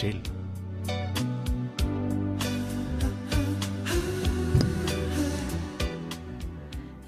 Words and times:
chill. 0.00 0.20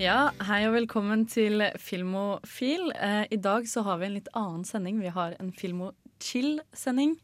Ja, 0.03 0.33
hei 0.49 0.65
og 0.67 0.75
velkommen 0.75 1.29
til 1.31 1.63
Filmofil. 1.79 2.91
Eh, 2.97 3.25
I 3.31 3.39
dag 3.39 3.69
så 3.71 3.85
har 3.87 4.01
vi 4.01 4.09
en 4.09 4.17
litt 4.17 4.31
annen 4.35 4.65
sending. 4.67 4.99
Vi 5.01 5.13
har 5.15 5.37
en 5.39 5.53
Filmo-chill-sending. 5.55 7.15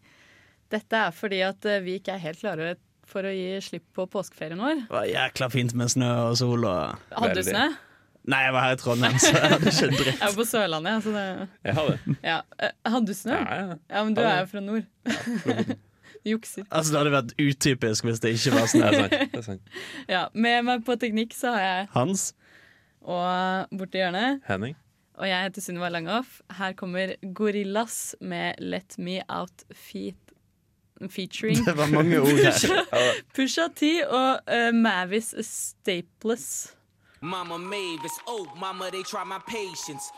Dette 0.71 1.01
er 1.09 1.17
fordi 1.17 1.43
at 1.43 1.67
eh, 1.67 1.83
vi 1.83 1.99
ikke 1.99 2.15
er 2.15 2.23
helt 2.23 2.41
klare 2.45 2.77
for 3.09 3.27
å 3.27 3.33
gi 3.33 3.59
slipp 3.65 3.89
på 3.97 4.07
påskeferien 4.13 4.61
vår. 4.63 4.85
Det 4.87 4.95
var 4.95 5.11
jækla 5.11 5.51
fint 5.51 5.75
med 5.81 5.91
snø 5.91 6.13
og 6.29 6.39
sol 6.39 6.69
og 6.69 7.13
Hadde 7.17 7.41
du 7.41 7.49
snø? 7.49 7.67
Nei, 8.29 8.39
jeg 8.45 8.53
var 8.53 8.65
her 8.67 8.75
i 8.77 8.79
Trondheim, 8.81 9.15
så 9.23 9.31
jeg 9.33 9.51
hadde 9.55 9.71
ikke 9.73 9.89
dritt. 9.97 10.09
Jeg 10.21 10.27
er 10.29 10.35
på 10.37 10.45
Sørlandet. 10.45 11.03
Så 11.07 11.13
det, 11.15 11.49
Jeg 11.65 11.75
har 11.79 11.87
det. 11.89 12.17
ja. 12.27 12.39
Eh, 12.61 12.73
Hadde 12.93 13.07
du 13.09 13.15
snø? 13.17 13.37
Ja, 13.39 13.55
ja. 13.63 13.77
Ja, 13.95 14.03
men 14.05 14.15
du 14.19 14.21
er 14.21 14.41
jo 14.43 14.47
fra 14.53 14.61
nord. 14.61 14.83
Du 16.25 16.33
jukser. 16.33 16.65
Altså, 16.75 16.93
det 16.93 16.99
hadde 16.99 17.13
vært 17.15 17.33
utypisk 17.41 18.05
hvis 18.05 18.19
det 18.21 18.33
ikke 18.35 18.53
var 18.57 18.67
snø. 18.69 18.89
Det 18.91 18.99
er 18.99 19.09
sant. 19.09 19.33
Det 19.33 19.39
er 19.39 19.47
sant. 19.47 19.73
Ja, 20.15 20.23
Med 20.35 20.65
meg 20.67 20.83
på 20.85 20.97
teknikk 21.01 21.33
så 21.37 21.53
har 21.55 21.63
jeg 21.65 21.89
Hans? 21.95 22.25
og 23.09 23.71
borti 23.79 24.01
hjørnet. 24.03 24.41
Henning? 24.49 24.75
Og 25.19 25.29
jeg 25.29 25.47
heter 25.47 25.65
Sunniva 25.65 25.89
Langhoff. 25.95 26.41
Her 26.59 26.75
kommer 26.79 27.15
Gorillas 27.35 28.15
med 28.21 28.59
Let 28.61 28.99
Me 28.99 29.21
Out 29.29 29.65
Feet. 29.73 30.19
Featuring 31.11 31.61
Det 31.65 31.77
var 31.79 31.87
mange 31.95 32.19
ord 32.21 32.35
her. 32.43 32.83
Pusha 33.37 33.69
T 33.79 33.93
og 34.11 34.41
uh, 34.51 34.75
Mavis 34.75 35.31
Staples. 35.47 36.75
Mama 37.21 37.59
Mavis, 37.59 38.19
oh 38.27 38.47
mama, 38.57 38.91
they 38.91 39.03
try 39.03 39.25
my 39.25 39.41
patience. 39.47 40.13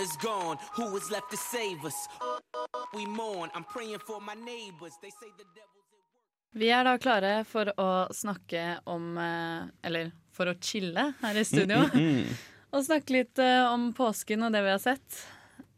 Is 0.00 0.16
gone. 0.16 0.58
Who 0.76 0.96
is 0.96 1.10
left 1.10 1.30
to 1.30 1.36
save 1.36 1.84
us? 1.84 2.08
We 2.94 3.06
mourn. 3.06 3.50
I'm 3.54 3.64
praying 3.64 3.98
for 4.06 4.20
my 4.20 4.34
neighbors. 4.34 4.92
They 5.02 5.10
say 5.10 5.30
the 5.36 5.44
devil's 5.54 5.90
at 5.94 6.02
work. 6.14 6.60
Vi 6.60 6.68
er 6.70 6.84
da 6.84 6.96
klare 6.98 7.44
for 7.48 7.72
å 7.80 7.90
snakke 8.12 8.80
om 8.84 9.16
eh, 9.18 9.68
Eller 9.82 10.12
for 10.32 10.50
å 10.50 10.54
chille 10.60 11.12
her 11.20 11.38
i 11.38 11.44
studio. 11.44 11.84
Og 12.72 12.84
snakke 12.86 13.18
litt 13.18 13.38
eh, 13.42 13.64
om 13.68 13.90
påsken 13.96 14.42
og 14.46 14.52
det 14.54 14.62
vi 14.64 14.72
har 14.72 14.82
sett. 14.82 15.22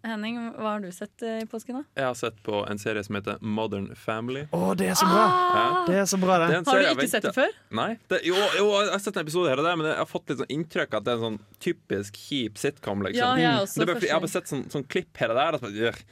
Henning, 0.05 0.37
hva 0.59 0.75
har 0.75 0.83
du 0.85 0.91
sett 0.93 1.23
eh, 1.25 1.39
i 1.43 1.47
påsken? 1.49 1.79
da? 1.81 1.83
Jeg 1.97 2.07
har 2.11 2.17
sett 2.19 2.41
på 2.45 2.59
en 2.69 2.81
serie 2.81 3.01
som 3.07 3.17
heter 3.17 3.39
Modern 3.41 3.87
Family. 3.97 4.43
Å, 4.53 4.75
det 4.77 4.91
er 4.93 4.99
så 5.01 5.07
bra! 5.09 5.23
Ja. 5.57 5.63
Det 5.89 5.97
er 6.03 6.09
så 6.11 6.19
bra, 6.21 6.39
Det 6.43 6.49
det. 6.51 6.59
Har 6.69 6.81
du 6.83 6.85
jeg 6.85 6.99
ikke 6.99 7.13
sett 7.15 7.29
det 7.29 7.33
før? 7.37 7.55
Nei. 7.81 7.89
Det, 8.13 8.21
jo, 8.29 8.35
jo, 8.59 8.67
jeg 8.83 8.93
har 8.93 9.05
sett 9.07 9.17
en 9.17 9.25
episode 9.25 9.53
her 9.53 9.63
og 9.63 9.69
der, 9.69 9.79
men 9.81 9.89
jeg 9.91 10.01
har 10.03 10.11
fått 10.11 10.29
litt 10.33 10.43
sånn 10.43 10.53
inntrykk 10.59 10.99
at 10.99 11.07
det 11.07 11.15
er 11.15 11.23
en 11.23 11.27
sånn 11.29 11.41
typisk 11.69 12.21
kjip 12.27 12.61
sitcom. 12.61 13.07
Liksom. 13.09 13.23
Ja, 13.23 13.31
jeg 13.41 13.63
også, 13.63 13.81
det 13.81 13.87
er 13.89 13.93
bare 13.95 14.09
jeg 14.11 14.17
har 14.19 14.27
bare 14.27 14.35
sett 14.37 14.53
sånn, 14.53 14.67
sånn 14.77 14.85
klipp 14.93 15.23
her 15.25 15.33
og 15.33 15.41
der. 15.41 15.57
og 15.57 15.65
så 15.65 15.73
bare, 15.73 16.05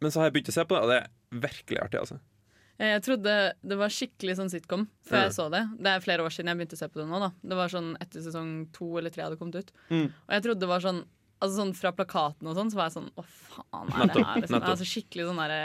Men 0.00 0.14
så 0.16 0.22
har 0.22 0.30
jeg 0.30 0.38
begynt 0.38 0.54
å 0.54 0.56
se 0.56 0.64
på 0.64 0.76
det, 0.78 0.82
og 0.86 0.94
det 0.94 0.98
er 1.02 1.44
virkelig 1.46 1.82
artig. 1.84 2.00
altså 2.06 2.18
Eh, 2.78 2.92
Jeg 2.92 3.02
trodde 3.06 3.34
det 3.64 3.78
var 3.80 3.92
skikkelig 3.92 4.36
sånn 4.36 4.50
sitcom 4.52 4.86
før 5.08 5.26
jeg 5.26 5.34
så 5.36 5.46
det. 5.52 5.62
Det 5.80 5.92
er 5.92 6.02
flere 6.04 6.24
år 6.26 6.32
siden 6.34 6.50
jeg 6.52 6.58
begynte 6.60 6.76
å 6.76 6.80
se 6.82 6.88
på 6.92 7.00
det 7.00 7.06
nå. 7.08 7.20
da 7.22 7.30
Det 7.40 7.56
var 7.56 7.72
sånn 7.72 7.94
etter 8.04 8.24
sesong 8.24 8.50
to 8.76 8.90
eller 9.00 9.12
tre 9.14 9.24
hadde 9.24 9.38
kommet 9.40 9.62
ut. 9.62 9.70
Mm. 9.88 10.10
Og 10.12 10.34
jeg 10.36 10.44
trodde 10.44 10.60
det 10.60 10.68
var 10.68 10.84
sånn 10.84 11.00
Altså 11.42 11.60
sånn 11.60 11.74
Fra 11.76 11.92
plakaten 11.96 12.48
og 12.48 12.56
sånn 12.56 12.70
så 12.72 12.78
var 12.80 12.88
jeg 12.88 12.96
sånn 12.96 13.10
Å, 13.12 13.24
faen, 13.26 13.92
er 13.92 14.10
det 14.14 14.24
her? 14.24 14.40
Liksom. 14.42 14.62
Altså 14.62 14.88
Skikkelig 14.88 15.28
sånn 15.28 15.42
derre 15.44 15.60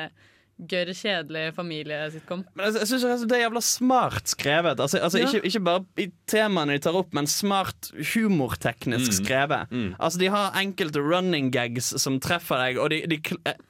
gørr, 0.70 0.92
kjedelig 0.94 1.56
familiesitcom. 1.58 2.44
Men 2.54 2.68
jeg, 2.68 2.84
jeg 2.84 2.90
synes 2.92 3.24
det 3.26 3.34
er 3.34 3.48
jævla 3.48 3.62
smart 3.66 4.30
skrevet. 4.30 4.78
Altså, 4.84 5.00
altså 5.02 5.18
Ja. 5.18 5.30
ikke, 5.32 5.48
ikke 5.50 5.62
bare 5.66 6.04
i 6.04 6.06
temaene 6.30 6.76
de 6.76 6.84
tar 6.86 6.98
opp, 7.00 7.16
men 7.18 7.26
smart 7.26 7.90
humorteknisk 8.12 9.16
skrevet. 9.24 9.72
Mm. 9.74 9.96
Altså 9.98 10.22
De 10.22 10.30
har 10.30 10.60
enkelte 10.62 11.02
running 11.02 11.50
gags 11.50 11.90
som 12.04 12.20
treffer 12.22 12.62
deg, 12.62 12.78
og 12.78 12.92
de, 12.94 13.00
de, 13.10 13.18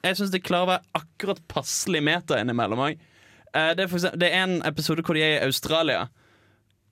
jeg 0.04 0.18
syns 0.18 0.34
de 0.34 0.42
klarer 0.44 0.66
å 0.66 0.70
være 0.74 1.00
akkurat 1.00 1.40
passelig 1.48 2.02
meta 2.04 2.36
innimellom 2.42 2.84
òg. 2.90 3.00
Det, 3.52 3.88
er 3.88 4.16
det 4.20 4.28
er 4.28 4.42
en 4.42 4.58
episode 4.68 5.04
hvor 5.04 5.16
de 5.16 5.24
er 5.24 5.38
i 5.38 5.48
Australia, 5.48 6.06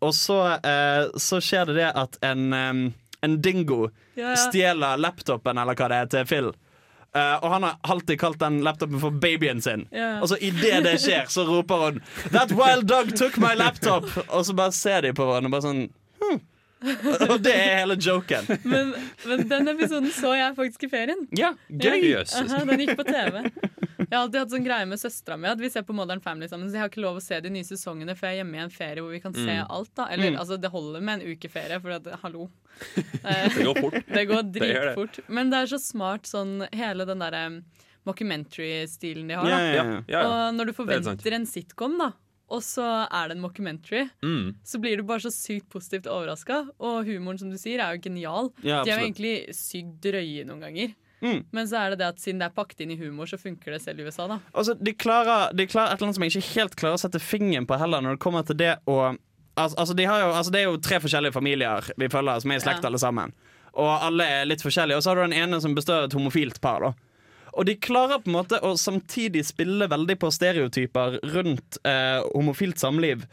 og 0.00 0.14
så, 0.16 0.40
eh, 0.64 1.12
så 1.20 1.40
skjer 1.44 1.68
det 1.68 1.76
det 1.82 1.92
at 1.92 2.16
en, 2.24 2.94
en 3.20 3.38
dingo 3.42 3.90
Ja, 4.14 4.30
ja. 4.30 4.36
stjeler 4.36 5.00
laptopen, 5.00 5.58
eller 5.58 5.78
hva 5.78 5.88
det 5.88 6.02
er, 6.02 6.10
til 6.14 6.26
Phil. 6.26 6.52
Uh, 7.10 7.36
og 7.42 7.48
han 7.50 7.64
har 7.66 7.78
alltid 7.90 8.20
kalt 8.20 8.38
den 8.38 8.60
laptopen 8.62 9.00
for 9.02 9.10
babyen 9.10 9.58
sin. 9.62 9.88
Yeah. 9.90 10.20
Og 10.22 10.30
så 10.30 10.36
idet 10.38 10.84
det 10.86 10.94
skjer, 11.02 11.26
så 11.26 11.42
roper 11.48 11.82
hun 11.84 12.02
'That 12.30 12.54
wild 12.54 12.86
dog 12.86 13.10
took 13.18 13.38
my 13.42 13.56
laptop!' 13.58 14.06
Og 14.28 14.46
så 14.46 14.54
bare 14.54 14.72
ser 14.72 15.00
de 15.00 15.12
på 15.12 15.26
hverandre 15.26 15.50
og 15.50 15.56
bare 15.56 15.66
sånn 15.66 15.82
hm. 16.22 16.40
Og 17.28 17.42
det 17.44 17.52
er 17.52 17.80
hele 17.82 17.96
joken. 18.00 18.46
Men, 18.64 18.94
men 19.26 19.42
den 19.50 19.68
episoden 19.68 20.12
så 20.14 20.32
jeg 20.38 20.54
faktisk 20.56 20.86
i 20.86 20.88
ferien. 20.88 21.26
Ja, 21.36 21.52
gøy. 21.68 22.14
Aha, 22.22 22.62
den 22.64 22.80
gikk 22.86 22.96
på 22.96 23.04
TV. 23.04 23.42
Jeg 24.10 24.16
har 24.18 24.24
alltid 24.26 24.40
hatt 24.40 24.50
sånn 24.50 24.64
greie 24.66 24.86
med 24.90 24.98
søstera 24.98 25.36
mi 25.38 25.46
at 25.46 25.60
vi 25.62 25.68
ser 25.70 25.84
på 25.86 25.94
Modern 25.94 26.20
Family 26.20 26.48
sammen. 26.50 26.66
Så 26.68 26.74
jeg 26.74 26.82
har 26.82 26.90
ikke 26.90 27.02
lov 27.04 27.20
å 27.20 27.22
se 27.22 27.38
de 27.40 27.50
nye 27.54 27.62
sesongene 27.66 28.16
før 28.18 28.32
jeg 28.32 28.40
er 28.40 28.42
hjemme 28.42 28.58
i 28.58 28.62
en 28.64 28.72
ferie 28.74 29.04
hvor 29.04 29.12
vi 29.14 29.20
kan 29.22 29.36
se 29.36 29.54
alt. 29.62 29.92
da 29.94 30.08
Eller 30.10 30.34
altså, 30.40 30.58
det 30.60 30.70
holder 30.74 31.00
med 31.06 31.20
en 31.20 31.30
uke 31.36 31.48
ferie, 31.52 31.78
for 31.80 31.94
at, 31.94 32.08
hallo. 32.24 32.48
Det 33.54 33.64
går 33.68 33.78
fort. 33.80 34.00
Det 34.10 34.24
går 34.30 34.42
dritfort. 34.56 35.20
Men 35.28 35.50
det 35.52 35.60
er 35.62 35.70
så 35.70 35.78
smart 35.78 36.26
sånn 36.26 36.64
hele 36.74 37.06
den 37.06 37.22
derre 37.22 37.44
mockumentary-stilen 38.08 39.28
de 39.28 39.34
har. 39.38 39.44
Da 39.46 39.60
ja, 39.60 39.84
Ja, 39.84 40.02
ja. 40.08 40.24
Og 40.26 40.54
når 40.56 40.70
du 40.70 40.72
er 40.72 40.78
forventer 40.80 41.36
en 41.36 41.46
sitcom, 41.46 41.98
da, 42.00 42.10
og 42.50 42.62
så 42.66 42.86
er 43.06 43.28
det 43.30 43.36
en 43.36 43.44
mockumentary, 43.44 44.08
Mm. 44.22 44.56
så 44.64 44.80
blir 44.80 44.96
du 44.96 45.02
bare 45.04 45.20
så 45.22 45.30
sykt 45.30 45.68
positivt 45.70 46.06
overraska. 46.10 46.68
Og 46.80 47.04
humoren, 47.06 47.38
som 47.38 47.50
du 47.50 47.56
sier, 47.56 47.78
er 47.78 47.94
jo 47.96 48.02
genial. 48.08 48.50
De 48.62 48.70
er 48.70 48.84
jo 48.98 49.06
egentlig 49.06 49.54
sykt 49.54 50.00
drøye 50.02 50.44
noen 50.46 50.60
ganger. 50.60 50.94
Mm. 51.20 51.42
Men 51.52 51.68
så 51.68 51.76
er 51.82 51.92
det 51.92 51.98
det 52.00 52.06
at 52.14 52.20
siden 52.22 52.40
det 52.40 52.46
er 52.48 52.54
pakket 52.56 52.80
inn 52.84 52.94
i 52.94 52.96
humor, 53.00 53.28
så 53.28 53.36
funker 53.40 53.74
det 53.74 53.82
selv 53.84 54.00
i 54.00 54.06
USA, 54.08 54.26
da. 54.30 54.38
Altså, 54.56 54.74
de, 54.80 54.94
klarer, 54.96 55.50
de 55.56 55.66
klarer 55.68 55.92
et 55.92 55.98
eller 55.98 56.08
annet 56.08 56.16
som 56.18 56.24
jeg 56.24 56.32
ikke 56.36 56.54
helt 56.54 56.76
klarer 56.80 56.96
å 56.96 57.02
sette 57.02 57.20
fingeren 57.20 57.66
på 57.68 57.76
heller, 57.80 58.00
når 58.04 58.16
det 58.16 58.22
kommer 58.24 58.46
til 58.48 58.56
det 58.60 58.76
å 58.88 59.00
altså, 59.60 59.76
altså, 59.76 59.94
de 59.98 60.06
har 60.08 60.22
jo, 60.22 60.30
altså, 60.32 60.52
Det 60.54 60.60
er 60.62 60.68
jo 60.70 60.80
tre 60.80 61.00
forskjellige 61.04 61.36
familier 61.36 61.90
vi 62.00 62.08
følger, 62.08 62.40
som 62.40 62.50
er 62.54 62.60
i 62.60 62.64
slekt 62.64 62.84
Ja. 62.84 62.88
alle 62.88 63.02
sammen. 63.02 63.34
Og 63.74 63.90
alle 63.90 64.24
er 64.24 64.48
litt 64.48 64.64
forskjellige. 64.64 64.96
Og 64.96 65.02
så 65.04 65.10
har 65.12 65.20
du 65.20 65.28
den 65.28 65.36
ene 65.42 65.60
som 65.62 65.74
består 65.76 66.02
av 66.02 66.08
et 66.08 66.16
homofilt 66.16 66.60
par. 66.60 66.80
da 66.80 66.92
Og 67.52 67.66
de 67.66 67.76
klarer 67.76 68.18
på 68.22 68.30
en 68.30 68.38
måte 68.38 68.58
å 68.62 68.72
samtidig 68.78 69.44
spille 69.46 69.86
veldig 69.90 70.16
på 70.18 70.30
stereotyper 70.32 71.20
rundt 71.34 71.78
eh, 71.84 72.22
homofilt 72.34 72.78
samliv, 72.78 73.26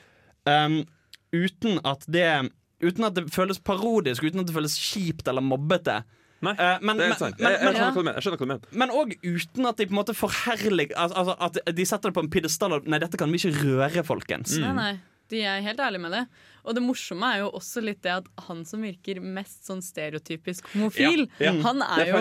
um, 0.46 0.86
uten 1.34 1.80
at 1.86 2.06
det 2.08 2.52
Uten 2.80 3.08
at 3.08 3.16
det 3.16 3.24
føles 3.34 3.58
parodisk, 3.58 4.22
uten 4.22 4.44
at 4.44 4.46
det 4.46 4.54
føles 4.54 4.76
kjipt 4.78 5.28
eller 5.28 5.42
mobbete. 5.42 6.04
Nei, 6.42 6.54
uh, 6.54 6.78
men- 6.82 6.98
det 6.98 7.06
er 7.12 7.16
sant. 7.18 7.40
men- 7.40 7.52
jeg, 7.52 7.60
men- 7.64 7.74
jeg 7.74 8.24
skjønner 8.24 8.38
hva 8.38 8.38
du 8.38 8.46
mener. 8.46 8.62
Men 8.72 8.90
òg 8.90 9.14
uten 9.24 9.66
at 9.66 9.78
de 9.78 9.86
på 9.88 9.92
en 9.96 9.98
måte 10.06 10.14
forherliger 10.14 10.94
al- 10.96 11.14
altså, 11.14 11.36
At 11.40 11.76
de 11.76 11.86
setter 11.86 12.10
det 12.10 12.14
på 12.14 12.24
en 12.24 12.30
pidestall 12.30 12.74
og 12.74 12.88
Nei, 12.88 13.00
dette 13.00 13.18
kan 13.18 13.32
vi 13.32 13.38
ikke 13.38 13.56
røre, 13.64 14.04
folkens. 14.06 14.58
Nei, 14.60 14.72
nei. 14.74 15.00
De 15.30 15.42
er 15.44 15.62
helt 15.62 15.80
ærlige 15.80 16.00
med 16.02 16.12
det. 16.16 16.28
Og 16.68 16.76
det 16.76 16.82
morsomme 16.84 17.24
er 17.32 17.38
jo 17.46 17.50
også 17.56 17.80
litt 17.80 18.02
det 18.04 18.12
at 18.12 18.26
han 18.44 18.66
som 18.68 18.82
virker 18.84 19.22
mest 19.24 19.64
sånn 19.70 19.80
stereotypisk 19.84 20.66
homofil, 20.74 21.22
Ja, 21.40 21.54
ja. 21.54 21.62
han 21.64 21.80
er 21.86 22.10
jo 22.10 22.18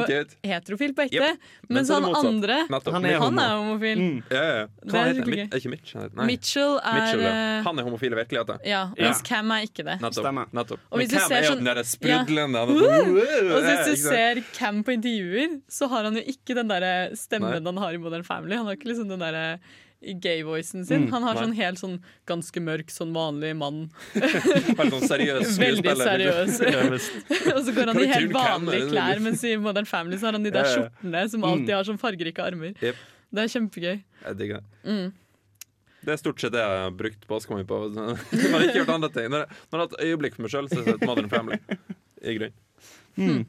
heterofil 0.46 0.92
på 0.94 1.02
ekte. 1.08 1.32
Yep. 1.32 1.48
Mens 1.74 1.90
han 1.90 2.04
motsatt. 2.06 2.28
andre, 2.28 2.58
Han 2.70 3.04
er 3.10 3.18
han 3.18 3.38
er 3.42 3.54
homofil. 3.56 3.98
Mm. 3.98 4.20
Ja, 4.30 4.42
ja, 4.42 4.52
ja. 4.60 4.66
Hva 4.86 5.00
er 5.02 5.10
heter 5.14 5.26
han? 5.26 5.50
Er 5.50 5.58
ikke 5.58 5.72
Mitch? 5.72 5.94
Nei. 5.98 6.26
Mitchell 6.30 6.76
er 6.78 6.94
Mitchell, 7.00 7.24
ja. 7.26 7.32
eh, 7.58 7.62
Han 7.66 7.78
er 7.82 7.82
homofil 7.88 8.12
i 8.14 8.20
virkeligheten. 8.20 8.60
Ja, 8.70 8.82
mens 8.98 9.22
Cam 9.26 9.50
er 9.50 9.66
ikke 9.66 9.84
det. 9.90 9.96
Nettopp. 10.04 10.30
Nettopp. 10.60 10.80
Og 10.92 10.98
hvis 11.02 11.10
Men 11.10 11.18
du 11.18 11.22
Cam 11.26 11.32
er 11.32 11.42
jo 11.42 11.50
sånn- 11.50 11.64
den 11.64 11.70
der 11.72 11.82
sprudlende 11.82 12.62
sånn, 12.70 13.56
Og 13.56 13.62
hvis 13.66 13.84
du 13.90 13.96
ser 14.06 14.42
Cam 14.54 14.84
på 14.84 14.94
intervjuer, 14.94 15.60
så 15.68 15.88
har 15.90 16.04
han 16.04 16.14
jo 16.14 16.22
ikke 16.22 16.54
den 16.54 16.68
der 16.68 17.10
stemmen 17.18 17.50
Nei. 17.50 17.66
han 17.66 17.76
har 17.82 17.94
i 17.94 17.98
Modern 17.98 18.22
Family. 18.22 18.54
Han 18.56 18.66
har 18.66 18.76
ikke 18.78 18.90
liksom 18.94 19.08
den 19.08 19.18
der 20.00 20.14
gay-voicen 20.22 20.84
sin. 20.86 21.08
Han 21.12 21.22
har 21.22 21.34
Nei. 21.34 21.42
sånn 21.42 21.54
helt 21.56 21.80
sånn 21.80 21.96
ganske 22.28 22.60
mørk, 22.62 22.90
sånn 22.92 23.12
vanlig 23.16 23.52
mann. 23.58 23.86
Veldig 24.14 24.90
sånn 24.92 25.08
seriøs 25.08 25.58
Veldig 25.64 25.84
liksom. 25.84 26.54
seriøs. 26.56 27.10
Og 27.54 27.60
så 27.66 27.76
går 27.76 27.92
han 27.92 28.00
i 28.02 28.08
helt 28.12 28.34
vanlige 28.34 28.90
klær, 28.90 29.22
mens 29.24 29.44
i 29.46 29.56
Modern 29.60 29.88
Family 29.88 30.20
så 30.20 30.30
har 30.30 30.38
han 30.38 30.46
de 30.46 30.52
der 30.54 30.68
skjortene 30.70 31.26
som 31.32 31.46
alltid 31.48 31.74
har 31.74 31.88
sånn 31.88 32.00
fargerike 32.02 32.44
armer. 32.44 32.74
Yep. 32.84 33.00
Det 33.36 33.44
er 33.44 33.54
kjempegøy. 33.56 33.94
Jeg 33.96 34.38
digger 34.38 34.60
det. 34.62 34.82
Mm. 34.86 35.08
Det 36.06 36.14
er 36.14 36.20
stort 36.20 36.38
sett 36.38 36.54
det 36.54 36.62
jeg 36.62 36.82
har 36.84 36.92
brukt 36.94 37.26
påska 37.26 37.56
mi 37.56 37.64
på. 37.66 37.80
Når 37.96 38.20
jeg 38.30 38.68
ikke 38.68 38.78
gjort 38.84 38.94
andre 38.94 39.10
ting. 39.10 39.26
Når 39.32 39.42
jeg, 39.42 39.60
har 39.74 39.82
hatt 39.82 39.96
øyeblikk 40.04 40.36
for 40.36 40.46
meg 40.46 40.52
sjøl, 40.54 40.68
så 40.70 40.78
har 40.78 40.86
jeg 40.86 41.00
sett 41.00 41.08
Modern 41.08 41.32
Family. 41.32 41.58
I 42.22 42.36
grunn. 42.38 43.46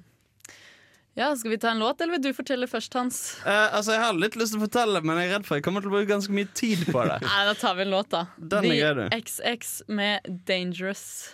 Ja, 1.18 1.36
Skal 1.36 1.52
vi 1.52 1.58
ta 1.58 1.70
en 1.70 1.80
låt, 1.80 2.02
eller 2.02 2.12
vil 2.14 2.22
du 2.22 2.34
fortelle 2.34 2.68
først, 2.68 2.94
Hans? 2.94 3.40
Eh, 3.46 3.76
altså, 3.76 3.92
Jeg 3.92 4.02
har 4.04 4.14
litt 4.14 4.36
lyst 4.38 4.54
til 4.54 4.62
å 4.62 4.68
fortelle, 4.68 5.00
men 5.02 5.18
jeg 5.18 5.32
er 5.32 5.40
redd 5.40 5.48
for 5.48 5.58
jeg 5.58 5.64
kommer 5.66 5.82
til 5.82 5.90
å 5.90 5.96
bruke 5.96 6.12
ganske 6.12 6.34
mye 6.38 6.46
tid 6.54 6.84
på 6.94 7.06
det. 7.10 7.16
Nei, 7.26 7.40
Da 7.50 7.56
tar 7.58 7.74
vi 7.80 7.88
en 7.88 7.90
låt, 7.96 8.12
da. 8.14 8.28
Den 8.38 8.68
er 8.70 9.02
grei. 9.02 9.08
XX 9.26 9.72
med 9.90 10.30
'Dangerous'. 10.46 11.34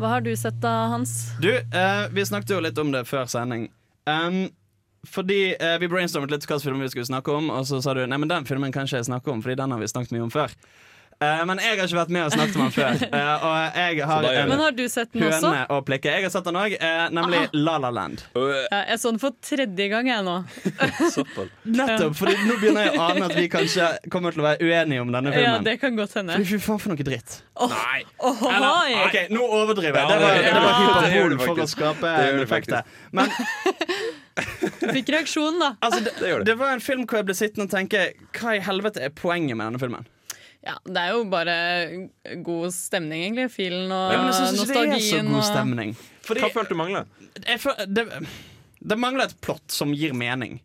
Hva 0.00 0.14
har 0.16 0.24
du 0.24 0.32
sett 0.36 0.56
da, 0.64 0.70
Hans? 0.88 1.12
Du, 1.44 1.52
eh, 1.52 2.08
vi 2.16 2.24
snakket 2.24 2.54
jo 2.56 2.62
litt 2.64 2.78
om 2.80 2.94
det 2.96 3.04
før 3.06 3.28
sending. 3.28 3.68
Um, 4.08 4.48
fordi 5.06 5.52
eh, 5.52 5.76
Vi 5.78 5.90
brainstormet 5.92 6.32
litt 6.32 6.46
hvilken 6.46 6.64
film 6.64 6.80
vi 6.80 6.88
skulle 6.88 7.06
snakke 7.12 7.36
om, 7.36 7.52
og 7.52 7.68
så 7.68 7.82
sa 7.84 7.92
du 7.94 8.00
nei, 8.06 8.18
men 8.18 8.32
den 8.32 8.48
filmen 8.48 8.72
kan 8.72 8.88
ikke 8.88 9.02
jeg 9.02 9.10
snakke 9.12 9.30
om, 9.30 9.44
fordi 9.44 9.60
den 9.60 9.76
har 9.76 9.84
vi 9.84 9.90
snakket 9.92 10.16
mye 10.16 10.24
om 10.24 10.32
før. 10.32 10.56
Eh, 11.22 11.42
men 11.48 11.60
jeg 11.62 11.76
har 11.78 11.86
ikke 11.86 11.98
vært 12.00 12.12
med 12.16 12.24
og 12.26 12.32
snakket 12.34 12.56
om 12.58 12.62
han 12.66 12.72
før. 12.74 13.02
Uh, 13.12 13.44
og 13.46 13.78
jeg 13.78 14.06
har 14.10 14.26
en 14.32 14.48
Men 14.52 14.62
har 14.64 14.74
du 14.78 14.82
sett 14.90 15.12
den 15.14 15.26
også? 15.28 15.52
høne 15.52 15.66
å 15.70 15.80
plikke. 15.86 16.14
Jeg 16.16 16.26
har 16.26 16.32
sett 16.34 16.48
den 16.48 16.58
òg, 16.58 16.74
nemlig 17.14 17.42
La 17.54 17.76
La 17.82 17.90
Land. 17.94 18.24
Øh, 18.34 18.50
Ja, 18.72 18.80
jeg 18.92 18.98
så 19.02 19.12
den 19.12 19.20
for 19.22 19.36
tredje 19.44 19.88
gang, 19.92 20.08
jeg 20.10 20.26
nå. 20.26 20.36
Nettopp, 21.78 22.16
for 22.18 22.32
nå 22.32 22.56
begynner 22.60 22.88
jeg 22.88 22.98
å 22.98 23.06
ane 23.10 23.26
at 23.28 23.36
vi 23.38 23.46
kanskje 23.52 23.88
kommer 24.12 24.34
til 24.34 24.42
å 24.42 24.46
være 24.50 24.66
uenige 24.66 25.04
om 25.04 25.12
denne 25.14 25.32
filmen. 25.34 25.58
Ja, 25.60 25.64
det 25.66 25.76
kan 25.82 25.96
godt 25.98 26.16
hende. 26.18 26.38
Fy 26.42 26.58
faen 26.62 26.80
for 26.82 26.92
noe 26.94 27.06
dritt. 27.06 27.38
Nei! 27.62 28.02
Eller, 28.22 28.96
ok, 29.06 29.18
nå 29.32 29.46
overdriver 29.60 30.00
jeg. 30.00 30.08
Ja, 30.08 30.08
Det 30.12 30.22
var, 30.22 30.34
det- 30.34 30.52
det 30.52 30.62
var 30.66 30.74
hyperbol 31.12 31.38
for 31.46 31.62
å 31.62 31.68
skape 31.70 32.12
effekter. 32.12 32.32
en 32.32 32.42
effekt. 32.42 32.70
faktisk. 32.72 32.98
Men 33.12 33.30
Fikk 34.96 35.10
reaksjon, 35.12 35.58
da. 35.60 35.74
altså, 35.84 36.00
det, 36.04 36.12
Det 36.18 36.30
det. 36.38 36.44
det 36.48 36.54
var 36.58 36.72
en 36.72 36.80
film 36.80 37.04
hvor 37.06 37.20
jeg 37.20 37.26
ble 37.28 37.34
sittende 37.36 37.66
og 37.68 37.72
tenke 37.74 38.04
Hva 38.38 38.54
i 38.56 38.62
helvete 38.64 39.02
er 39.04 39.12
poenget 39.12 39.56
med 39.58 39.66
denne 39.68 39.80
filmen? 39.82 40.06
Ja, 40.62 40.76
Det 40.86 40.96
er 40.96 41.14
jo 41.16 41.24
bare 41.30 41.54
god 42.46 42.70
stemning, 42.74 43.24
egentlig. 43.24 43.48
Filen 43.50 43.90
og 43.90 44.12
Ja, 44.12 44.18
men 44.18 44.28
jeg 44.30 44.34
synes 44.34 44.62
ikke 44.62 44.84
det 44.86 44.98
er 44.98 45.06
så 45.08 45.22
god 45.26 45.46
stemning. 45.48 45.94
Fordi 46.22 46.44
Hva 46.44 46.50
følte 46.54 46.74
du 46.74 46.78
mangla? 46.78 47.04
det, 47.88 48.04
det 48.78 48.98
mangler 48.98 49.24
et 49.30 49.40
plott 49.42 49.74
som 49.74 49.94
gir 49.94 50.14
mening. 50.14 50.60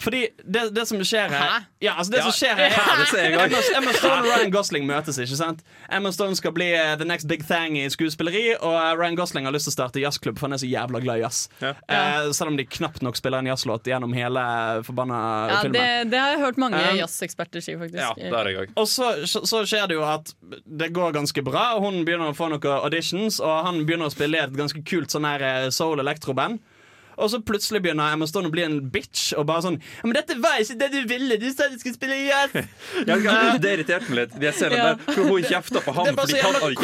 Fordi 0.00 0.22
det, 0.44 0.62
det 0.76 0.86
som 0.88 1.00
skjer 1.04 1.28
her 1.32 1.42
Hæ? 1.42 1.58
Ja, 1.82 1.94
altså 1.98 2.12
det 2.14 2.18
Ja, 2.22 2.24
som 2.30 2.36
skjer 2.36 2.54
her 2.56 2.70
ja, 2.72 2.96
det 3.00 3.06
ser 3.10 3.24
jeg 3.26 3.34
Emma, 3.34 3.60
Emma 3.76 3.92
Stone 3.96 4.20
og 4.22 4.28
Ryan 4.30 4.52
Gosling 4.54 4.86
møtes, 4.88 5.18
ikke 5.18 5.36
sant? 5.38 5.60
Emma 5.92 6.12
Stone 6.14 6.36
skal 6.38 6.54
bli 6.56 6.68
uh, 6.76 6.94
the 7.00 7.06
next 7.08 7.28
big 7.28 7.44
thing 7.48 7.76
i 7.80 7.88
skuespilleri, 7.92 8.44
og 8.60 8.76
eh, 8.78 8.92
Ryan 8.98 9.16
Gosling 9.18 9.48
har 9.48 9.54
lyst 9.54 9.68
til 9.68 9.74
å 9.74 9.76
starte 9.76 10.02
jazzklubb, 10.02 10.38
for 10.40 10.48
han 10.48 10.56
er 10.56 10.62
så 10.62 10.70
jævla 10.70 11.00
glad 11.04 11.20
i 11.20 11.24
jazz. 11.24 11.42
Ja. 11.62 11.74
Uh, 11.90 12.30
selv 12.32 12.52
om 12.52 12.56
de 12.60 12.66
knapt 12.68 13.02
nok 13.04 13.18
spiller 13.18 13.42
en 13.42 13.50
jazzlåt 13.50 13.86
gjennom 13.90 14.14
hele 14.16 14.44
forbanna 14.86 15.18
Ja, 15.50 15.60
filmen. 15.64 15.76
det, 15.78 16.10
det 16.14 16.22
har 16.22 16.34
jeg 16.36 16.42
hørt 16.46 16.60
mange 16.62 16.80
Um, 16.82 16.96
jazzeksperter 16.98 17.62
si, 17.62 17.74
faktisk. 17.78 18.00
Ja, 18.00 18.10
det 18.16 18.32
er 18.32 18.48
jeg 18.50 18.62
òg. 18.64 18.72
Og 18.80 18.88
så, 18.90 19.12
så, 19.28 19.42
så 19.46 19.62
skjer 19.68 19.86
det 19.90 19.96
jo 19.98 20.02
at 20.06 20.32
det 20.66 20.88
går 20.96 21.12
ganske 21.14 21.44
bra. 21.46 21.74
og 21.76 21.84
Hun 21.86 22.00
begynner 22.06 22.32
å 22.32 22.36
få 22.36 22.48
noen 22.52 22.66
auditions, 22.82 23.38
og 23.42 23.66
han 23.68 23.82
begynner 23.86 24.08
å 24.10 24.14
spille 24.14 24.40
i 24.40 24.42
et 24.42 24.54
ganske 24.56 24.82
kult 24.88 25.12
sånn 25.14 25.28
her 25.28 25.68
soul 25.74 26.00
electro-band. 26.02 26.58
Og 27.18 27.28
så 27.30 27.40
plutselig 27.44 27.82
begynner 27.84 28.12
Emma 28.14 28.26
Stone 28.26 28.48
å 28.48 28.52
bli 28.54 28.62
en 28.64 28.78
bitch 28.90 29.32
og 29.36 29.44
bare 29.46 29.62
sånn 29.66 29.76
ja, 29.80 30.02
Men 30.06 30.14
dette 30.16 30.38
var 30.40 30.58
ikke 30.62 30.78
det 30.80 30.88
du 30.94 31.00
ville! 31.10 31.36
Du 31.42 31.48
sa 31.52 31.68
du 31.68 31.76
skulle 31.78 31.94
spille 31.98 32.16
jazz! 32.24 32.56
Ja, 33.08 33.58
det 33.58 33.76
irriterte 33.78 34.08
meg 34.10 34.18
litt. 34.22 34.40
De 34.40 34.52
scenene 34.56 34.78
Ja. 34.80 34.94
der 34.94 35.14
hvor 35.18 35.30
hun 35.36 35.42
kjefter 35.44 35.84
på 35.84 35.92
ham 35.96 36.04
Det 36.08 36.12
er 36.12 36.16
bare 36.16 36.26
fordi 36.26 36.40
så 36.40 36.50
han 36.50 36.60
valget. 36.62 36.82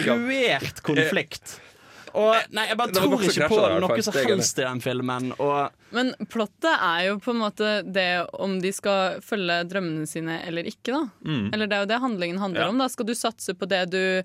konstruert 0.00 0.82
konflikt. 0.86 1.56
Og 2.16 2.32
nei, 2.56 2.62
jeg 2.70 2.76
bare 2.80 2.92
tror 2.96 3.10
ikke 3.12 3.26
krasjet 3.28 3.50
på 3.52 3.56
der, 3.60 3.74
noe 3.84 4.02
som 4.06 4.14
helst 4.16 4.58
i 4.58 4.64
den 4.64 4.78
filmen. 4.80 5.26
Og 5.36 5.70
Men 5.92 6.14
plottet 6.32 6.72
er 6.72 7.02
jo 7.10 7.18
på 7.20 7.34
en 7.34 7.42
måte 7.42 7.72
det 7.92 8.06
om 8.40 8.54
de 8.62 8.70
skal 8.72 9.18
følge 9.20 9.58
drømmene 9.68 10.08
sine 10.08 10.38
eller 10.48 10.64
ikke. 10.64 10.94
da 10.96 11.02
Mm. 11.26 11.50
Eller 11.52 11.66
det 11.68 11.76
er 11.76 11.80
jo 11.84 11.90
det 11.92 12.00
handlingen 12.00 12.38
handler 12.40 12.62
Ja. 12.62 12.68
om. 12.72 12.78
da 12.78 12.88
Skal 12.88 13.04
du 13.06 13.12
satse 13.14 13.52
på 13.52 13.68
det 13.68 13.90
du 13.92 13.98
eh, 14.00 14.22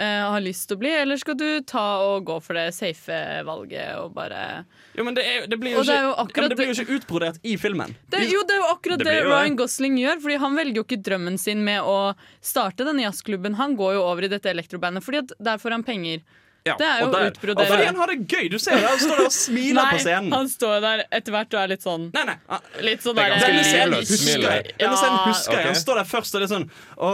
har 0.00 0.40
lyst 0.40 0.68
til 0.68 0.78
å 0.78 0.80
bli, 0.80 0.90
eller 1.02 1.18
skal 1.20 1.36
du 1.36 1.60
ta 1.68 1.84
og 2.00 2.24
gå 2.24 2.38
for 2.40 2.56
det 2.56 2.70
safe 2.72 3.16
valget 3.44 3.98
og 4.00 4.14
bare 4.16 4.64
jo, 4.96 5.04
men 5.04 5.16
det, 5.16 5.24
er, 5.24 5.44
det 5.48 5.58
blir 5.60 5.74
jo 5.74 5.82
ikke, 5.84 5.98
jo 6.06 6.14
akkurat 6.22 6.52
det 6.52 6.56
blir 6.56 6.70
jo 6.70 6.76
ikke 6.78 6.96
utbrodert 6.96 7.40
i 7.44 7.58
filmen. 7.60 7.92
det, 8.12 8.22
Jo, 8.32 8.40
det 8.48 8.56
er 8.56 8.62
jo 8.62 8.70
akkurat 8.72 9.04
det. 9.04 9.16
Ryan 9.26 9.56
Gosling 9.56 9.98
gjør. 10.00 10.20
Fordi 10.24 10.38
Han 10.42 10.56
velger 10.56 10.80
jo 10.80 10.84
ikke 10.86 11.00
drømmen 11.04 11.36
sin 11.40 11.64
med 11.64 11.84
å 11.84 12.14
starte 12.40 12.86
denne 12.88 13.04
jazzklubben. 13.04 13.56
Han 13.60 13.76
går 13.76 13.98
jo 13.98 14.06
over 14.06 14.24
i 14.24 14.32
dette 14.32 14.50
elektrobandet, 14.52 15.04
Fordi 15.04 15.22
at 15.24 15.36
der 15.40 15.60
får 15.60 15.76
han 15.76 15.84
penger. 15.86 16.24
Ja, 16.64 16.76
Det 16.78 16.86
er 16.86 17.00
jo 17.02 17.06
å 17.10 17.20
utbrodere. 17.26 17.66
Fordi 17.66 17.86
han 17.88 17.96
har 17.98 18.06
det 18.12 18.16
gøy! 18.30 18.44
Du 18.52 18.54
ser 18.62 18.76
det, 18.78 18.84
han 18.86 18.98
står 19.02 19.16
der 19.18 19.26
og 19.26 19.32
smiler 19.34 19.88
på 19.90 19.96
scenen. 19.98 20.28
han 20.32 20.46
står 20.52 20.76
der 20.84 21.00
etter 21.18 21.34
hvert 21.34 21.54
og 21.56 21.58
er 21.58 21.70
litt 21.72 21.82
sånn 21.82 22.04
Nei, 22.14 22.22
nei, 22.28 22.36
han- 22.52 22.68
Litt 22.86 23.02
sånn 23.02 23.16
Det 23.18 23.24
er 23.24 23.32
der- 23.34 23.46
Denne 23.48 23.64
scenen 23.66 23.96
husker 23.98 24.44
jeg. 24.46 24.74
Denne 24.78 24.96
scenen 25.00 25.18
husker 25.26 25.56
jeg. 25.58 25.66
Han 25.66 25.74
står 25.80 25.94
der 25.98 26.04
først 26.12 26.34
og 26.34 26.40
det 26.40 26.46
er 26.50 26.52
sånn 26.54 26.68
Å, 27.02 27.10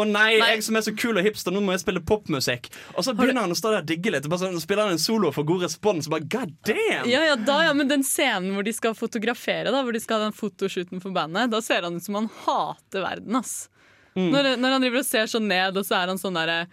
å 0.00 0.04
nei, 0.08 0.38
Nei. 0.38 0.48
jeg 0.54 0.62
som 0.64 0.76
er 0.80 0.80
så 0.86 0.94
kul 0.96 1.18
og 1.20 1.24
hipster, 1.28 1.52
nå 1.52 1.60
må 1.60 1.72
jeg 1.76 1.82
spille 1.84 2.00
popmusikk. 2.00 2.70
Og 2.96 3.04
så 3.04 3.12
begynner 3.14 3.44
han 3.44 3.52
å 3.52 3.58
stå 3.60 3.74
der 3.74 3.82
og 3.84 3.86
digge 3.90 4.10
litt. 4.14 4.24
Og 4.24 4.30
bare 4.32 4.40
sånn, 4.46 4.60
spiller 4.64 4.82
han 4.88 4.92
en 4.96 5.02
solo 5.02 5.28
og 5.28 5.34
får 5.36 5.44
god 5.50 5.62
respons. 5.68 6.06
Og 6.08 6.14
bare, 6.16 6.28
God 6.28 6.54
damn! 6.64 7.04
Ja, 7.10 7.20
ja, 7.28 7.36
da, 7.36 7.58
ja, 7.68 7.72
men 7.76 7.88
den 7.88 8.02
scenen 8.02 8.54
hvor 8.56 8.64
de 8.64 8.72
skal 8.72 8.94
fotografere, 8.96 9.68
da, 9.68 9.82
hvor 9.84 9.92
de 9.92 10.00
skal 10.00 10.20
ha 10.22 10.30
den 10.30 10.36
fotoshooten 10.40 11.02
for 11.02 11.12
bandet, 11.12 11.50
da 11.52 11.60
ser 11.60 11.82
han 11.82 11.96
ut 12.00 12.02
som 12.02 12.14
han 12.16 12.30
hater 12.46 13.04
verden, 13.04 13.36
ass. 13.36 13.68
Mm. 14.16 14.32
Når, 14.32 14.56
når 14.58 14.72
han 14.74 14.80
driver 14.82 14.98
og 14.98 15.06
ser 15.06 15.28
sånn 15.30 15.46
ned, 15.46 15.76
og 15.76 15.84
så 15.86 16.00
er 16.02 16.08
han 16.10 16.18
sånn 16.18 16.34
derre 16.34 16.66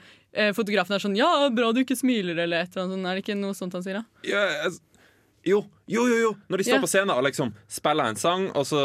Fotografen 0.53 0.93
er 0.95 0.99
sånn 1.03 1.15
'Ja, 1.17 1.49
bra 1.49 1.71
du 1.73 1.81
ikke 1.83 1.97
smiler', 1.97 2.37
eller 2.43 2.61
et 2.63 2.75
eller 2.75 2.85
annet 2.85 2.97
sånt. 2.97 3.07
Er 3.07 3.15
det 3.15 3.23
ikke 3.25 3.37
noe 3.39 3.53
sånt 3.57 3.73
han 3.73 3.83
sier, 3.83 3.93
da? 4.01 4.03
Ja, 4.23 4.43
jeg- 4.63 4.79
jo, 5.47 5.63
jo, 5.87 6.03
jo, 6.11 6.17
jo. 6.25 6.31
Når 6.51 6.57
de 6.61 6.67
står 6.67 6.77
Ja. 6.77 6.83
på 6.83 6.91
scenen 6.91 7.13
og 7.15 7.23
liksom 7.23 7.53
spiller 7.71 8.11
en 8.11 8.19
sang, 8.19 8.49
og 8.51 8.65
så 8.67 8.81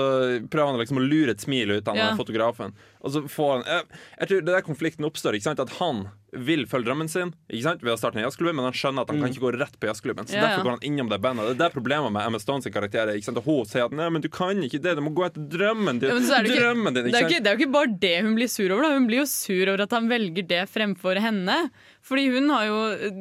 prøver 0.49 0.71
han 0.73 0.79
liksom 0.81 0.99
å 1.03 1.05
lure 1.05 1.31
et 1.35 1.43
smil 1.43 1.71
ut 1.79 1.89
av 1.89 1.97
Ja. 1.99 2.09
den 2.13 2.19
fotografen. 2.21 2.73
Og 3.03 3.11
så 3.11 3.25
får 3.27 3.53
han 3.57 3.63
jeg, 3.67 3.87
jeg 4.21 4.29
tror 4.29 4.41
det 4.47 4.49
er 4.53 4.61
der 4.61 4.67
konflikten 4.69 5.05
oppstår. 5.09 5.35
Ikke 5.35 5.49
sant? 5.51 5.59
At 5.61 5.71
han 5.81 6.05
vil 6.33 6.63
følge 6.71 6.87
drømmen 6.87 7.11
sin 7.11 7.35
ikke 7.51 7.63
sant? 7.67 7.83
ved 7.83 7.93
å 7.93 7.99
starte 7.99 8.17
en 8.17 8.25
jazzklubb, 8.25 8.55
men 8.55 8.65
han 8.65 8.73
skjønner 8.73 9.03
at 9.03 9.11
han 9.11 9.19
kan 9.21 9.29
ikke 9.35 9.43
gå 9.43 9.51
rett 9.59 9.75
på 9.83 9.89
jazzklubben. 9.91 10.25
Så 10.31 10.33
Ja, 10.39 10.41
ja. 10.41 10.47
Derfor 10.49 10.63
går 10.65 10.71
han 10.79 10.85
innom 10.87 11.09
det 11.11 11.19
bandet. 11.21 11.49
Det 11.51 11.61
er 11.61 11.69
det 11.69 11.75
problemet 11.75 12.13
med 12.15 12.23
Emma 12.25 12.39
Stones 12.39 12.65
karakter 12.71 13.11
er. 13.11 13.17
Ikke 13.19 13.25
sant? 13.29 13.37
Og 13.43 13.45
hun 13.45 13.65
sier 13.67 13.85
at 13.85 13.93
nei, 13.93 14.09
men 14.09 14.23
du 14.23 14.29
kan 14.33 14.57
ikke 14.63 14.81
det, 14.81 14.95
du 14.97 15.03
må 15.03 15.11
gå 15.13 15.27
etter 15.27 15.43
drømmen 15.59 15.99
din. 15.99 16.09
Ja, 16.09 16.15
men 16.15 16.23
så 16.29 16.39
er 16.39 16.47
det, 16.47 16.55
ikke, 16.55 16.63
drømmen 16.63 16.95
din, 16.95 17.05
det, 17.05 17.11
ikke 17.13 17.27
er 17.27 17.29
sant? 17.35 17.45
det 17.45 17.51
er 17.51 17.57
jo 17.59 17.61
ikke 17.67 17.75
bare 17.75 17.99
det 18.07 18.15
hun 18.23 18.35
blir 18.39 18.49
sur 18.49 18.71
over. 18.71 18.83
Da. 18.87 18.95
Hun 18.95 19.07
blir 19.11 19.19
jo 19.19 19.27
sur 19.27 19.67
over 19.75 19.81
at 19.83 19.91
han 19.99 20.09
velger 20.09 20.47
det 20.55 20.63
fremfor 20.71 21.19
henne. 21.21 21.59
Fordi 22.03 22.25
hun 22.35 22.49
har 22.51 22.65
jo 22.67 22.79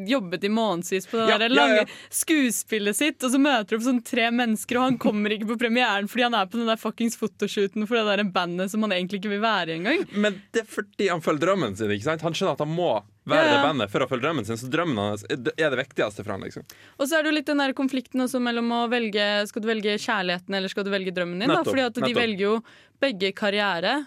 jobbet 0.09 0.43
i 0.43 0.49
månedsvis 0.49 1.05
på 1.11 1.19
det 1.19 1.27
Ja, 1.29 1.37
der 1.37 1.53
lange 1.53 1.83
ja. 1.83 1.85
skuespillet 2.09 2.97
sitt, 2.97 3.21
og 3.23 3.29
så 3.33 3.39
møter 3.41 3.77
hun 3.77 3.85
sånn 3.85 4.01
tre 4.05 4.29
mennesker, 4.33 4.79
og 4.79 4.87
han 4.89 4.97
kommer 5.01 5.35
ikke 5.35 5.49
på 5.51 5.57
premieren 5.61 6.09
fordi 6.09 6.25
han 6.25 6.37
er 6.37 6.49
på 6.49 6.57
den 6.57 6.69
der 6.71 6.79
fuckings 6.81 7.17
fotoshooten 7.19 7.85
for 7.89 7.99
det 7.99 8.05
der 8.17 8.23
bandet 8.33 8.71
som 8.73 8.81
han 8.87 8.95
egentlig 8.95 9.21
ikke 9.21 9.33
vil 9.35 9.43
være 9.43 9.73
i 9.73 9.77
engang. 9.79 10.05
Men 10.15 10.39
det 10.55 10.63
er 10.65 10.69
fordi 10.77 11.09
han 11.11 11.21
følger 11.21 11.45
drømmen 11.45 11.75
sin. 11.77 11.91
Ikke 11.93 12.09
sant? 12.09 12.25
Han 12.25 12.33
skjønner 12.37 12.57
at 12.57 12.63
han 12.65 12.73
må 12.73 12.91
være 13.29 13.43
Ja, 13.45 13.49
ja. 13.51 13.57
det 13.59 13.65
bandet 13.67 13.91
for 13.93 14.01
å 14.01 14.07
følge 14.09 14.25
drømmen 14.25 14.47
sin. 14.49 14.57
Så 14.57 14.69
drømmen 14.73 14.97
hans 15.11 15.25
er 15.29 15.37
det 15.45 15.77
viktigste 15.77 16.23
for 16.25 16.33
han 16.33 16.41
liksom. 16.47 16.65
Og 16.97 17.05
så 17.05 17.19
er 17.19 17.23
det 17.27 17.31
jo 17.31 17.35
litt 17.37 17.51
den 17.51 17.61
der 17.61 17.75
konflikten 17.77 18.25
også 18.25 18.41
mellom 18.41 18.71
å 18.73 18.81
velge 18.91 19.27
Skal 19.49 19.61
du 19.61 19.69
velge 19.69 19.93
kjærligheten 20.01 20.57
eller 20.57 20.73
skal 20.73 20.87
du 20.87 20.89
velge 20.93 21.13
drømmen 21.13 21.37
din? 21.45 21.53
da? 21.53 21.61
Fordi 21.67 21.85
at 21.85 21.93
de 21.99 22.01
nettopp. 22.07 22.17
velger 22.23 22.43
jo 22.47 22.55
begge 23.01 23.29
karriere. 23.37 23.99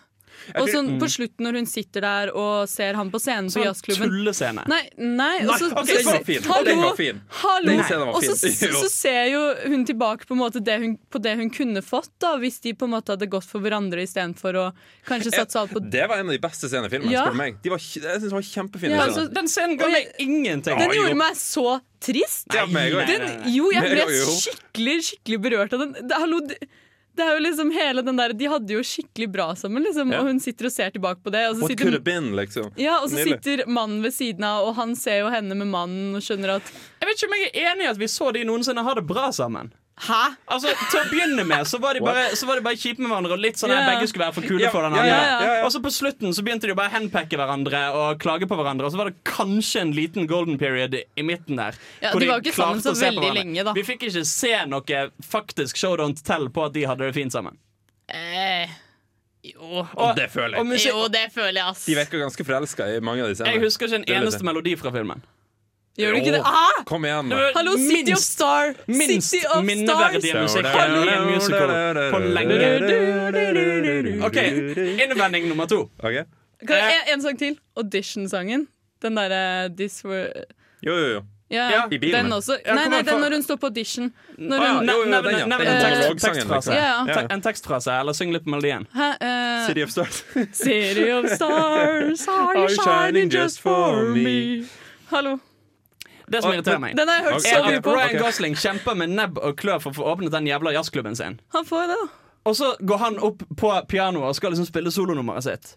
Og 0.54 0.68
så 0.68 0.74
sånn 0.76 0.90
på 1.00 1.08
slutten 1.10 1.46
når 1.46 1.58
hun 1.60 1.68
sitter 1.68 2.04
der 2.04 2.32
og 2.36 2.68
ser 2.70 2.98
han 2.98 3.10
på 3.12 3.20
scenen 3.22 3.48
på 3.48 3.56
Sånn 3.56 3.66
jazzklubben 3.68 4.10
tullescene. 4.10 4.64
Nei, 4.70 4.82
nei, 4.98 5.36
og 5.46 5.54
så, 5.60 5.70
ok, 5.72 5.92
så, 6.04 6.16
Den 6.26 6.48
var 6.48 6.66
Den 6.66 6.82
var 6.82 6.98
fin. 6.98 7.20
hallo. 7.40 7.76
Og 8.10 8.20
så, 8.24 8.36
så, 8.40 8.70
så 8.74 8.90
ser 8.92 9.30
jo 9.32 9.42
hun 9.70 9.86
tilbake 9.88 10.28
på, 10.28 10.50
det 10.58 10.78
hun, 10.82 10.96
på 11.10 11.22
det 11.24 11.36
hun 11.40 11.50
kunne 11.54 11.84
fått, 11.84 12.12
da 12.22 12.34
hvis 12.42 12.60
de 12.64 12.74
på 12.78 12.88
en 12.88 12.94
måte 12.96 13.14
hadde 13.14 13.28
gått 13.30 13.48
for 13.48 13.64
hverandre 13.64 14.04
istedenfor 14.04 14.60
å 14.60 14.66
kanskje 15.08 15.34
satse 15.34 15.60
alt 15.60 15.74
på 15.74 15.82
Det 15.84 16.06
var 16.10 16.22
en 16.22 16.30
av 16.30 16.36
de 16.36 16.42
beste 16.42 16.70
scenene 16.70 16.90
i 16.90 16.94
filmen. 16.96 17.12
Ja. 17.14 17.26
spør 17.28 17.40
meg. 17.40 17.58
De 17.64 17.72
var, 17.72 17.82
jeg 17.82 18.04
synes 18.04 18.28
de 18.28 18.36
var 18.36 18.46
kjempefine. 18.50 18.94
Ja, 18.96 19.08
altså, 19.08 19.26
Den 19.32 19.50
scenen 19.50 19.80
ga 19.80 19.90
meg 19.92 20.14
ingenting. 20.22 20.80
Den 20.80 20.96
gjorde 20.98 21.18
meg 21.20 21.38
så 21.40 21.78
trist. 22.04 22.48
Nei. 22.52 22.88
Den, 23.08 23.28
jo, 23.54 23.70
jeg 23.72 23.92
ble 23.94 24.06
skikkelig 24.28 24.98
skikkelig 25.08 25.40
berørt 25.46 25.76
av 25.76 25.84
den. 25.84 25.94
Det, 26.00 26.18
hallo, 26.20 26.40
det, 26.48 26.58
det 27.16 27.22
er 27.24 27.36
jo 27.36 27.42
liksom 27.44 27.70
hele 27.74 28.02
den 28.02 28.16
der 28.18 28.32
De 28.34 28.48
hadde 28.50 28.74
jo 28.74 28.80
skikkelig 28.82 29.28
bra 29.32 29.46
sammen, 29.54 29.82
liksom, 29.86 30.10
Ja. 30.12 30.20
og 30.20 30.26
hun 30.26 30.40
sitter 30.42 30.66
og 30.66 30.72
ser 30.74 30.90
tilbake 30.90 31.22
på 31.22 31.30
det. 31.34 31.44
Og 31.48 31.56
så 31.56 31.60
What 31.62 31.70
sitter, 31.70 31.84
could 31.84 31.94
have 31.98 32.04
been, 32.06 32.32
liksom. 32.36 32.70
ja, 32.76 32.98
og 33.02 33.08
så 33.10 33.22
sitter 33.24 33.64
mannen 33.70 34.02
ved 34.02 34.12
siden 34.16 34.44
av, 34.44 34.66
og 34.68 34.74
han 34.76 34.94
ser 34.98 35.20
jo 35.22 35.30
henne 35.30 35.54
med 35.54 35.66
mannen 35.70 36.14
og 36.18 36.22
skjønner 36.26 36.56
at 36.56 36.62
Jeg 37.00 37.08
vet 37.08 37.16
ikke 37.22 37.30
om 37.30 37.38
jeg 37.38 37.50
er 37.54 37.72
enig 37.74 37.86
i 37.86 37.90
at 37.92 37.98
vi 37.98 38.10
så 38.10 38.32
de 38.34 38.44
noensinne 38.44 38.82
ha 38.82 38.94
det 38.94 39.06
bra 39.06 39.30
sammen. 39.32 39.72
Hæ? 39.94 40.34
Altså, 40.50 40.72
Til 40.90 40.98
å 40.98 41.04
begynne 41.06 41.44
med 41.46 41.68
så 41.70 41.78
var 41.78 41.94
de 41.94 42.00
bare, 42.02 42.24
så 42.34 42.48
var 42.48 42.58
de 42.58 42.64
bare 42.66 42.74
kjipe 42.76 42.98
med 42.98 43.12
hverandre 43.12 43.36
og 43.36 43.38
litt 43.38 43.54
sånn 43.60 43.70
at 43.70 43.84
Ja. 43.84 43.92
begge 43.94 44.08
skulle 44.10 44.24
være 44.26 44.34
for 44.34 44.42
kule 44.42 44.60
Ja, 44.64 44.70
for 44.70 44.82
den 44.82 44.92
andre. 44.92 45.06
ja, 45.06 45.20
ja, 45.22 45.54
ja. 45.60 45.64
Og 45.64 45.70
så 45.70 45.78
på 45.80 45.92
slutten 45.94 46.34
så 46.34 46.42
begynte 46.42 46.66
de 46.66 46.72
å 46.74 46.76
bare 46.76 46.90
henpekke 46.90 47.38
hverandre 47.38 47.94
og 47.94 48.18
klage 48.18 48.48
på 48.50 48.56
hverandre. 48.58 48.84
Og 48.86 48.92
så 48.92 48.96
var 48.98 49.04
det 49.12 49.22
kanskje 49.24 49.80
en 49.82 49.92
liten 49.94 50.26
golden 50.26 50.58
period 50.58 50.94
i 51.16 51.22
midten 51.22 51.56
der. 51.56 51.74
Ja, 52.02 52.10
hvor 52.10 52.18
de 52.20 52.26
var 52.26 52.40
ikke 52.42 52.52
sammen 52.58 52.82
så 52.82 52.90
veldig 52.98 53.34
lenge, 53.34 53.64
da. 53.64 53.72
Vi 53.72 53.82
fikk 53.86 54.02
ikke 54.10 54.24
se 54.26 54.66
noe 54.66 55.10
faktisk 55.22 55.76
show 55.76 55.96
don't 55.96 56.20
tell 56.24 56.48
på 56.48 56.66
at 56.66 56.72
de 56.72 56.82
hadde 56.84 56.98
det 57.06 57.14
fint 57.14 57.30
sammen. 57.32 57.56
Eh, 58.08 58.66
jo. 59.44 59.86
Og 59.96 60.16
det 60.16 60.28
føler 60.32 60.58
og 60.58 60.66
jeg. 60.74 60.90
jo, 60.90 61.06
det 61.08 61.30
føler 61.32 61.54
jeg, 61.60 61.66
ass. 61.70 61.86
De 61.86 61.94
virker 61.94 62.18
ganske 62.18 62.44
forelska 62.44 62.96
i 62.96 63.00
mange 63.00 63.22
av 63.22 63.28
disse. 63.28 63.46
Jeg 63.46 63.60
husker 63.62 63.86
ikke 63.86 64.02
en 64.02 64.22
eneste 64.22 64.42
melodi 64.42 64.74
fra 64.76 64.90
filmen. 64.90 65.22
Gjør 65.98 66.10
du 66.10 66.16
ikke 66.18 66.32
det? 66.34 66.40
Ah! 66.44 66.80
Kom 66.86 67.04
igjen, 67.06 67.28
Hallo, 67.54 67.76
City 67.78 68.12
of 68.12 68.18
minst- 68.18 68.32
Star! 68.32 68.74
Minst 68.86 69.30
City 69.30 69.46
of 69.54 69.64
minneverdige 69.64 70.30
Stars! 70.32 70.42
musikk 70.42 70.66
i 70.66 71.12
en 71.14 71.26
musical 71.30 71.68
på 72.10 72.18
lenge. 72.34 74.24
OK, 74.26 74.36
innvending 75.04 75.48
nummer 75.48 75.66
to. 75.66 75.90
Okay. 76.02 76.24
Kan 76.66 76.76
en, 76.76 77.12
en 77.14 77.22
sang 77.22 77.38
til. 77.38 77.58
Audition-sangen. 77.76 78.66
Den 79.02 79.14
derre 79.18 79.68
This 79.76 80.00
Were 80.04 80.28
Jo, 80.82 80.94
jo, 80.96 81.06
jo. 81.14 81.22
Ja, 81.50 81.68
Ja, 81.70 81.80
i 81.92 81.98
bilen. 81.98 82.24
Den 82.24 82.32
også. 82.32 82.56
Nei, 82.66 82.88
nei, 82.88 83.02
den 83.06 83.20
når 83.20 83.30
hun 83.36 83.42
står 83.44 83.56
på 83.60 83.66
audition. 83.68 84.08
Når 84.38 84.56
Ah, 84.58 84.64
ja, 84.64 84.72
hun, 84.78 84.88
jo, 84.88 84.92
jo, 84.92 85.04
Nevn 85.10 85.24
den, 85.24 85.38
ja. 85.38 85.44
Den 85.44 85.52
en 85.52 85.60
Eh, 85.62 86.08
tekstfrase. 86.08 86.54
liksom. 86.54 86.74
Ja, 86.74 87.04
ja. 87.06 87.26
En 87.30 87.42
tekstfrase, 87.42 87.92
eller 88.00 88.12
syng 88.16 88.32
litt 88.32 88.44
på 88.44 88.50
melodien. 88.50 88.86
Hæ, 88.94 89.10
uh, 89.20 89.66
City 89.68 89.82
of 89.84 89.90
Stars. 89.90 90.24
City 90.52 91.10
of 91.12 91.28
stars, 91.36 92.26
are 92.28 92.58
you 92.58 92.68
shining 92.68 93.28
just 93.30 93.60
for 93.60 94.02
me? 94.14 94.64
Hallo. 95.10 95.38
Det 96.30 96.40
som 96.42 96.52
irriterer 96.52 96.78
meg. 96.80 96.96
Den 96.96 97.08
har 97.08 97.16
jeg 97.20 97.24
hørt 97.24 97.42
så 97.42 97.56
er 97.58 97.62
mye 97.68 97.76
at 97.76 97.82
på. 97.84 97.94
Ryan 97.96 98.18
Gosling 98.22 98.54
kjemper 98.56 98.94
med 98.96 99.08
nebb 99.10 99.38
og 99.38 99.56
klør 99.60 99.80
for 99.82 99.90
å 99.90 99.94
få 99.94 100.04
åpnet 100.14 100.30
den 100.32 100.46
jævla 100.48 100.72
jazzklubben 100.72 101.16
sin. 101.16 101.40
Han 101.52 101.64
får 101.68 101.88
det, 101.92 101.96
da. 102.00 102.08
Og 102.46 102.56
så 102.56 102.74
går 102.80 102.98
han 102.98 103.18
opp 103.18 103.42
på 103.56 103.72
pianoet 103.88 104.28
og 104.28 104.34
skal 104.36 104.50
liksom 104.52 104.66
spille 104.68 104.90
solonummeret 104.92 105.42
sitt. 105.44 105.76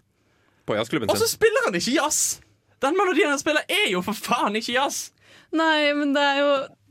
på 0.68 0.74
jazzklubben 0.76 1.08
Og 1.10 1.16
så 1.16 1.24
sin. 1.26 1.38
spiller 1.38 1.64
han 1.64 1.74
ikke 1.74 1.94
jazz! 1.96 2.40
Den 2.80 2.94
melodien 2.96 3.28
han 3.32 3.38
spiller, 3.40 3.62
er 3.68 3.90
jo 3.90 4.02
for 4.02 4.12
faen 4.12 4.56
ikke 4.56 4.72
jazz! 4.76 5.10
Nei, 5.52 5.92
men 5.96 6.12
det 6.12 6.22
er 6.22 6.38
jo 6.42 6.50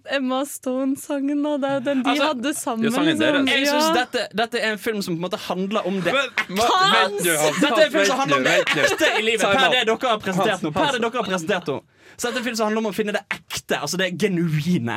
Emma 0.09 0.39
Stone-sangen, 0.47 1.41
da. 1.43 1.57
Det 1.61 1.67
er 1.69 1.73
jo 1.75 1.83
den 1.85 2.01
de 2.03 2.09
Altså, 2.09 2.27
hadde 2.31 2.53
sammen. 2.57 2.85
ja, 2.87 2.91
sangen 2.95 3.19
deres. 3.19 3.49
Jeg 3.51 3.67
synes 3.67 3.89
dette, 3.97 4.23
dette 4.39 4.59
er 4.61 4.71
en 4.71 4.77
film 4.79 5.01
som 5.03 5.13
på 5.13 5.19
en 5.19 5.25
måte 5.29 5.37
handler 5.47 5.85
om 5.87 5.97
det 6.01 6.13
Men- 6.13 6.57
ma- 6.57 6.67
Vent 6.93 7.21
nå, 7.25 7.35
Hans. 7.37 7.59
Dette 7.61 7.79
er 7.81 7.85
en 7.85 7.91
film 7.91 8.05
som 8.05 8.19
handler 8.19 8.37
om 8.37 8.43
det 8.43 8.53
Vent 8.57 8.69
nå, 8.69 8.81
vent 8.81 8.89
nå. 8.89 8.95
ekte 8.97 9.19
i 9.19 9.21
livet. 9.21 9.41
Per 9.41 9.69
det 9.69 9.85
dere 9.85 10.09
har 10.09 10.19
presentert 10.25 10.61
nå. 10.63 10.71
Per 10.73 10.91
det 10.91 11.01
dere 11.01 11.11
har 11.21 11.23
presentert 11.29 11.67
nå. 11.67 11.77
Så 12.17 12.27
dette 12.27 12.39
er 12.39 12.41
en 12.41 12.45
film 12.47 12.55
som 12.57 12.65
handler 12.65 12.81
om 12.81 12.89
å 12.89 12.95
finne 12.97 13.13
det 13.13 13.21
ekte, 13.29 13.77
altså 13.77 13.99
det 14.01 14.07
genuine. 14.17 14.95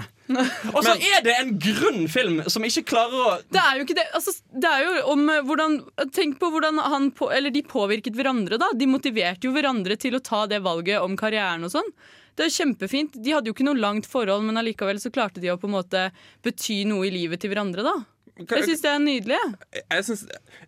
Og 0.73 0.79
så 0.87 0.95
er 0.95 1.25
det 1.27 1.35
en 1.37 1.51
grunn 1.61 2.07
film 2.09 2.39
som 2.49 2.65
ikke 2.65 2.85
klarer 2.89 3.25
å 3.27 3.33
Det 3.51 3.61
er 3.61 3.77
jo 3.77 3.85
ikke 3.85 3.97
det. 3.99 4.07
Altså, 4.17 4.33
det 4.63 4.71
er 4.71 4.85
jo 4.87 4.93
om 5.13 5.25
eh, 5.29 5.43
hvordan 5.45 5.75
Tenk 6.17 6.39
på 6.41 6.49
hvordan 6.55 6.79
han 6.79 7.11
på, 7.19 7.29
Eller 7.35 7.51
de 7.53 7.65
påvirket 7.67 8.17
hverandre, 8.17 8.61
da. 8.63 8.71
De 8.79 8.89
motiverte 8.89 9.49
jo 9.49 9.53
hverandre 9.57 9.99
til 10.01 10.17
å 10.17 10.23
ta 10.25 10.47
det 10.49 10.63
valget 10.65 11.03
om 11.03 11.19
karrieren 11.19 11.67
og 11.67 11.75
sånn. 11.75 11.93
Det 12.39 12.47
er 12.47 12.55
kjempefint. 12.55 13.19
De 13.21 13.35
hadde 13.35 13.51
jo 13.51 13.57
ikke 13.57 13.67
noe 13.67 13.77
langt 13.77 14.09
forhold, 14.09 14.47
men 14.47 14.57
allikevel 14.57 15.03
så 15.03 15.13
klarte 15.13 15.43
de 15.43 15.51
å 15.53 15.59
på 15.61 15.69
en 15.69 15.77
måte 15.77 16.07
bety 16.47 16.85
noe 16.89 17.11
i 17.11 17.13
livet 17.13 17.43
til 17.43 17.53
hverandre, 17.53 17.85
da. 17.85 17.99
Jeg 18.41 18.65
syns 18.65 18.81
det 18.81 18.89
er 18.89 19.03
nydelig. 19.03 19.39
jeg. 19.77 20.05
Synes, 20.07 20.23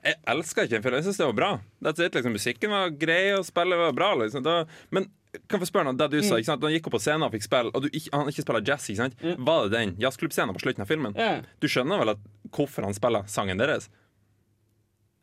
jeg 0.05 0.19
elsker 0.29 0.67
ikke 0.67 0.77
en 0.77 0.85
film. 0.85 0.97
Jeg 0.99 1.07
syns 1.07 1.21
det 1.23 1.29
var 1.31 1.39
bra. 1.39 1.51
That's 1.87 2.05
it, 2.05 2.19
liksom. 2.19 2.35
Musikken 2.37 2.75
var 2.75 2.93
grei, 3.01 3.23
og 3.39 3.47
spillet 3.49 3.81
var 3.81 3.95
bra. 3.97 4.11
Liksom. 4.21 4.45
Det 4.45 4.57
var, 4.59 4.75
men 4.93 5.09
kan 5.33 5.57
jeg 5.57 5.63
få 5.63 5.67
spørre 5.71 5.85
noe, 5.89 5.97
det 5.97 6.11
du 6.13 6.19
sa, 6.21 6.37
ikke 6.37 6.51
sant? 6.51 6.63
Han 6.67 6.73
gikk 6.75 6.87
opp 6.91 6.97
på 6.99 7.01
scenen 7.01 7.25
og 7.25 7.33
fikk 7.33 7.47
spille, 7.47 7.71
og 7.73 7.83
du 7.83 7.89
ikke, 7.89 8.11
han 8.13 8.29
ikke 8.29 8.43
spiller 8.45 8.65
jazz, 8.69 8.89
ikke 8.93 9.01
sant? 9.05 9.15
var 9.49 9.65
det 9.69 9.73
den 9.79 9.95
jazzklubbscenen 10.03 10.53
på 10.57 10.61
slutten 10.65 10.85
av 10.85 10.91
filmen? 10.91 11.17
Du 11.61 11.69
skjønner 11.73 12.03
vel 12.03 12.13
at 12.13 12.25
hvorfor 12.53 12.85
han 12.85 12.93
spiller 12.97 13.25
sangen 13.33 13.57
deres? 13.63 13.89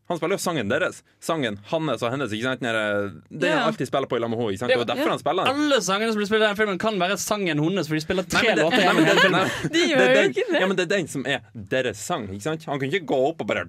Han 0.10 0.18
spiller 0.18 0.36
jo 0.38 0.42
sangen 0.42 0.70
deres. 0.72 1.04
Sangen 1.22 1.60
hans 1.70 2.02
og 2.02 2.12
hennes. 2.12 2.32
ikke 2.34 2.44
sant? 2.48 2.60
Den 2.62 2.70
er 2.76 3.12
Ja. 3.46 3.60
han 3.60 3.68
alltid 3.74 3.88
spiller 3.88 4.08
på 4.10 4.18
i 4.18 4.20
lag 4.20 4.30
med 4.30 4.40
henne. 4.40 4.68
Det 4.68 4.78
var 4.78 4.86
derfor 4.86 5.06
Ja. 5.06 5.10
han 5.10 5.20
spiller 5.20 5.46
den. 5.46 5.54
Alle 5.56 5.78
sangene 5.86 6.12
som 6.12 6.18
blir 6.20 6.26
spilt 6.28 6.42
i 6.42 6.48
den 6.48 6.56
filmen, 6.56 6.80
kan 6.80 6.98
være 7.00 7.18
sangen 7.18 7.60
hennes, 7.62 7.88
for 7.88 7.94
de 7.94 8.02
spiller 8.02 8.24
tre 8.28 8.42
Nei, 8.42 8.56
det- 8.56 8.64
låter 8.66 8.86
nei, 8.86 8.94
men 8.94 9.06
det- 9.06 9.32
nei, 9.32 9.50
De 9.70 9.80
gjør 9.80 9.98
er 10.02 10.16
jo 10.24 10.30
ikke 10.30 10.52
det. 10.52 10.60
Ja, 10.62 10.68
men 10.68 10.76
det 10.76 10.84
er 10.92 10.98
den 10.98 11.08
som 11.08 11.26
er 11.28 11.42
deres 11.54 11.98
sang. 11.98 12.28
ikke 12.28 12.42
sant? 12.42 12.66
Han 12.66 12.80
kunne 12.80 12.92
ikke 12.92 13.06
gå 13.06 13.20
opp 13.30 13.42
og 13.42 13.48
bare 13.48 13.66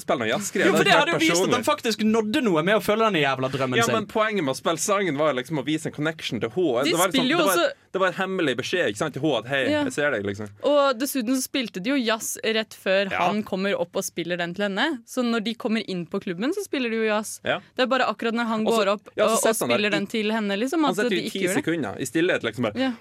spille 0.00 0.18
noe 0.18 0.28
jazzgreier. 0.32 0.66
Jo, 0.66 0.72
for 0.76 0.84
det 0.84 0.92
hadde 0.92 1.12
hadde 1.12 1.20
jo 1.20 1.34
vist 1.34 1.44
at 1.44 1.52
han 1.52 1.64
faktisk 1.64 1.98
nådde 2.00 2.42
noe 2.42 2.62
med 2.62 2.74
å 2.76 2.80
følge 2.82 3.12
den 3.12 3.22
jævla 3.22 3.48
drømmen 3.52 3.82
sin. 3.84 3.92
Ja, 3.94 4.00
men 4.00 4.06
Poenget 4.08 4.42
med 4.44 4.54
å 4.54 4.56
spille 4.56 4.78
sangen 4.80 5.16
var 5.18 5.34
liksom 5.34 5.58
å 5.60 5.64
vise 5.66 5.86
en 5.86 5.92
connection 5.92 6.40
til 6.40 6.48
henne. 6.48 6.84
De 6.84 6.96
spiller 6.96 7.36
jo 7.36 7.44
også- 7.44 7.72
det 7.98 8.02
var 8.04 8.12
en 8.14 8.18
hemmelig 8.22 8.54
beskjed 8.62 8.88
ikke 8.92 9.00
sant, 9.02 9.16
til 9.18 9.22
henne 9.26 9.42
at 9.42 9.48
hei, 9.50 9.60
Ja. 9.72 9.82
jeg 9.84 9.92
ser 9.98 10.14
deg. 10.14 10.24
liksom 10.24 10.48
Og 10.70 10.98
dessuten 11.00 11.34
så 11.36 11.42
spilte 11.44 11.82
de 11.82 11.90
jo 11.90 11.96
jazz 11.98 12.38
rett 12.44 12.76
før 12.78 13.10
Ja. 13.10 13.26
han 13.26 13.42
kommer 13.42 13.74
opp 13.78 13.96
og 13.98 14.04
spiller 14.06 14.38
den 14.40 14.54
til 14.54 14.68
henne. 14.68 15.02
Så 15.04 15.24
når 15.26 15.44
de 15.44 15.54
kommer 15.54 15.82
inn 15.88 16.06
på 16.06 16.20
klubben, 16.22 16.54
så 16.54 16.62
spiller 16.64 16.88
de 16.94 16.96
jo 17.02 17.08
jazz. 17.10 17.40
Ja. 17.44 17.58
Det 17.76 17.82
er 17.84 17.90
bare 17.90 18.06
akkurat 18.08 18.34
når 18.38 18.46
han 18.46 18.64
Også, 18.64 18.78
går 18.78 18.92
opp 18.94 19.08
og, 19.12 19.24
og 19.26 19.36
setter 19.42 19.66
spiller 19.66 19.90
den 19.90 20.06
til 20.06 20.30
henne, 20.32 20.56
liksom, 20.56 20.84
Han 20.84 20.94
de 20.94 21.02
jo 21.24 21.30
ti 21.30 21.48
sekunder 21.48 21.98
i 22.00 22.04
stillhet, 22.06 22.42
liksom 22.46 22.62
bare 22.70 22.78
Ja. 22.78 22.92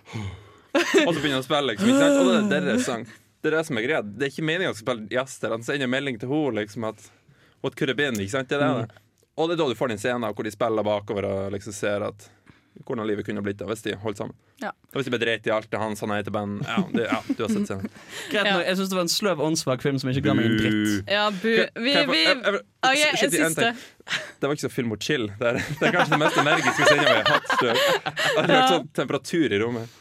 Og 1.08 1.14
så 1.16 1.22
begynner 1.22 1.38
han 1.40 1.46
å 1.46 1.48
spille, 1.48 1.68
liksom. 1.72 1.88
Ikke 1.90 2.00
sant? 2.04 2.18
Og 2.22 2.50
det 2.50 2.58
er 2.58 2.66
deres 2.72 2.86
sang. 2.86 3.06
Det 3.42 3.54
er 3.54 3.58
det 3.58 3.66
som 3.68 3.78
er 3.78 3.86
greia. 3.86 4.02
Det 4.02 4.26
er 4.28 4.32
ikke 4.34 4.46
meninga 4.50 4.74
å 4.74 4.78
spille 4.78 5.08
jazz 5.14 5.38
der. 5.40 5.54
Han 5.54 5.64
sender 5.64 5.88
melding 5.88 6.18
til 6.20 6.30
henne 6.30 6.58
liksom 6.62 6.88
at 6.90 7.10
What 7.64 7.76
could 7.76 7.90
have 7.90 7.98
been? 7.98 8.16
Ikke 8.22 8.32
sant? 8.36 8.50
Det 8.50 8.60
er 8.62 8.84
det. 8.84 8.90
Og 9.38 9.50
det 9.50 9.56
er 9.58 9.64
da 9.64 9.68
du 9.70 9.76
får 9.78 9.90
den 9.90 9.98
scenen 10.02 10.34
hvor 10.34 10.44
de 10.46 10.52
spiller 10.54 10.84
bakover 10.86 11.26
og 11.26 11.52
liksom 11.54 11.74
ser 11.74 12.02
at 12.06 12.30
hvordan 12.86 13.08
livet 13.10 13.26
kunne 13.28 13.42
blitt 13.46 13.58
da, 13.60 13.66
hvis 13.70 13.82
de 13.86 13.96
holdt 14.02 14.20
sammen. 14.22 14.36
Ja. 14.62 14.70
Og 14.92 15.00
hvis 15.00 15.08
de 15.08 15.14
ble 15.14 15.20
dreit 15.22 15.48
i 15.48 15.52
alt 15.54 15.70
det 15.72 15.80
han 15.82 15.96
sa 16.00 16.06
nei 16.10 16.20
til 16.26 16.34
band. 16.36 16.62
Ja, 16.68 16.78
det, 16.94 17.06
ja, 17.10 17.20
du 17.30 17.44
har 17.46 17.52
sett 17.54 17.68
scenen. 17.70 17.90
Greit 18.32 18.46
Ja. 18.46 18.54
nok, 18.58 18.66
Jeg 18.68 18.78
syns 18.80 18.90
det 18.94 18.98
var 19.00 19.06
en 19.08 19.14
sløv, 19.14 19.44
åndssvak 19.48 19.82
film 19.86 20.00
som 20.02 20.12
ikke 20.14 20.24
ga 20.28 20.36
meg 20.38 20.50
en 20.52 20.58
dritt. 20.62 21.12
Ja, 21.12 21.26
bu. 21.32 21.52
Vi, 21.88 21.94
vi, 22.14 22.24
okay, 22.86 23.30
siste. 23.30 23.72
Det 24.40 24.48
var 24.48 24.54
ikke 24.56 24.68
så 24.68 24.74
film 24.74 24.92
og 24.96 25.02
chill. 25.04 25.28
Det 25.40 25.48
er, 25.54 25.62
det 25.80 25.88
er 25.90 25.96
kanskje 25.98 26.14
det 26.16 26.22
mest 26.24 26.38
energiske 26.44 26.88
sendinga 26.88 27.14
vi 27.14 27.22
har 27.22 27.32
hatt. 27.36 27.56
Det 27.62 27.72
har 28.38 28.52
vært 28.54 28.74
sånn 28.76 28.92
temperatur 29.02 29.56
i 29.58 29.60
rommet. 29.64 29.96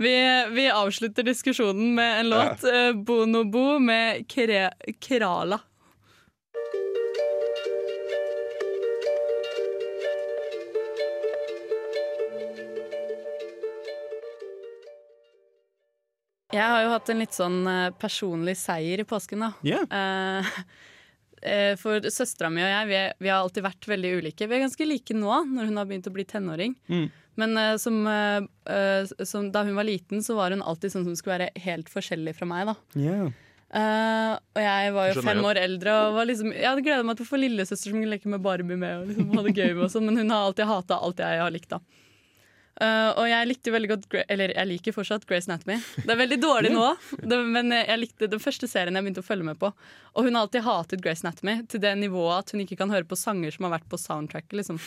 Vi, 0.00 0.12
vi 0.56 0.64
avslutter 0.72 1.26
diskusjonen 1.28 1.90
med 1.94 2.20
en 2.22 2.30
låt. 2.32 2.62
ja. 2.64 2.92
Bonobo 2.96 3.78
med 3.84 4.24
Kre 4.32 4.70
Kerala. 5.04 5.58
Jeg 16.50 16.66
har 16.66 16.82
jo 16.82 16.92
hatt 16.92 17.10
en 17.12 17.20
litt 17.22 17.36
sånn 17.36 17.58
eh, 17.70 17.90
personlig 18.00 18.56
seier 18.58 19.02
i 19.02 19.06
påsken, 19.08 19.44
da. 19.44 19.50
Ja. 19.66 19.82
Eh, 19.86 20.48
eh, 21.46 21.74
for 21.80 22.02
søstera 22.10 22.50
mi 22.52 22.64
og 22.64 22.70
jeg 22.72 22.88
vi, 22.90 22.96
er, 22.98 23.12
vi 23.22 23.30
har 23.30 23.44
alltid 23.44 23.66
vært 23.68 23.90
veldig 23.92 24.14
ulike. 24.18 24.48
Vi 24.50 24.58
er 24.58 24.64
ganske 24.66 24.88
like 24.88 25.16
nå, 25.16 25.30
når 25.52 25.70
hun 25.70 25.78
har 25.80 25.90
begynt 25.90 26.10
å 26.10 26.14
bli 26.14 26.26
tenåring. 26.28 26.74
Mm. 26.90 27.06
Men 27.40 27.54
eh, 27.56 27.76
som, 27.80 28.02
som, 29.24 29.46
da 29.54 29.62
hun 29.64 29.78
var 29.78 29.86
liten, 29.86 30.24
så 30.26 30.34
var 30.36 30.50
hun 30.56 30.66
alltid 30.66 30.92
sånn 30.96 31.06
som 31.06 31.14
skulle 31.16 31.38
være 31.38 31.62
helt 31.68 31.92
forskjellig 31.92 32.34
fra 32.40 32.50
meg. 32.50 32.72
da 32.72 32.76
Yeah. 32.98 33.30
Uh, 33.70 34.34
Og 34.58 34.58
jeg 34.58 34.90
var 34.96 35.04
jo 35.06 35.12
Skjønner 35.14 35.28
fem 35.28 35.38
jeg. 35.38 35.46
år 35.46 35.58
eldre 35.62 35.92
og 35.94 36.16
var 36.16 36.26
liksom, 36.26 36.48
jeg 36.56 36.66
hadde 36.66 36.82
gleda 36.82 37.04
meg 37.06 37.18
til 37.20 37.22
å 37.22 37.28
få 37.28 37.38
lillesøster 37.38 37.92
som 37.92 38.00
kunne 38.00 38.10
leke 38.10 38.30
med 38.32 38.42
Barbie 38.42 38.78
med. 38.80 38.96
Og 38.98 39.12
liksom 39.12 39.28
ha 39.36 39.44
det 39.46 39.52
gøy 39.54 39.68
med 39.76 39.84
og 39.86 39.92
sånn 39.92 40.08
Men 40.08 40.18
hun 40.18 40.32
har 40.34 40.48
alltid 40.48 40.66
hata 40.66 40.98
alt 40.98 41.22
jeg 41.22 41.38
har 41.44 41.54
likt. 41.54 41.70
da 41.70 41.78
Eh, 42.80 43.08
og 43.12 43.26
jeg 43.28 43.48
likte 43.50 43.72
veldig 43.74 43.88
godt 43.90 44.14
Eller 44.32 44.54
jeg 44.54 44.68
liker 44.70 44.94
fortsatt 44.96 45.26
Grace 45.28 45.50
Anatomy. 45.50 45.76
Det 46.00 46.14
er 46.14 46.20
veldig 46.20 46.38
dårlig 46.40 46.70
nå, 46.72 46.86
det, 47.20 47.40
men 47.44 47.74
jeg 47.76 48.00
likte 48.00 48.28
den 48.32 48.40
første 48.40 48.68
serien 48.70 48.96
jeg 48.96 49.04
begynte 49.04 49.24
å 49.24 49.26
følge 49.26 49.48
med 49.50 49.58
på. 49.60 49.68
Og 50.16 50.26
hun 50.26 50.36
har 50.38 50.46
alltid 50.46 50.64
hatet 50.64 51.04
Grace 51.04 51.26
Anatomy 51.26 51.58
til 51.68 51.82
det 51.84 51.92
nivået 52.00 52.46
at 52.46 52.54
hun 52.54 52.64
ikke 52.64 52.78
kan 52.80 52.94
høre 52.94 53.08
på 53.08 53.18
sanger 53.20 53.52
som 53.54 53.68
har 53.68 53.76
vært 53.76 53.90
på 53.90 54.00
soundtracket. 54.00 54.56
Liksom. 54.62 54.80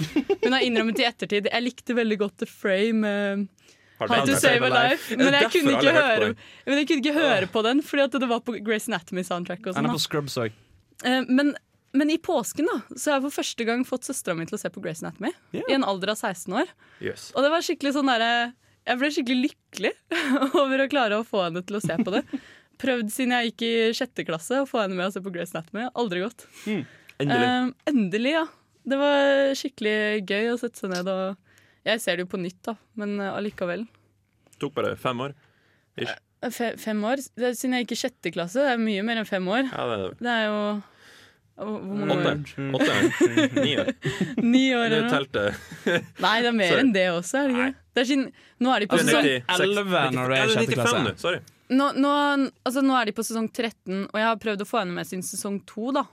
Hun 0.44 0.56
har 0.56 0.66
innrømmet 0.66 1.04
i 1.04 1.08
ettertid 1.08 1.52
Jeg 1.52 1.66
likte 1.66 1.98
veldig 1.98 2.18
godt 2.26 2.42
The 2.44 2.50
Frame. 2.50 3.06
Uh, 3.06 3.70
How 4.02 4.26
to 4.26 4.36
Save 4.36 4.66
a 4.66 4.72
Life. 4.74 5.16
Men 5.16 5.38
jeg 5.38 5.52
kunne 5.54 5.78
ikke 5.78 5.94
høre, 5.96 6.32
men 6.66 6.82
jeg 6.82 6.90
kunne 6.90 7.04
ikke 7.06 7.16
høre 7.16 7.50
på 7.52 7.64
den 7.66 7.84
fordi 7.86 8.08
at 8.08 8.18
det 8.24 8.30
var 8.30 8.42
på 8.46 8.58
Grace 8.66 8.92
Anatomy-soundtrack. 8.92 9.64
Han 9.70 9.78
sånn 9.78 9.92
er 9.92 9.96
på 9.96 10.02
Scrubs 10.04 10.40
òg. 10.42 10.58
Eh, 11.06 11.22
men, 11.30 11.54
men 11.94 12.10
i 12.10 12.18
påsken 12.18 12.68
da 12.70 12.80
så 12.96 13.12
har 13.12 13.20
jeg 13.20 13.28
for 13.28 13.36
første 13.38 13.68
gang 13.68 13.84
fått 13.88 14.08
søstera 14.10 14.36
mi 14.38 14.48
til 14.50 14.58
å 14.58 14.62
se 14.62 14.72
på 14.74 14.82
Grace 14.84 15.04
Anatomy. 15.06 15.30
Yeah. 15.54 15.68
I 15.70 15.78
en 15.78 15.86
alder 15.88 16.14
av 16.16 16.20
16 16.20 16.56
år. 16.64 16.74
Yes. 17.04 17.30
Og 17.36 17.46
det 17.46 17.52
var 17.54 17.66
skikkelig 17.66 17.94
sånn 17.98 18.10
der, 18.10 18.54
Jeg 18.84 19.00
ble 19.00 19.12
skikkelig 19.16 19.40
lykkelig 19.48 19.94
over 20.64 20.84
å 20.84 20.90
klare 20.92 21.22
å 21.22 21.28
få 21.28 21.46
henne 21.46 21.64
til 21.64 21.78
å 21.80 21.84
se 21.84 21.96
på 22.02 22.16
det. 22.16 22.24
Prøvd 22.82 23.14
siden 23.14 23.36
jeg 23.38 23.52
gikk 23.52 23.64
i 23.68 23.72
sjette 23.96 24.26
klasse 24.28 24.64
å 24.64 24.68
få 24.68 24.82
henne 24.82 24.98
med 24.98 25.08
å 25.08 25.14
se 25.14 25.22
på 25.24 25.32
Grace 25.32 25.56
Anatomy. 25.56 25.86
Aldri 25.94 26.26
gått. 26.26 26.48
Endelig. 26.66 27.48
Eh, 27.48 27.70
endelig, 27.94 28.36
ja. 28.36 28.44
Det 28.84 29.00
var 29.00 29.54
skikkelig 29.56 29.98
gøy 30.28 30.52
å 30.52 30.60
sette 30.60 30.82
seg 30.82 30.92
ned 30.92 31.08
og 31.08 31.38
Jeg 31.88 32.00
ser 32.00 32.18
det 32.18 32.26
jo 32.26 32.32
på 32.32 32.40
nytt, 32.40 32.60
da, 32.64 32.78
men 33.00 33.18
allikevel. 33.20 33.86
Det 34.50 34.60
Tok 34.64 34.76
bare 34.76 34.96
fem 35.00 35.20
år. 35.26 35.34
Ish. 36.00 36.14
Fe, 36.52 36.74
fem 36.80 37.00
år? 37.08 37.22
Det 37.40 37.54
siden 37.56 37.78
jeg 37.78 37.86
gikk 37.86 37.94
i 37.96 38.00
sjette 38.02 38.32
klasse, 38.36 38.64
det 38.64 38.74
er 38.74 38.82
mye 38.82 39.04
mer 39.06 39.22
enn 39.22 39.28
fem 39.28 39.46
år. 39.48 39.68
Ja, 39.70 39.86
det 39.88 39.98
er 40.00 40.16
Det 40.20 40.34
er 40.34 40.46
jo 40.48 40.58
åtte. 41.58 42.34
Åtte. 42.74 42.96
Ni 43.62 43.78
år. 43.80 43.92
Ni 44.54 44.64
år 44.76 44.86
eller 44.86 45.06
noe? 45.06 45.46
Nei, 46.24 46.36
det 46.42 46.50
er 46.50 46.58
mer 46.58 46.80
enn 46.82 46.92
det 46.96 47.06
også. 47.14 47.44
Er 47.44 47.48
det 47.52 47.56
ikke? 47.60 47.72
Det 47.94 48.02
er 48.04 48.10
sin, 48.10 48.26
nå 48.64 48.74
er 48.74 48.84
de 48.84 48.90
på 48.90 48.98
er 48.98 49.06
sesong 49.06 49.30
11 49.62 50.12
når 50.18 50.34
du 50.34 50.36
er 50.36 50.44
i 50.44 50.58
sjette 50.58 50.66
95 50.66 50.76
klasse. 50.80 51.02
nå. 51.06 51.16
Sorry. 51.22 51.40
nå, 51.78 51.88
nå, 52.02 52.12
altså, 52.66 52.82
nå 52.86 52.98
er 53.00 53.10
de 53.10 53.16
på 53.20 53.26
sesong 53.28 53.48
13, 53.54 54.06
og 54.10 54.18
jeg 54.20 54.30
har 54.32 54.42
prøvd 54.42 54.66
å 54.66 54.70
få 54.70 54.82
henne 54.82 54.98
med 54.98 55.10
sin 55.10 55.22
sesong 55.26 55.62
2, 55.70 55.92
da. 56.00 56.08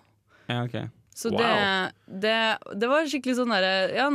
Ja, 0.52 0.64
ok. 0.66 0.80
Så 1.20 1.28
Wow. 1.34 1.40
det, 1.42 2.20
det, 2.22 2.34
det 2.80 2.88
var 2.88 3.08
skikkelig 3.10 3.34
sånn 3.36 3.50
derre 3.52 3.72
ja, 3.92 4.06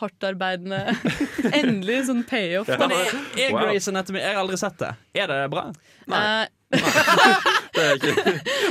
hardtarbeidende 0.00 0.80
Endelig 1.60 2.00
sånn 2.10 2.24
payoff. 2.28 2.68
Ja. 2.68 2.76
Men 2.82 2.92
er, 2.96 3.14
er 3.46 3.54
Wow. 3.54 3.62
Grace 3.70 3.88
Anatomy 3.92 4.20
Jeg 4.20 4.34
har 4.34 4.40
aldri 4.42 4.58
sett 4.60 4.76
det. 4.82 4.90
Er 5.22 5.30
det 5.32 5.38
bra? 5.54 5.62
Nei. 6.10 6.18
Det 6.18 6.61
Nei, 7.72 7.96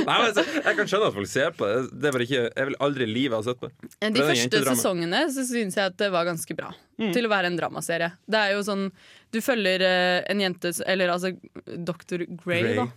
men 0.06 0.24
altså, 0.28 0.42
Jeg 0.42 0.76
kan 0.78 0.88
skjønne 0.88 1.08
at 1.10 1.16
folk 1.16 1.28
ser 1.30 1.52
på 1.56 1.66
det. 1.68 1.76
Det 1.90 2.08
er 2.08 2.14
bare 2.14 2.26
ikke 2.26 2.40
Jeg 2.44 2.68
vil 2.68 2.78
aldri 2.86 3.06
i 3.06 3.10
livet 3.10 3.36
ha 3.36 3.42
sett 3.46 3.60
på 3.60 3.68
det. 3.70 3.90
De 4.02 4.22
er 4.22 4.30
første 4.32 4.62
sesongene 4.68 5.20
så 5.34 5.44
syns 5.48 5.78
jeg 5.78 5.92
at 5.92 5.98
det 6.00 6.08
var 6.14 6.26
ganske 6.28 6.56
bra. 6.58 6.72
Til 7.02 7.26
å 7.26 7.32
være 7.32 7.50
en 7.50 7.58
dramaserie. 7.58 8.12
Det 8.30 8.40
er 8.40 8.56
jo 8.56 8.64
sånn 8.66 8.88
Du 9.34 9.40
følger 9.42 9.82
eh, 9.86 10.18
en 10.30 10.42
jente 10.42 10.70
Eller 10.86 11.10
altså 11.10 11.32
dr. 11.66 12.26
Grey, 12.44 12.62
Grey. 12.62 12.76
da. 12.78 12.88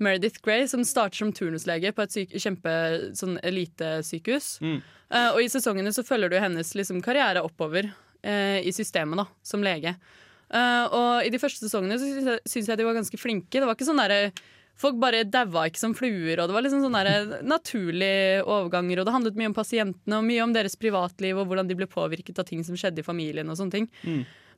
Meredith 0.00 0.40
Grey, 0.44 0.64
som 0.68 0.84
starter 0.84 1.20
som 1.20 1.32
turnuslege 1.36 1.92
på 1.92 2.04
et 2.06 2.14
syk, 2.14 2.30
kjempe 2.40 2.72
sånn 3.18 3.36
elitesykehus. 3.44 4.54
uh, 5.12 5.30
og 5.34 5.42
i 5.44 5.50
sesongene 5.52 5.92
så 5.92 6.04
følger 6.06 6.32
du 6.32 6.38
hennes 6.40 6.72
liksom, 6.72 7.02
karriere 7.04 7.42
oppover 7.44 7.90
uh, 7.90 8.58
i 8.64 8.72
systemet 8.72 9.20
da, 9.20 9.26
som 9.44 9.60
lege. 9.64 9.92
Eh, 10.50 10.86
og 10.96 11.26
i 11.26 11.30
de 11.30 11.38
første 11.38 11.62
sesongene 11.62 11.98
så 12.00 12.08
syns 12.08 12.30
jeg, 12.32 12.42
synes 12.52 12.70
jeg 12.70 12.80
de 12.80 12.86
var 12.86 12.96
ganske 12.98 13.20
flinke. 13.20 13.58
Det 13.58 13.66
var 13.66 13.78
ikke 13.78 13.90
sånn 13.90 14.02
derre 14.02 14.32
Folk 14.80 14.96
bare 14.96 15.26
daua 15.28 15.66
ikke 15.68 15.76
som 15.76 15.92
fluer, 15.92 16.40
og 16.40 16.46
det 16.48 16.54
var 16.56 16.62
liksom 16.64 16.80
sånne 16.80 17.00
der 17.04 17.42
naturlige 17.44 18.38
overganger. 18.46 19.02
Og 19.02 19.04
det 19.04 19.12
handlet 19.12 19.36
mye 19.36 19.50
om 19.50 19.56
pasientene 19.58 20.16
og 20.16 20.24
mye 20.24 20.40
om 20.40 20.54
deres 20.54 20.78
privatliv 20.80 21.36
og 21.36 21.50
hvordan 21.50 21.68
de 21.68 21.76
ble 21.76 21.84
påvirket 21.90 22.40
av 22.40 22.46
ting 22.48 22.62
som 22.64 22.78
skjedde 22.80 23.02
i 23.02 23.04
familien. 23.04 23.50
og 23.52 23.58
sånne 23.60 23.74
ting. 23.74 23.90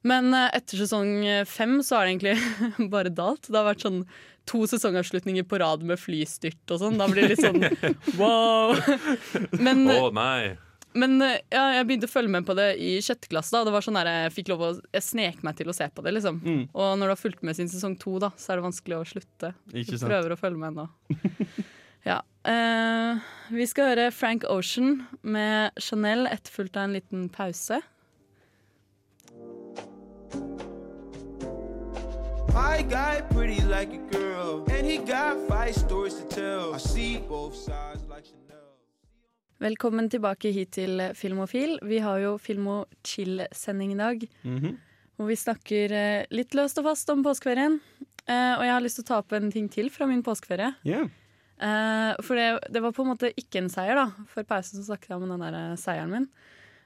Men 0.06 0.30
eh, 0.30 0.46
etter 0.61 0.78
sesong 0.78 1.26
fem 1.50 1.75
så 1.82 1.99
har 1.99 2.06
det 2.06 2.12
egentlig 2.14 2.87
bare 2.94 3.11
dalt. 3.11 3.50
Det 3.50 3.58
har 3.58 3.66
vært 3.72 3.82
sånn 3.82 4.04
to 4.46 4.62
sesongavslutninger 4.70 5.42
på 5.50 5.58
rad 5.58 5.82
med 5.90 5.99
flystyrt 5.99 6.70
og 6.70 6.84
sånn. 6.84 7.02
Da 7.02 7.11
blir 7.11 7.26
det 7.26 7.34
litt 7.34 7.42
sånn 7.42 7.58
wow. 8.20 8.78
Men 9.64 9.88
oh, 9.90 10.12
nei. 10.14 10.54
Men 10.94 11.22
eh, 11.22 11.38
ja, 11.52 11.64
jeg 11.78 11.87
begynte 11.88 12.08
å 12.08 12.12
følge 12.12 12.30
med 12.34 12.46
på 12.49 12.54
det 12.58 12.66
i 12.82 12.94
sjette 13.04 13.28
klasse. 13.30 13.50
da 13.54 13.64
Det 13.64 13.72
var 13.75 13.80
sånn 13.84 13.94
der, 14.00 14.11
Jeg 14.26 14.32
fikk 14.37 14.49
lov 14.52 14.61
å 14.66 14.70
Jeg 14.92 15.02
snek 15.02 15.42
meg 15.42 15.56
til 15.56 15.68
å 15.68 15.75
se 15.76 15.88
på 15.88 16.02
det. 16.04 16.12
liksom 16.18 16.40
Mm. 16.42 16.68
Og 16.75 16.99
når 16.99 17.06
du 17.06 17.12
har 17.14 17.20
fulgt 17.20 17.42
med 17.42 17.54
siden 17.56 17.70
sesong 17.70 17.99
to, 17.99 18.18
da 18.18 18.30
så 18.37 18.52
er 18.52 18.56
det 18.61 18.64
vanskelig 18.66 18.96
å 18.99 19.04
slutte. 19.06 19.54
Ikke 19.72 19.92
Du 19.92 19.99
sant? 19.99 20.11
prøver 20.11 20.32
å 20.32 20.38
følge 20.40 20.58
med 20.58 20.72
ennå. 20.72 20.88
ja. 22.11 22.20
eh, 22.44 23.20
vi 23.50 23.66
skal 23.66 23.92
høre 23.94 24.11
Frank 24.12 24.44
Ocean 24.50 25.06
med 25.22 25.70
Chanel 25.78 26.26
etterfulgt 26.26 26.76
av 26.76 26.84
en 26.88 26.92
liten 26.99 27.28
pause. 27.28 27.80
My 32.52 32.82
guy 32.82 33.22
pretty 33.30 33.62
like 33.62 33.92
a 33.94 34.02
girl, 34.12 34.64
and 34.70 34.87
he 34.87 34.99
got 34.99 35.37
five 35.49 35.75
stories 35.75 36.14
to 36.20 36.25
tell. 36.28 36.75
I 36.75 36.78
see 36.78 37.16
both 37.18 37.54
sides. 37.56 38.01
Velkommen 39.62 40.09
tilbake 40.11 40.50
hit 40.50 40.73
til 40.75 40.99
Filmofil. 41.14 41.76
Vi 41.87 42.00
har 42.02 42.19
jo 42.19 42.33
Filmo 42.42 42.81
chill-sending 43.07 43.92
i 43.95 43.99
dag. 44.00 44.25
Mhm. 44.42 44.73
Hvor 45.16 45.28
vi 45.28 45.37
snakker 45.37 45.92
eh, 45.92 46.25
litt 46.35 46.54
løst 46.57 46.81
og 46.81 46.88
fast 46.88 47.11
om 47.12 47.21
påskeferien. 47.23 47.76
Uh, 48.26 48.54
og 48.57 48.62
jeg 48.64 48.73
har 48.73 48.83
lyst 48.83 48.97
til 48.99 49.04
å 49.04 49.09
ta 49.11 49.19
opp 49.21 49.35
en 49.37 49.50
ting 49.52 49.69
til 49.71 49.90
fra 49.92 50.07
min 50.09 50.23
påskeferie. 50.25 50.73
Yeah. 50.87 51.07
Uh, 51.62 52.14
for 52.25 52.38
det, 52.38 52.47
det 52.75 52.83
var 52.83 52.95
på 52.97 53.04
en 53.04 53.11
måte 53.12 53.31
ikke 53.38 53.61
en 53.61 53.71
seier, 53.71 53.99
da. 53.99 54.25
For 54.33 54.47
pausen 54.47 54.81
så 54.81 54.87
snakket 54.88 55.12
jeg 55.12 55.21
om 55.21 55.28
den 55.31 55.42
der 55.45 55.59
eh, 55.59 55.76
seieren 55.78 56.11
min. 56.14 56.26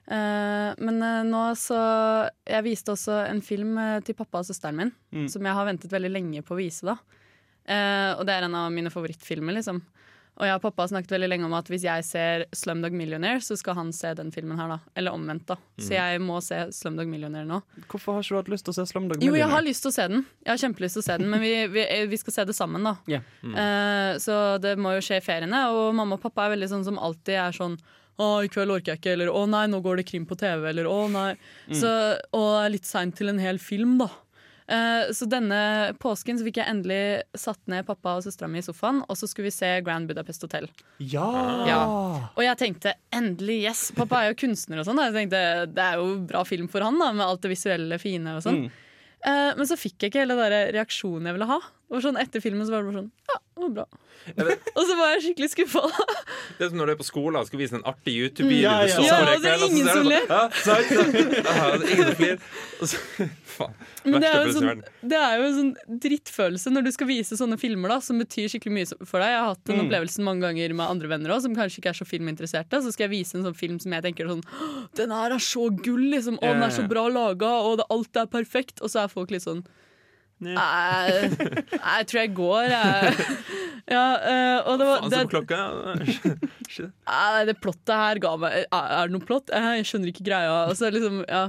Uh, 0.07 0.73
men 0.79 1.01
nå 1.31 1.43
så 1.59 1.79
Jeg 2.47 2.63
viste 2.67 2.93
også 2.93 3.23
en 3.27 3.41
film 3.43 3.79
til 4.07 4.15
pappa 4.19 4.43
og 4.43 4.49
søsteren 4.51 4.77
min, 4.83 4.93
Mm. 5.17 5.29
som 5.33 5.45
jeg 5.49 5.57
har 5.57 5.69
ventet 5.71 5.93
veldig 5.93 6.13
lenge 6.13 6.43
på 6.45 6.57
å 6.57 6.61
vise, 6.61 6.85
da. 6.85 6.99
Og 8.19 8.27
det 8.27 8.35
er 8.35 8.45
en 8.47 8.55
av 8.55 8.69
mine 8.71 8.91
favorittfilmer, 8.93 9.57
liksom. 9.57 9.81
Og 10.37 10.45
jeg 10.45 10.59
og 10.59 10.63
pappa 10.67 10.85
har 10.85 10.91
snakket 10.91 11.15
veldig 11.15 11.29
lenge 11.33 11.47
om 11.49 11.55
at 11.57 11.69
hvis 11.73 11.87
jeg 11.87 12.05
ser 12.05 12.45
Slumdog 12.57 12.93
Millionaire, 12.97 13.41
så 13.41 13.57
skal 13.57 13.79
han 13.79 13.93
se 13.97 14.11
den 14.19 14.29
filmen 14.35 14.59
her, 14.61 14.69
da. 14.75 14.79
Eller 14.99 15.17
omvendt, 15.17 15.47
da. 15.49 15.57
Så 15.81 15.95
jeg 15.97 16.21
må 16.21 16.43
se 16.45 16.59
Slumdog 16.77 17.09
Millionaire 17.09 17.49
nå. 17.49 17.63
Hvorfor 17.89 18.19
har 18.19 18.27
ikke 18.27 18.35
du 18.35 18.41
hatt 18.43 18.51
lyst 18.53 18.69
til 18.69 18.75
å 18.75 18.77
se 18.77 18.85
Slumdog 18.93 19.17
Millionaire'? 19.17 19.33
Jo, 19.33 19.41
jeg 19.41 19.55
har 19.55 19.65
lyst 19.65 19.87
til 19.87 19.93
å 19.93 19.97
se 19.97 20.09
den. 20.13 20.27
Jeg 20.45 20.53
har 20.53 20.63
kjempelyst 20.67 20.99
til 20.99 21.05
å 21.05 21.07
se 21.09 21.17
den 21.23 21.31
Men 21.33 21.41
vi, 21.41 21.53
vi, 21.73 21.87
vi 22.13 22.21
skal 22.21 22.37
se 22.37 22.47
det 22.51 22.57
sammen, 22.59 22.85
da. 22.85 22.97
Yeah. 23.09 23.25
Mm. 23.41 23.57
Uh, 23.57 24.13
så 24.21 24.41
det 24.61 24.77
må 24.77 24.93
jo 24.99 25.05
skje 25.09 25.23
i 25.23 25.25
feriene. 25.25 25.63
Og 25.73 25.97
mamma 25.97 26.21
og 26.21 26.27
pappa 26.27 26.45
er 26.45 26.57
veldig 26.59 26.69
sånn 26.75 26.85
som 26.91 27.01
alltid 27.01 27.41
er 27.41 27.57
sånn 27.57 27.81
å, 28.17 28.27
i 28.45 28.49
kveld 28.53 28.73
orker 28.73 28.95
jeg 28.95 29.01
ikke, 29.01 29.13
eller 29.13 29.29
å 29.33 29.43
nei, 29.49 29.67
nå 29.69 29.83
går 29.85 30.01
det 30.01 30.07
krim 30.09 30.25
på 30.29 30.39
TV, 30.41 30.71
eller 30.71 30.87
å 30.89 31.03
nei. 31.13 31.35
Så, 31.69 31.91
og 32.33 32.47
det 32.55 32.63
er 32.63 32.73
litt 32.73 32.89
seint 32.89 33.17
til 33.19 33.29
en 33.33 33.41
hel 33.43 33.61
film, 33.61 33.99
da. 34.01 34.09
Eh, 34.67 35.13
så 35.15 35.29
denne 35.31 35.59
påsken 36.03 36.39
så 36.39 36.47
fikk 36.47 36.59
jeg 36.59 36.71
endelig 36.71 37.03
satt 37.39 37.61
ned 37.71 37.87
pappa 37.87 38.17
og 38.19 38.25
søstera 38.25 38.49
mi 38.51 38.59
i 38.59 38.67
sofaen, 38.67 39.03
og 39.07 39.19
så 39.19 39.29
skulle 39.31 39.51
vi 39.51 39.55
se 39.55 39.69
Grand 39.87 40.11
Budapest 40.11 40.43
Hotel. 40.43 40.67
Ja! 40.99 41.29
Ja. 41.69 41.83
Og 42.33 42.43
jeg 42.43 42.59
tenkte 42.63 42.97
endelig, 43.15 43.61
yes! 43.69 43.85
Pappa 43.97 44.25
er 44.25 44.33
jo 44.33 44.41
kunstner 44.43 44.83
og 44.83 44.89
sånn. 44.89 44.99
og 44.99 45.09
Jeg 45.11 45.17
tenkte 45.21 45.45
Det 45.71 45.85
er 45.85 46.03
jo 46.03 46.11
bra 46.27 46.43
film 46.49 46.67
for 46.73 46.85
han, 46.87 46.99
da, 47.03 47.13
med 47.15 47.27
alt 47.29 47.47
det 47.47 47.55
visuelle 47.55 48.01
fine 48.03 48.39
og 48.39 48.45
sånn. 48.47 48.67
Mm. 48.67 48.83
Eh, 49.27 49.51
men 49.59 49.69
så 49.69 49.79
fikk 49.79 50.01
jeg 50.01 50.13
ikke 50.13 50.25
hele 50.25 50.39
den 50.39 50.75
reaksjonen 50.77 51.31
jeg 51.31 51.39
ville 51.39 51.51
ha. 51.51 51.61
Det 51.87 51.95
var 51.95 52.03
sånn 52.03 52.17
Etter 52.19 52.43
filmen 52.43 52.67
så 52.67 52.73
var 52.75 52.83
det 52.83 52.91
bare 52.91 52.99
sånn 53.05 53.11
Ja, 53.31 53.37
det 53.57 53.63
var 53.63 53.71
bra. 53.77 53.85
og 54.77 54.83
så 54.89 54.95
var 54.99 55.11
jeg 55.15 55.21
skikkelig 55.23 55.49
skuffa. 55.53 55.83
Det 56.59 56.65
er 56.67 56.71
som 56.73 56.81
når 56.81 56.89
du 56.91 56.93
er 56.97 56.99
på 56.99 57.05
skolen 57.07 57.37
og 57.39 57.47
skal 57.47 57.61
vise 57.61 57.77
en 57.79 57.85
artig 57.87 58.15
YouTube-video. 58.19 58.65
Ja, 58.67 58.81
du 58.83 58.91
ja. 58.91 59.05
Ja, 59.07 59.19
og 59.37 59.45
det 59.45 59.53
er 59.53 59.63
ingen 59.69 59.87
som 59.87 60.01
du 60.03 60.09
ler. 60.11 60.25
Ja, 60.27 60.41
sant. 60.67 60.91
Ja, 60.91 61.69
det 61.79 61.87
er 61.87 61.95
ingen 61.95 62.11
som. 62.11 62.43
Og 62.83 62.91
Faen. 63.57 63.77
Men 64.07 64.25
det 64.25 64.29
er, 64.33 64.43
jo 64.49 64.57
sånn, 64.57 64.83
det 65.13 65.21
er 65.21 65.37
jo 65.39 65.47
en 65.47 65.55
sånn 65.61 66.01
drittfølelse 66.03 66.73
når 66.75 66.89
du 66.89 66.91
skal 66.97 67.09
vise 67.13 67.39
sånne 67.39 67.57
filmer 67.63 67.95
da 67.95 68.01
som 68.05 68.19
betyr 68.21 68.51
skikkelig 68.53 68.75
mye 68.81 68.91
for 69.07 69.23
deg. 69.23 69.31
Jeg 69.37 69.41
har 69.45 69.49
hatt 69.55 69.63
den 69.71 69.77
Mm. 69.79 69.85
opplevelsen 69.87 70.27
mange 70.27 70.43
ganger 70.49 70.75
med 70.83 70.91
andre 70.91 71.09
venner 71.15 71.37
også, 71.37 71.47
som 71.49 71.57
kanskje 71.57 71.81
ikke 71.85 71.95
er 71.95 71.99
så 72.03 72.09
filminteresserte. 72.11 72.83
Så 72.83 72.93
skal 72.97 73.07
jeg 73.07 73.15
vise 73.21 73.39
en 73.39 73.47
sånn 73.47 73.57
film 73.63 73.79
som 73.83 73.95
jeg 73.95 74.05
tenker 74.11 74.29
sånn 74.31 74.43
Den 74.99 75.15
her 75.15 75.35
er 75.39 75.43
så 75.43 75.69
gull, 75.71 76.03
liksom. 76.17 76.37
Og 76.43 76.51
den 76.51 76.67
er 76.67 76.75
så 76.75 76.85
bra 76.91 77.07
laga, 77.13 77.55
og 77.63 77.79
det, 77.81 77.87
alt 77.95 78.21
er 78.25 78.27
perfekt. 78.33 78.83
Og 78.83 78.91
så 78.93 79.05
er 79.07 79.13
folk 79.13 79.31
litt 79.35 79.47
sånn 79.47 79.63
Nei, 80.37 81.29
nei, 81.33 81.93
jeg 82.01 82.07
tror 82.11 82.19
jeg 82.21 82.33
går, 82.37 82.67
jeg. 82.73 83.27
Ja, 83.87 84.03
eh, 84.19 84.67
og 84.67 84.81
det 84.81 84.87
var 84.89 85.05
Faen, 85.05 85.13
det, 85.13 85.21
klokka. 85.31 85.59
Det 87.47 87.55
plottet 87.63 87.93
her 87.95 88.19
ga 88.19 88.33
meg 88.43 88.57
Er 88.75 89.07
det 89.07 89.15
noe 89.15 89.23
plott? 89.23 89.53
Eh, 89.55 89.69
Jeg 89.79 89.87
skjønner 89.87 90.11
ikke 90.11 90.27
greia. 90.27 90.57
Og 90.67 90.75
så, 90.77 90.91
liksom, 90.91 91.21
ja. 91.31 91.45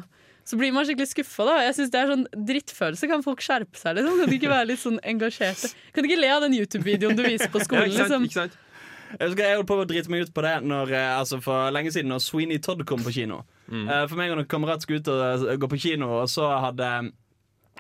så 0.45 0.59
blir 0.59 0.71
man 0.75 0.85
skikkelig 0.85 1.09
skuffa. 1.15 1.47
Jeg 1.65 1.73
synes 1.79 1.91
det 1.95 1.99
er 2.03 2.11
sånn 2.13 2.27
drittfølelse. 2.51 3.09
Kan 3.09 3.25
folk 3.25 3.41
skjerpe 3.43 3.81
seg? 3.81 3.97
Liksom? 3.97 4.21
Kan 4.21 4.29
de 4.31 4.37
ikke 4.37 4.53
være 4.53 4.69
litt 4.69 4.83
sånn 4.83 5.01
engasjerte? 5.01 5.73
Kan 5.95 6.05
de 6.05 6.11
ikke 6.13 6.21
le 6.21 6.31
av 6.37 6.45
den 6.45 6.55
YouTube-videoen 6.59 7.17
du 7.17 7.25
viser 7.25 7.49
på 7.51 7.59
Ja, 7.63 7.67
skolen? 7.71 7.89
ikke 7.91 8.05
sant? 8.05 8.27
Liksom? 8.27 8.29
Ikke 8.29 8.39
sant? 8.45 8.63
Jeg 9.07 9.23
husker 9.31 9.45
jeg 9.47 9.57
holdt 9.57 9.69
på 9.71 9.75
å 9.81 9.87
drite 9.87 10.11
meg 10.11 10.25
ut 10.27 10.33
på 10.35 10.43
det 10.43 10.55
når, 10.67 10.89
eh, 10.99 11.11
altså 11.17 11.37
for 11.41 11.71
lenge 11.71 11.93
siden 11.95 12.09
Når 12.11 12.19
Sweeney 12.25 12.57
Todd 12.61 12.81
kom 12.89 12.99
på 13.05 13.13
kino. 13.15 13.41
Mm. 13.71 13.85
For 14.11 14.15
meg 14.19 14.33
og 14.35 14.41
en 14.43 14.49
kamerat 14.51 14.83
skulle 14.83 14.99
ut 15.01 15.09
og 15.11 15.47
eh, 15.47 15.57
gå 15.59 15.69
på 15.73 15.79
kino, 15.89 16.09
og 16.21 16.27
så 16.31 16.49
hadde, 16.67 16.85
eh, 17.01 17.07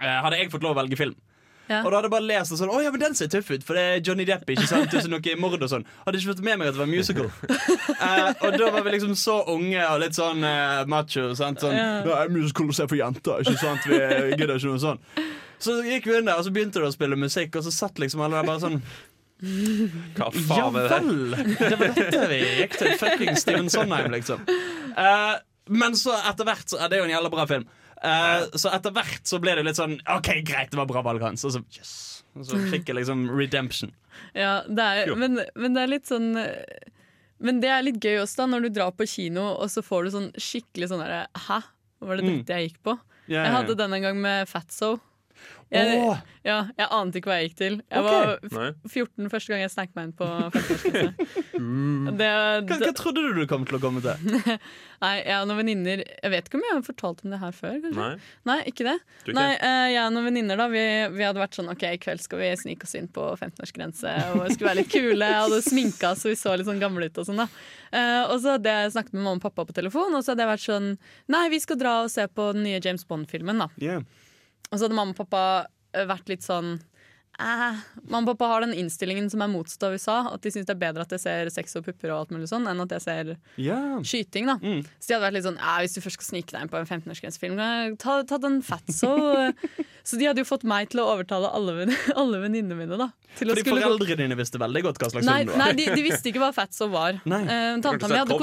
hadde 0.01 0.39
jeg 0.39 0.51
fått 0.53 0.65
lov 0.65 0.75
å 0.75 0.81
velge 0.81 0.99
film. 0.99 1.17
Ja. 1.67 1.81
Og 1.83 1.91
da 1.91 1.97
hadde 1.97 2.07
jeg 2.07 2.13
bare 2.13 2.27
lest 2.29 2.53
og 2.55 2.59
sånn 2.61 2.69
Å 2.71 2.77
ja, 2.79 2.91
men 2.93 3.01
den 3.01 3.15
ser 3.19 3.27
tøff 3.31 3.49
ut, 3.51 3.63
for 3.67 3.75
det 3.75 3.81
er 3.83 3.97
Johnny 3.99 4.23
Depp. 4.27 4.45
ikke 4.47 4.67
sant? 4.69 4.87
Tusen 4.91 5.11
er 5.11 5.19
noe 5.19 5.39
mord 5.41 5.63
og 5.65 5.71
sånn 5.71 5.83
Hadde 6.05 6.21
ikke 6.21 6.31
fått 6.31 6.43
med 6.47 6.61
meg 6.61 6.69
at 6.69 6.77
det 6.77 6.79
var 6.79 6.87
musical. 6.87 7.27
uh, 7.27 8.29
og 8.47 8.55
da 8.55 8.69
var 8.71 8.85
vi 8.85 8.93
liksom 8.95 9.17
så 9.19 9.41
unge 9.51 9.81
og 9.83 9.99
litt 10.05 10.15
sånn 10.15 10.45
uh, 10.47 10.85
macho. 10.87 11.33
Sant? 11.35 11.59
Sånn, 11.63 11.75
Ja. 11.75 11.89
ja 12.07 12.21
er 12.21 12.31
musical 12.31 12.71
å 12.71 12.77
se 12.77 12.87
for 12.87 12.99
jenter, 12.99 13.43
ikke 13.43 13.59
sant? 13.59 13.83
Vi 13.89 13.99
gidder 13.99 14.55
ikke 14.55 14.71
noe 14.71 14.83
sånn. 14.85 15.03
Så 15.59 15.75
gikk 15.83 16.07
vi 16.07 16.15
inn 16.21 16.29
der, 16.29 16.39
og 16.39 16.47
så 16.47 16.53
begynte 16.55 16.79
det 16.79 16.87
å 16.87 16.93
spille 16.95 17.19
musikk, 17.19 17.57
og 17.59 17.67
så 17.67 17.73
satt 17.73 17.99
liksom 17.99 18.23
alle 18.23 18.39
der 18.39 18.47
bare 18.47 18.61
sånn 18.63 18.79
Hva 20.17 20.29
ja 20.29 20.43
faen 20.47 20.77
er 20.77 20.87
det 20.87 20.87
Ja 20.87 21.01
vel! 21.01 21.35
Det 21.57 21.81
var 21.81 21.91
dette 21.97 22.23
vi 22.31 22.39
gikk 22.61 22.77
til. 22.79 22.93
Fucking 23.01 23.41
Steven 23.41 23.67
Sondheim, 23.73 24.07
liksom. 24.15 24.47
Uh, 24.95 25.35
men 25.67 25.99
så 25.99 26.15
etter 26.29 26.47
hvert 26.47 26.71
så, 26.71 26.79
er 26.79 26.93
Det 26.93 27.01
jo 27.01 27.09
en 27.09 27.15
jævla 27.17 27.33
bra 27.33 27.47
film. 27.49 27.67
Eh, 28.03 28.43
så 28.59 28.69
etter 28.75 28.93
hvert 28.93 29.25
så 29.25 29.39
ble 29.41 29.55
det 29.57 29.63
litt 29.65 29.79
sånn 29.79 29.95
OK, 30.13 30.29
greit, 30.45 30.69
det 30.71 30.77
var 30.77 30.85
bra 30.89 31.01
valg 31.05 31.21
hans. 31.25 31.43
Og 31.47 31.55
så, 31.55 31.61
yes. 31.77 31.93
og 32.37 32.45
så 32.45 32.59
fikk 32.69 32.91
jeg 32.91 32.99
liksom 33.01 33.27
redemption. 33.33 33.93
Ja, 34.33 34.63
det 34.65 34.81
er, 34.81 35.11
men, 35.15 35.37
men 35.53 35.75
det 35.75 35.81
er 35.83 35.89
litt 35.91 36.07
sånn 36.09 36.31
Men 37.37 37.59
det 37.61 37.69
er 37.69 37.83
litt 37.85 37.99
gøy 38.01 38.15
også, 38.23 38.39
da, 38.39 38.45
når 38.49 38.63
du 38.65 38.69
drar 38.79 38.95
på 38.97 39.05
kino, 39.05 39.43
og 39.61 39.69
så 39.69 39.83
får 39.85 40.07
du 40.07 40.09
sånn 40.15 40.29
skikkelig 40.41 40.87
sånn 40.89 41.03
derre 41.03 41.19
Hæ? 41.47 41.59
Var 42.01 42.17
det 42.17 42.25
Mm. 42.25 42.31
dette 42.39 42.55
jeg 42.57 42.69
gikk 42.71 42.79
på? 42.87 42.95
Ja, 43.29 43.43
Jeg 43.45 43.53
hadde 43.53 43.75
den 43.77 43.93
en 43.93 44.01
gang 44.07 44.17
med 44.21 44.49
Fatso. 44.49 44.95
Jeg, 45.67 45.97
oh. 45.99 46.15
ja, 46.47 46.61
jeg 46.79 46.87
ante 46.95 47.19
ikke 47.19 47.27
hva 47.27 47.35
jeg 47.41 47.49
gikk 47.49 47.57
til. 47.59 47.73
Jeg 47.91 47.99
okay. 47.99 48.13
var 48.13 48.29
f- 48.39 48.53
Nei. 48.55 48.67
14 48.87 49.31
første 49.33 49.51
gang 49.51 49.63
jeg 49.65 49.71
snek 49.73 49.89
meg 49.97 50.05
inn 50.07 50.13
på 50.15 50.27
50-årsklasse. 50.55 51.33
Hva, 51.57 52.29
hva 52.63 52.91
trodde 52.95 53.21
du 53.25 53.33
du 53.35 53.43
kom 53.49 53.65
til 53.67 53.75
å 53.77 53.79
komme 53.81 53.99
til? 54.03 54.37
nei, 55.03 55.11
jeg 55.25 55.35
og 55.41 55.47
noen 55.49 55.59
venninner 55.59 56.03
Jeg 56.05 56.31
vet 56.31 56.47
ikke 56.47 56.59
om 56.59 56.63
jeg 56.67 56.75
har 56.75 56.83
fortalt 56.85 57.23
om 57.25 57.33
det 57.33 57.39
her 57.41 57.55
før. 57.57 57.77
Nei. 57.97 58.09
Nei, 58.47 58.57
ikke 58.69 58.85
det. 58.87 58.93
Ikke? 59.25 59.35
Nei, 59.37 59.47
eh, 59.57 59.87
Jeg 59.95 60.03
og 60.05 60.13
noen 60.15 60.27
venninner 60.29 60.61
da, 60.61 60.67
vi, 60.71 60.83
vi 61.17 61.25
hadde 61.27 61.41
vært 61.41 61.57
sånn 61.59 61.71
OK, 61.73 61.83
i 61.89 61.99
kveld 62.01 62.23
skal 62.23 62.41
vi 62.43 62.51
snike 62.61 62.87
oss 62.87 62.95
inn 62.99 63.09
på 63.11 63.25
15-årsgrense 63.35 64.13
og 64.37 64.45
skulle 64.53 64.69
være 64.71 64.79
litt 64.83 64.93
kule. 64.93 65.31
Jeg 65.33 65.41
hadde 65.43 65.59
sminka 65.65 66.13
så 66.17 66.31
vi 66.31 66.37
så 66.39 66.55
litt 66.55 66.69
sånn 66.69 66.81
gamle 66.83 67.09
ut 67.09 67.19
og 67.23 67.27
sånn. 67.27 67.43
da 67.43 67.49
Eh, 67.87 68.23
Og 68.27 68.41
så 68.43 68.57
hadde 68.57 68.67
jeg 68.71 68.91
snakket 68.95 69.13
med 69.15 69.23
mamma 69.23 69.39
og 69.39 69.43
pappa 69.45 69.63
på 69.67 69.75
telefon, 69.77 70.11
og 70.17 70.23
så 70.23 70.33
hadde 70.33 70.43
jeg 70.43 70.49
vært 70.53 70.65
sånn 70.65 70.87
Nei, 71.31 71.43
vi 71.53 71.59
skal 71.63 71.77
dra 71.79 71.93
og 72.03 72.09
se 72.11 72.25
på 72.27 72.49
den 72.55 72.65
nye 72.67 72.81
James 72.83 73.05
Bond-filmen, 73.07 73.61
da. 73.63 73.69
Yeah. 73.79 74.03
Og 74.71 74.77
så 74.77 74.85
hadde 74.85 74.97
mamma 74.97 75.15
og 75.15 75.19
pappa 75.21 75.43
eh, 75.95 76.07
vært 76.09 76.31
litt 76.31 76.45
sånn 76.45 76.77
eh. 77.39 77.81
Mamma 78.07 78.33
og 78.33 78.37
pappa 78.37 78.49
har 78.53 78.65
den 78.65 78.75
innstillingen 78.77 79.29
som 79.31 79.43
er 79.43 79.51
motsatt 79.51 79.87
av 79.87 79.97
USA. 79.97 80.17
At 80.33 80.43
de 80.45 80.53
syns 80.53 80.67
det 80.69 80.75
er 80.75 80.81
bedre 80.81 81.05
at 81.05 81.15
jeg 81.15 81.23
ser 81.23 81.51
sex 81.53 81.77
og 81.79 81.85
pupper 81.87 82.13
og 82.13 82.21
alt 82.21 82.35
mulig 82.35 82.49
sånn, 82.51 82.67
enn 82.69 82.83
at 82.83 82.95
jeg 82.97 83.05
ser 83.05 83.33
yeah. 83.55 83.97
skyting. 84.01 84.49
da 84.51 84.57
Mm. 84.57 84.81
Så 84.99 85.07
de 85.07 85.13
hadde 85.13 85.23
vært 85.27 85.35
litt 85.35 85.45
sånn 85.45 85.59
eh, 85.61 85.75
Hvis 85.83 85.93
du 85.95 86.01
først 86.01 86.17
skal 86.17 86.27
snike 86.27 86.53
deg 86.55 86.63
inn 86.65 86.71
på 86.71 86.79
en 86.79 86.87
15-årsgrensefilm, 86.87 87.59
ta, 88.01 88.17
ta 88.27 88.39
den 88.41 88.59
fatso. 88.65 89.13
så 90.07 90.19
de 90.19 90.27
hadde 90.27 90.41
jo 90.41 90.49
fått 90.49 90.65
meg 90.67 90.89
til 90.91 91.03
å 91.03 91.07
overtale 91.13 91.51
alle, 91.53 91.87
alle 92.21 92.41
venninnene 92.41 92.79
mine. 92.79 92.97
da 92.99 93.11
til 93.37 93.51
Fordi 93.51 93.63
foreldrene 93.67 94.17
dine 94.23 94.37
visste 94.39 94.59
veldig 94.61 94.81
godt 94.87 94.99
hva 95.01 95.09
slags 95.11 95.27
Nei, 95.27 95.37
film 95.43 95.51
det 95.53 95.59
nei 95.61 95.69
de, 95.77 95.85
de 95.93 96.03
visste 96.05 96.31
ikke 96.31 96.41
hva 96.41 96.49
fatso 96.55 96.87
var. 96.91 97.19
Nei. 97.33 97.41
Eh, 97.43 97.79
tanta, 97.83 98.09
mi 98.09 98.17
hadde 98.17 98.37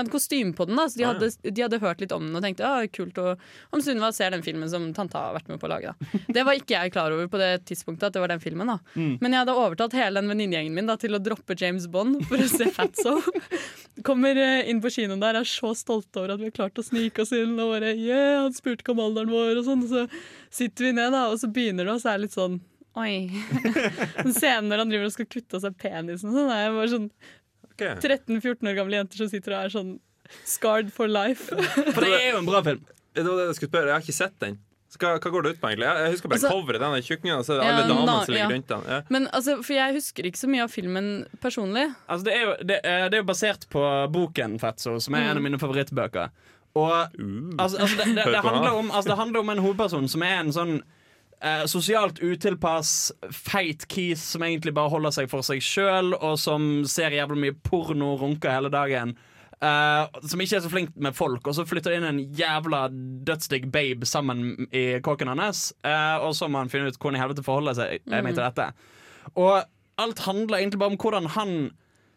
hadde 0.00 0.12
kostyme 0.12 0.52
på 0.56 0.66
den, 0.68 0.78
da, 0.78 0.86
så 0.90 1.00
de 1.00 1.06
Ah, 1.06 1.14
ja. 1.14 1.14
hadde, 1.14 1.52
de 1.56 1.64
hadde 1.64 1.80
hørt 1.82 2.02
litt 2.04 2.12
om 2.14 2.26
den 2.26 2.36
og 2.36 2.44
tenkte 2.44 2.66
ja, 2.66 2.90
kult. 2.92 3.16
Og 3.22 3.74
om 3.74 3.84
Sunniva 3.84 4.10
ser 4.16 4.34
den 4.34 4.44
filmen 4.46 4.68
som 4.72 4.90
tanta 4.96 5.24
har 5.28 5.36
vært 5.38 5.48
med 5.52 5.60
på 5.62 5.68
å 5.68 5.72
lage. 5.72 5.94
Da. 5.94 6.20
Det 6.36 6.44
var 6.46 6.58
ikke 6.58 6.76
jeg 6.76 6.94
klar 6.94 7.14
over 7.16 7.30
på 7.32 7.40
det 7.40 7.50
tidspunktet. 7.70 8.09
At 8.10 8.16
det 8.16 8.22
var 8.22 8.34
den 8.34 8.42
filmen 8.42 8.68
da 8.74 8.78
Mm. 8.90 9.18
Men 9.22 9.32
jeg 9.32 9.42
hadde 9.44 9.54
overtalt 9.54 9.94
hele 9.94 10.18
den 10.20 10.30
venninnegjengen 10.32 10.74
min 10.74 10.88
da, 10.88 10.96
til 10.98 11.14
å 11.14 11.20
droppe 11.22 11.54
James 11.58 11.86
Bond 11.90 12.24
for 12.28 12.42
å 12.42 12.48
se 12.50 12.66
Fatso. 12.74 13.16
Kommer 14.06 14.38
eh, 14.40 14.68
inn 14.70 14.80
på 14.82 14.90
kinoen 14.92 15.22
der, 15.22 15.38
er 15.40 15.46
så 15.48 15.70
stolte 15.78 16.22
over 16.22 16.34
at 16.34 16.40
vi 16.42 16.48
har 16.48 16.56
klart 16.56 16.80
å 16.80 16.84
snike 16.84 17.22
oss 17.22 17.32
inn. 17.36 17.54
Og 17.60 17.74
bare, 17.76 17.92
yeah, 17.98 18.40
han 18.42 18.56
spurte 18.56 18.82
ikke 18.84 18.94
om 18.96 19.02
alderen 19.04 19.30
vår, 19.32 19.60
og 19.60 19.66
sånn. 19.68 19.84
Så 19.90 20.06
sitter 20.60 20.88
vi 20.88 20.92
ned, 20.98 21.12
da, 21.14 21.26
og 21.30 21.38
så 21.42 21.50
begynner 21.52 21.86
det, 21.86 21.94
og 21.94 22.02
så 22.02 22.12
er 22.12 22.20
det 22.20 22.28
litt 22.28 22.36
sånn 22.38 22.60
Oi. 22.98 23.30
Scenen 24.34 24.66
når 24.66 24.82
han 24.82 24.90
driver 24.90 25.06
og 25.06 25.14
skal 25.14 25.28
kutte 25.30 25.60
av 25.60 25.62
seg 25.62 25.76
penisen, 25.78 26.32
sånn, 26.34 26.50
er 26.50 26.72
bare 26.74 26.90
sånn 26.90 27.10
Ok. 27.70 27.84
13-14 28.02 28.66
år 28.66 28.74
gamle 28.76 28.98
jenter 28.98 29.22
som 29.22 29.28
sitter 29.30 29.54
og 29.54 29.60
er 29.62 29.72
sånn 29.72 29.92
scarred 30.44 30.90
for 30.92 31.08
life. 31.08 31.48
For 31.94 32.02
det 32.04 32.10
er 32.18 32.26
jo 32.34 32.40
en 32.42 32.48
bra 32.48 32.60
film. 32.66 32.82
Det 33.14 33.24
var 33.24 33.38
det 33.40 33.46
jeg 33.48 33.56
skulle 33.60 33.72
spørre. 33.72 33.88
Jeg 33.88 33.96
har 33.96 34.04
ikke 34.04 34.16
sett 34.18 34.36
den. 34.42 34.58
Hva, 34.98 35.12
hva 35.22 35.30
går 35.30 35.42
det 35.46 35.50
ut 35.54 35.60
på, 35.62 35.68
egentlig? 35.70 35.86
Jeg, 35.86 36.12
husker 36.16 36.28
bare 36.28 36.38
Altså- 36.40 36.50
coveret. 36.50 36.80
Den 36.80 36.90
er 36.90 37.36
og 37.38 37.44
så 37.46 37.52
er 37.54 37.58
det 37.60 37.66
Ja, 37.66 37.74
alle 37.76 37.88
damene 37.88 38.06
na- 38.10 38.24
som 38.24 38.34
ligger 38.34 38.48
ja. 38.50 38.54
rundt 38.56 38.66
den. 38.68 38.82
Ja. 38.88 39.00
Men 39.08 39.28
altså, 39.32 39.62
For 39.62 39.72
jeg 39.74 39.94
husker 39.94 40.22
ikke 40.26 40.38
så 40.40 40.48
mye 40.50 40.62
av 40.64 40.70
filmen 40.70 41.26
personlig. 41.40 41.94
Altså, 42.08 42.24
det, 42.24 42.34
er 42.34 42.42
jo, 42.42 42.54
det, 42.64 42.80
er- 42.84 43.08
det 43.08 43.14
er 43.18 43.22
jo 43.22 43.28
basert 43.30 43.68
på 43.70 43.84
boken 44.12 44.58
Fetso, 44.58 44.98
som 44.98 45.14
er 45.14 45.30
en 45.30 45.36
av 45.36 45.42
mine 45.42 45.58
favorittbøker. 45.58 46.30
Og 46.74 46.90
altså, 47.58 47.78
altså, 47.78 47.96
det, 47.96 48.06
det, 48.16 48.24
det, 48.26 48.42
handler 48.42 48.70
om, 48.78 48.90
altså, 48.90 49.10
det 49.10 49.18
handler 49.18 49.40
om 49.40 49.48
en 49.50 49.58
hovedperson 49.58 50.08
som 50.08 50.22
er 50.22 50.36
en 50.40 50.52
sånn 50.54 50.82
eh, 51.42 51.64
sosialt 51.66 52.20
utilpass, 52.22 53.12
feit 53.32 53.86
kis 53.88 54.22
som 54.22 54.42
egentlig 54.42 54.74
bare 54.76 54.90
holder 54.92 55.10
seg 55.10 55.30
for 55.32 55.42
seg 55.42 55.62
sjøl, 55.64 56.14
og 56.20 56.38
som 56.38 56.84
ser 56.86 57.10
jævlig 57.10 57.38
mye 57.46 57.56
porno 57.66 58.12
og 58.14 58.20
runker 58.22 58.50
hele 58.54 58.70
dagen. 58.70 59.16
Eh, 59.60 60.20
som 60.24 60.40
ikke 60.40 60.56
er 60.56 60.62
så 60.64 60.70
flink 60.72 60.94
med 60.96 61.16
folk, 61.16 61.44
og 61.44 61.56
så 61.56 61.66
flytter 61.68 61.92
det 61.92 61.98
inn 62.00 62.08
en 62.08 62.20
jævla 62.36 62.86
dødsdigg 63.28 63.66
babe 63.72 64.08
sammen 64.08 64.70
i 64.72 64.84
kåken 65.04 65.28
hans. 65.34 65.66
Uh, 65.84 66.16
og 66.24 66.32
så 66.36 66.48
må 66.48 66.62
han 66.62 66.72
finne 66.72 66.88
ut 66.88 66.96
hvordan 66.96 67.18
i 67.18 67.20
helvete 67.20 67.44
forholder 67.44 67.76
seg 67.76 68.08
mm. 68.08 68.30
til 68.30 68.40
dette. 68.40 68.70
Og 69.36 69.52
alt 70.00 70.24
handler 70.24 70.62
egentlig 70.62 70.80
bare 70.80 70.94
om 70.94 71.00
hvordan 71.02 71.28
han 71.36 71.54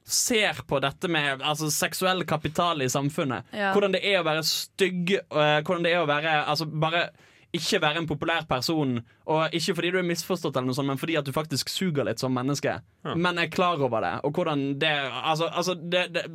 ser 0.08 0.64
på 0.68 0.80
dette 0.84 1.08
med 1.12 1.44
altså, 1.44 1.68
seksuell 1.72 2.24
kapital 2.28 2.84
i 2.84 2.90
samfunnet. 2.92 3.52
Ja. 3.56 3.74
Hvordan 3.76 3.96
det 3.96 4.04
er 4.08 4.22
å 4.22 4.28
være 4.28 4.48
stygg, 4.48 5.18
uh, 5.36 5.60
hvordan 5.60 5.84
det 5.84 5.94
er 5.94 6.04
å 6.04 6.10
være 6.10 6.40
altså, 6.48 6.68
bare 6.68 7.10
ikke 7.54 7.80
være 7.84 8.02
en 8.02 8.08
populær 8.10 8.48
person. 8.50 8.96
Og 9.30 9.54
ikke 9.54 9.76
fordi 9.78 9.92
du 9.94 10.00
er 10.02 10.08
misforstått, 10.08 10.56
eller 10.58 10.72
noe 10.72 10.78
sånt 10.78 10.90
men 10.90 10.98
fordi 11.02 11.18
at 11.20 11.26
du 11.28 11.32
faktisk 11.36 11.70
suger 11.70 12.08
litt 12.08 12.20
som 12.20 12.34
menneske. 12.34 12.80
Men 13.16 13.38
er 13.38 13.52
klar 13.54 13.78
over 13.82 14.02
det. 14.02 14.14
Og 14.26 14.34
hvordan 14.34 14.80
det 14.82 14.90
Altså, 14.90 15.48
altså 15.54 15.76
det, 15.78 16.08
det, 16.16 16.26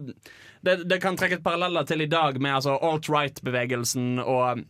det, 0.62 0.76
det 0.88 1.00
kan 1.02 1.16
trekkes 1.18 1.42
paralleller 1.42 1.84
til 1.88 2.00
i 2.06 2.10
dag 2.10 2.38
med 2.40 2.54
altså, 2.60 2.78
alt-right-bevegelsen 2.80 4.18
og 4.24 4.64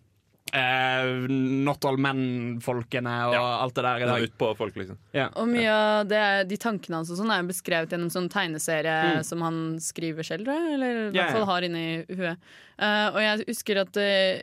Uh, 0.48 1.26
not 1.28 1.84
all 1.84 1.98
men-folkene 2.00 3.12
og 3.28 3.34
Ja. 3.34 3.40
alt 3.60 3.74
det 3.76 3.82
der 3.84 3.98
i 3.98 4.02
er 4.02 4.06
dag. 4.08 4.22
utpå 4.30 4.56
folk, 4.56 4.74
liksom. 4.80 4.96
Yeah. 5.14 5.28
Og 5.36 5.46
mye 5.46 5.68
av 5.68 6.06
det, 6.08 6.48
de 6.48 6.56
tankene 6.56 6.96
hans 7.02 7.10
og 7.12 7.18
sånn 7.18 7.30
er 7.34 7.42
beskrevet 7.44 7.92
gjennom 7.92 8.08
sånn 8.08 8.30
tegneserie 8.32 9.18
Mm. 9.18 9.24
som 9.28 9.42
han 9.42 9.58
skriver 9.78 10.24
selv. 10.24 10.48
Eller 10.48 10.88
i 10.88 10.94
yeah. 10.94 11.12
hvert 11.12 11.20
ja. 11.20 11.32
fall 11.34 11.44
har 11.44 11.60
inni 11.68 12.06
huet. 12.08 12.38
Uh, 12.80 13.08
og 13.12 13.20
jeg 13.20 13.44
husker 13.46 13.76
at 13.82 13.96
eh, 14.00 14.40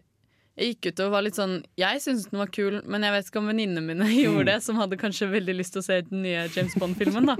jeg 0.56 0.76
gikk 0.76 0.92
ut 0.92 1.02
og 1.04 1.16
var 1.18 1.24
litt 1.26 1.36
sånn 1.36 1.58
Jeg 1.80 2.00
syntes 2.04 2.30
den 2.32 2.40
var 2.40 2.52
kul, 2.54 2.78
men 2.88 3.04
jeg 3.04 3.12
vet 3.16 3.32
ikke 3.32 3.42
om 3.42 3.50
venninnene 3.52 3.84
mine 3.84 4.08
gjorde 4.24 4.50
det, 4.54 4.60
som 4.64 4.80
hadde 4.80 5.00
kanskje 5.00 5.32
veldig 5.34 5.58
lyst 5.58 5.76
til 5.76 5.84
å 5.84 5.88
se 5.88 6.00
den 6.08 6.24
nye 6.24 6.46
James 6.56 6.78
Bond-filmen. 6.80 7.34
da 7.34 7.40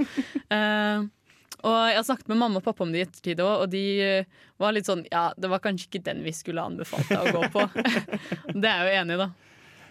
uh, 0.52 1.06
Og 1.66 1.76
jeg 1.90 1.98
har 1.98 2.06
snakket 2.06 2.30
med 2.30 2.38
mamma 2.38 2.60
og 2.60 2.66
pappa 2.66 2.84
om 2.86 2.92
det 2.94 3.00
i 3.00 3.06
ettertid 3.06 3.42
òg, 3.42 3.64
og 3.64 3.72
de 3.72 3.84
eh, 4.04 4.44
var 4.62 4.76
litt 4.76 4.86
sånn 4.90 5.06
Ja, 5.10 5.32
det 5.38 5.50
var 5.50 5.64
kanskje 5.64 5.88
ikke 5.88 6.04
den 6.06 6.22
vi 6.26 6.34
skulle 6.36 6.62
anbefalt 6.62 7.10
deg 7.10 7.32
å 7.32 7.40
gå 7.40 7.48
på. 7.56 7.64
det 8.62 8.70
er 8.70 8.84
jeg 8.84 8.92
jo 8.92 9.00
enig 9.00 9.16
i, 9.16 9.22
da. 9.24 9.30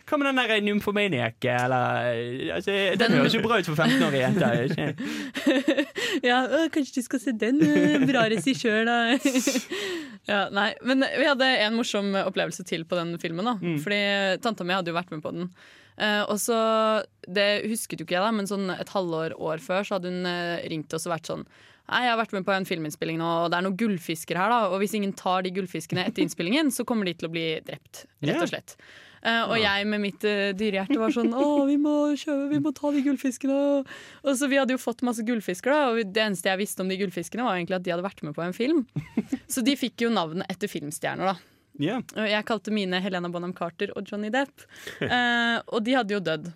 Hva 0.05 0.19
med 0.21 0.29
den 0.29 0.41
der 0.41 0.61
Nymphomaniac? 0.67 1.39
Eller, 1.49 2.11
altså, 2.59 2.75
den 3.01 3.15
høres 3.17 3.37
jo 3.37 3.41
bra 3.45 3.59
ut 3.61 3.69
for 3.71 3.79
15-årige 3.79 4.25
jenter. 4.27 4.97
Ja, 6.25 6.43
øh, 6.47 6.69
kanskje 6.73 7.01
du 7.01 7.05
skal 7.07 7.21
se 7.21 7.33
den? 7.37 7.59
øh, 7.65 8.05
Bra 8.07 8.27
regissør, 8.31 8.85
da. 8.87 8.99
ja, 10.31 10.43
nei, 10.55 10.69
men 10.87 11.03
vi 11.19 11.27
hadde 11.27 11.49
en 11.67 11.75
morsom 11.79 12.13
opplevelse 12.21 12.65
til 12.69 12.85
på 12.89 12.99
den 13.01 13.17
filmen. 13.23 13.49
da 13.49 13.57
Fordi 13.83 14.03
tanta 14.45 14.65
mi 14.65 14.77
hadde 14.77 14.93
jo 14.93 14.99
vært 14.99 15.11
med 15.15 15.25
på 15.25 15.33
den. 15.35 15.49
Uh, 15.95 16.25
og 16.27 16.41
så, 16.43 16.57
Det 17.23 17.65
husket 17.71 18.01
jo 18.01 18.07
ikke 18.07 18.17
jeg, 18.17 18.25
da 18.25 18.33
men 18.35 18.49
sånn 18.51 18.67
et 18.75 18.91
halvår 18.91 19.37
år 19.39 19.63
før 19.63 19.87
så 19.87 19.95
hadde 19.97 20.11
hun 20.11 20.27
eh, 20.27 20.65
ringt 20.73 20.91
oss 20.97 21.07
og 21.07 21.13
vært 21.15 21.31
sånn 21.31 21.45
Nei, 21.85 22.01
jeg 22.07 22.11
har 22.11 22.19
vært 22.19 22.33
med 22.35 22.47
på 22.49 22.53
en 22.55 22.65
filminnspilling 22.67 23.19
nå, 23.21 23.31
og 23.45 23.51
det 23.53 23.59
er 23.59 23.65
noen 23.67 23.77
gullfisker 23.77 24.39
her. 24.41 24.49
da 24.49 24.71
Og 24.73 24.79
hvis 24.81 24.95
ingen 24.97 25.13
tar 25.13 25.45
de 25.45 25.53
gullfiskene 25.53 26.07
etter 26.09 26.25
innspillingen, 26.25 26.71
så 26.73 26.87
kommer 26.89 27.05
de 27.05 27.13
til 27.21 27.29
å 27.29 27.33
bli 27.35 27.43
drept. 27.67 28.07
Rett 28.25 28.41
og 28.41 28.49
slett. 28.49 28.73
Eh, 28.81 29.14
og 29.49 29.57
jeg 29.57 29.87
med 29.89 30.03
mitt 30.03 30.27
uh, 30.29 30.51
dyrehjerte 30.57 30.99
var 31.01 31.15
sånn 31.15 31.33
Å, 31.33 31.65
vi 31.69 31.79
må, 31.81 31.95
kjøpe, 32.21 32.51
vi 32.51 32.61
må 32.65 32.75
ta 32.77 32.93
de 32.93 33.01
gullfiskene. 33.07 33.57
Og 34.25 34.37
så 34.37 34.51
Vi 34.53 34.61
hadde 34.61 34.77
jo 34.77 34.83
fått 34.83 35.05
masse 35.07 35.25
gullfisker, 35.25 35.73
da 35.73 35.95
og 35.95 36.13
det 36.13 36.27
eneste 36.27 36.53
jeg 36.53 36.61
visste 36.61 36.85
om 36.85 36.93
de 36.93 36.99
gullfiskene, 37.01 37.47
var 37.47 37.57
egentlig 37.57 37.79
at 37.81 37.87
de 37.87 37.95
hadde 37.95 38.07
vært 38.07 38.23
med 38.27 38.37
på 38.37 38.45
en 38.45 38.57
film. 38.57 38.85
Så 39.53 39.65
de 39.65 39.77
fikk 39.79 40.07
jo 40.07 40.13
navnet 40.13 40.49
etter 40.53 40.71
filmstjerner. 40.71 41.35
da 41.35 41.41
Yeah. 41.75 42.05
Jeg 42.15 42.47
kalte 42.47 42.71
mine 42.71 43.01
Helena 43.03 43.27
Bonham 43.35 43.51
Carter 43.57 43.91
og 43.99 44.07
Johnny 44.07 44.31
Depp. 44.31 44.67
Eh, 45.05 45.57
og 45.75 45.83
de 45.85 45.97
hadde 45.97 46.15
jo 46.15 46.21
dødd. 46.23 46.53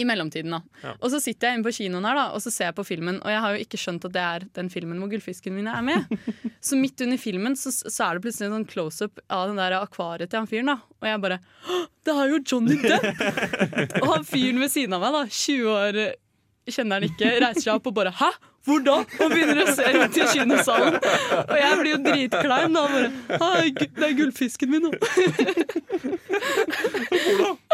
I 0.00 0.04
mellomtiden, 0.08 0.54
da. 0.54 0.60
Ja. 0.82 0.94
Og 0.98 1.10
så 1.12 1.20
sitter 1.22 1.50
jeg 1.50 1.58
inne 1.58 1.66
på 1.66 1.74
kinoen 1.76 2.06
her 2.08 2.16
da 2.16 2.24
Og 2.32 2.40
så 2.40 2.50
ser 2.52 2.70
jeg 2.70 2.76
på 2.78 2.86
filmen, 2.88 3.18
og 3.20 3.30
jeg 3.30 3.42
har 3.44 3.54
jo 3.54 3.66
ikke 3.66 3.80
skjønt 3.80 4.06
at 4.08 4.14
det 4.14 4.22
er 4.24 4.46
den 4.56 4.70
filmen 4.72 5.00
hvor 5.02 5.10
gullfiskene 5.12 5.58
mine 5.58 5.74
er 5.76 5.84
med. 5.84 6.24
Så 6.64 6.78
midt 6.80 7.02
under 7.04 7.20
filmen 7.20 7.56
så, 7.60 7.68
så 7.70 8.06
er 8.06 8.16
det 8.16 8.24
plutselig 8.24 8.48
en 8.48 8.56
sånn 8.56 8.68
close-up 8.70 9.20
av 9.28 9.50
den 9.50 9.60
der 9.60 9.76
akvariet 9.76 10.32
til 10.32 10.40
han 10.40 10.48
fyren. 10.48 10.72
da 10.72 10.78
Og 11.02 11.08
jeg 11.10 11.20
bare 11.26 11.40
Det 12.06 12.14
er 12.14 12.32
jo 12.32 12.40
Johnny 12.40 12.78
Depp! 12.80 13.04
og 14.02 14.08
han 14.08 14.24
fyren 14.28 14.62
ved 14.64 14.72
siden 14.72 14.96
av 14.96 15.04
meg, 15.04 15.18
da 15.18 15.24
20 15.28 15.68
år 15.74 16.00
kjenner 16.72 16.96
han 16.96 17.10
ikke, 17.10 17.34
reiser 17.44 17.66
seg 17.66 17.74
opp 17.76 17.90
og 17.92 17.96
bare 18.00 18.14
Hæ? 18.16 18.32
Hvor 18.64 18.80
da? 18.84 18.96
Og 19.20 19.32
begynner 19.32 19.60
å 19.64 19.72
se 19.76 19.84
rundt 19.92 20.16
i 20.16 20.26
kinosalen. 20.32 20.96
Og 21.42 21.56
jeg 21.60 21.80
blir 21.80 21.90
jo 21.90 21.98
dritklein 22.06 22.76
da. 22.76 22.84
Bare, 22.94 23.10
«Hei, 23.42 23.70
det 23.76 24.06
er 24.08 24.14
gullfisken 24.16 24.72
min, 24.72 24.86
da. 24.88 24.96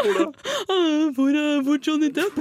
«Ah, 0.01 1.11
Hvor 1.15 1.35
er 1.37 1.61
hvor 1.63 1.79
Johnny 1.87 2.09
Depp? 2.15 2.39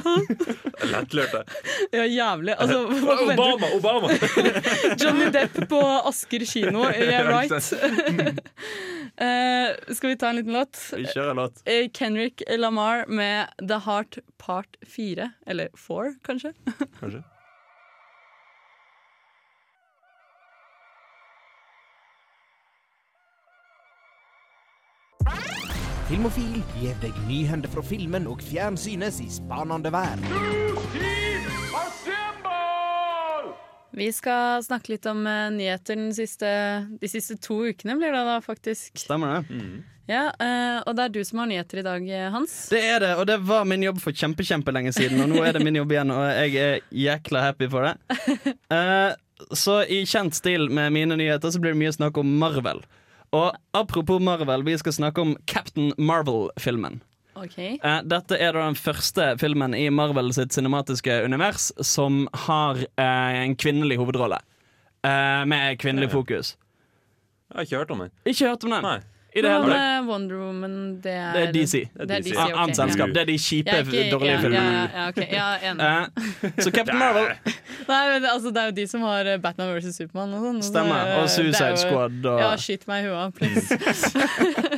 Lettlørte. 0.91 1.45
Ja, 1.93 2.05
jævlig. 2.05 2.55
Altså? 2.59 2.81
Obama! 3.31 3.71
Obama! 3.77 4.09
Johnny 5.01 5.31
Depp 5.35 5.63
på 5.71 5.81
Asker 6.11 6.45
kino. 6.45 6.89
Yeah, 6.91 7.29
right. 7.29 7.53
uh. 7.53 8.35
Eh, 9.21 9.95
skal 9.95 10.09
vi 10.11 10.17
ta 10.17 10.29
en 10.31 10.37
liten 10.39 10.55
låt? 10.55 10.79
Vi 10.97 11.05
kjører 11.05 11.35
låt. 11.37 11.59
Kenrick 11.67 11.97
Kendrick 11.99 12.43
Lamar 12.57 13.03
med 13.07 13.51
The 13.69 13.77
Heart 13.85 14.19
Part 14.39 14.79
4. 14.87 15.27
Eller 15.47 15.69
4, 15.77 16.15
kanskje. 16.25 16.55
Kanskje. 17.01 17.21
Filmofil 26.11 26.57
gir 26.81 26.97
deg 27.03 27.15
nyhender 27.29 27.71
fra 27.71 27.83
filmen 27.87 28.27
og 28.27 28.41
fjernsynets 28.43 29.21
i 29.23 29.29
spanende 29.31 29.93
vær. 29.95 30.19
Vi 33.91 34.07
skal 34.15 34.63
snakke 34.63 34.93
litt 34.95 35.07
om 35.11 35.25
eh, 35.27 35.49
nyheter 35.55 35.99
den 35.99 36.13
siste, 36.15 36.51
de 37.01 37.09
siste 37.11 37.37
to 37.43 37.57
ukene, 37.67 37.97
blir 37.99 38.15
det 38.15 38.21
da 38.27 38.37
faktisk. 38.43 38.95
Stemmer 39.03 39.41
det? 39.41 39.59
Ja, 40.11 40.29
eh, 40.43 40.79
Og 40.87 40.95
det 40.99 41.05
er 41.09 41.15
du 41.15 41.21
som 41.27 41.43
har 41.43 41.51
nyheter 41.51 41.83
i 41.83 41.87
dag, 41.87 42.07
eh, 42.11 42.29
Hans. 42.35 42.55
Det 42.71 42.81
er 42.87 43.03
det, 43.03 43.11
og 43.19 43.27
det 43.31 43.41
var 43.47 43.67
min 43.69 43.83
jobb 43.87 43.99
for 44.03 44.15
kjempe, 44.15 44.47
kjempelenge 44.47 44.95
siden. 44.95 45.19
Og 45.25 45.31
nå 45.31 45.43
er 45.47 45.59
det 45.59 45.65
min 45.67 45.79
jobb 45.79 45.95
igjen, 45.95 46.11
og 46.15 46.23
jeg 46.27 46.55
er 46.63 46.79
jækla 47.03 47.43
happy 47.51 47.71
for 47.71 47.91
det. 47.91 47.97
Eh, 48.71 49.13
så 49.57 49.81
i 49.89 50.03
kjent 50.07 50.37
stil 50.37 50.69
med 50.71 50.93
mine 50.95 51.17
nyheter 51.19 51.51
så 51.51 51.59
blir 51.63 51.73
det 51.75 51.81
mye 51.81 51.95
snakk 51.97 52.19
om 52.21 52.29
Marvel. 52.39 52.83
Og 53.37 53.55
apropos 53.77 54.19
Marvel, 54.23 54.65
vi 54.67 54.75
skal 54.81 54.97
snakke 54.97 55.23
om 55.23 55.37
Captain 55.47 55.93
Marvel-filmen. 55.99 57.01
Ok. 57.39 57.59
Eh, 57.59 58.01
dette 58.11 58.37
er 58.37 58.57
da 58.57 58.65
den 58.67 58.77
første 58.77 59.31
filmen 59.41 59.75
i 59.79 59.87
Marvel 59.95 60.33
sitt 60.35 60.53
cinematiske 60.57 61.21
univers 61.25 61.71
som 61.87 62.25
har 62.47 62.81
eh, 62.83 63.39
en 63.45 63.55
kvinnelig 63.57 64.01
hovedrolle. 64.01 64.41
Eh, 65.07 65.45
med 65.49 65.79
kvinnelig 65.81 66.11
fokus. 66.13 66.57
Jeg 67.51 67.57
har 67.57 67.69
ikke 67.69 67.79
hørt 67.81 67.95
om 67.95 68.03
den. 68.05 68.13
Ikke 68.27 68.51
hørt 68.51 68.67
om 68.67 68.75
den. 68.75 68.85
Nei. 68.85 68.99
I 69.31 69.43
det 69.45 69.51
hele 69.53 69.67
tatt. 69.71 70.07
Wonder 70.09 70.37
Woman? 70.43 70.73
Det 71.05 71.13
er, 71.15 71.33
Det 71.37 71.43
er 71.49 71.53
DC. 71.55 71.73
Det 71.95 72.11
er 72.17 72.23
DC. 72.25 72.33
Annet 72.51 72.77
selskap. 72.77 73.13
Det 73.15 73.21
er 73.23 73.29
de 73.31 73.37
kjipe, 73.39 73.77
dårlige 74.11 74.33
ja, 74.33 74.41
filmene. 74.43 74.73
Ja, 74.75 74.87
ja, 74.95 75.05
ok. 75.13 75.21
ja, 75.31 75.47
enig. 75.71 75.87
Eh, 75.87 76.51
så 76.65 76.73
Captain 76.75 76.99
Marvel 76.99 77.29
Nei, 77.87 78.01
men 78.11 78.27
altså, 78.33 78.51
det 78.51 78.63
er 78.65 78.73
jo 78.73 78.77
de 78.81 78.87
som 78.91 79.05
har 79.07 79.31
eh, 79.31 79.39
Batman 79.45 79.71
vs. 79.77 79.95
Supermann 80.01 80.35
og 80.35 80.43
sånn. 80.49 80.61
stemmer. 80.67 81.07
eh, 81.15 81.23
Og 81.23 81.31
Suicide 81.31 81.71
jo- 81.77 81.83
Squad. 81.85 82.19
Og, 82.27 82.41
Ja, 82.43 82.51
skyt 82.59 82.89
meg 82.91 83.07
i 83.07 83.09
huet, 83.09 83.35
please. 83.39 83.79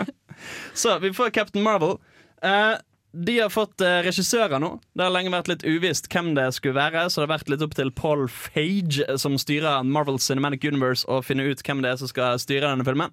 Så 0.82 0.98
vi 0.98 1.12
får 1.16 1.30
Captain 1.30 1.62
Marvel. 1.64 1.96
Eh, 2.42 2.74
de 3.12 3.38
har 3.38 3.50
fått 3.52 3.80
eh, 3.84 3.98
regissører 4.06 4.60
nå. 4.62 4.70
Det 4.96 5.04
har 5.04 5.12
lenge 5.12 5.32
vært 5.34 5.50
litt 5.50 5.64
uvisst 5.68 6.08
hvem 6.12 6.30
det 6.36 6.46
skulle 6.56 6.78
være, 6.78 7.04
så 7.12 7.20
det 7.20 7.26
har 7.26 7.34
vært 7.34 7.50
litt 7.52 7.64
opp 7.66 7.74
til 7.76 7.92
Paul 7.92 8.24
Fage, 8.32 9.04
som 9.20 9.36
styrer 9.40 9.84
Marvel 9.84 10.16
Cinematic 10.22 10.64
Universe, 10.64 11.04
å 11.04 11.20
finne 11.24 11.44
ut 11.44 11.60
hvem 11.60 11.82
det 11.84 11.92
er 11.92 12.00
som 12.00 12.08
skal 12.08 12.40
styre 12.40 12.70
denne 12.70 12.86
filmen. 12.88 13.12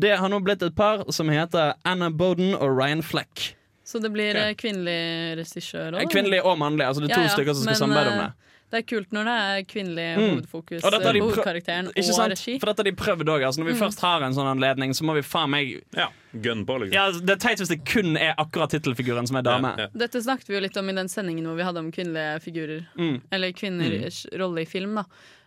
Det 0.00 0.14
har 0.16 0.32
nå 0.32 0.40
blitt 0.44 0.64
et 0.64 0.76
par 0.78 1.04
som 1.12 1.28
heter 1.32 1.76
Anna 1.84 2.08
Boden 2.08 2.56
og 2.56 2.72
Ryan 2.72 3.04
Fleck. 3.04 3.50
Så 3.84 4.00
det 4.00 4.08
blir 4.14 4.36
eh, 4.40 4.54
kvinnelig 4.56 5.36
regissør 5.42 5.98
òg? 5.98 6.08
Kvinnelig 6.12 6.40
og 6.40 6.56
mannlig. 6.62 6.86
Altså 6.88 7.04
det 7.04 7.10
er 7.10 7.18
to 7.18 7.20
Ja, 7.20 7.28
ja, 7.28 7.36
stykker 7.36 7.52
som 7.52 7.66
skal 7.66 7.74
men, 7.74 7.82
samarbeide 7.82 8.14
om 8.14 8.22
eh, 8.22 8.24
det. 8.24 8.53
Det 8.74 8.80
er 8.82 8.86
kult 8.90 9.12
når 9.14 9.28
det 9.30 9.34
er 9.44 9.66
kvinnelig 9.70 10.06
Mm. 10.18 10.24
hovedfokus 10.34 10.82
Og 10.82 10.90
dette 10.90 11.06
har 11.06 11.14
de 11.14 11.20
på 11.22 11.28
hovedkarakteren 11.28 11.90
Ikke 11.94 12.14
og 12.14 12.30
regi. 12.32 12.54
For 12.58 12.70
dette 12.70 12.82
har 12.82 12.88
de 12.90 12.94
prøvd 12.98 13.30
òg. 13.30 13.44
Altså, 13.46 13.62
når 13.62 13.70
vi 13.70 13.76
først 13.78 14.00
har 14.02 14.26
en 14.26 14.34
sånn 14.34 14.50
anledning, 14.50 14.90
så 14.98 15.06
må 15.06 15.14
vi 15.14 15.22
faen 15.22 15.50
meg 15.54 15.84
Ja. 15.94 16.08
Gun 16.34 16.64
på, 16.66 16.80
liksom. 16.82 16.92
ja, 16.98 17.12
Det 17.12 17.30
er 17.30 17.40
teit 17.44 17.62
hvis 17.62 17.70
det 17.70 17.84
kun 17.86 18.16
er 18.18 18.34
akkurat 18.34 18.74
tittelfiguren 18.74 19.28
som 19.30 19.36
er 19.38 19.46
dame. 19.46 19.70
Ja, 19.78 19.86
ja. 19.86 19.88
Dette 19.94 20.18
snakket 20.18 20.48
vi 20.48 20.56
jo 20.56 20.60
litt 20.66 20.76
om 20.76 20.90
i 20.90 20.92
den 20.92 21.06
sendingen 21.08 21.46
hvor 21.46 21.56
vi 21.56 21.62
hadde 21.62 21.78
om 21.78 21.92
kvinnelige 21.94 22.42
figurer. 22.42 22.86
Mm. 22.98 23.20
Eller 23.30 23.52
kvinners 23.52 24.26
rolle 24.34 24.62
i 24.62 24.68
film. 24.68 24.96
da 24.96 25.04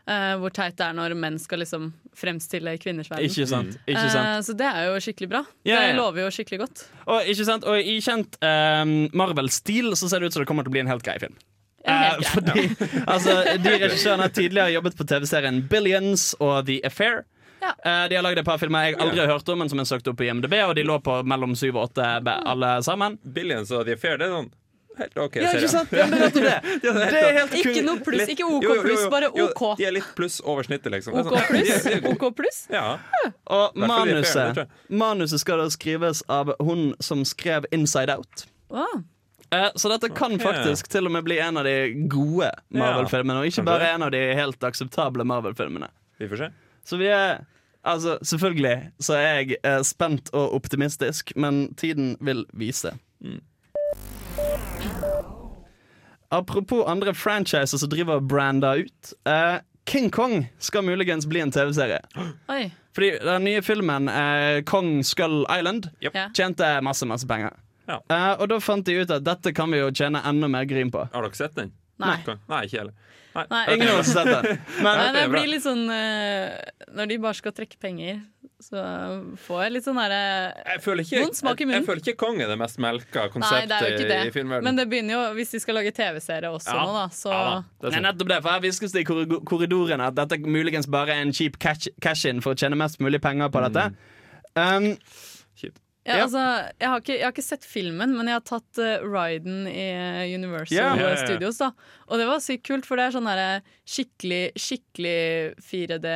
Uh, 0.07 0.37
hvor 0.39 0.53
teit 0.55 0.77
det 0.79 0.85
er 0.85 0.93
når 0.95 1.11
menn 1.19 1.35
skal 1.37 1.59
liksom 1.59 1.89
fremstille 2.15 2.77
kvinners 2.79 3.09
verden. 3.11 3.27
Ikke 3.27 3.43
sant? 3.45 3.73
Ikke 3.83 4.05
sant? 4.07 4.37
Uh, 4.37 4.39
så 4.39 4.53
det 4.55 4.67
er 4.69 4.85
jo 4.87 5.01
skikkelig 5.03 5.27
bra. 5.33 5.41
Yeah, 5.67 5.89
Det 5.89 5.97
lover 5.97 6.21
jo 6.23 6.29
skikkelig 6.31 6.59
godt. 6.61 6.83
Og, 7.11 7.27
ikke 7.27 7.43
sant? 7.49 7.67
og 7.67 7.75
i 7.75 7.97
kjent 7.99 8.37
uh, 8.39 8.85
Marvel-stil 9.11 9.91
så 9.99 10.07
ser 10.07 10.23
det 10.23 10.29
ut 10.29 10.37
som 10.37 10.45
det 10.45 10.47
kommer 10.47 10.63
til 10.63 10.71
å 10.71 10.75
bli 10.77 10.83
en 10.85 10.91
helt 10.93 11.03
grei 11.03 11.17
film. 11.19 11.35
Eh, 11.87 12.21
fordi 12.33 12.67
altså, 13.07 13.37
De 13.63 13.73
regissørene 13.85 14.27
har 14.27 14.35
tidligere 14.35 14.75
jobbet 14.75 14.97
på 14.99 15.07
TV-serien 15.07 15.61
Billions 15.71 16.33
og 16.39 16.65
The 16.67 16.81
Affair. 16.87 17.23
Ja. 17.61 17.73
Eh, 17.85 18.09
de 18.09 18.19
har 18.19 18.25
lagd 18.25 18.39
et 18.39 18.45
par 18.45 18.59
filmer 18.61 18.89
jeg 18.89 18.99
aldri 19.01 19.23
har 19.23 19.31
hørt 19.31 19.49
om, 19.49 19.59
men 19.63 19.71
som 19.71 19.81
jeg 19.81 19.89
søkte 19.89 20.13
opp 20.13 20.19
på 20.19 20.27
IMDb, 20.27 20.53
og 20.67 20.75
de 20.77 20.85
lå 20.85 20.99
på 21.03 21.21
mellom 21.27 21.55
syv 21.57 21.79
og 21.79 21.89
åtte 21.89 22.13
alle 22.37 22.77
sammen. 22.85 23.17
Billions 23.23 23.71
og 23.73 23.87
The 23.87 23.97
Affair, 23.97 24.19
det 24.21 24.29
er 24.29 24.35
sånn 24.37 24.53
helt 24.97 25.17
OK 25.21 25.35
Ja, 25.37 25.51
ikke 25.53 25.69
sant? 25.69 25.91
Ja, 25.93 26.05
det 26.09 26.29
det. 26.33 26.53
Det 26.83 27.19
er 27.21 27.35
helt 27.39 27.55
Ikke 27.59 27.83
noe 27.85 28.01
pluss, 28.03 28.31
ikke 28.33 28.47
OK 28.49 28.65
pluss, 28.65 29.03
bare 29.11 29.29
bare 29.29 29.31
Jo, 29.37 29.49
OK. 29.51 29.63
De 29.79 29.87
er 29.87 29.93
litt 29.97 30.09
pluss 30.17 30.39
over 30.43 30.67
snittet, 30.67 30.89
liksom. 30.93 31.17
OK 31.21 31.35
pluss? 31.51 31.85
OK 32.13 32.25
pluss? 32.37 32.63
Ja. 32.73 32.97
Og 33.53 33.77
manuset, 33.77 34.63
manuset 34.89 35.43
skal 35.43 35.61
da 35.63 35.69
skrives 35.73 36.23
av 36.31 36.55
hun 36.63 36.91
som 37.03 37.23
skrev 37.27 37.67
Inside 37.75 38.17
Out. 38.17 38.47
Å, 38.73 38.87
Eh, 39.51 39.69
Så 39.75 39.89
dette 39.89 40.09
kan 40.09 40.35
okay. 40.35 40.45
faktisk 40.53 40.87
til 40.91 41.07
og 41.07 41.11
med 41.11 41.23
bli 41.23 41.37
en 41.39 41.57
av 41.57 41.67
de 41.67 42.07
gode 42.11 42.51
Marvel-filmene, 42.69 43.39
og 43.39 43.51
ikke 43.51 43.63
bare 43.67 43.93
en 43.93 44.03
av 44.07 44.11
de 44.11 44.23
helt 44.35 44.63
akseptable 44.63 45.23
Marvel-filmene. 45.27 45.87
Vi 46.19 46.27
får 46.27 46.43
se. 46.45 46.49
Så 46.87 46.97
vi 46.97 47.11
er 47.11 47.45
Altså, 47.87 48.17
selvfølgelig 48.21 48.91
så 48.99 49.13
er 49.15 49.27
jeg 49.37 49.57
eh, 49.63 49.81
spent 49.85 50.29
og 50.35 50.55
optimistisk, 50.57 51.31
men 51.35 51.73
tiden 51.79 52.17
vil 52.19 52.43
vise. 52.51 52.91
Mm. 53.23 53.39
Apropos 56.31 56.83
andre 56.87 57.13
franchiser 57.13 57.77
som 57.77 57.89
driver 57.89 58.19
branda 58.19 58.73
ut. 58.75 59.13
Eh, 59.27 59.59
King 59.87 60.09
Kong 60.11 60.49
skal 60.59 60.83
muligens 60.83 61.27
bli 61.27 61.39
en 61.39 61.51
TV-serie. 61.51 62.01
Fordi 62.95 63.11
den 63.23 63.43
nye 63.43 63.61
filmen 63.61 64.09
eh, 64.09 64.63
Kong 64.63 65.03
Skull 65.03 65.45
Island 65.59 65.89
Yep. 66.01 66.13
Tjente 66.35 66.81
masse, 66.81 67.05
masse 67.05 67.27
penger. 67.27 67.53
Ja. 67.87 68.01
Eh, 68.11 68.33
og 68.41 68.47
da 68.51 68.59
fant 68.59 68.85
de 68.85 68.97
ut 69.01 69.11
at 69.11 69.23
dette 69.23 69.53
kan 69.55 69.71
vi 69.71 69.79
jo 69.79 69.91
tjene 69.95 70.19
enda 70.27 70.47
mer 70.51 70.65
grin 70.67 70.91
på. 70.91 71.07
Har 71.13 71.21
dere 71.27 71.35
sett 71.39 71.55
den? 71.55 71.71
Nei. 71.97 72.17
Nei, 72.49 72.65
ikke 72.67 72.77
heller. 72.83 72.93
Nei. 73.37 73.43
Nei. 73.49 73.61
Ingen 73.75 73.87
av 73.89 73.99
oss 74.01 74.11
har 74.13 74.25
sett 74.27 74.43
den. 74.47 74.59
Men 74.85 74.97
Nei, 74.97 75.05
det 75.13 75.21
er 75.23 75.29
blir 75.29 75.47
litt 75.49 75.61
sånn 75.63 75.83
uh, 75.89 76.53
Når 76.97 77.09
de 77.11 77.17
bare 77.21 77.37
skal 77.37 77.53
trekke 77.53 77.77
penger, 77.81 78.19
så 78.61 78.81
får 79.45 79.59
jeg 79.63 79.73
litt 79.75 79.85
sånn 79.85 79.97
derre 80.01 80.21
Jeg 80.73 80.81
Vond 81.21 81.37
smak 81.37 81.61
i 81.61 81.67
munnen. 81.69 81.77
jeg 81.83 81.85
føler 81.85 82.01
ikke 82.01 82.15
Kong 82.23 82.39
er 82.41 82.49
det 82.49 82.57
mest 82.57 82.79
melka 82.81 83.27
Nei, 83.27 83.31
konseptet 83.35 83.69
det 83.69 83.77
er 83.77 83.91
jo 83.93 83.99
ikke 83.99 84.09
det. 84.09 84.33
filmverdenen. 84.33 84.65
Men 84.65 84.79
det 84.81 84.87
begynner 84.89 85.13
jo, 85.13 85.21
hvis 85.37 85.53
de 85.53 85.61
skal 85.61 85.77
lage 85.77 85.93
TV-serie 85.99 86.49
også 86.49 86.73
Ja. 86.73 86.81
nå, 86.89 86.95
da, 86.97 87.05
så 87.13 87.29
Ja 87.33 87.43
da, 87.45 87.55
det 87.61 87.85
Det 87.85 87.93
sant. 87.93 88.07
nettopp 88.09 88.31
det, 88.33 88.39
for 88.41 88.49
Her 88.55 88.65
hviskes 88.65 88.95
det 88.97 89.03
i 89.05 89.09
korridorene 89.53 90.09
at 90.09 90.17
dette 90.17 90.39
muligens 90.57 90.89
bare 90.89 91.13
er 91.17 91.21
en 91.27 91.33
cheap 91.33 91.59
cash- 91.61 91.93
cash-in 92.01 92.41
for 92.41 92.53
å 92.53 92.57
tjene 92.57 92.77
mest 92.77 92.97
mulig 93.05 93.21
penger 93.21 93.53
på 93.53 93.61
dette. 93.67 93.91
Um, 94.57 94.95
Kjipt. 94.97 95.36
Ja, 96.07 96.17
Ja. 96.17 96.23
altså, 96.23 96.41
jeg, 96.79 96.87
har 96.89 97.01
ikke, 97.03 97.13
jeg 97.17 97.25
har 97.27 97.33
ikke 97.35 97.43
sett 97.45 97.65
filmen, 97.67 98.15
men 98.15 98.29
jeg 98.31 98.39
har 98.39 98.45
tatt 98.47 98.79
uh, 98.79 99.03
Ryden 99.03 99.67
i 99.67 99.87
eh, 99.91 100.35
Universal 100.37 100.77
yeah, 100.77 100.95
Ja, 100.95 101.09
ja, 101.09 101.15
ja. 101.17 101.25
Studios. 101.27 101.57
da 101.59 101.73
Og 102.07 102.17
det 102.21 102.27
var 102.29 102.39
sykt 102.39 102.63
kult, 102.69 102.85
for 102.87 102.95
det 102.95 103.09
er 103.09 103.17
sånn 103.17 103.27
der, 103.27 103.65
skikkelig, 103.85 104.43
skikkelig 104.55 105.17
4D. 105.67 106.13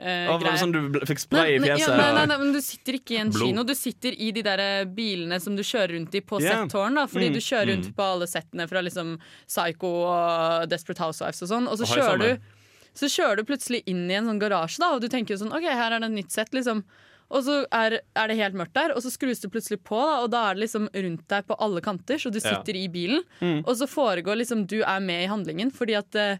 Uh, 0.00 0.38
det 0.40 0.52
sånn 0.56 0.70
du 0.72 0.78
fikk 1.04 1.20
spray 1.20 1.58
i 1.58 1.60
Nei, 1.60 1.66
fjeset? 1.74 1.90
ja, 1.92 1.96
nei, 1.98 2.12
nei, 2.16 2.22
nei, 2.30 2.36
men 2.40 2.54
du 2.56 2.60
sitter 2.64 2.96
ikke 2.96 3.18
i 3.18 3.20
en 3.20 3.32
Blod. 3.34 3.42
kino. 3.50 3.64
Du 3.68 3.74
sitter 3.76 4.14
i 4.16 4.30
de 4.32 4.40
der 4.46 4.62
eh, 4.64 4.84
bilene 4.88 5.36
som 5.44 5.58
du 5.58 5.60
kjører 5.60 5.92
rundt 5.98 6.14
i 6.16 6.22
på 6.24 6.38
yeah. 6.40 6.62
settårn. 6.62 6.96
Fordi 7.10 7.28
Mm. 7.28 7.34
du 7.36 7.40
kjører 7.44 7.68
rundt 7.74 7.90
på 7.98 8.06
alle 8.14 8.26
settene 8.30 8.64
fra 8.70 8.80
liksom 8.80 9.18
Psycho 9.46 9.90
og 10.08 10.70
Desperate 10.72 11.04
Housewives 11.04 11.42
og 11.44 11.52
sånn. 11.52 11.68
Og 11.68 11.76
så 11.82 11.84
kjører 11.92 12.18
du 12.24 12.56
Så 12.96 13.06
kjører 13.12 13.36
du 13.36 13.44
plutselig 13.44 13.82
inn 13.86 14.08
i 14.10 14.14
en 14.18 14.24
sånn 14.26 14.40
garasje, 14.40 14.80
da 14.82 14.88
og 14.96 15.00
du 15.04 15.06
tenker 15.08 15.36
jo 15.36 15.44
sånn 15.44 15.52
OK, 15.54 15.62
her 15.68 15.92
er 15.92 16.00
det 16.00 16.08
et 16.08 16.16
nytt 16.16 16.32
sett, 16.32 16.50
liksom. 16.56 16.80
Og 17.30 17.44
så 17.46 17.60
er, 17.70 18.00
er 18.18 18.26
det 18.32 18.36
helt 18.40 18.56
mørkt 18.58 18.74
der, 18.74 18.90
og 18.96 19.02
så 19.04 19.10
skrus 19.14 19.38
det 19.40 19.52
plutselig 19.54 19.78
på, 19.86 19.98
da, 20.00 20.16
og 20.24 20.30
da 20.32 20.40
er 20.50 20.56
det 20.58 20.64
liksom 20.64 20.88
rundt 20.94 21.26
deg 21.30 21.46
på 21.46 21.56
alle 21.62 21.80
kanter, 21.84 22.18
så 22.18 22.30
du 22.34 22.40
Ja. 22.42 22.56
sitter 22.56 22.74
i 22.80 22.88
bilen. 22.90 23.22
Mm. 23.40 23.60
Og 23.66 23.76
så 23.78 23.86
foregår 23.86 24.36
liksom 24.40 24.66
Du 24.66 24.80
er 24.82 25.00
med 25.00 25.24
i 25.24 25.30
handlingen, 25.30 25.70
fordi 25.70 25.94
at 25.94 26.14
eh, 26.18 26.38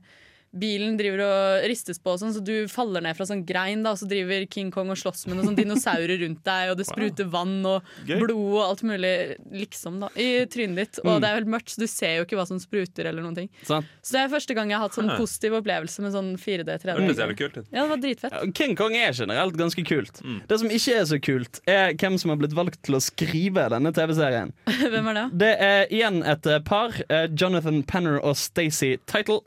bilen 0.50 0.96
driver 0.98 1.20
og 1.22 1.64
ristes 1.70 2.00
på, 2.02 2.10
og 2.14 2.18
sånn, 2.18 2.32
så 2.34 2.40
du 2.42 2.66
faller 2.66 3.04
ned 3.04 3.14
fra 3.16 3.26
sånn 3.28 3.44
grein, 3.46 3.84
da, 3.86 3.92
og 3.94 4.00
så 4.00 4.08
driver 4.10 4.46
King 4.50 4.70
Kong 4.74 4.90
og 4.90 4.98
slåss 4.98 5.26
med 5.28 5.36
noen 5.38 5.50
sånn 5.52 5.58
dinosaurer 5.60 6.18
rundt 6.24 6.42
deg, 6.44 6.70
og 6.72 6.76
det 6.80 6.86
spruter 6.88 7.28
vann 7.30 7.60
og 7.70 7.84
Gøy. 8.08 8.16
blod 8.18 8.32
og 8.56 8.62
alt 8.64 8.82
mulig, 8.82 9.12
liksom, 9.54 10.00
da, 10.02 10.08
i 10.18 10.44
trynet 10.50 10.76
ditt. 10.80 10.98
Og 11.04 11.10
Mm. 11.10 11.20
det 11.22 11.28
er 11.30 11.34
helt 11.38 11.52
mørkt, 11.54 11.70
så 11.70 11.78
du 11.78 11.86
ser 11.86 12.16
jo 12.18 12.24
ikke 12.26 12.36
hva 12.40 12.46
som 12.48 12.58
spruter 12.58 13.06
eller 13.06 13.22
noen 13.22 13.36
ting. 13.36 13.48
Sånn. 13.62 13.86
Så 14.02 14.12
det 14.16 14.20
er 14.24 14.32
første 14.34 14.54
gang 14.58 14.70
jeg 14.70 14.78
har 14.78 14.88
hatt 14.88 14.98
sånn 14.98 15.12
positiv 15.16 15.52
opplevelse 15.62 16.00
med 16.02 16.12
sånn 16.12 16.32
4D, 16.36 16.78
3D. 16.82 16.96
Det. 16.98 17.66
Ja, 17.72 17.82
det 17.86 17.90
var 17.90 17.96
dritfett. 18.02 18.32
Ja, 18.32 18.50
King 18.52 18.74
Kong 18.76 18.94
er 18.96 19.12
generelt 19.12 19.54
ganske 19.56 19.84
kult. 19.86 20.20
Mm. 20.24 20.40
Det 20.48 20.58
som 20.58 20.68
ikke 20.68 20.96
er 21.00 21.04
så 21.06 21.20
kult, 21.22 21.60
er 21.66 21.94
hvem 21.94 22.18
som 22.18 22.30
har 22.30 22.36
blitt 22.42 22.54
valgt 22.58 22.82
til 22.82 22.94
å 22.98 23.00
skrive 23.00 23.68
denne 23.70 23.92
TV-serien. 23.94 24.52
Hvem 24.66 25.06
er 25.10 25.14
det? 25.14 25.38
Det 25.38 25.52
er 25.60 25.86
igjen 25.94 26.22
et 26.26 26.64
par, 26.64 26.90
eh, 27.08 27.28
Jonathan 27.28 27.82
Penner 27.84 28.18
og 28.24 28.34
Stacey 28.36 28.96
Title. 29.06 29.42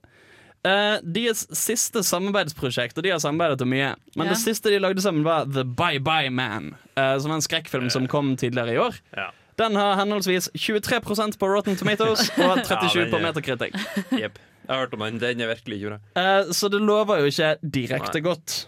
Eh, 0.64 0.98
deres 1.04 1.42
siste 1.60 2.00
samarbeidsprosjekt, 2.08 2.96
og 2.98 3.04
de 3.04 3.12
har 3.12 3.20
samarbeidet 3.20 3.62
om 3.66 3.68
mye, 3.74 3.90
men 4.16 4.28
Ja. 4.28 4.32
det 4.32 4.40
siste 4.40 4.70
de 4.72 4.80
lagde 4.80 5.02
sammen, 5.04 5.24
var 5.28 5.44
The 5.46 5.66
Bye 5.68 6.00
Bye 6.00 6.30
Man, 6.32 6.70
uh, 6.98 7.18
som 7.20 7.30
var 7.34 7.36
en 7.42 7.44
skrekkfilm 7.44 7.90
som 7.92 8.08
kom 8.08 8.38
tidligere 8.40 8.74
i 8.74 8.78
år. 8.80 8.96
Ja. 9.18 9.30
Den 9.60 9.76
har 9.76 9.96
henholdsvis 10.00 10.48
23% 10.56 11.38
på 11.38 11.50
Rotten 11.52 11.76
Tomatoes 11.76 12.30
og 12.46 12.64
37 12.64 12.96
Ja, 12.96 13.10
på 13.12 13.20
Meterkritikk. 13.22 13.76
Jepp. 14.16 14.40
Jeg 14.64 14.70
har 14.72 14.86
hørt 14.86 14.94
om 14.96 15.00
den. 15.04 15.20
Den 15.20 15.42
er 15.44 15.48
virkelig 15.52 15.82
ikke 15.82 15.90
bra. 15.92 16.00
Uh, 16.16 16.54
så 16.56 16.70
det 16.72 16.80
lover 16.82 17.20
jo 17.20 17.26
ikke 17.28 17.58
direkte 17.62 18.22
Nei. 18.22 18.30
godt. 18.30 18.68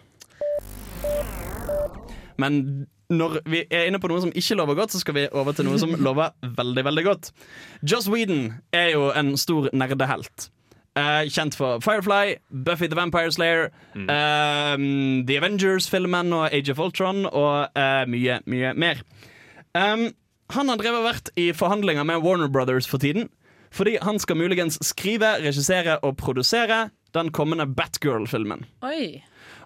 Men 2.38 2.60
når 3.10 3.39
vi 3.47 3.62
er 3.71 3.88
inne 3.88 3.99
på 4.01 4.10
noe 4.12 4.19
som 4.23 4.34
ikke 4.36 4.58
lover 4.60 4.75
godt, 4.81 4.91
så 4.91 4.99
skal 4.99 5.15
vi 5.15 5.27
over 5.31 5.55
til 5.55 5.67
noe 5.69 5.79
som 5.79 5.93
lover 6.08 6.34
veldig, 6.43 6.84
veldig 6.89 7.05
godt. 7.08 7.31
Joss 7.88 8.10
Whedon 8.12 8.49
er 8.75 8.91
jo 8.97 9.08
en 9.15 9.36
stor 9.39 9.69
nerdehelt. 9.71 10.49
Eh, 10.95 11.27
kjent 11.27 11.58
for 11.60 11.81
Firefly, 11.84 12.38
Buffy 12.49 12.88
the 12.88 12.95
Vampire 12.95 13.31
Slayer, 13.31 13.69
eh, 13.95 14.75
The 15.27 15.38
Avengers-filmen 15.38 16.34
og 16.34 16.53
Age 16.53 16.71
of 16.71 16.79
Ultron 16.79 17.25
og 17.25 17.67
uh, 17.75 18.03
mye, 18.08 18.39
mye 18.47 18.71
mer. 18.73 19.01
Um, 19.75 20.13
han 20.55 20.69
har 20.69 20.79
drevet 20.79 21.03
vært 21.03 21.34
i 21.36 21.49
forhandlinger 21.58 22.08
med 22.08 22.23
Warner 22.23 22.47
Brothers 22.47 22.88
for 22.88 23.01
tiden. 23.01 23.29
Fordi 23.75 23.97
han 24.01 24.19
skal 24.19 24.38
muligens 24.39 24.77
skrive, 24.88 25.34
regissere 25.43 25.97
og 25.99 26.15
produsere 26.17 26.89
den 27.15 27.31
kommende 27.36 27.67
Batgirl-filmen. 27.67 28.63
Oi. 28.88 29.23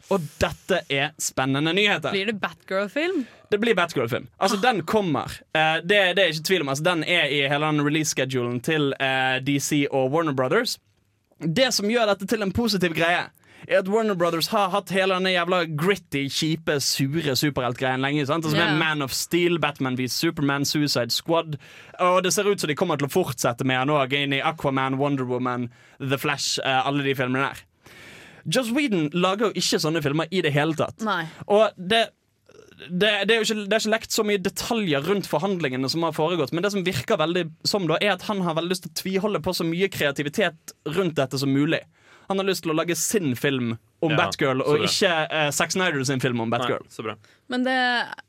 Og 0.09 0.23
dette 0.41 0.79
er 0.89 1.11
spennende 1.21 1.73
nyheter. 1.77 2.09
Blir 2.15 2.31
det 2.31 2.39
Batgirl-film? 2.41 3.27
Det 3.51 3.59
blir 3.61 3.77
Batgirl-film. 3.77 4.25
Altså, 4.41 4.57
Den 4.57 4.81
kommer. 4.89 5.29
Eh, 5.53 5.77
det, 5.83 5.99
det 6.17 6.23
er 6.23 6.33
ikke 6.33 6.47
tvil 6.49 6.65
om. 6.65 6.69
Altså, 6.73 6.83
den 6.83 7.03
er 7.03 7.29
i 7.29 7.43
hele 7.45 7.65
den 7.69 7.85
release-schedulen 7.85 8.61
til 8.65 8.93
eh, 8.97 9.37
DC 9.45 9.85
og 9.91 10.09
Warner 10.11 10.33
Brothers. 10.33 10.79
Det 11.39 11.69
som 11.73 11.89
gjør 11.89 12.10
dette 12.12 12.28
til 12.30 12.43
en 12.43 12.52
positiv 12.56 12.95
greie, 12.97 13.28
er 13.67 13.82
at 13.82 13.89
Warner 13.91 14.15
Brothers 14.15 14.47
har 14.54 14.71
hatt 14.73 14.91
hele 14.95 15.15
denne 15.17 15.34
jævla 15.34 15.62
gritty, 15.78 16.25
kjipe, 16.32 16.80
sure 16.84 17.36
superheltgreien 17.38 18.04
lenge. 18.04 18.25
Sant? 18.30 18.47
Altså, 18.47 18.58
yeah. 18.60 18.75
Man 18.80 19.04
of 19.06 19.13
Steel, 19.15 19.60
Batman 19.60 19.97
v 19.99 20.08
Superman, 20.12 20.65
Suicide 20.65 21.12
Squad. 21.12 21.58
Og 21.99 22.21
det 22.23 22.34
ser 22.34 22.49
ut 22.49 22.60
som 22.60 22.71
de 22.71 22.78
kommer 22.80 22.99
til 22.99 23.10
å 23.10 23.13
fortsette 23.13 23.67
med 23.67 23.82
han 23.82 23.93
òg, 23.93 24.15
inn 24.15 24.36
i 24.36 24.43
Aquaman, 24.43 24.99
Wonder 24.99 25.28
Woman, 25.28 25.69
The 25.99 26.19
Flash, 26.19 26.60
eh, 26.63 26.88
alle 26.88 27.04
de 27.06 27.15
filmene 27.15 27.49
der. 27.49 27.65
Joss 28.49 28.71
Whedon 28.73 29.10
lager 29.13 29.49
jo 29.49 29.60
ikke 29.60 29.82
sånne 29.84 30.02
filmer 30.02 30.30
i 30.32 30.41
det 30.41 30.54
hele 30.56 30.73
tatt. 30.78 31.04
Nei. 31.06 31.25
Og 31.52 31.75
det, 31.78 32.08
det, 32.87 33.11
det, 33.27 33.33
er 33.35 33.41
jo 33.41 33.45
ikke, 33.47 33.67
det 33.67 33.75
er 33.75 33.83
ikke 33.83 33.93
lekt 33.95 34.15
så 34.15 34.25
mye 34.27 34.41
detaljer 34.41 35.07
rundt 35.09 35.27
forhandlingene 35.29 35.91
som 35.91 36.05
har 36.07 36.15
foregått, 36.15 36.53
men 36.55 36.65
det 36.65 36.71
som 36.75 36.85
virker 36.85 37.19
veldig 37.19 37.47
som 37.67 37.87
da, 37.89 37.99
er 37.99 38.15
at 38.15 38.27
han 38.29 38.43
har 38.45 38.55
veldig 38.59 38.71
lyst 38.73 38.87
til 38.87 38.93
å 38.93 38.99
tviholde 39.03 39.43
på 39.45 39.55
så 39.57 39.67
mye 39.67 39.91
kreativitet 39.91 40.75
rundt 40.95 41.17
dette 41.19 41.41
som 41.41 41.51
mulig. 41.51 41.83
Han 42.29 42.37
har 42.37 42.45
lyst 42.45 42.61
til 42.61 42.69
å 42.69 42.75
lage 42.77 42.93
sin 42.93 43.31
film 43.33 43.71
om 44.05 44.11
Ja, 44.13 44.17
Batgirl, 44.19 44.61
og 44.61 44.83
ikke 44.85 45.09
eh, 45.33 45.47
Zack 45.55 45.73
Snyder 45.73 46.03
sin 46.05 46.21
film 46.21 46.43
om 46.43 46.51
Batgirl. 46.53 46.83
Nei, 46.85 46.93
så 46.93 47.01
bra. 47.07 47.15
Men 47.49 47.65
det, 47.65 47.77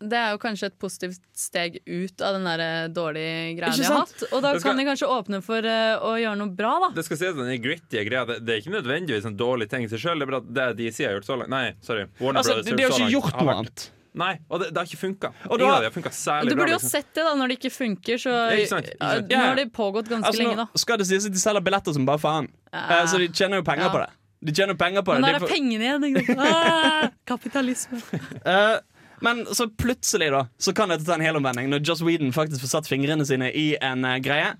det 0.00 0.16
er 0.16 0.32
jo 0.32 0.40
kanskje 0.40 0.70
et 0.70 0.78
positivt 0.80 1.20
steg 1.36 1.76
ut 1.84 2.24
av 2.24 2.38
den 2.38 2.48
der 2.48 2.62
eh, 2.64 2.86
dårlige 2.96 3.52
greia 3.58 3.76
de 3.76 3.84
har 3.84 4.00
hatt. 4.00 4.24
Og 4.30 4.40
da 4.40 4.54
skal- 4.54 4.70
kan 4.70 4.80
de 4.80 4.88
kanskje 4.88 5.10
åpne 5.12 5.42
for 5.44 5.68
uh, 5.68 6.00
å 6.08 6.14
gjøre 6.16 6.40
noe 6.40 6.56
bra, 6.56 6.72
da. 6.86 6.90
Det 6.96 7.04
skal 7.10 7.20
sies 7.20 7.36
at 7.36 7.44
den 7.44 7.60
gritty 7.60 8.06
greia 8.08 8.24
det, 8.32 8.40
det 8.48 8.56
er 8.56 8.64
ikke 8.64 8.76
nødvendigvis 8.78 9.28
en 9.28 9.36
dårlig 9.36 9.68
ting 9.68 9.84
i 9.84 9.92
seg 9.92 10.00
sjøl. 10.00 10.16
Det 10.16 10.26
er 10.30 10.32
bare 10.32 10.42
at 10.46 10.52
det 10.56 10.68
DC 10.80 11.04
har 11.04 11.18
gjort 11.18 11.28
så 11.28 11.36
langt 11.42 11.52
Nei, 11.52 11.64
sorry. 11.84 12.08
Warner 12.24 12.40
Altså, 12.40 12.56
Brothers 12.56 12.72
de, 12.72 12.78
de 12.80 12.88
har 12.88 12.96
ikke 12.96 13.14
gjort 13.18 13.36
noe 13.36 13.58
annet. 13.60 13.90
Nei, 14.14 14.32
og 14.50 14.58
det, 14.60 14.68
det 14.74 14.80
har 14.80 14.88
ikke 14.88 14.98
funka. 15.04 15.28
Og 15.46 15.58
du 15.60 15.64
funka 15.94 16.10
særlig 16.10 16.56
burde 16.58 16.72
jo 16.72 16.78
liksom. 16.80 16.90
sett 16.90 17.10
det 17.14 17.24
da 17.24 17.34
når 17.38 17.48
det 17.52 17.58
ikke 17.60 17.70
funker, 17.70 18.18
så 18.18 18.30
Ja, 18.30 18.56
ikke 18.58 18.68
sant, 18.72 18.88
ikke 18.90 19.10
Ja. 19.30 19.38
Nå 19.38 19.44
har 19.46 19.54
det 19.60 19.66
pågått 19.72 20.08
ganske 20.10 20.26
Altså, 20.32 20.42
lenge, 20.42 20.56
nå 20.56 20.64
da. 20.66 20.80
skal 20.82 20.98
det 20.98 21.06
sies 21.06 21.26
at 21.26 21.32
de 21.32 21.38
selger 21.42 21.62
billetter 21.62 21.94
som 21.94 22.06
bare 22.08 22.18
faen, 22.18 22.48
Eh, 22.72 23.04
så 23.10 23.18
de 23.18 23.28
tjener 23.34 23.56
jo 23.58 23.62
penger 23.66 23.86
Ja. 23.86 23.90
på 23.94 23.98
det. 24.02 24.10
De 24.42 24.52
tjener 24.56 24.74
penger 24.74 25.02
på 25.02 25.12
det. 25.14 25.20
Men 25.20 25.34
De 25.34 25.38
der 25.38 25.44
er 25.44 25.50
pengene 25.50 25.84
igjen, 25.84 26.04
ikke 26.10 26.26
sant? 26.26 26.38
Ah, 26.50 27.08
kapitalisme. 27.26 27.98
Eh, 28.44 28.78
Men 29.20 29.42
så 29.54 29.66
plutselig 29.68 30.30
da 30.32 30.46
Så 30.62 30.72
kan 30.76 30.88
dette 30.88 31.04
ta 31.04 31.14
en 31.18 31.24
helomvending 31.24 31.68
når 31.68 31.82
Joss 31.84 32.00
Whedon 32.06 32.32
faktisk 32.32 32.62
får 32.64 32.70
satt 32.72 32.88
fingrene 32.88 33.24
sine 33.28 33.50
i 33.52 33.74
en 33.84 34.04
uh, 34.06 34.14
greie. 34.22 34.54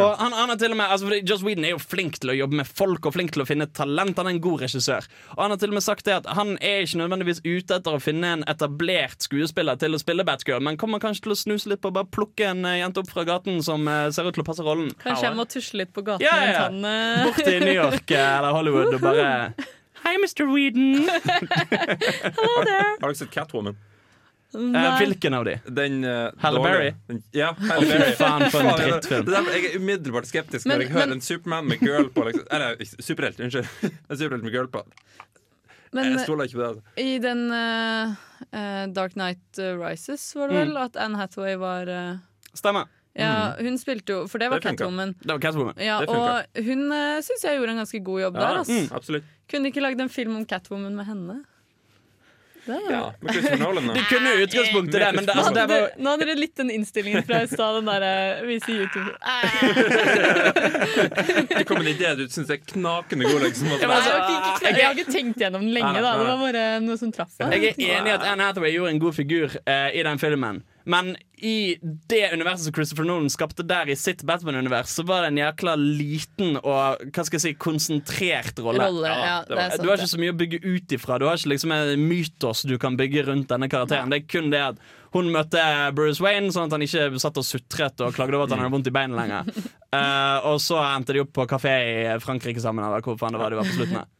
Og 0.00 0.14
han, 0.20 0.32
han 0.36 0.48
har 0.52 0.56
til 0.60 0.72
og 0.72 0.78
med 0.80 0.92
altså, 0.94 1.18
Joss 1.20 1.44
Whedon 1.44 1.66
er 1.68 1.74
jo 1.74 1.80
flink 1.82 2.16
til 2.22 2.32
å 2.32 2.36
jobbe 2.38 2.60
med 2.62 2.68
folk 2.68 3.06
og 3.10 3.14
flink 3.16 3.34
til 3.34 3.44
å 3.44 3.48
finne 3.48 3.66
talent. 3.76 4.16
Han 4.20 4.30
er 4.30 4.36
en 4.38 4.42
god 4.44 4.64
regissør. 4.64 5.08
Og 5.36 5.42
han 5.44 5.52
har 5.54 5.60
til 5.60 5.72
og 5.72 5.76
med 5.78 5.84
sagt 5.84 6.08
det 6.08 6.16
at 6.20 6.30
han 6.38 6.54
er 6.64 6.84
ikke 6.86 7.00
nødvendigvis 7.02 7.42
ute 7.44 7.76
etter 7.80 7.96
å 7.98 8.00
finne 8.02 8.34
en 8.38 8.46
etablert 8.50 9.26
skuespiller 9.26 9.76
til 9.80 9.96
å 9.96 10.00
spille 10.00 10.24
Batgirl, 10.28 10.62
men 10.64 10.78
kommer 10.80 11.02
kanskje 11.02 11.26
til 11.28 11.34
å 11.36 11.38
snuse 11.42 11.68
litt 11.72 11.82
på 11.84 11.92
å 11.92 11.96
bare 12.00 12.08
plukke 12.12 12.48
en 12.54 12.64
uh, 12.64 12.74
jente 12.80 13.02
opp 13.04 13.10
fra 13.12 13.26
gaten 13.28 13.60
som 13.66 13.84
uh, 13.88 14.08
ser 14.14 14.28
ut 14.30 14.34
til 14.38 14.44
å 14.44 14.48
passe 14.48 14.64
rollen. 14.66 14.88
Kanskje 15.04 15.28
jeg 15.28 15.38
må 15.38 15.46
tusle 15.50 15.82
litt 15.84 15.92
på 15.96 16.04
gaten 16.06 16.24
Ja, 16.24 16.36
ja, 16.40 16.48
ja. 16.54 16.64
rundt 16.70 16.80
han. 16.80 16.88
eh. 16.88 17.28
Bort 17.28 17.44
til 17.44 17.60
New 17.66 17.76
York 17.76 18.16
eller 18.16 18.56
Hollywood 18.56 18.96
og 18.96 19.04
bare 19.04 19.28
Hei, 20.04 20.14
Mr. 20.16 20.46
Whedon. 20.48 21.04
Har 22.40 23.04
dere 23.04 23.14
sett 23.18 23.30
Catwoman? 23.34 23.76
Eh, 24.54 24.60
Nei. 24.74 24.98
hvilken 24.98 25.34
av 25.34 25.44
de? 25.46 25.52
Den 25.70 26.00
uh, 26.04 26.30
Halle 26.42 26.60
Berry? 26.64 26.88
Ja, 27.36 27.52
Halle 27.54 27.86
Berry. 27.86 28.12
faen, 28.18 28.46
for 28.50 28.60
en 28.66 28.72
drittfilm. 28.80 29.28
Jeg 29.30 29.64
er 29.68 29.76
umiddelbart 29.78 30.26
skeptisk 30.26 30.66
Men- 30.66 30.78
når 30.80 30.82
jeg 30.86 30.90
hører 30.96 31.06
men- 31.06 31.12
en 31.18 31.20
Superman 31.20 31.68
med 31.70 31.78
girl 31.86 32.08
på. 32.10 32.24
Liksom. 32.26 32.46
Eller 32.50 32.76
superhelt, 33.00 33.38
unnskyld. 33.40 33.68
En 34.10 34.16
superhelt 34.18 34.42
med 34.42 34.52
girl 34.52 34.66
på. 34.66 34.82
Men 35.92 36.12
Jeg 36.12 36.20
stoler 36.26 36.44
ikke 36.46 36.58
på 36.58 36.62
det. 36.62 36.68
altså. 36.68 36.82
i 37.02 37.18
den 37.18 37.40
uh, 37.50 38.14
uh, 38.54 38.86
Dark 38.94 39.16
Night 39.16 39.58
Rises 39.58 40.34
var 40.36 40.48
det 40.48 40.56
Mm. 40.56 40.68
vel 40.68 40.76
at 40.84 40.96
Anne 40.96 41.16
Hathaway 41.18 41.54
var 41.58 41.86
Stemmer. 42.54 42.86
Ja, 43.18 43.54
hun 43.58 43.74
spilte 43.78 44.12
jo 44.14 44.26
For 44.30 44.38
det 44.38 44.48
var 44.50 44.60
Det. 44.62 44.70
Catwoman. 44.70 45.14
Det 45.18 45.32
var 45.34 45.38
Catwoman. 45.42 45.74
Ja, 45.82 45.98
Det 46.00 46.08
og 46.08 46.62
hun 46.64 46.84
uh, 46.92 47.18
syns 47.26 47.42
jeg 47.44 47.58
gjorde 47.58 47.70
en 47.74 47.80
ganske 47.82 48.02
god 48.06 48.20
jobb 48.22 48.34
Ja, 48.38 48.40
der. 48.40 48.58
Altså. 48.90 49.12
Mm. 49.18 49.24
Kunne 49.50 49.66
ikke 49.72 49.82
lagd 49.82 50.00
en 50.00 50.08
film 50.08 50.36
om 50.36 50.46
Catwoman 50.46 50.94
med 50.94 51.06
henne. 51.06 51.44
Det 52.66 52.78
Ja, 52.90 53.14
med 53.20 53.32
Christopher 53.32 53.58
Nolan. 53.58 53.86
Da. 53.86 53.92
De 53.94 54.00
kunne 54.10 54.30
utgangspunktet 54.44 55.00
det, 55.00 55.12
men 55.16 55.24
det, 55.26 55.34
altså, 55.34 55.52
det 55.54 55.66
var 55.70 55.80
Nå 55.96 56.10
hadde 56.14 56.26
dere 56.28 56.38
litt 56.40 56.56
den 56.60 56.70
innstillingen 56.74 57.22
fra 57.28 57.36
i 57.44 57.46
stad, 57.50 57.74
den 57.80 57.86
derre 57.90 58.12
vise 58.48 58.70
YouTube 58.72 59.10
Det 61.58 61.64
kom 61.68 61.76
en 61.80 61.86
idé 61.90 62.14
du 62.18 62.24
syns 62.28 62.50
er 62.50 62.56
knakende 62.62 63.24
god. 63.28 63.40
Liksom, 63.46 63.66
Ja, 63.80 63.86
men 63.88 63.96
Nei, 63.96 64.06
jeg, 64.06 64.12
jeg 64.76 64.84
har 64.86 64.92
ikke 64.98 65.12
tenkt 65.12 65.38
gjennom 65.40 65.62
den 65.66 65.74
lenge, 65.76 66.00
da. 66.00 66.10
Det 66.18 66.26
var 66.28 66.38
bare 66.44 66.64
noe 66.84 66.96
som 67.00 67.10
traff 67.14 67.32
meg. 67.40 67.46
Jeg 67.56 67.62
er 67.76 67.80
enig 68.00 68.10
i 68.12 68.14
at 68.18 68.24
Anne 68.28 68.42
Hathaway 68.48 68.70
gjorde 68.74 68.90
en 68.96 69.02
god 69.02 69.14
figur 69.16 69.46
uh, 69.60 69.88
i 69.94 70.02
den 70.06 70.18
filmen. 70.22 70.56
Men 70.90 71.12
i 71.38 71.78
det 71.82 72.32
universet 72.32 72.64
som 72.66 72.74
Christopher 72.74 73.06
Nolan 73.06 73.30
skapte 73.30 73.62
der 73.62 73.88
i 73.92 73.96
sitt 73.96 74.24
Batman-univers, 74.26 74.90
så 74.90 75.04
var 75.06 75.22
det 75.22 75.30
en 75.30 75.38
jækla 75.38 75.74
liten 75.78 76.56
og 76.58 77.04
hva 77.04 77.24
skal 77.24 77.36
jeg 77.36 77.44
si, 77.44 77.52
konsentrert 77.62 78.58
rolle. 78.58 78.88
Rolle, 78.88 79.12
ja, 79.14 79.36
sant. 79.46 79.84
Du 79.84 79.86
har 79.86 80.00
ikke 80.00 80.10
så 80.10 80.20
mye 80.20 80.34
å 80.34 80.38
bygge 80.40 80.60
ut 80.64 80.94
ifra. 80.96 81.20
Du 81.22 81.28
har 81.28 81.38
ikke 81.38 81.52
liksom 81.52 81.74
en 81.76 82.06
mytos 82.10 82.64
du 82.66 82.74
kan 82.82 82.98
bygge 82.98 83.22
rundt 83.28 83.52
denne 83.52 83.70
karakteren. 83.70 84.10
Det 84.10 84.22
er 84.22 84.26
kun 84.32 84.50
det 84.50 84.64
at 84.72 84.82
hun 85.14 85.30
møtte 85.34 85.62
Bruce 85.94 86.22
Wayne, 86.22 86.50
sånn 86.54 86.66
at 86.66 86.74
han 86.74 86.86
ikke 86.86 87.22
satt 87.22 87.38
og 87.38 87.46
sutret 87.46 88.02
og 88.02 88.16
klagde 88.16 88.38
over 88.38 88.48
at 88.48 88.56
han 88.56 88.64
hadde 88.64 88.74
vondt 88.74 88.90
i 88.90 88.94
beinet 88.94 89.18
lenger. 89.20 89.52
uh, 89.94 90.38
og 90.50 90.58
så 90.62 90.80
endte 90.88 91.14
de 91.14 91.22
opp 91.22 91.32
på 91.38 91.46
kafé 91.50 91.76
i 91.92 92.18
Frankrike 92.22 92.62
sammen, 92.62 92.86
eller 92.86 93.06
hvor 93.06 93.18
faen 93.20 93.38
det 93.38 93.42
var 93.42 93.54
de 93.54 93.60
var 93.62 93.70
på 93.70 93.78
slutten. 93.78 94.10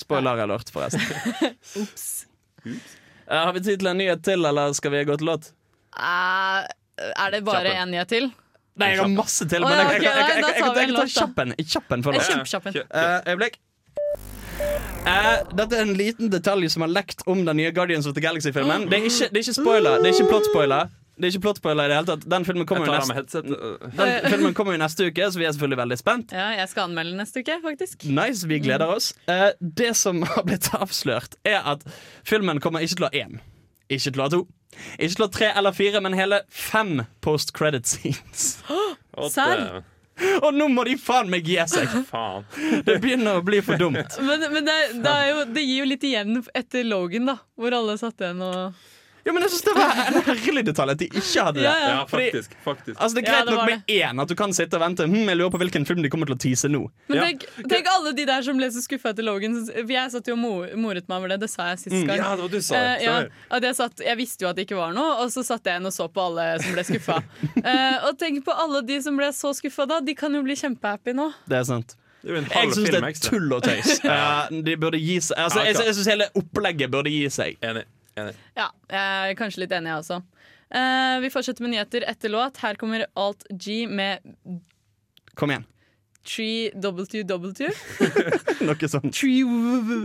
Spoiler 0.00 0.42
alert, 0.48 0.74
forresten. 0.74 1.06
Eh, 3.30 3.38
har 3.38 3.52
vi 3.54 3.60
tid 3.62 3.78
til 3.78 3.86
en 3.86 4.00
nyhet 4.00 4.24
til, 4.26 4.42
eller 4.44 4.72
skal 4.74 4.90
vi 4.90 5.04
gå 5.06 5.14
til 5.20 5.28
låt? 5.30 5.52
Eh, 5.96 6.60
er 7.10 7.34
det 7.34 7.42
bare 7.46 7.74
én 7.80 7.90
nyhet 7.94 8.12
til? 8.12 8.30
Nei, 8.80 8.92
jeg 8.94 9.00
har 9.02 9.10
masse 9.12 9.44
til, 9.50 9.64
men 9.66 9.76
jeg, 9.76 9.88
jeg, 9.88 10.04
jeg, 10.04 10.14
jeg, 10.14 10.28
jeg, 10.28 10.44
jeg, 10.44 10.76
jeg, 10.78 10.92
låt, 10.94 11.00
da. 11.00 11.18
kjappen. 11.18 11.54
Kjappen 11.58 12.04
for. 12.06 12.16
Eh, 12.16 13.32
øyeblikk. 13.32 13.58
Eh, 15.10 15.36
dette 15.56 15.76
er 15.76 15.82
en 15.86 15.96
liten 15.96 16.30
detalj 16.32 16.68
som 16.72 16.84
har 16.84 16.92
lekt 16.92 17.24
om 17.30 17.42
den 17.46 17.58
nye 17.60 17.72
Guardians 17.76 18.06
of 18.06 18.14
the 18.16 18.22
Galaxy-filmen. 18.24 18.86
Det, 18.90 19.02
det 19.10 19.30
er 19.32 19.44
ikke 19.44 19.56
spoiler. 19.56 20.00
Det 20.00 20.10
er 20.10 20.18
ikke 20.18 20.30
plot-spoiler. 20.30 20.90
Det 21.20 21.28
er 21.28 21.34
ikke 21.34 21.44
plot-spoiler 21.44 21.84
i 21.84 21.90
det 21.90 21.96
hele 21.98 22.08
tatt 22.08 22.22
Den 22.32 22.46
filmen 22.48 22.64
kommer 22.68 22.88
jo 22.88 22.94
neste, 22.96 23.42
den 23.44 24.30
filmen 24.32 24.54
kommer 24.56 24.72
jo 24.72 24.80
neste 24.80 25.08
uke, 25.10 25.26
så 25.28 25.40
vi 25.40 25.44
er 25.44 25.52
selvfølgelig 25.52 25.80
veldig 25.82 25.98
spent. 26.00 26.32
Ja, 26.32 26.46
jeg 26.56 26.70
skal 26.72 26.88
anmelde 26.88 27.18
neste 27.18 27.42
uke, 27.44 27.58
faktisk. 27.64 28.06
Nice, 28.08 28.48
vi 28.48 28.60
gleder 28.64 28.94
oss. 28.94 29.10
Eh, 29.28 29.50
det 29.60 29.92
som 30.00 30.22
har 30.30 30.46
blitt 30.48 30.70
avslørt, 30.76 31.36
er 31.44 31.60
at 31.74 31.84
filmen 32.24 32.62
kommer 32.64 32.84
ikke 32.84 33.02
til 33.02 33.08
å 33.08 33.12
ha 33.12 33.24
én. 33.26 33.42
Ikke 33.90 34.14
til 34.14 34.22
å 34.22 34.28
ha 34.28 34.32
to. 34.32 34.42
Ikke 34.98 35.14
slå 35.16 35.26
tre 35.32 35.48
eller 35.56 35.72
fire, 35.76 36.00
men 36.04 36.14
hele 36.16 36.42
fem 36.48 37.00
post 37.24 37.52
credit 37.56 37.86
scenes. 37.90 38.62
Serr? 39.30 39.64
det- 39.80 39.86
Og 40.44 40.52
nå 40.52 40.66
må 40.68 40.84
de 40.84 40.98
faen 41.00 41.30
meg 41.32 41.46
gi 41.48 41.56
seg! 41.70 41.88
Faen. 42.10 42.44
Det 42.84 42.98
begynner 43.00 43.38
å 43.40 43.44
bli 43.44 43.62
for 43.64 43.80
dumt. 43.80 44.18
Men, 44.20 44.42
men 44.52 44.66
det, 44.68 44.74
det, 45.00 45.12
er 45.16 45.28
jo, 45.30 45.44
det 45.56 45.62
gir 45.64 45.78
jo 45.80 45.86
litt 45.88 46.04
igjen 46.04 46.42
etter 46.54 46.84
Logan, 46.84 47.30
da. 47.32 47.38
Hvor 47.56 47.72
alle 47.78 47.94
satt 48.00 48.20
igjen 48.20 48.42
og 48.44 48.74
Ja, 49.24 49.32
men 49.32 49.42
jeg 49.44 49.50
synes 49.52 49.64
det 49.66 49.74
var 49.76 49.90
en 50.00 50.22
herlig 50.40 50.62
detalj 50.64 50.90
at 50.94 50.98
de 51.02 51.06
ikke 51.10 51.42
hadde 51.44 51.58
det. 51.60 51.64
Ja, 51.66 51.74
ja. 51.76 51.88
Ja, 51.90 52.04
Fordi- 52.08 52.30
faktisk. 52.32 52.54
faktisk. 52.64 52.96
Altså 53.00 53.14
Det 53.16 53.22
er 53.22 53.26
Ja, 53.26 53.32
greit 53.36 53.46
det 53.50 53.54
nok 53.56 53.66
med 53.70 53.82
én, 53.96 54.22
at 54.22 54.28
du 54.28 54.34
kan 54.34 54.52
sitte 54.56 54.74
og 54.78 54.80
vente. 54.80 55.04
Hm, 55.06 55.28
jeg 55.28 55.36
lurer 55.36 55.50
på 55.50 55.58
hvilken 55.60 55.86
film 55.86 56.02
de 56.02 56.08
kommer 56.10 56.26
til 56.26 56.34
å 56.36 56.38
tease 56.40 56.68
nå. 56.72 56.80
Men 57.08 57.18
Ja. 57.18 57.24
tenk, 57.24 57.44
tenk 57.68 57.86
alle 57.92 58.12
de 58.16 58.24
der 58.26 58.42
som 58.42 58.56
ble 58.56 58.66
så 58.70 58.80
skuffa 58.86 59.10
etter 59.12 59.22
Logan. 59.22 59.58
Jeg 59.66 60.10
satt 60.10 60.26
jo 60.26 60.32
og 60.32 60.38
mo- 60.38 60.76
moret 60.76 61.08
meg 61.08 61.16
over 61.18 61.28
det. 61.28 61.40
Det 61.40 61.50
sa 61.50 61.68
jeg 61.70 61.78
sist 61.84 62.06
gang. 62.06 62.16
Ja, 62.16 62.34
det 62.36 62.40
var 62.40 62.48
du 62.48 62.60
sa. 62.60 62.74
Eh, 62.74 63.04
ja, 63.04 63.24
at 63.50 63.62
jeg, 63.62 63.74
satt, 63.76 63.96
jeg 64.00 64.16
visste 64.16 64.40
jo 64.42 64.48
at 64.48 64.56
det 64.56 64.66
ikke 64.68 64.76
var 64.76 64.92
noe, 64.92 65.20
og 65.22 65.28
så 65.30 65.44
satt 65.44 65.64
jeg 65.64 65.76
igjen 65.80 65.86
og 65.86 65.92
så 65.92 66.08
på 66.08 66.20
alle 66.26 66.62
som 66.62 66.72
ble 66.72 66.82
skuffa. 66.84 67.22
Eh, 67.64 67.98
og 68.08 68.16
tenk 68.18 68.44
på 68.44 68.52
alle 68.56 68.80
de 68.86 69.00
som 69.02 69.16
ble 69.16 69.26
så 69.36 69.52
skuffa 69.54 69.86
da. 69.86 70.00
De 70.00 70.14
kan 70.14 70.32
jo 70.32 70.42
bli 70.42 70.54
kjempehappy 70.56 71.12
nå. 71.14 71.32
Det 71.48 71.58
er 71.58 71.64
sant. 71.64 71.94
Jeg 72.24 72.44
syns 72.44 72.90
det 72.90 73.02
er 73.02 73.12
tull 73.30 73.52
og 73.52 73.62
tøys. 73.62 74.04
Uh, 74.04 74.48
de 74.66 74.76
burde 74.76 74.98
gi 75.00 75.16
seg 75.24 75.38
altså, 75.38 75.64
Jeg, 75.64 75.74
jeg 75.74 75.94
syns 75.94 76.06
hele 76.06 76.26
opplegget 76.36 76.90
burde 76.90 77.08
gi 77.08 77.28
seg. 77.32 77.56
Enig. 77.62 77.84
Enig. 78.20 78.36
Ja, 78.58 78.68
jeg 78.90 79.32
er 79.32 79.38
kanskje 79.38 79.64
litt 79.64 79.74
enig, 79.76 79.90
jeg 79.92 80.04
også. 80.04 80.20
Eh, 80.70 81.16
vi 81.24 81.32
fortsetter 81.34 81.66
med 81.66 81.74
nyheter 81.74 82.06
etter 82.10 82.30
låt. 82.32 82.60
Her 82.62 82.78
kommer 82.78 83.06
Alt 83.18 83.46
G 83.50 83.84
med 83.90 84.22
Kom 85.38 85.50
igjen. 85.50 85.66
Tree 86.26 86.70
WW. 86.76 87.70
Noe 88.68 88.90
sånt. 88.92 89.14
Tree 89.16 89.42
WW. 89.48 90.04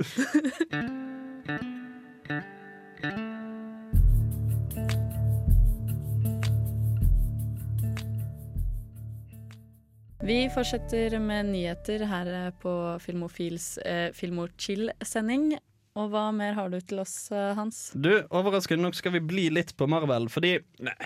Vi 10.25 10.39
fortsetter 10.49 11.19
med 11.21 11.51
nyheter 11.51 12.01
her 12.09 12.49
på 12.57 12.71
Filmofils 13.03 13.77
eh, 13.77 14.09
Filmo-chill-sending. 14.15 15.51
Og 15.95 16.09
hva 16.11 16.25
mer 16.35 16.57
har 16.57 16.71
du 16.71 16.79
til 16.83 16.99
oss, 17.03 17.31
eh, 17.31 17.53
Hans? 17.55 17.93
Du, 17.95 18.11
Overraskende 18.35 18.83
nok 18.83 18.97
skal 18.97 19.15
vi 19.15 19.23
bli 19.23 19.45
litt 19.53 19.75
på 19.79 19.87
Marvel, 19.87 20.27
fordi 20.31 20.57
Nei. 20.83 20.97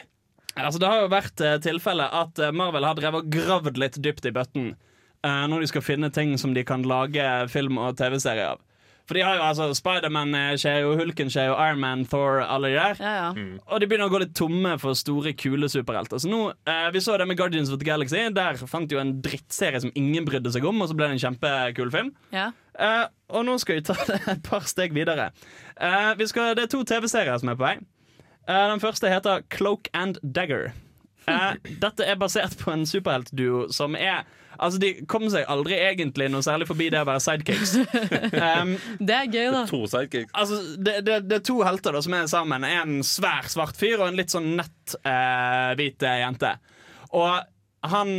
Altså, 0.58 0.80
det 0.82 0.90
har 0.90 1.04
jo 1.04 1.12
vært 1.14 1.42
eh, 1.46 1.58
tilfelle 1.64 2.06
at 2.20 2.40
eh, 2.42 2.54
Marvel 2.56 2.88
har 2.88 2.98
drevet 2.98 3.26
og 3.26 3.34
gravd 3.34 3.78
litt 3.80 4.00
dypt 4.04 4.26
i 4.28 4.34
bøtten 4.36 4.72
eh, 4.74 5.46
når 5.52 5.64
de 5.64 5.70
skal 5.72 5.86
finne 5.86 6.10
ting 6.16 6.34
som 6.42 6.56
de 6.56 6.66
kan 6.68 6.84
lage 6.88 7.26
film 7.54 7.80
og 7.80 7.96
TV-serie 8.00 8.56
av. 8.56 8.64
For 9.10 9.18
de 9.18 9.24
har 9.26 9.40
jo 9.40 9.46
altså 9.48 9.66
Spiderman 9.74 10.36
eh, 10.38 10.52
skjer 10.62 10.84
jo, 10.84 10.92
Hulken 11.00 11.32
skjer 11.34 11.48
jo, 11.50 11.56
Iron 11.58 11.82
Man, 11.82 12.04
Thor, 12.06 12.44
alle 12.46 12.70
de 12.70 12.76
der. 12.78 13.00
Ja, 13.02 13.14
ja. 13.18 13.46
Og 13.66 13.82
de 13.82 13.88
begynner 13.90 14.06
å 14.06 14.14
gå 14.14 14.20
litt 14.22 14.36
tomme 14.38 14.76
for 14.78 14.94
store, 14.98 15.34
kule 15.34 15.66
superhelter. 15.72 16.22
Så 16.22 16.30
nå, 16.30 16.44
eh, 16.70 16.90
Vi 16.94 17.02
så 17.02 17.18
det 17.18 17.26
med 17.26 17.40
Guardians 17.40 17.72
of 17.74 17.82
the 17.82 17.88
Galaxy. 17.88 18.22
Der 18.38 18.60
fant 18.70 18.86
de 18.90 19.00
jo 19.00 19.02
en 19.02 19.16
drittserie 19.26 19.82
som 19.82 19.90
ingen 19.98 20.30
brydde 20.30 20.54
seg 20.54 20.68
om, 20.70 20.78
og 20.86 20.92
så 20.92 20.98
ble 21.00 21.10
det 21.10 21.18
en 21.18 21.24
kjempekul 21.26 21.94
film. 21.96 22.14
ja. 22.36 22.52
Eh, 22.80 23.08
og 23.36 23.44
nå 23.44 23.58
skal 23.60 23.76
vi 23.76 23.82
ta 23.84 23.94
det 24.08 24.22
et 24.38 24.44
par 24.46 24.64
steg 24.70 24.94
videre. 24.96 25.32
Eh, 25.76 26.14
vi 26.16 26.28
skal, 26.30 26.54
det 26.56 26.64
er 26.64 26.72
to 26.72 26.80
TV-serier 26.88 27.42
som 27.42 27.52
er 27.52 27.58
på 27.60 27.66
vei. 27.66 27.74
Eh, 28.48 28.66
den 28.72 28.80
første 28.80 29.12
heter 29.12 29.44
Cloak 29.52 29.90
and 29.94 30.22
Dagger. 30.24 30.70
Eh, 31.28 31.58
dette 31.84 32.06
er 32.08 32.16
basert 32.22 32.56
på 32.62 32.72
en 32.72 32.86
superheltduo 32.90 33.68
som 33.76 33.98
er 34.00 34.24
Altså, 34.60 34.80
De 34.82 34.90
kom 35.10 35.26
seg 35.32 35.46
aldri 35.52 35.78
egentlig 35.80 36.28
noe 36.32 36.44
særlig 36.46 36.68
forbi 36.70 36.90
det 36.94 37.00
å 37.02 37.08
være 37.08 37.24
sidekicks. 37.24 37.76
Um, 38.40 38.74
Det 39.00 39.16
er 39.16 39.30
gøy, 39.32 39.48
da. 39.56 39.62
To 39.70 39.82
sidekicks. 39.90 40.34
altså, 40.34 40.60
det, 40.78 40.98
det, 41.08 41.20
det 41.30 41.38
er 41.40 41.46
to 41.48 41.60
helter 41.66 41.96
da 41.96 42.02
som 42.06 42.16
er 42.18 42.28
sammen. 42.32 42.66
En 42.68 43.00
svær 43.08 43.48
svart 43.52 43.80
fyr 43.80 43.98
og 44.02 44.10
en 44.10 44.20
litt 44.20 44.34
sånn 44.34 44.52
nett 44.60 44.96
eh, 45.04 45.72
hvit 45.80 46.04
eh, 46.08 46.20
jente. 46.24 46.54
Og 47.16 47.40
han 47.90 48.14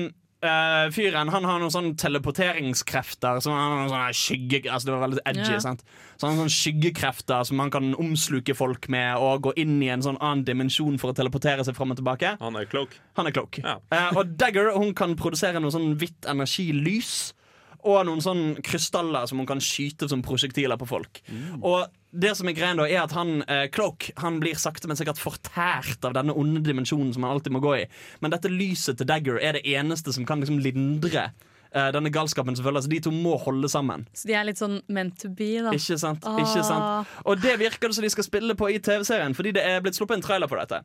eh, 0.44 0.86
fyren 0.94 1.30
han 1.32 1.46
har 1.46 1.60
noen 1.60 1.72
sånne 1.72 1.96
teleporteringskrefter. 2.00 3.40
Som 3.44 3.54
han 3.54 3.62
har 3.64 3.80
noen 3.80 3.92
sånne 3.92 4.16
skygge 4.16 4.62
Altså 4.70 4.88
Det 4.88 4.94
var 4.94 5.04
veldig 5.06 5.24
edgy. 5.24 5.48
yeah. 5.48 5.62
sant? 5.64 5.84
Så 6.16 6.26
han 6.26 6.36
har 6.36 6.42
sånne 6.44 6.56
skyggekrefter 6.56 7.44
som 7.48 7.62
han 7.62 7.72
kan 7.74 7.92
omsluke 8.00 8.56
folk 8.56 8.88
med 8.92 9.16
og 9.20 9.48
gå 9.48 9.54
inn 9.60 9.78
i 9.82 9.90
en 9.92 10.04
sånn 10.04 10.20
annen 10.20 10.44
dimensjon 10.48 10.98
for 11.00 11.12
å 11.12 11.16
teleportere 11.16 11.64
seg 11.66 11.76
fram 11.76 11.94
og 11.94 12.00
tilbake. 12.00 12.36
Han 12.40 12.56
er 12.60 12.68
klok. 12.70 12.96
Han 13.18 13.30
er 13.30 13.36
klok. 13.36 13.60
Ja. 13.64 13.78
Uh, 13.92 14.20
og 14.20 14.36
Dagger 14.40 14.72
hun 14.76 14.94
kan 14.96 15.16
produsere 15.18 15.60
noe 15.62 15.74
sånn 15.74 15.94
hvitt 16.00 16.28
energilys. 16.30 17.32
Og 17.80 18.02
noen 18.04 18.20
sånne 18.20 18.60
krystaller 18.60 19.24
som 19.24 19.40
hun 19.40 19.48
kan 19.48 19.62
skyte 19.64 20.04
som 20.10 20.20
prosjektiler 20.20 20.76
på 20.76 20.88
folk. 20.90 21.22
Og 21.62 21.86
det 22.10 22.32
som 22.38 22.48
er 22.50 22.56
greien 22.56 22.80
da 22.80 22.86
er 22.88 23.04
at 23.04 23.14
han 23.14 23.44
eh, 23.46 23.68
Cloak 23.70 24.10
Han 24.18 24.40
blir 24.42 24.58
sakte, 24.58 24.88
men 24.90 24.98
sikkert 24.98 25.20
fortært 25.20 26.02
av 26.06 26.16
denne 26.16 26.34
onde 26.34 26.62
dimensjonen 26.66 27.12
som 27.14 27.26
han 27.26 27.36
alltid 27.36 27.54
må 27.54 27.62
gå 27.62 27.76
i. 27.82 27.84
Men 28.22 28.34
dette 28.34 28.50
lyset 28.50 28.98
til 28.98 29.08
Dagger 29.08 29.38
er 29.38 29.58
det 29.58 29.64
eneste 29.70 30.14
som 30.16 30.26
kan 30.26 30.42
liksom 30.42 30.58
lindre 30.62 31.28
eh, 31.28 31.90
denne 31.94 32.12
galskapen 32.14 32.58
som 32.58 32.66
føles. 32.66 32.86
Så 32.86 32.92
de 32.92 33.02
to 33.06 33.14
må 33.14 33.36
holde 33.44 33.70
sammen. 33.70 34.06
Så 34.16 34.30
de 34.30 34.38
er 34.38 34.48
litt 34.48 34.60
sånn 34.60 34.80
meant 34.90 35.18
to 35.22 35.30
be, 35.30 35.52
da. 35.62 35.74
Ikke 35.76 35.98
sant? 36.02 36.26
Ikke 36.42 36.64
sant? 36.66 36.82
Ah. 36.82 37.18
Og 37.30 37.38
det 37.42 37.54
virker 37.62 37.90
det 37.90 37.98
som 37.98 38.06
de 38.06 38.12
skal 38.12 38.26
spille 38.26 38.58
på 38.58 38.72
i 38.72 38.80
TV-serien, 38.82 39.36
fordi 39.38 39.54
det 39.58 39.66
er 39.66 39.84
blitt 39.84 39.98
sluppet 39.98 40.18
en 40.18 40.26
trailer 40.26 40.50
på 40.50 40.58
dette. 40.58 40.82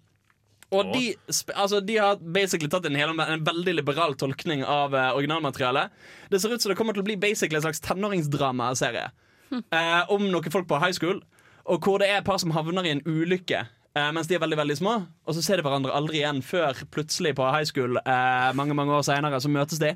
Og 0.73 0.89
de, 0.95 1.11
altså, 1.53 1.79
de 1.85 1.97
har 2.01 2.17
basically 2.19 2.69
tatt 2.71 2.87
en, 2.89 2.97
hel, 2.97 3.11
en 3.13 3.43
veldig 3.45 3.75
liberal 3.77 4.15
tolkning 4.19 4.63
av 4.65 4.95
eh, 4.97 5.11
originalmaterialet. 5.17 5.93
Det 6.29 6.41
ser 6.41 6.53
ut 6.53 6.61
som 6.63 6.73
det 6.73 6.77
kommer 6.79 6.97
til 6.97 7.05
å 7.05 7.07
bli 7.07 7.17
basically 7.21 7.59
en 7.59 7.67
slags 7.67 7.83
tenåringsdramaserie. 7.85 9.05
Eh, 9.71 10.03
om 10.09 10.25
noen 10.31 10.51
folk 10.51 10.67
på 10.67 10.79
high 10.81 10.93
school, 10.97 11.21
og 11.65 11.81
hvor 11.85 11.99
det 12.01 12.09
er 12.11 12.19
et 12.21 12.25
par 12.27 12.37
som 12.41 12.51
havner 12.51 12.85
i 12.85 12.91
en 12.95 13.01
ulykke. 13.05 13.65
eh, 13.95 14.09
mens 14.11 14.27
de 14.27 14.35
er 14.35 14.41
veldig 14.43 14.57
veldig 14.59 14.75
små, 14.77 14.93
og 15.25 15.35
så 15.37 15.41
ser 15.45 15.55
de 15.57 15.63
hverandre 15.63 15.93
aldri 15.95 16.17
igjen 16.19 16.41
før 16.43 16.75
plutselig 16.91 17.31
på 17.37 17.45
high 17.53 17.63
school 17.69 17.95
eh, 18.01 18.49
mange 18.57 18.75
mange 18.75 18.91
år 18.97 19.05
senere, 19.07 19.39
så 19.39 19.47
møtes 19.53 19.79
de. 19.79 19.93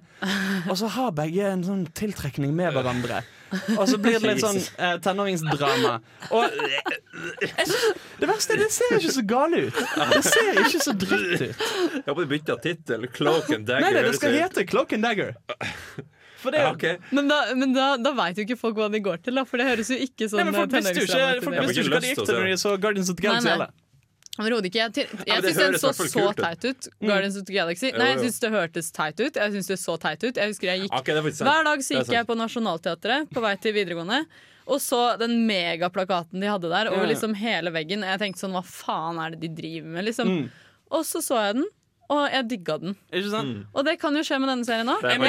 Og 0.70 0.78
så 0.80 0.88
har 0.96 1.12
begge 1.18 1.44
en 1.52 1.66
sånn 1.68 1.82
tiltrekning 1.98 2.54
med 2.56 2.72
hverandre. 2.78 3.20
Og 3.76 3.84
så 3.90 3.98
blir 4.00 4.20
det 4.22 4.30
litt 4.30 4.44
sånn 4.46 4.62
eh, 4.86 4.96
tenåringsdrama. 5.04 5.98
Og 6.32 6.46
eh, 6.46 7.74
det 8.22 8.30
verste 8.30 8.56
er 8.56 8.64
det 8.64 8.70
ser 8.72 8.96
ikke 9.02 9.16
så 9.18 9.26
gale 9.28 9.66
ut. 9.68 9.82
Det 10.14 10.24
ser 10.30 10.62
ikke 10.64 10.84
så 10.86 10.94
dritt 11.02 11.44
ut. 11.50 11.66
Jeg 11.98 12.06
håper 12.08 12.24
de 12.24 12.32
bytter 12.38 12.62
tittel. 12.64 13.08
Cloak 13.12 13.52
and 13.58 13.68
Dagger. 13.68 13.84
Nei, 13.84 13.92
nei, 13.92 13.98
det 14.00 14.06
høres 14.08 14.22
skal 14.22 14.38
ut- 14.38 14.42
hete 14.46 14.66
Cloak 14.70 14.96
and 14.96 15.04
Dagger. 15.10 15.36
For 16.40 16.56
det, 16.56 16.64
ja, 16.64 16.72
okay. 16.72 16.98
Men 17.16 17.28
da, 17.32 17.42
men 17.60 17.76
da, 17.76 17.92
da 18.00 18.14
veit 18.16 18.40
jo 18.40 18.48
ikke 18.48 18.58
folk 18.60 18.80
hva 18.80 18.88
de 18.94 19.02
går 19.04 19.22
til, 19.26 19.36
da, 19.36 19.44
for 19.48 19.62
det 19.62 19.68
høres 19.68 19.92
jo 19.92 20.00
ikke 20.00 20.30
sånn 20.32 20.42
nei, 20.42 20.50
men 20.50 20.58
folk 20.62 20.74
visste 20.78 20.96
jo 20.96 21.06
ikke, 21.06 21.46
folk 21.46 21.60
visste 21.60 21.84
ikke 21.84 21.94
hva 21.94 22.02
de 22.02 22.12
gikk 22.14 22.24
til 22.24 22.40
når 22.40 22.50
de 22.50 22.58
så 22.64 22.74
Guardians 22.80 23.14
of 23.14 23.20
the 23.20 23.28
Galaxy. 23.28 23.54
nei. 23.60 23.70
Overhodet 24.40 24.70
ikke. 24.70 24.80
Jeg, 24.80 24.94
jeg, 24.96 25.24
jeg 25.28 25.44
det 25.44 25.50
syns 25.52 25.66
den 25.66 25.82
så 25.82 25.90
så 25.98 26.06
kult 26.14 26.38
teit 26.40 26.62
ut. 26.64 26.86
Guardians 27.04 27.36
of 27.36 27.44
the 27.50 27.56
Galaxy. 27.58 27.90
Nei, 27.92 28.14
jeg 28.14 28.22
syns 28.22 28.38
det 28.40 28.52
hørtes 28.54 28.94
teit 28.96 29.20
ut. 29.20 29.36
Jeg 29.36 29.56
syns 29.58 29.68
det 29.68 29.78
så 29.82 29.98
teit 30.00 30.24
ut. 30.24 30.40
Jeg 30.40 30.54
husker 30.54 30.70
jeg 30.72 30.86
gikk 30.86 30.96
Ok, 30.96 31.10
det 31.12 31.24
faktisk 31.26 31.42
sant. 31.42 31.50
Hver 31.50 31.68
dag 31.68 31.84
så 31.84 31.98
gikk 31.98 32.14
jeg 32.16 32.30
på 32.30 32.38
Nationaltheatret 32.40 33.34
på 33.36 33.44
vei 33.44 33.52
til 33.60 33.76
videregående 33.76 34.22
og 34.70 34.78
så 34.82 35.02
den 35.18 35.48
megaplakaten 35.50 36.42
de 36.42 36.50
hadde 36.50 36.70
der 36.70 36.92
over 36.92 37.10
liksom 37.10 37.34
hele 37.38 37.74
veggen. 37.74 38.06
Jeg 38.06 38.22
tenkte 38.22 38.44
sånn, 38.44 38.54
hva 38.54 38.62
faen 38.66 39.18
er 39.22 39.34
det 39.34 39.42
de 39.48 39.50
driver 39.58 39.96
med, 39.96 40.06
liksom. 40.12 40.30
Mm. 40.30 40.44
Og 40.94 41.06
så 41.10 41.22
så 41.26 41.40
jeg 41.42 41.56
den, 41.58 41.70
og 42.10 42.24
jeg 42.34 42.48
digga 42.50 42.78
den. 42.82 42.96
Ikke 43.14 43.30
sant? 43.34 43.60
Og 43.74 43.86
det 43.86 44.00
kan 44.02 44.16
jo 44.18 44.24
skje 44.26 44.40
med 44.42 44.50
denne 44.50 44.66
serien 44.66 44.90
òg. 44.90 45.04
Jeg 45.06 45.22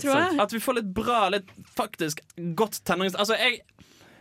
jeg. 0.00 0.40
At 0.40 0.54
vi 0.54 0.62
får 0.62 0.80
litt 0.80 0.94
bra, 0.96 1.26
litt 1.34 1.52
faktisk 1.76 2.24
godt 2.56 2.80
tenårings... 2.88 3.18
Altså, 3.20 3.36
jeg 3.40 3.62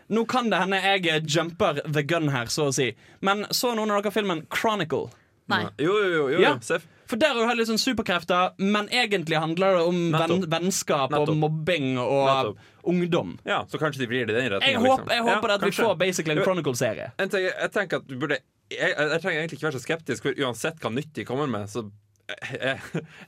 Nå 0.10 0.24
kan 0.26 0.48
det 0.50 0.58
hende 0.58 0.80
jeg 0.82 1.22
jumper 1.30 1.84
the 1.86 2.02
gun 2.02 2.32
her, 2.34 2.50
så 2.50 2.72
å 2.72 2.74
si. 2.74 2.88
Men 3.22 3.44
så 3.54 3.76
noen 3.78 3.92
av 3.94 4.02
dere 4.02 4.12
filmen 4.16 4.40
Chronicle? 4.50 5.12
Nei. 5.54 5.68
Jo, 5.78 5.94
jo, 6.02 6.08
jo. 6.10 6.24
jo, 6.34 6.40
Ja. 6.42 6.56
Sef. 6.58 6.82
Seff. 6.82 6.88
For 7.10 7.18
der 7.18 7.34
har 7.34 7.56
du 7.56 7.58
litt 7.58 7.70
sånn 7.72 7.82
superkrefter, 7.82 8.52
men 8.62 8.86
egentlig 8.94 9.40
handler 9.42 9.80
det 9.80 9.86
om 9.90 10.02
venn, 10.14 10.44
vennskap 10.52 11.10
Nettopp. 11.10 11.32
og 11.34 11.40
mobbing 11.42 11.96
og 11.98 12.28
Nettopp. 12.28 12.68
ungdom. 12.92 13.32
Ja, 13.50 13.64
så 13.66 13.80
kanskje 13.82 14.04
de 14.04 14.08
vrir 14.12 14.28
det 14.30 14.36
i 14.38 14.50
den 14.50 14.62
Jeg, 14.62 14.78
håper, 14.78 15.10
jeg 15.16 15.26
håper 15.26 15.56
at 15.56 15.66
vi 15.66 15.72
får 15.74 15.96
basically 15.98 16.38
en 16.38 16.44
Chronicle-serie. 16.46 17.12
Jeg 17.18 17.72
tenker 17.74 18.04
at 18.04 18.06
du 18.08 18.14
burde 18.22 18.38
jeg, 18.70 18.94
jeg 18.96 19.22
trenger 19.24 19.40
egentlig 19.42 19.60
ikke 19.60 19.70
være 19.70 19.80
så 19.80 19.86
skeptisk, 19.86 20.28
for 20.28 20.46
uansett 20.46 20.80
hva 20.84 20.94
nytt 20.94 21.12
de 21.18 21.26
kommer 21.28 21.50
med, 21.52 21.70
så 21.72 21.88
jeg, 22.30 22.78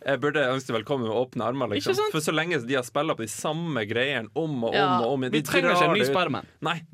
jeg, 0.05 0.19
burde 0.21 0.43
ønske 0.53 0.73
velkommen 0.75 1.07
med 1.07 1.15
åpne 1.17 1.45
armer. 1.47 1.71
Liksom. 1.73 1.97
For 2.13 2.23
så 2.23 2.33
lenge 2.35 2.59
de 2.67 2.77
har 2.77 2.85
spilla 2.85 3.15
på 3.17 3.25
de 3.25 3.31
samme 3.33 3.85
greiene 3.89 4.29
om 4.37 4.63
og 4.63 4.69
om 4.69 4.75
Ja. 4.77 4.99
og 5.01 5.15
om 5.15 5.25
Vi 5.33 5.41
trenger 5.41 5.73
ikke 5.73 5.87
en 5.89 5.97
ny. 5.97 6.05
Spiderman. 6.05 6.51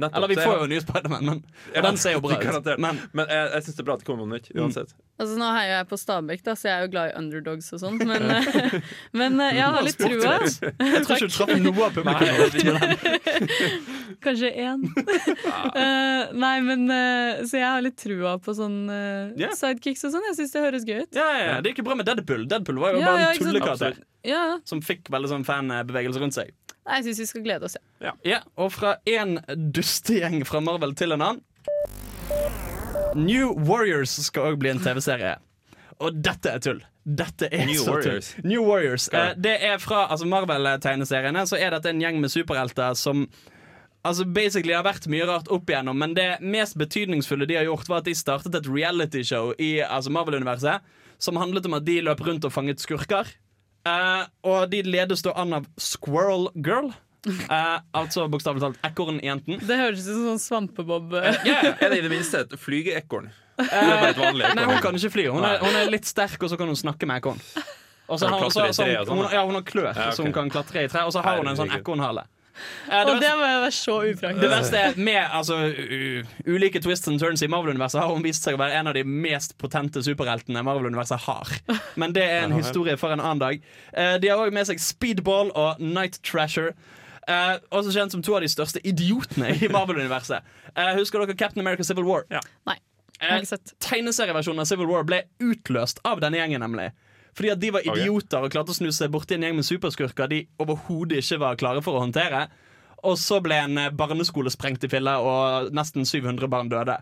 Eller 0.07 0.31
vi 0.31 0.39
får 0.39 0.53
jo 0.55 0.63
en 0.63 0.71
ny 0.71 0.79
Spiderman, 0.83 1.25
men 1.25 1.43
Ja, 1.75 1.83
den 1.83 1.99
ser 1.99 2.15
jo 2.15 2.23
bra 2.23 2.39
ut. 2.39 2.71
Men 2.85 3.01
Men 3.11 3.27
jeg, 3.27 3.51
jeg 3.53 3.63
syns 3.67 3.75
det 3.75 3.83
er 3.83 3.89
bra 3.89 3.97
at 3.99 4.05
det 4.05 4.07
kommer 4.07 4.25
noe 4.25 4.37
nytt, 4.37 4.51
uansett. 4.55 4.95
Altså, 5.18 5.34
nå 5.39 5.47
heier 5.49 5.72
jeg 5.80 5.88
på 5.89 5.97
Stabæk, 5.97 6.41
da, 6.45 6.53
så 6.53 6.68
jeg 6.68 6.74
er 6.76 6.84
jo 6.86 6.89
glad 6.93 7.09
i 7.09 7.13
underdogs 7.18 7.72
og 7.74 7.80
sånn. 7.82 7.95
Men, 8.05 8.26
eh, 8.38 8.76
men 9.18 9.39
eh, 9.41 9.55
jeg 9.57 9.72
har 9.74 9.86
litt 9.88 9.97
trua. 9.97 10.34
jeg 10.45 10.99
tror 11.07 11.15
ikke 11.15 11.30
du 11.30 11.34
traff 11.34 11.53
noe 11.63 11.88
av 11.88 11.95
publikum. 11.95 12.78
Kanskje 14.26 14.51
én. 14.53 14.86
Eh, 15.78 16.32
nei, 16.38 16.55
men 16.65 16.88
Så 17.47 17.59
jeg 17.59 17.65
har 17.65 17.82
litt 17.84 17.97
trua 17.99 18.36
på 18.41 18.53
sånn 18.55 18.88
sidekicks 19.57 20.05
og 20.07 20.13
sånn. 20.13 20.26
Jeg 20.30 20.38
syns 20.39 20.53
det 20.55 20.63
høres 20.63 20.86
gøy 20.88 21.01
ut. 21.03 21.18
Ja, 21.18 21.26
ja, 21.34 21.43
ja. 21.47 21.57
Det 21.61 21.72
gikk 21.72 21.82
jo 21.84 21.88
bra 21.89 21.97
med 21.99 22.07
Deadpool. 22.09 22.45
Deadpool 22.49 22.80
var 22.82 22.95
jo 22.95 23.01
Ja, 23.01 23.11
bare 23.11 23.26
ja, 23.26 23.32
en 23.34 23.41
tullekarakter 23.43 23.99
Ja, 24.28 24.41
ja. 24.53 24.55
som 24.70 24.82
fikk 24.86 25.11
veldig 25.13 25.32
sånn 25.34 25.45
fanbevegelse 25.47 26.24
rundt 26.24 26.38
seg. 26.38 26.53
Nei, 26.88 27.01
jeg 27.01 27.09
syns 27.09 27.22
vi 27.26 27.30
skal 27.34 27.45
glede 27.45 27.70
oss, 27.70 27.78
ja. 28.03 28.15
Ja, 28.26 28.41
Og 28.57 28.72
fra 28.76 28.97
én 29.09 29.38
dustegjeng 29.76 30.41
fra 30.49 30.63
Marvel 30.63 30.95
til 30.97 31.18
en 31.18 31.26
annen 31.30 32.65
New 33.16 33.53
Warriors 33.68 34.14
skal 34.28 34.51
òg 34.51 34.60
bli 34.62 34.72
en 34.74 34.82
TV-serie. 34.84 35.38
Og 36.03 36.18
dette 36.22 36.51
er 36.51 36.62
tull. 36.62 36.82
Dette 37.08 37.47
er 37.49 37.66
New 37.66 37.80
så 37.82 37.95
Warriors? 37.95 38.32
tull. 38.36 38.49
New 38.51 38.66
Warriors. 38.68 39.08
Eh, 39.14 39.32
det 39.39 39.55
er 39.66 39.78
fra 39.82 40.05
altså 40.12 40.28
Marvel-tegneseriene. 40.30 41.45
Så 41.49 41.58
er 41.58 41.74
dette 41.74 41.89
en 41.93 42.01
gjeng 42.03 42.20
med 42.22 42.34
superhelter 42.34 42.97
som 42.99 43.28
Altså 44.05 44.24
basically 44.24 44.72
har 44.72 44.86
vært 44.86 45.03
mye 45.12 45.26
rart 45.28 45.49
opp 45.51 45.68
igjennom, 45.68 45.97
men 45.99 46.14
det 46.16 46.38
mest 46.39 46.78
betydningsfulle 46.80 47.47
de 47.49 47.58
har 47.58 47.66
gjort, 47.68 47.89
var 47.89 47.97
at 47.99 48.05
de 48.08 48.14
startet 48.16 48.55
et 48.55 48.70
realityshow 48.70 49.49
i 49.60 49.82
altså 49.84 50.14
Marvel-universet 50.16 50.86
som 51.20 51.36
handlet 51.36 51.66
om 51.68 51.76
at 51.76 51.84
de 51.84 51.97
løp 52.05 52.22
rundt 52.24 52.45
og 52.47 52.53
fanget 52.53 52.80
skurker. 52.80 53.28
Eh, 53.89 54.24
og 54.47 54.70
de 54.72 54.80
ledes 54.86 55.26
da 55.26 55.34
an 55.36 55.58
av 55.58 55.68
Squirrel 55.82 56.47
Girl. 56.55 56.93
Eh, 57.26 57.80
altså 57.97 58.28
bokstavelig 58.32 58.61
talt 58.63 58.78
ekornjenten. 58.88 59.59
Det 59.68 59.78
høres 59.80 60.05
ut 60.05 60.13
som 60.13 60.28
sånn 60.32 60.43
svampebob. 60.43 61.18
Ja, 61.18 61.34
ja. 61.49 61.74
Er 61.82 61.91
det 61.91 61.99
i 61.99 62.05
det 62.05 62.11
minste 62.13 62.43
et 62.45 62.53
flygeekorn? 62.61 63.32
Vanlig 63.57 64.53
Nei, 64.55 64.65
hun 64.70 64.80
kan 64.86 64.95
ikke 64.95 65.11
fly. 65.15 65.28
Hun 65.34 65.43
er, 65.47 65.57
hun 65.63 65.76
er 65.76 65.89
litt 65.91 66.05
sterk, 66.07 66.38
og 66.45 66.51
så 66.51 66.59
kan 66.59 66.70
hun 66.70 66.78
snakke 66.78 67.09
med 67.09 67.20
ekorn. 67.24 67.41
Og 68.07 68.20
så 68.22 68.30
har 68.30 68.39
hun, 68.39 68.51
så, 68.53 68.70
så, 68.72 68.86
sånn, 69.03 69.18
hun, 69.18 69.28
ja, 69.34 69.41
hun 69.43 69.57
har 69.57 69.65
klør, 69.68 69.89
Ja, 69.91 70.07
okay. 70.07 70.15
så 70.15 70.24
hun 70.24 70.36
kan 70.36 70.51
klatre 70.53 70.86
i 70.86 70.91
tre. 70.91 71.03
Og 71.09 71.11
så 71.15 71.24
har 71.26 71.41
hun 71.41 71.49
en 71.51 71.57
sånn 71.59 71.74
ekornhale. 71.76 72.24
Eh, 72.88 73.03
det, 73.05 73.11
Og 73.11 73.20
det 73.22 73.32
må 73.38 73.45
jeg 73.45 73.57
være 73.61 73.74
så 73.76 73.95
det 74.01 74.13
upraktisk. 74.15 74.49
verste 74.49 74.80
er 74.82 74.95
med 74.97 75.20
altså, 75.39 75.57
u, 75.78 76.24
ulike 76.55 76.80
twists 76.82 77.09
and 77.11 77.20
turns 77.22 77.43
i 77.45 77.49
Marvel-universet 77.51 77.99
har 78.01 78.09
hun 78.09 78.24
vist 78.26 78.47
seg 78.47 78.57
å 78.57 78.61
være 78.61 78.80
en 78.80 78.89
av 78.89 78.95
de 78.97 79.03
mest 79.05 79.53
potente 79.61 80.01
superheltene 80.05 80.63
Marvel-universet 80.65 81.26
har. 81.28 81.51
Men 82.01 82.15
det 82.15 82.24
er 82.26 82.47
en 82.47 82.55
historie 82.57 82.95
for 82.97 83.13
en 83.13 83.22
annen 83.22 83.43
dag. 83.43 83.61
Eh, 83.93 84.15
de 84.24 84.32
har 84.32 84.41
òg 84.41 84.55
med 84.55 84.70
seg 84.72 84.82
Speedball 84.82 85.51
og 85.53 85.82
Night 85.84 86.22
Trasher. 86.26 86.72
Eh, 87.28 87.55
også 87.75 87.91
kjent 87.91 88.13
som 88.15 88.21
to 88.23 88.36
av 88.38 88.43
de 88.45 88.49
største 88.51 88.82
idiotene 88.88 89.51
i 89.57 89.67
Marvel-universet. 89.75 90.45
Uh, 90.71 90.93
husker 90.99 91.23
dere 91.23 91.36
Captain 91.36 91.63
America 91.63 91.84
Civil 91.84 92.07
War? 92.07 92.23
Ja. 92.32 92.39
Nei, 92.69 92.78
jeg 93.17 93.32
har 93.32 93.43
ikke 93.43 93.51
sett. 93.55 93.73
tegneserieversjonen 93.84 94.63
av 94.63 94.69
Civil 94.69 94.88
War 94.91 95.03
ble 95.07 95.25
utløst 95.43 95.99
av 96.07 96.23
denne 96.23 96.39
gjengen, 96.39 96.63
nemlig. 96.63 96.91
Fordi 97.38 97.51
at 97.53 97.61
de 97.61 97.73
var 97.75 97.86
idioter 97.86 98.45
og 98.45 98.53
klarte 98.53 98.73
å 98.73 98.78
snu 98.78 98.89
seg 98.95 99.11
borti 99.13 99.36
en 99.36 99.43
gjeng 99.45 99.59
med 99.59 99.67
superskurker 99.67 100.32
de 100.32 100.39
overhodet 100.63 101.19
ikke 101.21 101.41
var 101.43 101.59
klare 101.59 101.84
for 101.86 101.97
å 101.97 102.05
håndtere. 102.05 102.47
Og 103.05 103.19
så 103.21 103.38
ble 103.45 103.59
en 103.61 103.78
eh, 103.78 103.93
barneskole 103.93 104.49
sprengt 104.49 104.88
i 104.88 104.89
filler, 104.89 105.21
og 105.21 105.69
nesten 105.75 106.07
700 106.07 106.49
barn 106.49 106.71
døde. 106.71 106.97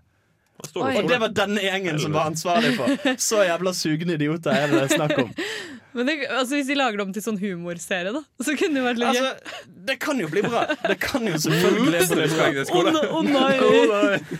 Og 0.76 1.08
det 1.10 1.18
var 1.22 1.32
denne 1.36 1.62
gjengen 1.64 1.99
som 1.99 2.16
var 2.16 2.32
ansvarlig 2.32 2.76
for. 2.78 3.16
Så 3.22 3.43
jævla 3.45 3.74
sugne 3.76 4.16
idioter 4.16 4.56
er 4.56 4.72
det 4.72 4.86
snakk 4.95 5.18
om. 5.26 5.34
Men 5.95 6.10
det, 6.10 6.16
altså, 6.28 6.58
hvis 6.58 6.68
de 6.68 6.76
lager 6.76 6.99
det 6.99 7.03
om 7.06 7.12
til 7.16 7.24
sånn 7.24 7.38
humorserie, 7.39 8.12
da, 8.12 8.22
så 8.43 8.56
kunne 8.60 8.82
det 8.82 8.84
vært 8.84 8.99
litt. 8.99 9.16
Altså, 9.16 9.62
det 9.88 9.95
kan 10.03 10.20
jo 10.20 10.28
bli 10.28 10.41
bra. 10.43 10.66
Det 10.82 10.97
kan 10.99 11.24
jo 11.24 11.38
selvfølgelig 11.39 12.08
bli 12.10 12.26
bra. 12.34 12.49
Å 12.51 12.82
oh, 12.82 12.89
Å 12.99 13.22
oh, 13.22 13.30
nei! 13.38 13.53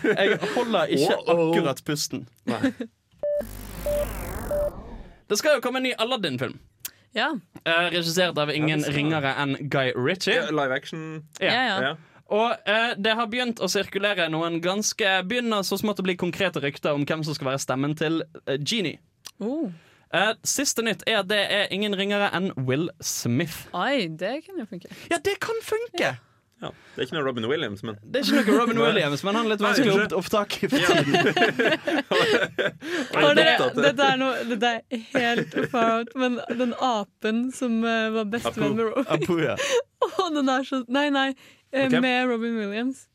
Jeg 0.04 0.40
holder 0.58 0.92
ikke 0.98 1.16
akkurat 1.24 1.80
pusten. 1.88 2.26
Nei. 2.52 2.74
Det 5.32 5.40
skal 5.40 5.56
jo 5.56 5.64
komme 5.64 5.80
en 5.80 5.88
ny 5.88 5.94
Aladdin-film. 5.96 6.60
Ja. 7.16 7.32
Eh, 7.64 7.88
regissert 7.96 8.38
av 8.38 8.52
ingen 8.52 8.84
Ja, 8.84 8.92
ringere 8.92 9.32
enn 9.40 9.56
Guy 9.72 9.96
Ritchie. 9.96 10.36
Ja, 10.36 10.52
Live 10.52 10.76
action. 10.76 11.24
Ja, 11.40 11.56
ja. 11.56 11.96
Ja. 12.26 12.36
Og 12.36 12.70
eh, 12.70 12.94
det 12.98 13.14
har 13.20 13.28
begynt 13.30 13.60
å 13.62 13.68
sirkulere 13.70 14.26
noen 14.34 14.58
ganske 14.64 15.12
Begynner 15.30 15.62
så 15.68 15.78
smått 15.78 16.00
å 16.02 16.06
bli 16.08 16.16
konkrete 16.18 16.62
rykter 16.64 16.96
om 16.98 17.06
hvem 17.06 17.22
som 17.28 17.38
skal 17.38 17.52
være 17.52 17.62
stemmen 17.62 17.94
til 18.00 18.24
eh, 18.48 18.58
Genie. 18.58 18.98
Oh. 19.38 19.70
Eh, 20.16 20.32
siste 20.48 20.82
nytt 20.86 21.04
er 21.10 21.20
at 21.22 21.30
det 21.30 21.42
er 21.54 21.68
ingen 21.76 21.94
ringere 21.98 22.32
enn 22.34 22.52
Will 22.66 22.90
Smith. 23.04 23.66
Oi, 23.78 24.08
det 24.10 24.40
kan 24.46 24.58
jo 24.62 24.66
funke. 24.70 24.90
Ja, 25.12 25.20
det 25.22 25.38
kan 25.44 25.60
funke! 25.66 26.16
Ja. 26.64 26.70
Det 26.96 27.02
er 27.02 27.08
ikke 27.10 27.18
noe 27.18 27.26
Robin 27.26 27.46
Williams, 27.52 27.82
men 27.84 27.98
Det 28.02 28.22
er 28.22 28.30
ikke 28.30 28.54
noe 28.54 28.60
Robin 28.62 28.80
Williams, 28.86 29.24
men 29.28 29.36
han 29.36 29.46
er 29.46 29.52
litt 29.54 29.64
vanskelig 29.66 29.92
å 29.92 29.98
opp- 30.06 30.16
opptak 30.22 30.56
i. 30.64 30.70
dette, 33.76 34.08
er 34.08 34.18
noe, 34.22 34.46
dette 34.54 34.72
er 34.72 35.04
helt 35.12 35.58
far 35.74 36.00
out, 36.00 36.16
men 36.16 36.40
den 36.56 36.72
apen 36.80 37.50
som 37.56 37.82
eh, 37.84 38.08
var 38.16 38.30
bestevenn 38.32 38.78
med 38.80 38.88
Robin 38.88 39.12
Apu, 39.18 39.36
ja. 39.44 39.58
Å, 40.06 40.30
den 40.36 40.50
er 40.54 40.66
så 40.68 40.82
Nei, 40.92 41.08
nei, 41.14 41.30
eh, 41.76 41.88
Ok. 41.90 42.00
med 42.02 42.30
Robin 42.32 42.58
Williams. 42.58 43.08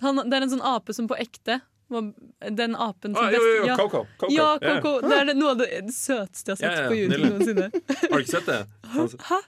Han, 0.00 0.22
det 0.30 0.38
er 0.38 0.46
en 0.46 0.54
sånn 0.56 0.64
ape 0.64 0.94
som 0.94 1.08
på 1.10 1.16
ekte 1.18 1.60
var 1.88 2.12
Den 2.50 2.76
apen 2.76 3.14
som 3.14 3.24
ah, 3.24 3.30
Jo, 3.32 3.40
jo. 3.66 3.76
Coco. 3.76 4.06
Coco. 4.18 4.32
Ja, 4.32 4.58
Coco. 4.60 5.08
Det 5.08 5.20
er 5.20 5.34
noe 5.34 5.54
av 5.54 5.62
det 5.62 5.68
søteste 5.94 6.52
jeg 6.52 6.56
har 6.56 6.60
sett 6.60 6.68
yeah, 6.68 6.80
yeah. 6.80 6.88
på 6.88 6.98
YouTube 6.98 7.30
noensinne. 7.30 7.70
Har 8.10 8.12
du 8.12 8.24
ikke 8.24 8.34
sett 8.34 8.50
det? 8.50 8.58
Hæ? 9.30 9.38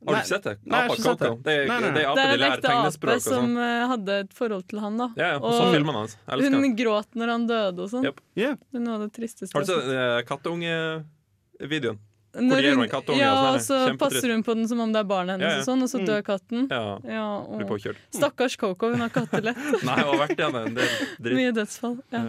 Har 0.00 0.16
du 0.16 0.18
ikke 0.18 0.30
sett 0.32 0.46
det? 0.48 0.54
Nei, 0.64 0.80
Apa 0.80 0.96
sett 0.96 1.06
Coco. 1.06 1.30
det. 1.36 1.44
Det 1.46 1.54
er, 1.54 1.66
Nei, 1.68 1.78
nei. 1.84 1.90
det 1.94 2.02
er 2.02 2.14
Det 2.16 2.24
er 2.24 2.34
en 2.34 2.44
ekte 2.48 2.74
ape 2.74 3.16
som 3.20 3.34
sånn. 3.36 3.56
eh, 3.62 3.86
hadde 3.92 4.18
et 4.24 4.36
forhold 4.36 4.66
til 4.72 4.80
han, 4.80 5.00
da. 5.00 5.10
Ja, 5.20 5.32
ja. 5.34 5.40
Og 5.40 5.50
Og 5.50 5.58
så 5.60 5.96
hans. 6.00 6.16
Elsker 6.26 6.56
Hun 6.56 6.76
gråt 6.76 7.18
når 7.20 7.34
han 7.34 7.48
døde 7.50 7.84
og 7.86 7.90
sånn. 7.92 8.06
Yep. 8.08 8.22
Ja. 8.40 8.52
Det 8.56 8.80
er 8.80 8.86
noe 8.86 8.96
av 8.96 9.04
det 9.06 9.10
tristeste 9.18 9.54
Har 9.54 9.66
du 9.66 9.72
sett. 9.74 9.90
eh, 9.92 10.20
kattungevideoen? 10.30 12.00
Når 12.30 12.66
hun, 12.76 12.84
ja, 13.18 13.30
og 13.34 13.56
og 13.56 13.62
så 13.64 13.74
er 13.74 13.88
det 13.90 13.98
passer 13.98 14.30
hun 14.30 14.44
på 14.46 14.54
den 14.54 14.68
som 14.70 14.78
om 14.84 14.92
det 14.94 15.00
er 15.02 15.08
barnet 15.10 15.34
hennes, 15.34 15.48
Ja, 15.50 15.56
ja. 15.56 15.62
og 15.64 15.66
sånn, 15.66 15.82
og 15.82 15.90
så 15.90 15.98
dør 16.06 16.20
katten. 16.22 16.68
Ja, 16.70 16.98
Ja, 17.02 17.24
blir 17.48 17.64
og... 17.64 17.72
påkjørt. 17.72 17.98
Stakkars 18.14 18.54
Coco, 18.60 18.92
hun 18.92 19.02
har 19.02 19.10
kattelett. 19.10 19.58
Nei, 19.88 19.96
hun 19.98 20.12
har 20.12 20.20
vært 20.28 20.36
igjen 20.38 20.60
en 20.60 20.78
del 20.78 20.92
dritt. 21.26 21.34
Mye 21.40 21.56
dødsfall. 21.56 21.96
Ja. 22.14 22.22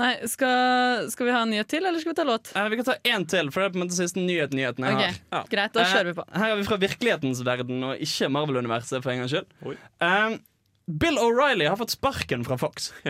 Nei, 0.00 0.10
skal, 0.28 1.06
skal 1.12 1.28
vi 1.28 1.32
ha 1.36 1.44
en 1.44 1.52
nyhet 1.54 1.68
til, 1.70 1.84
eller 1.86 2.02
skal 2.02 2.12
vi 2.12 2.16
ta 2.18 2.24
låt? 2.26 2.50
Eh, 2.56 2.66
vi 2.72 2.80
kan 2.80 2.88
ta 2.90 2.96
én 3.06 3.24
til, 3.28 3.52
for 3.52 3.62
det 3.62 3.68
er 3.68 3.72
på 3.76 3.78
en 3.78 3.84
måte 3.86 3.96
siste 4.00 4.20
nyheten 4.24 4.58
jeg 4.60 4.74
okay. 4.74 4.92
har. 4.96 5.20
Ja. 5.32 5.44
Greit, 5.52 5.72
da 5.76 5.84
Eh, 5.84 5.92
kjører 5.94 6.10
vi 6.10 6.16
på. 6.18 6.26
Her 6.34 6.50
er 6.50 6.58
vi 6.60 6.66
fra 6.66 6.78
virkelighetens 6.82 7.44
verden, 7.46 7.84
og 7.86 8.02
ikke 8.08 8.28
Marvel-universet. 8.34 8.98
for 9.04 9.12
en 9.14 9.22
gangs 9.22 9.32
skyld 9.36 9.70
Oi. 9.70 9.76
Eh, 10.02 10.38
Bill 10.86 11.18
O'Reilly 11.18 11.66
har 11.66 11.76
fått 11.76 11.90
sparken 11.90 12.44
fra 12.44 12.58
Fox. 12.58 12.92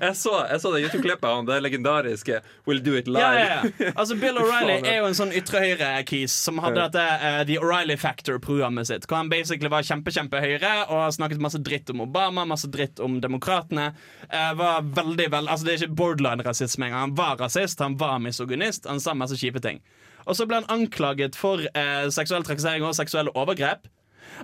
Jeg 0.00 0.16
så, 0.18 0.32
jeg 0.50 0.58
så 0.60 0.70
det 0.74 0.80
YouTube-klippet 0.82 1.26
av 1.28 1.44
det 1.46 1.60
legendariske 1.62 2.40
We'll 2.66 2.80
do 2.82 2.96
it 2.98 3.06
live'. 3.06 3.20
Ja, 3.20 3.38
ja, 3.38 3.60
ja. 3.78 3.92
Altså 4.00 4.16
Bill 4.18 4.40
O'Reilly 4.42 4.80
er 4.82 4.98
jo 4.98 5.06
en 5.06 5.14
sånn 5.14 5.30
ytre 5.38 5.60
høyre-kis 5.62 6.34
som 6.34 6.58
hadde 6.64 6.82
dette 6.82 7.04
uh, 7.22 7.44
The 7.46 7.60
O'Reilly 7.62 7.94
Factor-programmet 8.00 8.90
sitt. 8.90 9.06
Hvor 9.06 9.20
han 9.20 9.30
basically 9.30 9.70
var 9.70 9.86
kjempe, 9.86 10.10
kjempe 10.10 10.40
høyre 10.42 10.72
og 10.90 11.14
snakket 11.14 11.44
masse 11.46 11.62
dritt 11.62 11.94
om 11.94 12.02
Obama, 12.08 12.42
masse 12.48 12.66
dritt 12.74 12.98
om 12.98 13.20
demokratene. 13.22 13.92
Uh, 14.26 14.50
var 14.58 14.82
veldig, 14.98 15.30
vel, 15.36 15.46
altså 15.46 15.68
Det 15.68 15.76
er 15.76 15.86
ikke 15.86 16.00
borderline-rasisme 16.02 16.90
engang. 16.90 17.06
Han 17.06 17.16
var 17.22 17.38
rasist, 17.44 17.86
han 17.86 17.94
var 18.02 18.18
misogynist, 18.26 18.90
han 18.90 18.98
sa 19.04 19.14
masse 19.14 19.38
kjipe 19.38 19.62
ting. 19.62 19.78
Og 20.26 20.34
så 20.34 20.50
ble 20.50 20.58
han 20.58 20.70
anklaget 20.74 21.38
for 21.38 21.62
uh, 21.62 22.10
seksuell 22.10 22.42
trakassering 22.42 22.82
og 22.82 22.98
seksuelle 22.98 23.30
overgrep. 23.38 23.86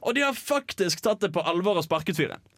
Og 0.06 0.14
de 0.14 0.22
har 0.22 0.38
faktisk 0.38 1.02
tatt 1.02 1.26
det 1.26 1.34
på 1.34 1.42
alvor 1.42 1.82
og 1.82 1.90
sparket 1.90 2.22
fyren. 2.22 2.51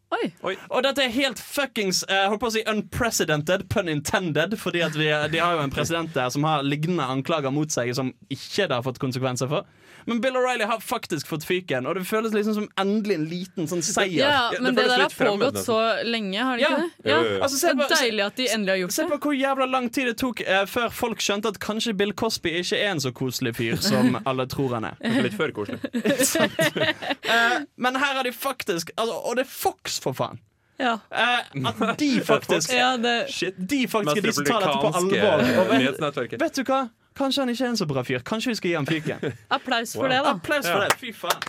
Oi. 0.46 0.54
Og 0.70 0.84
dette 0.86 1.04
er 1.04 1.14
helt 1.14 1.40
fuckings 1.40 2.02
uh, 2.10 2.26
holdt 2.30 2.42
på 2.42 2.50
å 2.50 2.54
si 2.56 2.64
unprecedented, 2.70 3.66
pun 3.72 3.90
intended. 3.92 4.58
Fordi 4.60 4.84
vi, 4.96 5.08
de 5.32 5.40
har 5.42 5.56
jo 5.56 5.64
en 5.64 5.74
president 5.74 6.12
der 6.16 6.32
som 6.34 6.46
har 6.48 6.66
lignende 6.66 7.06
anklager 7.16 7.54
mot 7.54 7.72
seg 7.72 7.92
som 7.96 8.12
ikke 8.32 8.68
det 8.68 8.78
har 8.78 8.86
fått 8.86 9.02
konsekvenser 9.02 9.50
for. 9.50 9.68
Men 10.06 10.20
Bill 10.20 10.34
O'Reilly 10.36 10.66
har 10.68 10.78
faktisk 10.80 11.26
fått 11.26 11.44
fyken, 11.48 11.86
og 11.86 11.94
det 11.96 12.04
føles 12.06 12.32
liksom 12.34 12.54
som 12.54 12.68
endelig 12.80 13.14
en 13.14 13.24
liten 13.30 13.68
sånn 13.70 13.82
seier. 13.82 14.26
Ja, 14.28 14.50
men 14.60 14.74
det 14.74 14.82
det 14.84 14.90
der 14.90 15.04
har 15.04 15.14
pågått 15.16 15.58
så 15.64 15.78
lenge, 16.04 16.38
har 16.44 16.56
det 16.56 16.62
Ja. 16.62 16.68
ikke 16.68 16.82
det? 16.82 17.10
Ja. 17.10 17.18
jo, 17.22 17.28
jo. 17.34 17.42
Altså, 17.42 17.58
se 17.58 17.68
det 17.68 17.76
på- 17.76 17.84
er 17.90 17.96
deilig 18.02 18.24
at 18.26 18.36
de 18.36 18.48
endelig 18.48 18.70
har 18.74 18.78
gjort 18.82 18.92
Se 18.92 19.02
det. 19.02 19.10
på 19.10 19.18
hvor 19.18 19.34
jævla 19.40 19.66
lang 19.70 19.88
tid 19.92 20.06
det 20.06 20.16
tok 20.18 20.40
eh, 20.40 20.64
før 20.66 20.88
folk 20.92 21.18
skjønte 21.18 21.48
at 21.48 21.58
kanskje 21.58 21.96
Bill 21.96 22.12
Cosby 22.12 22.50
ikke 22.60 22.76
er 22.78 22.90
en 22.90 23.00
så 23.00 23.12
koselig 23.12 23.54
fyr 23.56 23.76
som 23.80 24.18
alle 24.26 24.46
tror 24.46 24.74
han 24.74 24.84
er. 24.84 24.96
Litt 25.22 25.34
før 25.38 25.52
koselig. 25.52 25.80
Eh, 27.24 27.58
men 27.76 27.96
her 27.96 28.14
har 28.14 28.22
de 28.24 28.32
faktisk 28.32 28.90
altså, 28.98 29.14
Og 29.24 29.36
det 29.36 29.46
er 29.46 29.50
Fox, 29.50 29.98
for 30.00 30.12
faen! 30.12 30.38
Ja, 30.78 30.98
Eh, 31.10 31.38
at 31.66 31.98
de 31.98 32.20
faktisk 32.20 32.72
ja 32.74 32.96
det, 32.96 33.28
De 33.56 33.86
faktisk 33.88 34.16
er 34.16 34.22
de 34.26 34.32
som 34.32 34.44
tar 34.44 34.60
dette 34.60 34.80
på 34.82 34.90
alvor. 34.98 35.44
Vet, 35.78 36.40
vet 36.40 36.54
du 36.58 36.64
hva? 36.64 36.80
Kanskje 37.14 37.42
han 37.44 37.48
ikke 37.52 37.64
er 37.64 37.68
en 37.68 37.76
så 37.78 37.86
bra 37.86 38.02
fyr. 38.02 38.22
Kanskje 38.26 38.50
vi 38.50 38.54
skal 38.58 38.70
gi 38.70 38.74
ham 38.74 38.86
fyken. 38.86 39.34
applaus 39.56 39.92
for 39.94 40.02
Wow. 40.02 40.10
det, 40.10 40.18
da. 40.24 40.30
Applaus 40.34 40.66
for 40.66 40.82
Ja. 40.82 40.88
det. 40.88 40.98
Fy 40.98 41.12
faen. 41.12 41.42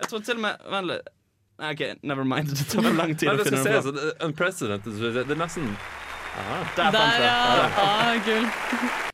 Jeg 0.00 0.08
tror 0.08 0.22
til 0.24 0.34
og 0.34 0.40
med 0.40 0.56
Vent 0.70 0.86
litt. 0.90 1.08
Nei, 1.60 1.72
OK, 1.74 1.82
never 2.02 2.24
mind. 2.24 2.48
Det 2.56 2.66
tar 2.72 2.82
for 2.82 2.96
lang 2.96 3.12
tid 3.20 3.28
Nei, 3.28 3.34
å 3.36 3.44
finne 3.44 3.60
noe 3.60 3.82
bra. 3.92 4.06
er 4.08 4.26
unprecedented. 4.26 5.00
det 5.14 5.30
er 5.30 5.36
nesten 5.36 5.76
Aha. 6.40 6.58
Der 6.76 6.90
Der, 6.90 7.22
ja. 7.22 7.70
Ah, 7.76 8.18
gull. 8.24 9.09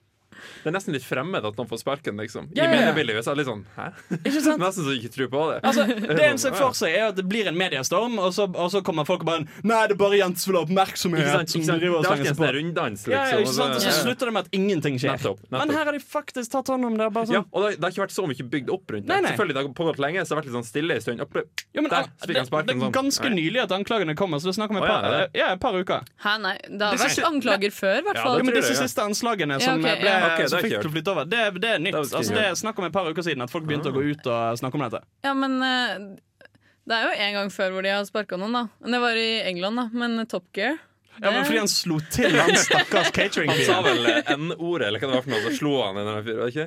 Det 0.66 0.72
er 0.72 0.74
nesten 0.74 0.94
litt 0.96 1.04
fremmed 1.06 1.44
at 1.46 1.54
noen 1.60 1.68
får 1.70 1.78
sparken, 1.84 2.16
liksom. 2.18 2.48
I 2.50 2.58
Ja, 2.58 2.64
ja, 2.66 2.70
ja. 2.74 2.78
mediebildet 2.90 3.22
så 3.22 3.30
er 3.30 3.36
det 3.38 3.44
litt 3.44 3.50
sånn 3.52 3.60
Hæ? 3.76 3.84
Ikke 4.18 4.40
sant? 4.46 4.58
Nesten 4.58 4.82
så 4.82 4.90
du 4.90 4.96
ikke 4.98 5.12
tror 5.14 5.28
på 5.30 5.42
det. 5.52 5.58
Altså, 5.62 5.84
det 6.18 6.24
en 6.26 6.40
ser 6.42 6.56
for 6.58 6.74
seg, 6.74 6.96
er 6.98 7.04
at 7.12 7.16
det 7.20 7.24
blir 7.30 7.46
en 7.46 7.54
mediestorm, 7.60 8.18
og 8.18 8.32
så, 8.34 8.48
og 8.50 8.72
så 8.74 8.82
kommer 8.86 9.06
folk 9.06 9.22
og 9.22 9.28
bare 9.30 9.44
Nei, 9.62 9.78
det 9.86 9.94
er 9.94 10.00
bare 10.00 10.18
Jens 10.18 10.42
som 10.42 10.50
vil 10.52 10.58
ha 10.58 10.64
oppmerksomhet. 10.66 11.22
Ikke 11.22 11.36
sant? 11.36 11.54
Ikke 11.54 11.68
sant? 11.70 11.80
Det 11.84 11.86
er 11.86 12.10
alltid 12.10 12.30
en 12.32 12.38
sånn 12.40 12.52
runddans, 12.58 13.06
liksom. 13.06 13.14
Ja, 13.14 13.22
ja, 13.30 13.38
ikke 13.46 13.54
sant? 13.60 13.76
Og 13.78 13.84
så 13.86 13.94
slutter 14.02 14.26
det 14.30 14.34
med 14.36 14.48
at 14.48 14.58
ingenting 14.58 14.98
skjer. 14.98 15.14
Nettopp, 15.14 15.40
nettopp. 15.46 15.60
Men 15.62 15.74
her 15.76 15.86
har 15.86 15.94
de 15.94 16.02
faktisk 16.02 16.52
tatt 16.56 16.72
hånd 16.74 16.88
om 16.90 16.98
det. 16.98 17.08
Bare 17.14 17.30
Ja, 17.30 17.42
sånn. 17.44 17.48
og 17.54 17.66
det, 17.66 17.70
det 17.78 17.86
har 17.86 17.94
ikke 17.94 18.04
vært 18.06 18.16
så 18.16 18.26
mye 18.26 18.48
bygd 18.56 18.72
opp 18.74 18.90
rundt 18.96 19.06
det. 19.06 19.12
Nei, 19.14 19.20
nei. 19.22 19.32
Selvfølgelig, 19.36 19.56
det 19.56 19.62
har 19.62 19.72
pågått 19.78 20.02
lenge, 20.02 20.24
så 20.24 20.26
det 20.26 20.34
har 20.34 20.40
vært 20.42 20.48
litt 20.50 20.58
sånn 20.58 20.68
stille 20.72 20.98
en 20.98 21.04
stund. 21.06 21.22
Opp, 21.26 21.38
Jo, 21.76 21.84
men, 21.84 21.90
Der, 21.94 22.10
det, 22.26 22.44
sparken 22.50 22.66
det 22.66 22.74
er 22.76 22.82
sånn. 22.86 22.94
ganske 22.96 23.28
sånn. 23.30 23.36
nylig 23.38 23.62
at 23.62 23.74
anklagene 23.76 24.16
kommer, 24.18 24.42
så 24.42 24.50
det 24.50 24.54
er 24.56 24.58
snakk 24.58 24.74
om 24.74 24.80
et 24.80 24.86
ja, 24.86 24.90
par, 24.90 25.06
er 25.20 25.38
ja, 25.38 25.48
par 25.62 25.78
uker. 25.78 26.08
Hæ, 26.24 26.34
nei. 26.42 26.56
Det 26.66 26.90
har 26.90 27.00
vært 27.04 27.24
anklager 27.30 27.74
før, 27.76 27.98
i 28.00 28.06
hvert 28.08 28.20
fall. 28.22 28.38
Ja, 28.40 28.46
men 28.48 28.58
disse 28.58 28.74
siste 28.80 29.04
anslagene 29.06 29.60
som 29.62 29.82
ble 29.84 29.94
ja. 30.02 30.16
Som 30.60 30.68
fikk 30.70 30.80
til 30.80 30.90
å 30.90 30.94
flytte 30.96 31.12
over, 31.14 31.24
det, 31.30 31.42
det 31.62 31.70
er 31.74 31.78
nytt. 31.78 31.92
Det 31.96 32.00
Altså, 32.20 32.34
det 32.34 32.44
er 32.46 32.54
snakk 32.58 32.78
om 32.78 32.84
et 32.88 32.92
par 32.92 33.08
uker 33.10 33.22
siden 33.26 33.42
at 33.46 33.50
folk 33.52 33.64
begynte 33.68 33.90
å 33.92 33.94
gå 33.96 34.02
ut 34.10 34.26
og 34.26 34.58
snakke 34.60 34.74
om 34.80 34.84
dette. 34.86 35.00
Ja, 35.24 35.32
men 35.34 35.56
eh, 35.62 35.94
det 36.86 36.94
er 36.98 37.06
jo 37.08 37.14
en 37.28 37.34
gang 37.40 37.50
før 37.50 37.72
hvor 37.74 37.82
de 37.86 37.90
har 37.94 38.04
sparka 38.08 38.36
noen, 38.38 38.52
da. 38.54 38.66
Det 38.92 39.00
var 39.02 39.16
i 39.18 39.30
England, 39.48 39.76
da. 39.82 39.86
Men 39.92 40.26
Top 40.30 40.44
Gear 40.54 40.76
Ja, 41.16 41.30
men 41.32 41.44
Fordi 41.48 41.58
han 41.62 41.68
slo 41.72 41.96
til 42.12 42.34
han 42.36 42.52
stakkars 42.60 43.08
catering 43.16 43.48
Han 43.48 43.62
sa 43.64 43.78
vel 43.82 44.04
eh, 44.06 44.34
N-ordet, 44.36 44.88
eller 44.90 45.00
hva 45.00 45.08
det 45.08 45.14
var 45.16 45.22
for 45.24 45.32
noe, 45.32 45.42
så 45.48 45.52
slo 45.56 45.72
han 45.82 45.96
en 45.96 46.02
eller 46.02 46.18
annen 46.20 46.26
fyr. 46.26 46.42
ikke? 46.50 46.66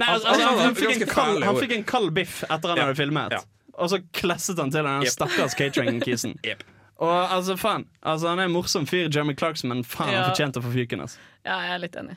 Nei, 0.00 0.06
altså, 0.08 0.28
Han- 0.28 0.34
altså, 0.34 0.46
han- 0.48 0.62
han, 0.64 0.74
fikk 0.74 0.94
en 1.02 1.08
kald, 1.12 1.42
han 1.44 1.56
fikk 1.60 1.74
en 1.76 1.84
kald 1.84 2.14
biff 2.16 2.38
etter 2.48 2.68
han 2.72 2.78
Ja. 2.80 2.86
hadde 2.88 2.96
filmet. 2.96 3.32
Ja. 3.36 3.42
Og 3.76 3.90
så 3.92 3.98
klesset 4.16 4.58
han 4.58 4.70
til 4.72 4.82
den 4.88 5.04
Yep. 5.04 5.12
stakkars 5.12 5.54
catering-kisen. 5.58 6.38
Yep. 6.48 6.64
Og 7.02 7.12
altså, 7.34 7.56
faen 7.58 7.84
altså, 8.06 8.28
Han 8.28 8.38
er 8.38 8.44
en 8.48 8.52
morsom 8.54 8.84
fyr, 8.86 9.08
Jeremy 9.12 9.34
Clarkson, 9.36 9.68
men 9.68 9.84
faen, 9.84 10.08
han 10.08 10.14
Ja. 10.14 10.24
fortjente 10.30 10.60
å 10.60 10.64
få 10.64 10.72
fyken. 10.72 11.00
Altså. 11.04 11.18
Ja, 11.44 11.60
jeg 11.66 11.74
er 11.74 11.78
litt 11.84 11.96
enig. 12.00 12.16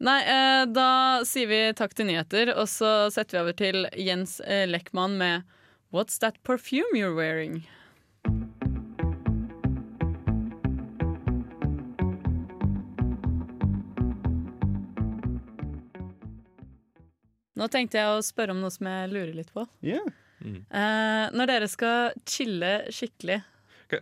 Nei, 0.00 0.20
eh, 0.24 0.64
da 0.72 0.86
sier 1.28 1.48
vi 1.50 1.58
takk 1.76 1.92
til 1.98 2.08
nyheter, 2.08 2.54
og 2.56 2.68
så 2.72 2.92
setter 3.12 3.36
vi 3.36 3.42
over 3.44 3.56
til 3.58 3.88
Jens 4.00 4.38
eh, 4.46 4.64
Lekmann 4.70 5.18
med 5.20 5.42
What's 5.92 6.16
That 6.24 6.40
Perfume 6.46 6.96
You're 6.96 7.14
Wearing? 7.16 7.60
Nå 17.58 17.66
tenkte 17.72 17.98
jeg 18.00 18.08
å 18.08 18.20
spørre 18.24 18.54
om 18.54 18.60
noe 18.62 18.72
som 18.72 18.86
jeg 18.88 19.10
lurer 19.12 19.32
litt 19.36 19.50
på. 19.52 19.66
Yeah. 19.84 20.06
Eh, 20.40 21.24
når 21.36 21.50
dere 21.50 21.66
skal 21.68 22.14
chille 22.24 22.68
skikkelig 22.96 23.42
okay. 23.84 23.98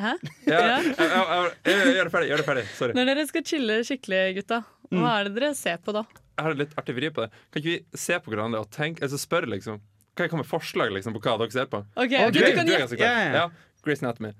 Hæ? 0.00 0.12
Ja, 0.48 0.60
Ja. 0.60 0.78
jeg- 0.80 0.96
jeg- 0.96 0.96
jeg- 0.96 1.52
jeg- 1.66 1.94
Gjør 1.96 2.04
det 2.04 2.12
ferdig. 2.12 2.28
gjør 2.30 2.36
det 2.38 2.46
ferdig, 2.46 2.64
Sorry. 2.78 2.92
Når 2.94 3.04
dere 3.04 3.26
skal 3.26 3.42
chille 3.44 3.76
skikkelig, 3.84 4.34
gutta, 4.36 4.64
hva 5.00 5.14
er 5.20 5.28
det 5.28 5.34
dere 5.38 5.54
ser 5.58 5.80
på 5.82 5.94
da? 5.96 6.04
Jeg 6.36 6.44
har 6.46 6.54
litt 6.58 6.76
artig 6.80 6.94
vri 6.96 7.10
på 7.14 7.24
det. 7.24 7.30
Kan 7.52 7.62
ikke 7.62 7.72
vi 7.72 8.02
se 8.04 8.18
på 8.20 8.32
hverandre 8.32 8.60
og 8.64 8.70
tenke, 8.72 9.02
altså 9.04 9.20
spørre, 9.20 9.48
liksom? 9.52 9.80
Kan 10.12 10.26
jeg 10.26 10.32
komme 10.32 10.44
med 10.44 10.50
forslag 10.50 10.92
liksom, 10.92 11.14
på 11.16 11.22
hva 11.24 11.38
dere 11.40 11.54
ser 11.54 11.68
på? 11.72 11.82
Ok, 11.96 12.12
Ok, 12.12 12.32
du, 12.34 12.40
Du, 12.40 12.44
du 12.44 12.56
kan 12.56 12.68
gjette 12.68 12.98
Yeah, 13.00 13.20
yeah. 13.20 13.34
Ja, 13.36 13.76
Grey's 13.84 14.02
Anatomy. 14.04 14.32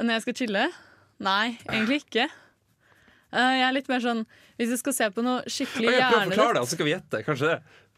når 0.00 0.12
jeg 0.18 0.22
skal 0.26 0.36
chille. 0.42 0.64
Nei, 1.26 1.56
egentlig 1.66 2.02
ikke. 2.04 2.26
Uh, 3.32 3.52
jeg 3.56 3.64
er 3.66 3.74
litt 3.74 3.88
mer 3.90 4.02
sånn 4.04 4.20
Hvis 4.56 4.70
jeg 4.70 4.78
skal 4.78 4.94
se 4.94 5.06
på 5.16 5.22
noe 5.24 5.40
skikkelig 5.50 5.88
Ok, 5.90 5.96
Prøv 5.98 6.16
å 6.16 6.26
forklare 6.30 6.54
det, 6.54 6.60
og 6.60 6.68
så 6.68 6.76
skal 6.76 6.86
vi 6.86 6.92
gjette. 6.92 7.22
Kanskje 7.26 7.48
det. 7.50 7.56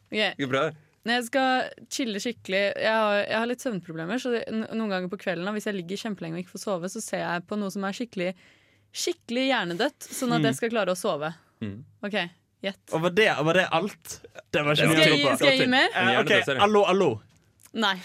Ok, 0.08 0.20
Det 0.38 0.48
bra. 0.48 0.62
Når 1.08 1.14
jeg 1.18 1.26
skal 1.28 1.66
chille 1.94 2.22
skikkelig 2.22 2.62
Jeg 2.84 2.94
har, 2.94 3.18
jeg 3.22 3.36
har 3.38 3.50
litt 3.50 3.64
søvnproblemer, 3.64 4.22
så 4.22 4.32
det, 4.34 4.44
noen 4.52 4.88
ganger 4.94 5.10
på 5.12 5.20
kvelden 5.20 5.50
hvis 5.56 5.68
jeg 5.68 5.76
ligger 5.76 6.00
kjempelenge 6.00 6.38
og 6.38 6.44
ikke 6.44 6.54
får 6.56 6.64
sove, 6.64 6.90
så 6.92 7.02
ser 7.04 7.22
jeg 7.24 7.44
på 7.50 7.58
noe 7.60 7.74
som 7.74 7.84
er 7.88 7.98
skikkelig 7.98 8.30
Skikkelig 8.98 9.44
hjernedødt, 9.50 10.06
sånn 10.16 10.32
at 10.38 10.46
jeg 10.48 10.56
skal 10.56 10.70
klare 10.72 10.94
å 10.94 10.98
sove. 10.98 11.28
Mm. 11.60 11.78
OK, 12.06 12.16
gjett. 12.62 12.80
Og 12.92 13.02
var 13.02 13.10
det, 13.18 13.28
var 13.44 13.54
det 13.58 13.64
alt? 13.72 14.18
Det 14.54 14.64
var 14.64 14.76
ikke 14.78 14.90
Skal 14.92 15.18
jeg, 15.18 15.36
skal 15.38 15.48
jeg 15.52 15.58
gi 15.64 15.70
mer? 15.72 15.88
Eh, 16.02 16.20
ok. 16.20 16.32
Allo, 16.66 16.84
allo. 16.88 17.08
Nei. 17.78 17.96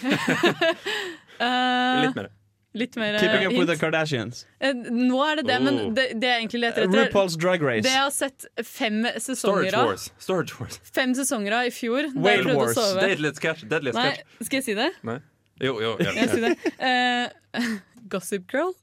uh, 1.40 2.00
Litt 2.04 2.16
mer. 2.18 2.28
litt 2.74 2.96
mer 3.00 3.14
eh, 3.14 3.20
Keeping 3.22 3.46
up 3.46 3.52
with 3.58 3.68
the. 3.70 3.76
Kardashians. 3.80 4.44
Uh, 4.62 4.72
Nå 4.74 5.20
er 5.24 5.36
det 5.40 5.46
det, 5.48 5.58
men 5.62 5.78
Oh. 5.84 5.92
det, 5.94 6.06
det 6.20 6.28
jeg 6.30 6.42
egentlig 6.42 6.60
leter 6.66 6.86
etter 6.88 7.04
RuPaul's 7.08 7.36
Drag 7.40 7.62
Race. 7.62 7.82
Det 7.86 7.92
jeg 7.94 8.02
har 8.02 8.10
sett 8.14 8.46
fem 8.66 9.04
sesonger 9.14 9.70
Storage 9.70 9.78
av 9.78 9.86
Wars. 9.92 10.08
Storage 10.18 10.58
Wars. 10.60 10.80
Fem 10.94 11.14
sesonger 11.16 11.56
av 11.60 11.70
i 11.70 11.74
fjor. 11.74 12.10
Whale 12.14 12.44
jeg 12.50 12.58
Wars. 12.58 12.78
Deadliest 13.00 13.40
catch. 13.42 13.64
Deadliest 13.70 13.98
Nei, 13.98 14.12
skal 14.42 14.60
jeg 14.60 14.68
si 14.68 14.74
det? 14.78 14.90
Nei. 15.06 15.18
Jo, 15.62 15.76
jo. 15.80 15.94
Jeg 16.02 16.16
Ja. 16.18 16.26
si 16.34 16.40
det. 16.42 16.54
Uh, 16.82 17.76
Gossip 18.12 18.50
Girl. 18.52 18.74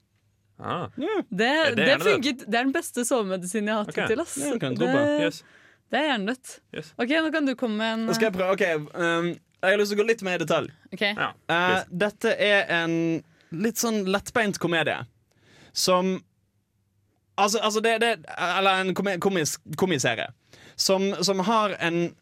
Ah, 0.61 0.87
Det, 0.95 1.47
Er 1.47 1.75
det, 1.75 1.85
det 1.87 1.97
funket, 2.05 2.43
det 2.45 2.59
er 2.59 2.67
den 2.67 2.73
beste 2.75 3.05
sovemedisinen 3.07 3.67
jeg 3.71 3.75
har 3.75 3.85
hatt 3.85 3.93
okay. 3.93 4.03
hittil. 4.07 4.23
ass. 4.23 4.37
Ja, 4.37 4.57
kan 4.61 4.75
jeg 4.75 4.81
tro 4.81 4.89
på. 4.91 4.97
det, 4.97 5.27
yes. 5.27 5.43
det 5.91 5.99
er 5.99 6.07
hjernedødt. 6.09 6.51
Yes. 6.77 6.91
OK, 6.97 7.13
nå 7.17 7.31
kan 7.33 7.49
du 7.49 7.53
komme 7.59 7.79
med 7.81 7.93
en 7.93 8.05
Nå 8.09 8.17
skal 8.17 8.29
jeg 8.29 8.37
prøve. 8.37 8.57
Ok, 8.57 8.91
um, 8.93 9.31
jeg 9.61 9.73
har 9.75 9.81
lyst 9.81 9.93
til 9.93 9.99
å 9.99 10.01
gå 10.01 10.07
litt 10.09 10.25
mer 10.27 10.37
i 10.37 10.43
detalj. 10.43 10.73
Okay. 10.93 11.13
Ja. 11.17 11.31
uh, 11.51 11.79
dette 12.05 12.35
er 12.37 12.69
en 12.81 12.93
litt 13.51 13.81
sånn 13.81 14.03
lettbeint 14.09 14.59
komedie 14.61 15.01
som 15.73 16.19
Altså, 17.39 17.61
altså 17.63 17.79
det, 17.81 17.93
det 18.03 18.09
Eller 18.37 18.81
en 18.83 18.91
komi- 18.93 19.17
komiserie 19.79 20.27
som, 20.75 21.13
som 21.23 21.39
har 21.39 21.73
en 21.79 22.15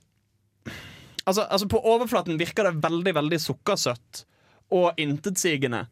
altså, 1.24 1.42
altså, 1.42 1.68
på 1.68 1.80
overflaten 1.80 2.40
virker 2.40 2.68
det 2.68 2.84
veldig, 2.84 3.14
veldig 3.16 3.40
sukkersøtt 3.42 4.24
og 4.76 5.00
intetsigende. 5.02 5.86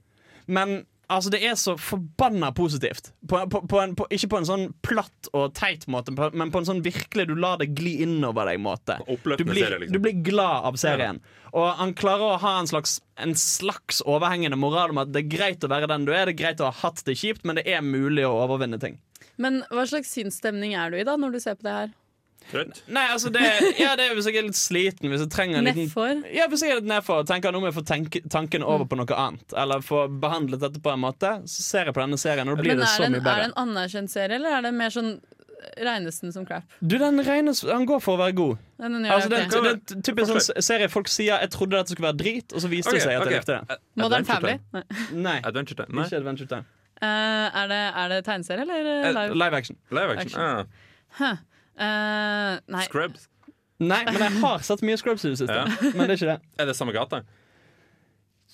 Men 0.45 0.85
altså, 1.07 1.31
det 1.33 1.41
er 1.45 1.55
så 1.59 1.75
forbanna 1.79 2.51
positivt. 2.55 3.11
På, 3.29 3.41
på, 3.49 3.61
på 3.69 3.79
en, 3.81 3.95
på, 3.97 4.07
ikke 4.13 4.29
på 4.33 4.41
en 4.41 4.47
sånn 4.49 4.65
platt 4.85 5.29
og 5.33 5.55
teit 5.57 5.87
måte, 5.91 6.13
men 6.13 6.51
på 6.53 6.61
en 6.61 6.69
sånn 6.69 6.83
virkelig 6.85 7.27
du 7.29 7.35
lar 7.39 7.59
det 7.61 7.71
gli 7.77 7.97
innover 8.05 8.49
deg-måte. 8.51 8.99
Du 9.07 9.45
blir, 9.47 9.77
liksom. 9.77 9.93
du 9.93 9.99
blir 10.03 10.21
glad 10.25 10.69
av 10.69 10.79
serien. 10.79 11.21
Og 11.57 11.67
han 11.79 11.93
klarer 11.97 12.35
å 12.35 12.41
ha 12.43 12.57
en 12.61 12.69
slags, 12.69 12.99
en 13.19 13.35
slags 13.39 14.01
overhengende 14.05 14.59
moral 14.59 14.93
om 14.93 15.01
at 15.03 15.13
det 15.13 15.25
er 15.25 15.31
greit 15.37 15.63
å 15.63 15.71
være 15.71 15.89
den 15.89 16.07
du 16.07 16.13
er. 16.13 16.27
Det 16.27 16.35
er 16.35 16.41
greit 16.43 16.63
å 16.63 16.71
ha 16.71 16.79
hatt 16.83 17.03
det 17.07 17.17
kjipt, 17.19 17.47
men 17.47 17.59
det 17.59 17.67
er 17.71 17.85
mulig 17.85 18.27
å 18.27 18.35
overvinne 18.43 18.79
ting. 18.81 18.99
Men 19.41 19.61
hva 19.71 19.85
slags 19.89 20.11
sinnsstemning 20.13 20.75
er 20.77 20.91
du 20.91 20.99
i 20.99 21.07
da 21.07 21.15
når 21.19 21.37
du 21.37 21.41
ser 21.41 21.57
på 21.57 21.67
det 21.67 21.77
her? 21.77 21.95
Trøtt? 22.51 22.81
Nei, 22.87 23.03
altså 23.11 23.29
det, 23.33 23.41
ja, 23.83 23.95
det 23.99 24.05
er 24.07 24.13
hvis 24.15 24.27
jeg 24.29 24.37
er 24.39 24.45
litt 24.47 24.57
sliten, 24.59 25.09
hvis 25.11 25.23
jeg 25.25 25.31
trenger 25.33 25.59
en 25.59 25.67
liten 25.67 25.87
Nedfor. 25.87 26.21
Ja, 26.33 26.47
hvis 26.47 26.63
jeg 26.63 26.71
er 26.71 26.81
litt 26.81 26.89
nedfor 26.89 27.23
og 27.23 27.27
tenker 27.27 27.51
nå 27.51 27.59
må 27.59 27.67
jeg 27.71 27.75
få 27.77 27.83
tenke, 27.87 28.21
tanken 28.31 28.63
over 28.63 28.85
Mm. 28.85 28.89
på 28.93 28.99
noe 29.01 29.17
annet, 29.27 29.53
eller 29.63 29.81
få 29.83 30.05
behandlet 30.21 30.59
dette 30.63 30.79
på 30.79 30.93
en 30.93 31.01
måte, 31.03 31.33
så 31.47 31.61
ser 31.65 31.85
jeg 31.89 31.93
på 31.97 32.01
denne 32.05 32.17
serien, 32.17 32.47
og 32.47 32.55
da 32.57 32.61
blir 32.63 32.75
Men 32.75 32.85
det 32.85 32.87
så 32.93 33.03
en, 33.03 33.11
mye 33.17 33.25
er 33.25 33.41
det 33.41 33.49
en 33.49 33.57
anerkjent 33.67 34.09
serie, 34.13 34.35
eller 34.39 34.57
er 34.57 34.61
det 34.61 34.73
mer 34.73 34.89
sånn 34.89 35.19
regnes 35.83 36.19
den 36.21 36.31
som 36.31 36.45
crap? 36.45 36.63
Du, 36.79 36.97
den 37.01 37.19
regnes 37.25 37.63
Han 37.67 37.85
går 37.89 37.99
for 37.99 38.15
å 38.15 38.21
være 38.21 38.35
god. 38.37 38.57
Ja, 38.79 38.87
den 38.87 39.05
Altså, 39.05 39.29
det, 39.29 39.39
okay. 39.47 39.61
det, 39.61 39.73
det 39.89 39.97
er 39.97 40.01
typisk 40.05 40.31
sånn 40.31 40.61
serie 40.63 40.87
folk 40.93 41.07
sier 41.11 41.41
'jeg 41.41 41.49
trodde 41.51 41.75
dette 41.75 41.91
skulle 41.91 42.07
være 42.13 42.17
drit', 42.21 42.53
og 42.53 42.61
så 42.61 42.67
viste 42.71 42.93
det 42.93 43.01
seg 43.01 43.15
at 43.17 43.21
okay. 43.21 43.33
jeg 43.33 43.41
likte 43.41 43.59
det. 43.67 43.77
Modern 43.95 44.25
Family? 44.25 44.57
Nei. 44.73 44.83
Nei, 45.11 45.37
Adventure 45.43 45.75
Time. 45.83 45.95
Nei. 45.97 46.05
ikke 46.05 46.17
Adventure 46.21 46.47
Time. 46.47 46.65
Uh, 47.01 47.07
er, 47.61 47.67
det, 47.67 47.81
er 48.01 48.07
det 48.09 48.25
tegneserie 48.25 48.61
eller 48.61 48.75
eh, 48.75 49.07
Eh, 49.09 49.13
live? 49.13 49.33
Live 49.35 49.53
action. 49.57 49.77
Live 49.91 50.09
action. 50.17 50.41
Action. 50.41 50.67
Ah, 51.19 51.35
Eh, 51.78 52.53
nei. 52.73 52.86
Scrubs. 52.88 53.28
Nei, 53.78 53.99
men 54.09 54.17
jeg 54.23 54.39
har 54.41 54.63
sett 54.65 54.82
mye 54.86 54.97
Scrubs 54.97 55.25
i 55.28 55.32
det 55.34 55.39
siste. 55.43 55.53
Ja. 55.53 55.91
Men 55.93 56.07
det 56.07 56.15
er 56.15 56.17
ikke 56.17 56.32
det. 56.32 56.38
Er 56.57 56.69
det 56.69 56.75
samme 56.78 56.95
gata? 56.95 57.21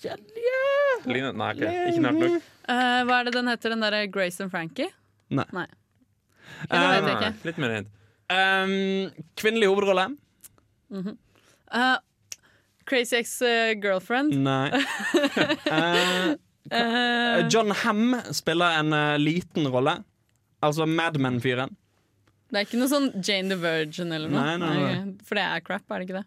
Ja, 0.04 0.16
ja. 0.36 0.64
Line, 1.08 1.32
Nei, 1.38 1.50
ok. 1.54 1.62
Ikke 1.64 2.04
nært 2.04 2.20
nok. 2.20 2.48
Uh, 2.68 3.00
hva 3.08 3.18
er 3.20 3.28
det 3.28 3.34
den 3.36 3.48
heter, 3.48 3.72
den 3.74 3.84
derre 3.84 4.02
Grace 4.12 4.44
and 4.44 4.52
Frankie? 4.52 4.90
Nei. 5.32 5.46
Ok, 5.48 6.72
det 6.72 6.80
vet 6.80 6.94
jeg 6.94 7.04
Nei, 7.06 7.14
ikke. 7.14 7.32
Litt 7.48 7.60
mer 7.64 7.76
hint. 7.78 7.92
Um, 8.34 9.24
kvinnelig 9.40 9.68
hovedrolle? 9.72 10.08
Eh, 10.94 11.96
Crazy 12.88 13.20
Ex-Girlfriend. 13.22 14.36
Nei. 14.44 14.70
Eh, 15.74 16.34
Uh, 16.72 17.44
John 17.52 17.68
Ham 17.76 18.14
spiller 18.32 18.78
en 18.80 18.92
eh, 18.96 19.18
liten 19.20 19.66
rolle. 19.68 19.98
Altså 20.64 20.86
Madman-fyren. 20.88 21.74
Det 22.52 22.60
er 22.60 22.66
ikke 22.68 22.78
noe 22.80 22.90
sånn 22.92 23.08
Jane 23.24 23.48
the 23.50 23.56
Virgin 23.60 24.12
eller 24.12 24.28
noe? 24.30 24.42
Nei, 24.44 24.56
nei, 24.60 24.74
nei. 24.82 25.14
For 25.26 25.34
det 25.40 25.44
er 25.48 25.60
crap, 25.66 25.84
er 25.90 25.98
det 26.02 26.08
ikke 26.08 26.18
det? 26.20 26.24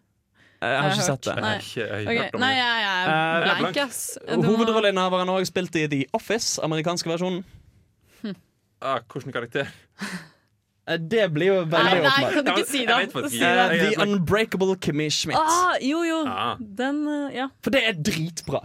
Jeg 0.58 0.68
har 0.68 0.74
Jeg 0.74 0.82
har 0.82 0.90
ikke 0.96 1.06
sett 1.06 1.22
det. 1.28 1.34
Nei. 1.38 1.42
Jeg 1.42 1.52
har 1.52 1.60
ikke, 1.62 1.84
jeg 1.86 2.18
har 2.18 2.32
Ok, 2.34 2.40
Nei, 2.42 2.54
jeg, 2.56 2.80
jeg 2.82 3.04
Eh, 3.08 3.12
er 3.12 3.44
blank, 3.44 3.60
blank. 3.62 3.76
ass. 3.84 4.18
Du 4.26 4.42
Hovedrolleinnehaveren 4.48 5.28
har 5.30 5.38
også 5.38 5.52
spilt 5.52 5.76
i 5.78 5.86
The 5.92 6.00
Office, 6.18 6.58
amerikanske 6.66 7.08
versjonen. 7.12 7.44
Ah, 8.80 9.00
hvilken 9.10 9.32
karakter? 9.34 9.70
Eh, 10.88 10.96
Det 10.98 11.26
blir 11.34 11.46
jo 11.50 11.56
veldig 11.68 11.98
nei, 11.98 12.00
nei, 12.04 12.30
kan 12.32 12.44
du 12.46 12.50
ikke 12.52 12.66
si 12.68 12.80
det? 12.88 12.96
Si 13.30 13.38
det. 13.42 13.50
Uh, 13.50 13.74
The 13.82 13.90
Unbreakable 14.06 14.76
Kimmy 14.80 15.10
Schmidt. 15.12 15.36
Ah, 15.38 15.76
jo, 15.84 16.00
jo. 16.08 16.22
Ah. 16.26 16.56
Den, 16.60 17.02
uh, 17.08 17.28
ja. 17.34 17.48
For 17.64 17.74
det 17.74 17.82
er 17.90 17.98
dritbra. 18.00 18.62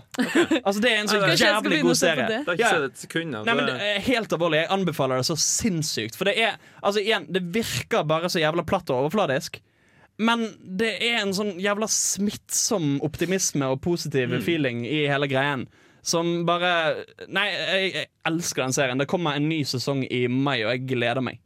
Altså 0.64 0.80
Det 0.82 0.92
er 0.94 1.02
en 1.04 1.12
så 1.12 1.20
jævlig 1.36 1.82
god 1.84 1.96
serie. 2.00 2.28
det. 2.30 2.40
Det 2.46 2.48
har 2.48 2.58
ikke 2.60 2.72
sett 2.78 2.88
et 2.92 3.04
sekund 3.06 3.36
av. 3.42 3.46
Nei, 3.50 3.58
men 3.60 3.68
det 3.68 3.76
er 3.92 4.00
Helt 4.08 4.34
alvorlig, 4.38 4.62
jeg 4.64 4.72
anbefaler 4.78 5.20
det 5.22 5.28
så 5.30 5.38
sinnssykt. 5.40 6.16
For 6.20 6.26
det 6.32 6.38
er 6.40 6.58
Altså 6.84 7.00
igjen, 7.04 7.28
det 7.32 7.44
virker 7.56 8.04
bare 8.08 8.32
så 8.32 8.40
jævla 8.42 8.64
platt 8.68 8.90
og 8.92 9.06
overfladisk. 9.06 9.60
Men 10.24 10.44
det 10.78 10.92
er 11.02 11.22
en 11.24 11.32
sånn 11.34 11.56
jævla 11.60 11.88
smittsom 11.90 13.00
optimisme 13.04 13.66
og 13.74 13.82
positiv 13.82 14.30
Mm. 14.30 14.42
feeling 14.46 14.86
i 14.86 15.08
hele 15.10 15.28
greien. 15.28 15.68
Som 16.04 16.46
bare 16.46 17.06
Nei, 17.28 17.46
jeg, 17.50 17.94
jeg 17.94 18.08
elsker 18.28 18.64
den 18.66 18.74
serien. 18.76 18.98
Det 19.00 19.08
kommer 19.08 19.36
en 19.40 19.48
ny 19.50 19.62
sesong 19.64 20.04
i 20.12 20.28
mai, 20.28 20.64
og 20.64 20.72
jeg 20.76 20.86
gleder 20.88 21.22
meg. 21.24 21.40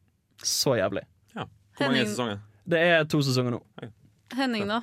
Så 0.43 0.75
jævlig. 0.77 1.03
ja. 1.35 1.45
Hvor 1.77 1.87
mange 1.87 2.01
er 2.01 2.05
sesonger? 2.11 2.39
Det 2.67 2.79
er 2.83 3.03
to 3.05 3.21
sesonger 3.23 3.51
nå. 3.57 3.61
Henning, 4.35 4.67
da? 4.67 4.81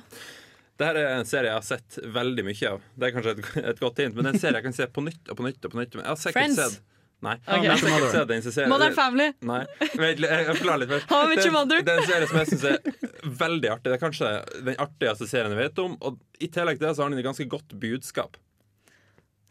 Dette 0.75 0.99
er 0.99 1.19
en 1.19 1.25
serie 1.29 1.47
jeg 1.51 1.55
har 1.55 1.63
sett 1.63 1.99
veldig 2.11 2.43
mye 2.43 2.69
av. 2.73 2.81
Det 2.99 3.07
er 3.07 3.11
kanskje 3.15 3.31
et, 3.37 3.45
et 3.71 3.79
godt 3.79 3.97
hint, 4.01 4.15
men 4.17 4.25
det 4.25 4.31
er 4.33 4.35
en 4.35 4.41
serie 4.41 4.59
jeg 4.59 4.65
kan 4.65 4.73
se 4.75 4.87
på 4.91 5.03
nytt 5.05 5.29
og 5.31 5.37
på 5.39 5.45
nytt. 5.45 5.63
og 5.63 5.71
på 5.71 5.79
nytt 5.79 5.93
Jeg 5.95 6.03
har 6.09 6.33
Friends? 6.35 6.55
sett 6.59 6.81
Nei, 7.23 7.37
Okay. 7.47 7.63
jeg 7.63 7.79
har 7.79 8.11
sett 8.11 8.27
den 8.27 8.41
serien. 8.43 8.69
Modern 8.69 8.93
Family. 8.93 9.29
Nei, 9.41 9.61
vent, 9.95 10.19
litt, 10.19 10.29
jeg 10.29 10.45
forklarer 10.49 10.81
litt 10.83 10.89
først. 10.91 11.07
How 11.09 11.21
Det 11.29 11.37
er 11.39 11.47
en- 11.47 11.53
Mother. 11.55 11.81
Det 11.81 11.93
er 11.93 12.01
en 12.01 12.09
serie 12.09 12.27
som 12.27 12.37
jeg 12.37 12.47
syns 12.51 12.65
er 12.69 13.29
veldig 13.39 13.69
artig. 13.71 13.83
Det 13.87 13.93
er 13.95 14.01
kanskje 14.03 14.33
den 14.67 14.75
artigste 14.83 15.27
serien 15.31 15.55
jeg 15.55 15.61
vet 15.61 15.79
om. 15.79 15.95
Og 16.01 16.19
i 16.43 16.47
tillegg 16.51 16.77
til 16.77 16.87
det 16.89 16.95
så 16.97 17.01
har 17.05 17.09
den 17.09 17.19
et 17.23 17.25
ganske 17.25 17.47
godt 17.49 17.73
budskap. 17.79 18.35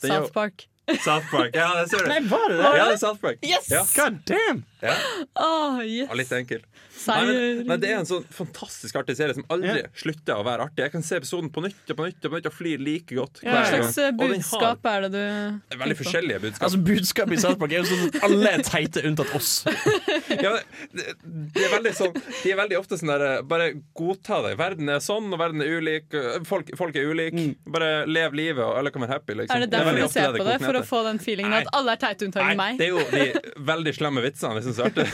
Den 0.05 0.11
South 0.13 0.33
Park. 0.37 0.67
South 0.93 1.31
Park. 1.31 1.55
Ja, 1.57 1.71
det 1.81 1.89
ser 1.89 2.05
du. 2.05 2.11
Nei, 2.13 2.21
var 2.29 2.49
det 2.49 2.61
det? 2.61 2.77
Ja, 2.77 2.85
det 2.85 2.93
er 2.99 3.01
South 3.01 3.21
Park. 3.21 3.39
Yes! 3.43 3.71
Ja, 3.73 3.85
God 3.97 4.21
damn! 4.29 4.65
ja. 4.85 4.95
Åh, 5.41 5.81
yes. 5.87 6.11
Og 6.11 6.19
litt 6.21 6.33
enkel. 6.37 6.65
Nei, 7.05 7.17
men, 7.27 7.39
nei, 7.69 7.77
det 7.83 7.89
er 7.91 7.99
en 8.01 8.07
sånn 8.09 8.25
fantastisk 8.33 8.97
artig 8.97 9.17
serie 9.19 9.35
som 9.37 9.45
aldri 9.53 9.83
Ja. 9.83 9.89
slutter 9.99 10.41
å 10.41 10.45
være 10.47 10.69
artig. 10.69 10.85
Jeg 10.85 10.93
kan 10.93 11.03
se 11.05 11.17
episoden 11.19 11.51
på 11.53 11.65
nytt 11.65 11.91
og 11.91 11.99
på 11.99 12.07
nytt 12.07 12.25
og 12.25 12.33
på 12.33 12.39
nytt 12.39 12.49
og 12.49 12.55
flire 12.55 12.81
like 12.85 13.17
godt. 13.17 13.41
Hva 13.43 13.57
ja, 13.59 13.65
slags 13.73 13.99
eh, 13.99 14.09
har 14.09 14.15
budskap 14.21 14.89
er 14.89 15.07
det 15.07 15.11
du 15.13 15.79
Veldig 15.83 15.97
forskjellige 15.99 16.41
budskap. 16.45 16.65
Altså 16.69 16.81
Budskapet 16.87 17.37
i 17.37 17.41
South 17.43 17.59
Park 17.61 17.75
er 17.75 17.83
jo 17.83 17.89
sånn 17.91 18.05
at 18.09 18.29
alle 18.29 18.53
er 18.53 18.65
teite 18.65 19.05
unntatt 19.09 19.35
oss. 19.37 19.51
ja, 20.47 20.55
det, 20.95 21.17
det 21.25 21.67
er 21.67 21.75
veldig 21.75 21.95
sånn 21.99 22.15
De 22.15 22.55
er 22.55 22.61
veldig 22.63 22.79
ofte 22.79 23.01
sånn 23.01 23.13
der 23.13 23.43
Bare 23.49 23.71
godta 23.97 24.41
det. 24.47 24.55
Verden 24.61 24.93
er 24.95 25.03
sånn, 25.05 25.29
og 25.33 25.41
verden 25.41 25.65
er 25.65 25.75
ulik. 25.77 26.15
Folk, 26.49 26.73
folk 26.79 26.97
er 26.97 27.11
ulike. 27.11 27.51
Bare 27.69 27.93
lev 28.09 28.37
livet, 28.39 28.65
og 28.65 28.79
alle 28.79 28.95
kan 28.95 29.05
være 29.05 29.19
happy. 29.19 29.41
Liksom. 29.43 29.57
Er 29.57 29.67
det 29.67 29.73
derfor 29.75 29.99
du 29.99 30.09
ser 30.09 30.39
på 30.39 30.47
det? 30.47 30.59
koker 30.65 30.74
For 30.83 30.83
å 30.83 30.91
få 30.91 31.03
den 31.09 31.21
feelingen 31.23 31.55
Nei. 31.55 31.61
at 31.63 31.71
alle 31.79 31.95
er 31.95 32.03
teite 32.03 32.27
unntatt 32.29 32.57
meg? 32.59 32.79
det 32.81 32.89
er 32.89 32.93
jo 32.93 33.05
de 33.13 33.55
veldig 33.71 33.95
slemme 33.97 34.25
vitsene 34.25 34.59
vi 34.59 34.65
syns 34.67 34.81
er 34.81 34.91
artige, 34.91 35.11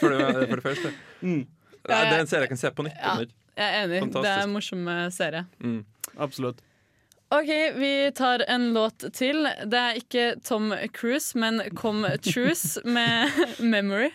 For, 0.00 0.14
det, 0.14 0.62
første. 0.64 0.92
Ja, 1.22 1.42
Det 1.86 1.98
er 1.98 2.20
en 2.20 2.30
serie 2.30 2.46
jeg 2.46 2.54
kan 2.54 2.62
se 2.62 2.70
på 2.74 2.86
nytt. 2.86 2.96
Ja. 3.00 3.18
Jeg 3.56 3.66
er 3.66 3.84
enig. 3.86 4.00
Det 4.12 4.30
er 4.30 4.42
en 4.44 4.52
morsom 4.52 4.88
serie. 5.14 5.44
serie. 5.56 5.84
Absolutt. 6.18 6.62
OK, 7.34 7.48
vi 7.76 8.10
tar 8.14 8.44
en 8.48 8.72
låt 8.74 9.04
til. 9.12 9.48
Det 9.66 9.78
er 9.80 9.98
ikke 9.98 10.26
Tom 10.46 10.70
Cruise, 10.94 11.38
men 11.38 11.62
Come 11.74 12.12
Truce 12.22 12.80
med 12.84 13.30
'Memory'. 13.58 14.12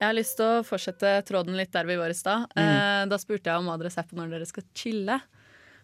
Jeg 0.00 0.06
har 0.08 0.16
lyst 0.16 0.38
til 0.38 0.46
å 0.48 0.62
fortsette 0.64 1.10
tråden 1.28 1.56
litt 1.58 1.72
der 1.74 1.84
vi 1.88 1.98
var 2.00 2.08
i 2.12 2.16
stad. 2.16 2.46
Eh, 2.56 3.02
da 3.10 3.18
spurte 3.20 3.50
jeg 3.52 3.60
om 3.60 3.68
hva 3.68 3.76
dere 3.80 3.90
ser 3.92 4.06
på 4.08 4.16
når 4.16 4.30
dere 4.32 4.46
skal 4.48 4.64
chille. 4.72 5.18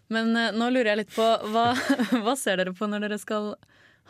Men 0.09 0.31
eh, 0.41 0.55
nå 0.57 0.71
lurer 0.73 0.95
jeg 0.95 1.01
litt 1.03 1.13
på 1.13 1.27
hva, 1.53 1.67
hva 2.25 2.37
ser 2.41 2.63
dere 2.63 2.73
på 2.79 2.89
når 2.89 3.05
dere 3.05 3.19
skal 3.21 3.53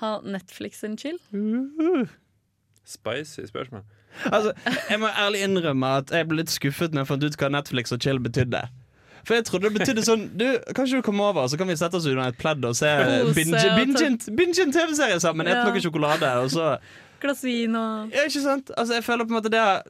ha 0.03 0.13
Netflix 0.23 0.85
and 0.87 1.01
chill? 1.03 1.19
Spicy 2.87 3.49
spørsmål. 3.51 3.83
Altså, 4.31 4.53
Jeg 4.89 5.01
må 5.03 5.11
ærlig 5.11 5.43
innrømme 5.45 5.89
at 6.01 6.13
jeg 6.15 6.29
ble 6.31 6.39
litt 6.45 6.53
skuffet 6.55 6.95
når 6.95 7.03
jeg 7.03 7.11
fant 7.11 7.27
ut 7.27 7.39
hva 7.43 7.51
Netflix 7.59 7.93
og 7.93 8.01
chill 8.07 8.23
betydde. 8.23 8.63
For 9.27 9.35
jeg 9.35 9.45
trodde 9.49 9.67
det 9.67 9.81
betydde 9.81 10.05
sånn 10.07 10.21
Du, 10.39 10.45
Kan 10.71 10.87
ikke 10.87 11.01
du 11.01 11.07
komme 11.09 11.25
over, 11.27 11.49
så 11.51 11.59
kan 11.59 11.67
vi 11.67 11.75
sette 11.75 11.99
oss 11.99 12.07
under 12.07 12.29
et 12.31 12.39
pledd 12.39 12.63
og 12.69 12.77
se 12.79 12.87
binge, 13.35 13.59
binge, 13.75 14.11
binge 14.39 14.63
en 14.63 14.71
TV-serie 14.77 15.19
sammen. 15.21 15.49
Ete 15.51 15.65
Ja. 15.65 15.67
noe 15.67 15.83
sjokolade. 15.83 16.31
Og 16.45 16.53
så 16.55 16.69
Glass 17.27 17.45
vin 17.45 17.77
og 17.79 18.15
Ja, 18.15 18.25
ikke 18.31 18.43
sant? 18.45 18.73
Altså, 18.77 18.99
jeg 18.99 19.07
føler 19.07 19.29
på 19.29 19.35
en 19.35 19.41
måte 19.41 19.53
det 19.53 19.63
har 19.63 19.85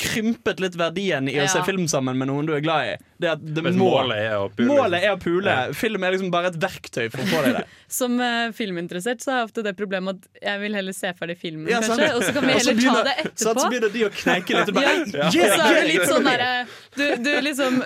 krympet 0.00 0.60
litt 0.60 0.74
verdien 0.76 1.28
i 1.30 1.38
å 1.40 1.46
se 1.48 1.62
film 1.64 1.86
sammen 1.88 2.18
med 2.20 2.28
noen 2.28 2.48
du 2.48 2.52
er 2.56 2.64
glad 2.64 2.90
i. 2.90 2.96
Det 3.18 3.30
at 3.32 3.40
det 3.40 3.62
må, 3.64 3.70
målet 3.80 4.18
er 4.26 4.34
å 4.42 4.48
pule. 4.52 4.66
målet 4.68 5.04
er 5.06 5.14
å 5.14 5.18
pule. 5.22 5.48
Ja. 5.48 5.72
Film 5.72 6.02
er 6.04 6.12
liksom 6.16 6.30
bare 6.34 6.50
et 6.52 6.58
verktøy 6.60 7.06
for 7.12 7.22
å 7.22 7.26
få 7.30 7.42
deg 7.46 7.54
det. 7.60 7.64
Som 7.96 8.16
uh, 8.18 8.50
filminteressert 8.52 9.22
så 9.22 9.30
har 9.30 9.36
jeg 9.38 9.46
ofte 9.48 9.62
det 9.62 9.72
problemet 9.78 10.16
at 10.18 10.40
jeg 10.42 10.60
vil 10.64 10.74
heller 10.74 10.92
se 10.96 11.12
ferdig 11.16 11.36
filmen, 11.38 11.68
Ja, 11.70 11.78
kanskje, 11.84 12.08
og 12.18 12.24
så 12.26 12.32
kan 12.34 12.44
vi 12.48 12.52
heller 12.58 12.74
begynner, 12.76 12.98
ta 12.98 13.04
det 13.06 13.14
etterpå. 13.22 13.54
så 13.62 13.68
begynner 13.70 13.92
de 13.94 14.02
å 14.04 14.10
kneike 14.16 14.56
litt. 14.58 14.72
Og 14.72 14.78
bare, 14.80 14.86
Ja. 14.86 14.96
«Ei, 14.96 15.14
Ja. 15.16 15.28
Og 15.28 15.36
yeah, 15.38 15.54
så 15.56 15.68
er 15.70 15.78
det 15.78 15.86
litt 15.92 16.08
sånn 16.10 16.26
yeah». 16.26 16.42
derre 16.42 16.66
du, 16.96 17.04
du 17.22 17.30
liksom 17.46 17.78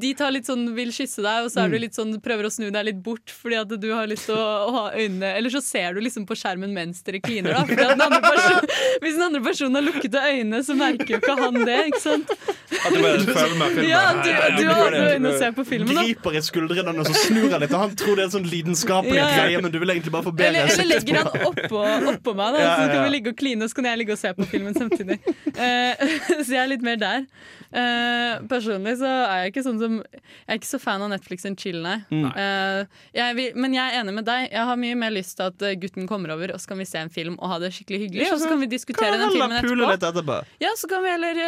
De 0.00 0.10
tar 0.16 0.32
litt 0.34 0.48
sånn 0.48 0.64
vil 0.76 0.90
kysse 0.96 1.20
deg, 1.24 1.44
og 1.44 1.52
så 1.52 1.60
er 1.60 1.68
Mm. 1.68 1.74
du 1.74 1.78
litt 1.84 1.96
sånn 1.96 2.16
prøver 2.24 2.48
å 2.48 2.50
snu 2.52 2.66
deg 2.74 2.84
litt 2.88 2.98
bort 3.04 3.30
fordi 3.32 3.56
at 3.60 3.70
du 3.80 3.86
har 3.92 4.08
lyst 4.10 4.26
til 4.28 4.36
å, 4.36 4.44
å 4.68 4.72
ha 4.74 4.82
øynene 4.96 5.30
Eller 5.38 5.52
så 5.54 5.60
ser 5.64 5.94
du 5.96 6.00
liksom 6.04 6.26
på 6.28 6.36
skjermen 6.40 6.72
mens 6.76 7.00
dere 7.06 7.20
kliner, 7.24 7.54
da. 7.56 7.64
Den 7.68 8.00
andre 8.04 8.20
person, 8.24 8.66
hvis 9.04 9.14
den 9.16 9.24
andre 9.28 9.42
personen 9.46 9.78
har 9.78 9.86
lukkede 9.86 10.24
øyne, 10.32 10.60
så 10.66 10.76
merker 10.78 11.14
jo 11.16 11.20
ikke 11.22 11.36
han 11.40 11.60
det, 11.68 11.78
ikke 11.92 12.02
sant? 12.02 12.32
At 12.34 12.90
du 12.92 13.00
bare 13.00 13.22
følger 13.28 13.56
med 13.60 13.76
filmen. 13.76 13.88
Ja, 13.92 14.02
du, 14.18 14.30
Nei, 14.32 14.50
du 14.68 14.98
øyne 15.14 15.30
og 15.30 15.38
ser 15.38 15.54
på 15.56 15.64
filmen, 15.68 15.94
da. 15.94 16.04
griper 16.04 16.38
i 16.38 16.42
skuldrene 16.44 16.94
og 17.02 17.08
så 17.08 17.14
snur 17.26 17.48
han 17.52 17.64
litt. 17.64 17.74
Og 17.74 17.82
han 17.84 17.96
tror 18.00 18.18
det 18.18 18.24
er 18.24 18.28
en 18.30 18.34
sånn 18.36 18.48
lidenskapelig 18.48 19.18
Ja, 19.18 19.26
ja. 19.28 19.42
greie, 19.42 19.62
men 19.64 19.74
du 19.74 19.78
vil 19.82 19.94
egentlig 19.94 20.14
bare 20.14 20.26
få 20.28 20.34
bedre 20.34 20.64
Eller, 20.64 20.72
eller 20.74 20.90
legger 20.92 21.20
han 21.20 21.48
oppå, 21.50 21.82
oppå 22.14 22.36
meg, 22.38 22.58
da, 22.58 22.70
så 22.70 22.88
kan 22.92 23.04
vi 23.06 23.14
ligge 23.16 23.34
og 23.34 23.40
kline, 23.40 23.64
og 23.64 23.72
så 23.72 23.80
kan 23.80 23.90
jeg 23.90 24.02
ligge 24.02 24.16
og 24.16 24.20
se 24.20 24.32
på 24.38 24.48
filmen 24.52 24.78
samtidig. 24.78 25.20
Uh, 25.54 26.06
så 26.44 26.48
jeg 26.56 26.62
er 26.64 26.70
litt 26.74 26.86
mer 26.86 27.00
der. 27.00 27.28
Eh, 27.74 28.38
personlig 28.46 28.92
så 29.00 29.08
er 29.26 29.40
jeg 29.42 29.50
ikke 29.50 29.62
sånn 29.66 29.80
som 29.82 29.94
Jeg 29.98 30.46
er 30.46 30.58
ikke 30.60 30.68
så 30.68 30.78
fan 30.78 31.02
av 31.02 31.08
Netflix 31.10 31.42
and 31.48 31.58
chill, 31.58 31.80
nei. 31.82 31.96
Eh, 32.14 32.84
jeg 33.18 33.34
vil, 33.38 33.56
men 33.58 33.74
jeg 33.74 33.82
er 33.90 34.02
enig 34.04 34.14
med 34.14 34.28
deg. 34.28 34.44
Jeg 34.52 34.68
har 34.68 34.78
mye 34.78 34.98
mer 35.00 35.10
lyst 35.10 35.34
til 35.40 35.48
at 35.50 35.64
eh, 35.66 35.74
gutten 35.82 36.06
kommer 36.10 36.30
over, 36.36 36.52
og 36.54 36.62
så 36.62 36.70
kan 36.70 36.78
vi 36.78 36.86
se 36.86 37.02
en 37.02 37.10
film 37.10 37.34
og 37.40 37.50
ha 37.50 37.58
det 37.64 37.72
skikkelig 37.74 38.00
hyggelig. 38.04 38.28
Ikke 38.28 38.36
Og 38.36 38.44
så 38.44 38.52
kan 38.52 38.62
vi 38.62 38.70
diskutere 38.70 39.10
Kan 39.10 39.24
den 39.24 39.34
filmen 39.34 39.56
etterpå. 39.58 39.90
litt 39.90 40.06
etterpå. 40.10 40.38
Ja, 40.62 40.70
Så 40.78 40.88
kan 40.92 41.02
vi 41.02 41.10
heller 41.16 41.42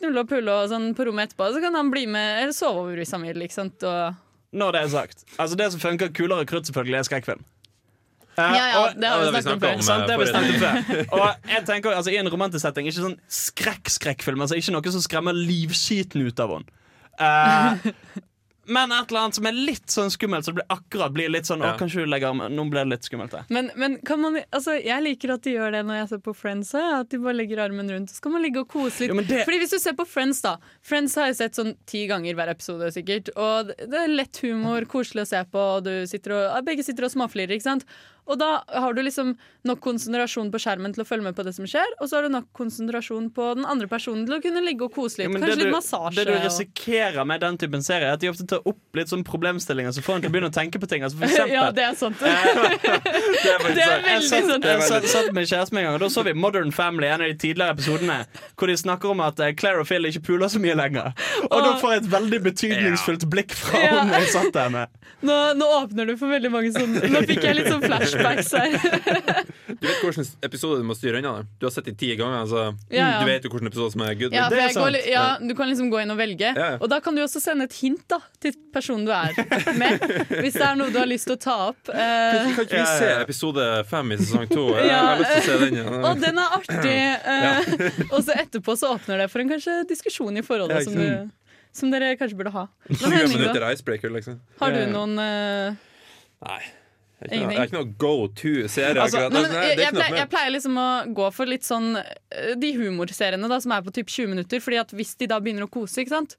knulle 0.00 0.24
og 0.26 0.28
pulle 0.34 0.58
og 0.64 0.68
sånn 0.74 0.90
på 0.98 1.06
rommet 1.06 1.30
etterpå. 1.30 1.52
Så 1.54 1.62
kan 1.62 1.74
han 1.78 1.90
bli 1.94 2.06
med, 2.10 2.42
eller 2.42 2.52
sove 2.56 2.82
over 2.82 2.98
hvis 2.98 3.14
han 3.14 3.22
vil. 3.22 3.46
Ikke 3.46 3.54
sant? 3.60 3.82
Og, 3.86 4.14
Når 4.52 4.72
det 4.72 4.82
er 4.82 4.88
sagt. 4.98 5.24
Altså 5.38 5.56
Det 5.56 5.70
som 5.72 5.80
funker 5.80 6.10
kulere 6.12 6.44
krutt, 6.44 6.66
selvfølgelig, 6.66 6.98
er 6.98 7.08
skrekkfilm. 7.08 7.44
Ja, 8.38 8.48
ja, 8.56 8.82
det 8.96 9.08
har 9.12 9.24
vi 9.26 9.42
snakket 9.42 9.52
om 9.52 9.60
før. 9.60 9.82
Sant, 9.84 10.06
det 10.08 10.14
har 10.16 10.22
vi 10.22 10.30
snakket 10.30 10.54
om 10.54 10.62
før. 10.64 11.04
Og 11.20 11.52
jeg 11.52 11.64
tenker 11.68 11.96
altså 11.98 12.14
I 12.14 12.16
en 12.22 12.30
romantisk 12.32 12.64
setting, 12.64 12.86
ikke 12.88 13.04
sånn 13.04 13.18
skrekk-skrekkfilm. 13.28 14.40
Altså 14.44 14.56
Ikke 14.60 14.72
noe 14.76 14.94
som 14.94 15.04
skremmer 15.04 15.36
livskiten 15.36 16.24
ut 16.26 16.40
av 16.40 16.56
henne. 16.56 16.78
Uh, 17.20 17.92
men 18.72 18.92
et 18.94 19.10
eller 19.10 19.20
annet 19.26 19.34
som 19.36 19.46
er 19.50 19.56
litt 19.56 19.90
sånn 19.92 20.08
skummelt, 20.14 20.46
så 20.46 20.52
det 20.52 20.60
blir 20.62 20.70
akkurat 20.72 21.12
blir 21.12 21.28
litt 21.34 21.48
sånn 21.48 21.60
Å, 21.60 21.72
Ja. 21.72 21.76
kanskje 21.76 22.04
du 22.04 22.08
legger 22.08 22.30
armen 22.30 22.54
Nå 22.56 22.64
ble 22.70 22.84
det 22.86 22.92
litt 22.92 23.04
skummelt 23.08 23.34
Det. 23.34 23.42
Men, 23.52 23.68
men 23.76 23.96
kan 24.06 24.20
man, 24.22 24.38
altså, 24.54 24.76
jeg 24.80 25.02
liker 25.02 25.32
at 25.34 25.42
de 25.44 25.56
gjør 25.56 25.72
det 25.76 25.82
når 25.88 25.98
jeg 25.98 26.08
ser 26.12 26.22
på 26.24 26.34
Friends. 26.38 26.70
At 26.78 27.10
de 27.12 27.18
bare 27.18 27.34
legger 27.40 27.60
armen 27.66 27.90
rundt, 27.90 28.14
så 28.14 28.22
kan 28.22 28.32
man 28.36 28.42
ligge 28.46 28.62
og 28.62 28.70
kose 28.72 29.02
litt. 29.02 29.10
Jo, 29.12 29.18
det- 29.28 29.42
Fordi 29.48 29.58
hvis 29.64 29.74
du 29.74 29.78
ser 29.82 29.96
på 29.98 30.06
Friends, 30.08 30.40
da. 30.46 30.56
Friends 30.80 31.14
har 31.18 31.26
jeg 31.26 31.36
sett 31.42 31.58
sånn 31.58 31.74
ti 31.90 32.06
ganger 32.08 32.38
hver 32.38 32.48
episode, 32.54 32.88
sikkert. 32.94 33.28
Og 33.36 33.74
det 33.76 33.98
er 34.04 34.08
lett 34.14 34.40
humor, 34.46 34.86
koselig 34.86 35.26
å 35.26 35.30
se 35.34 35.42
på, 35.52 35.66
og 35.76 35.84
du 35.84 35.92
sitter 36.06 36.38
og, 36.38 36.64
begge 36.64 36.86
sitter 36.86 37.04
og 37.10 37.12
småflirer, 37.12 37.58
ikke 37.58 37.66
sant. 37.68 37.84
Og 38.30 38.38
da 38.38 38.62
har 38.70 38.94
du 38.94 39.00
liksom 39.02 39.32
nok 39.66 39.80
konsentrasjon 39.82 40.50
på 40.52 40.58
skjermen 40.62 40.92
til 40.94 41.02
å 41.02 41.06
følge 41.06 41.24
med 41.26 41.34
på 41.38 41.42
det 41.46 41.52
som 41.56 41.66
skjer, 41.66 41.86
og 42.00 42.06
så 42.08 42.16
har 42.18 42.26
du 42.26 42.32
nok 42.34 42.46
konsentrasjon 42.54 43.28
på 43.34 43.48
den 43.58 43.66
andre 43.66 43.88
personen 43.90 44.24
til 44.28 44.36
å 44.36 44.40
kunne 44.42 44.62
ligge 44.62 44.86
og 44.86 44.94
kose 44.94 45.18
litt. 45.18 45.26
Ja, 45.26 45.32
Kanskje 45.34 45.50
det, 45.50 45.56
litt 45.58 45.70
du, 45.70 45.74
massasje. 45.74 46.14
det 46.20 46.24
du 46.28 46.32
risikerer 46.46 47.26
med 47.26 47.42
den 47.42 47.58
typen 47.58 47.82
serie, 47.82 48.08
er 48.12 48.16
at 48.18 48.22
de 48.22 48.30
ofte 48.30 48.46
tar 48.50 48.62
opp 48.68 48.98
litt 48.98 49.10
sånn 49.10 49.24
problemstillinger 49.26 49.94
som 49.96 50.06
får 50.06 50.16
en 50.20 50.24
til 50.26 50.30
å 50.30 50.34
begynne 50.36 50.50
å 50.52 50.54
tenke 50.54 50.78
på 50.82 50.88
ting. 50.90 51.02
Altså 51.06 51.18
for 51.18 51.26
eksempel, 51.30 51.54
ja, 51.54 51.66
det 51.74 51.86
er 51.88 51.98
sant. 51.98 52.22
Det 52.22 53.50
er 53.50 53.66
Det 53.76 53.82
er 53.82 53.90
sant. 53.90 54.06
jeg 54.06 54.06
veldig 54.06 54.28
satt, 54.28 54.48
sant. 54.50 54.64
jeg 54.70 54.86
satt, 54.88 55.06
satt 55.12 55.32
med 55.34 55.46
kjæresten 55.50 55.76
min 55.76 55.82
en 55.82 55.88
gang, 55.90 55.98
og 55.98 56.02
da 56.04 56.10
så 56.12 56.24
vi 56.26 56.32
Modern 56.38 56.72
Family, 56.74 57.08
en 57.10 57.22
av 57.24 57.30
de 57.30 57.36
tidligere 57.42 57.74
episodene, 57.76 58.18
hvor 58.58 58.70
de 58.70 58.76
snakker 58.78 59.12
om 59.12 59.22
at 59.24 59.40
eh, 59.42 59.52
Claire 59.58 59.82
og 59.82 59.88
Phil 59.88 60.06
ikke 60.08 60.22
puler 60.30 60.50
så 60.52 60.60
mye 60.62 60.76
lenger. 60.78 61.12
Og 61.48 61.58
da 61.66 61.74
får 61.80 61.94
jeg 61.96 62.02
et 62.04 62.10
veldig 62.12 62.40
betydningsfullt 62.48 63.26
blikk 63.32 63.54
fra 63.58 63.82
Ja. 63.82 63.92
hun 64.04 64.12
jeg 64.14 64.28
satt 64.34 64.52
der 64.54 64.70
med. 64.72 64.98
Nå, 65.26 65.36
nå 65.58 65.66
åpner 65.80 66.06
du 66.10 66.16
for 66.18 66.30
veldig 66.32 66.50
mange 66.50 66.70
sånne 66.74 67.06
Nå 67.12 67.20
fikk 67.28 67.44
jeg 67.46 67.54
litt 67.54 67.68
sånn 67.70 67.82
flashbacks 68.12 68.52
her. 68.52 69.48
Du 69.82 69.88
vet 69.88 69.98
hvilken 70.04 70.26
episode 70.46 70.78
du 70.78 70.84
må 70.86 70.94
styre 70.94 71.18
unna. 71.18 71.30
Du 71.58 71.64
har 71.66 71.72
sett 71.74 71.86
de 71.88 71.94
ti 71.98 72.12
ganger, 72.18 72.44
så 72.46 72.60
Ja, 72.92 72.98
ja. 72.98 73.06
du 73.18 73.26
vet 73.26 73.42
jo 73.46 73.50
hvilken 73.50 73.66
episode 73.70 73.94
som 73.94 74.02
er 74.06 74.14
good. 74.20 74.34
Ja, 74.36 74.44
det 74.52 74.60
er 74.62 74.74
går, 74.76 74.98
ja, 75.10 75.22
du 75.42 75.54
kan 75.58 75.66
liksom 75.70 75.88
gå 75.90 75.98
inn 76.04 76.12
og 76.14 76.18
velge. 76.20 76.52
Og 76.78 76.84
da 76.92 77.00
kan 77.02 77.16
du 77.16 77.22
også 77.24 77.40
sende 77.42 77.66
et 77.66 77.74
hint 77.80 78.04
da 78.12 78.20
til 78.42 78.54
personen 78.74 79.06
du 79.08 79.12
er 79.16 79.32
med. 79.82 80.04
Hvis 80.38 80.54
det 80.60 80.66
er 80.68 80.76
noe 80.78 80.92
du 80.94 81.00
har 81.00 81.08
lyst 81.10 81.26
til 81.30 81.34
å 81.34 81.40
ta 81.42 81.56
opp. 81.72 81.80
Uh, 81.90 82.52
Kan 82.54 82.62
ikke 82.66 82.78
vi 82.78 82.98
se 83.00 83.08
episode 83.24 83.66
fem 83.90 84.12
i 84.14 84.18
sesong 84.20 84.46
to? 84.52 84.68
Jeg 84.78 84.90
Ja. 84.92 85.00
har 85.08 85.22
lyst 85.22 85.32
til 85.32 85.42
å 85.42 85.46
se 85.48 85.58
den. 85.64 85.80
Ja. 85.80 85.96
og 86.12 86.22
den 86.22 86.42
er 86.44 86.58
artig. 86.60 86.98
Eh, 87.32 88.04
og 88.12 88.20
så 88.26 88.34
etterpå 88.36 88.74
så 88.78 88.90
åpner 88.96 89.22
det 89.22 89.28
for 89.32 89.42
en 89.42 89.50
kanskje 89.50 89.78
diskusjon 89.88 90.36
i 90.38 90.42
forholdet 90.44 90.84
som, 90.84 90.94
du, 90.98 91.30
som 91.74 91.90
dere 91.92 92.12
kanskje 92.20 92.36
burde 92.38 92.52
ha. 92.54 92.64
Men 92.88 93.14
Henning, 93.14 93.44
da? 93.48 93.72
liksom. 94.16 94.38
Har 94.60 94.74
du 94.74 94.80
noen 94.92 95.14
uh, 95.18 95.78
Nei. 96.44 96.60
Jeg 97.30 97.38
er 97.38 97.42
ikke 97.42 97.46
noe, 97.46 97.56
er 97.62 97.68
ikke 97.68 97.78
noe 97.78 97.94
go 98.02 98.12
to-serie. 98.38 99.02
Altså, 99.04 99.24
Nei, 99.32 99.42
jeg, 99.72 99.78
jeg, 99.84 100.14
jeg 100.18 100.28
pleier 100.32 100.54
liksom 100.54 100.78
å 100.82 100.88
gå 101.14 101.28
for 101.36 101.50
litt 101.50 101.66
sånn 101.66 101.96
eh, 102.00 102.54
de 102.58 102.72
humorseriene 102.78 103.50
da, 103.50 103.58
som 103.62 103.74
er 103.76 103.84
på 103.86 103.94
typ 103.94 104.10
20 104.10 104.32
minutter. 104.34 104.62
Fordi 104.64 104.80
at 104.82 104.94
hvis 104.96 105.14
de 105.20 105.28
da 105.30 105.38
begynner 105.42 105.68
å 105.68 105.72
kose, 105.72 106.02
ikke 106.02 106.16
sant? 106.16 106.36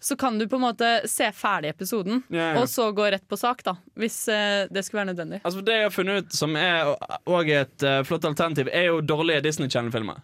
Så 0.00 0.16
kan 0.16 0.38
du 0.38 0.46
på 0.48 0.56
en 0.56 0.62
måte 0.62 0.88
se 1.10 1.26
ferdig 1.34 1.72
episoden, 1.74 2.22
Ja, 2.30 2.52
ja. 2.54 2.60
og 2.62 2.68
så 2.70 2.90
gå 2.94 3.08
rett 3.10 3.24
på 3.28 3.36
sak. 3.36 3.64
da 3.66 3.76
Hvis 3.98 4.28
uh, 4.30 4.68
det 4.70 4.84
skulle 4.86 5.02
være 5.02 5.12
nødvendig. 5.12 5.40
Altså 5.44 5.60
Det 5.60 5.74
jeg 5.74 5.82
har 5.82 5.90
funnet 5.94 6.24
ut 6.24 6.34
som 6.38 6.56
er 6.56 6.92
og 7.26 7.50
et 7.50 7.82
uh, 7.82 8.02
flott 8.06 8.24
alternativ, 8.24 8.70
er 8.72 8.88
jo 8.92 9.00
dårlige 9.00 9.42
Disney 9.48 9.68
Channel-filmer. 9.68 10.22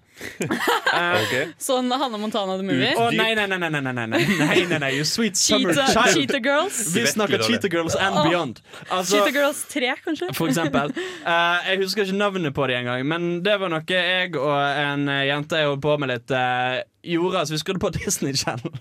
Ok. 0.94 1.34
Sånn 1.58 1.90
Hanne 1.90 2.18
Montana 2.22 2.54
the 2.56 2.62
Movie. 2.62 2.92
Å 2.94 3.08
nei, 3.10 3.32
nei, 3.34 3.46
nei, 3.50 3.58
nei, 3.58 3.70
nei, 3.74 3.80
nei, 3.82 3.92
nei, 3.94 4.06
nei, 4.22 4.64
nei, 4.70 4.78
nei, 4.78 4.90
you 4.94 5.04
sweet 5.08 5.36
summer 5.36 5.74
Cheetah, 5.74 5.90
child. 5.90 6.14
Cheetah 6.20 6.42
Girls. 6.44 6.78
Vi 6.94 7.02
snakker? 7.10 7.42
Cheetah 7.42 7.72
Girls 7.72 7.96
and 7.98 8.20
beyond. 8.28 8.60
Altså, 8.88 9.16
Cheetah 9.18 9.34
Girls 9.34 9.64
3, 9.72 9.90
kanskje? 10.04 10.30
for 10.38 10.52
eksempel. 10.52 10.94
Eh, 10.94 11.68
jeg 11.70 11.82
husker 11.82 12.06
ikke 12.06 12.18
navnet 12.18 12.54
på 12.54 12.66
det 12.70 12.78
engang, 12.82 13.02
men 13.08 13.28
det 13.44 13.56
var 13.60 13.72
noe 13.72 13.82
jeg 13.88 14.34
og 14.38 14.54
en 14.54 15.08
eh, 15.10 15.24
jente 15.30 15.58
jeg 15.60 15.70
holdt 15.72 15.82
på 15.82 15.96
med 16.02 16.12
litt, 16.14 16.30
eh, 16.36 16.82
gjorde. 17.04 17.44
Så 17.46 17.56
vi 17.56 17.60
skrudde 17.62 17.82
på 17.84 17.92
Disney 17.98 18.34
Channel. 18.38 18.74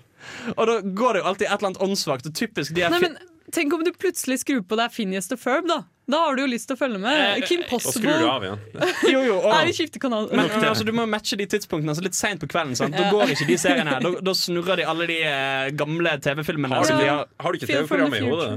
Og 0.56 0.66
da 0.70 0.80
går 0.82 1.16
det 1.16 1.22
jo 1.24 1.30
alltid 1.30 1.46
et 1.46 1.54
eller 1.56 1.72
annet 1.72 1.86
åndssvakt. 1.86 2.28
Og 2.30 2.36
typisk 2.36 2.74
de 2.76 2.86
er 2.86 2.94
Nei, 2.94 3.04
men 3.08 3.16
Tenk 3.52 3.74
om 3.76 3.82
du 3.84 3.90
plutselig 3.92 4.40
skrur 4.40 4.62
på 4.66 4.76
deg 4.78 4.90
Phineas 4.90 5.28
og 5.34 5.38
Ferb, 5.38 5.66
da. 5.68 5.82
Da 6.10 6.20
har 6.24 6.36
du 6.36 6.42
jo 6.42 6.48
lyst 6.48 6.66
til 6.68 6.76
å 6.76 6.80
følge 6.80 6.98
med. 7.00 7.18
Eh, 7.36 7.44
Kim 7.48 7.62
Og 7.72 7.82
skrur 7.84 8.20
du 8.20 8.26
av 8.28 8.44
igjen. 8.44 8.62
Jo, 9.12 9.20
jo, 9.24 9.36
og, 9.38 9.50
Nei, 9.52 9.68
i 9.70 9.74
skiftekanal. 9.76 10.30
men, 10.32 10.48
men 10.48 10.66
altså, 10.68 10.84
du 10.84 10.92
må 10.96 11.04
matche 11.08 11.38
de 11.40 11.46
tidspunktene 11.52 11.92
altså 11.92 12.04
litt 12.04 12.16
seint 12.18 12.40
på 12.42 12.48
kvelden. 12.50 12.74
Sant? 12.78 12.96
Da 12.96 13.12
går 13.12 13.34
ikke 13.36 13.48
de 13.48 13.58
seriene 13.60 13.94
her. 13.94 14.04
Da, 14.04 14.14
da 14.24 14.34
snurrer 14.36 14.80
de 14.80 14.88
alle 14.90 15.08
de 15.12 15.20
eh, 15.28 15.68
gamle 15.76 16.16
TV-filmene. 16.24 16.80
Har 16.80 17.04
har 17.04 17.28
har 17.28 17.52
du 17.52 17.60
ikke 17.60 17.70
TV-programmet 17.70 18.20
i 18.20 18.32
hodet? 18.32 18.50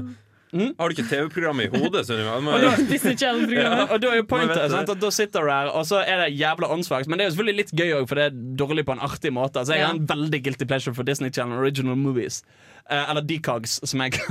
Mm? 0.52 0.70
Har 0.78 0.88
du 0.88 0.94
ikke 0.96 1.04
TV-programmet 1.10 1.64
i 1.66 1.68
hodet? 1.82 2.06
Sunniva? 2.08 2.36
Du 2.40 2.46
må- 2.46 2.88
Disney 2.88 3.16
Channel-programmet. 3.20 3.90
Og 3.92 4.00
da 4.00 4.08
er 4.12 4.16
jo 4.22 4.26
pointet 4.30 4.70
sant? 4.72 4.88
at 4.94 5.00
Da 5.02 5.10
sitter 5.12 5.40
du 5.44 5.50
der, 5.52 5.68
og 5.76 5.84
så 5.86 6.00
er 6.00 6.22
det 6.24 6.28
jævla 6.40 6.70
åndsverk. 6.72 7.06
Men 7.06 7.18
det 7.18 7.24
er 7.26 7.28
jo 7.28 7.34
selvfølgelig 7.36 7.58
litt 7.62 7.74
gøy 7.76 7.90
òg, 7.98 8.06
for 8.08 8.14
det 8.20 8.24
er 8.30 8.38
dårlig 8.62 8.86
på 8.88 8.92
en 8.96 9.04
artig 9.04 9.32
måte. 9.36 9.60
Altså, 9.60 9.74
jeg 9.76 9.80
Ja. 9.84 9.90
har 9.92 9.94
en 10.00 10.06
veldig 10.08 10.40
guilty 10.44 10.64
pleasure 10.64 10.94
for 10.96 11.02
Disney 11.04 11.30
Channel 11.30 11.58
Original 11.58 11.96
Movies. 11.96 12.42
Eh, 12.90 13.10
eller 13.10 13.20
Decogs, 13.20 13.80
som 13.84 14.00
jeg 14.00 14.12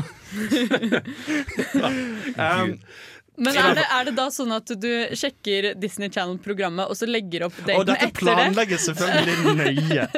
um, 2.38 2.80
Men 3.38 3.54
er 3.62 3.76
det, 3.78 3.84
er 3.94 4.06
det 4.08 4.14
da 4.18 4.24
sånn 4.34 4.50
at 4.56 4.72
du 4.82 4.88
sjekker 5.14 5.68
Disney 5.78 6.10
Channel-programmet, 6.10 6.90
og 6.90 6.98
så 6.98 7.06
legger 7.06 7.44
opp 7.46 7.54
Og 7.62 7.68
daten 7.68 7.86
dette 7.92 8.08
etter 8.08 8.08
det? 8.10 8.22
planlegges 8.24 8.88
selvfølgelig 8.90 9.56
nøye. 9.62 10.08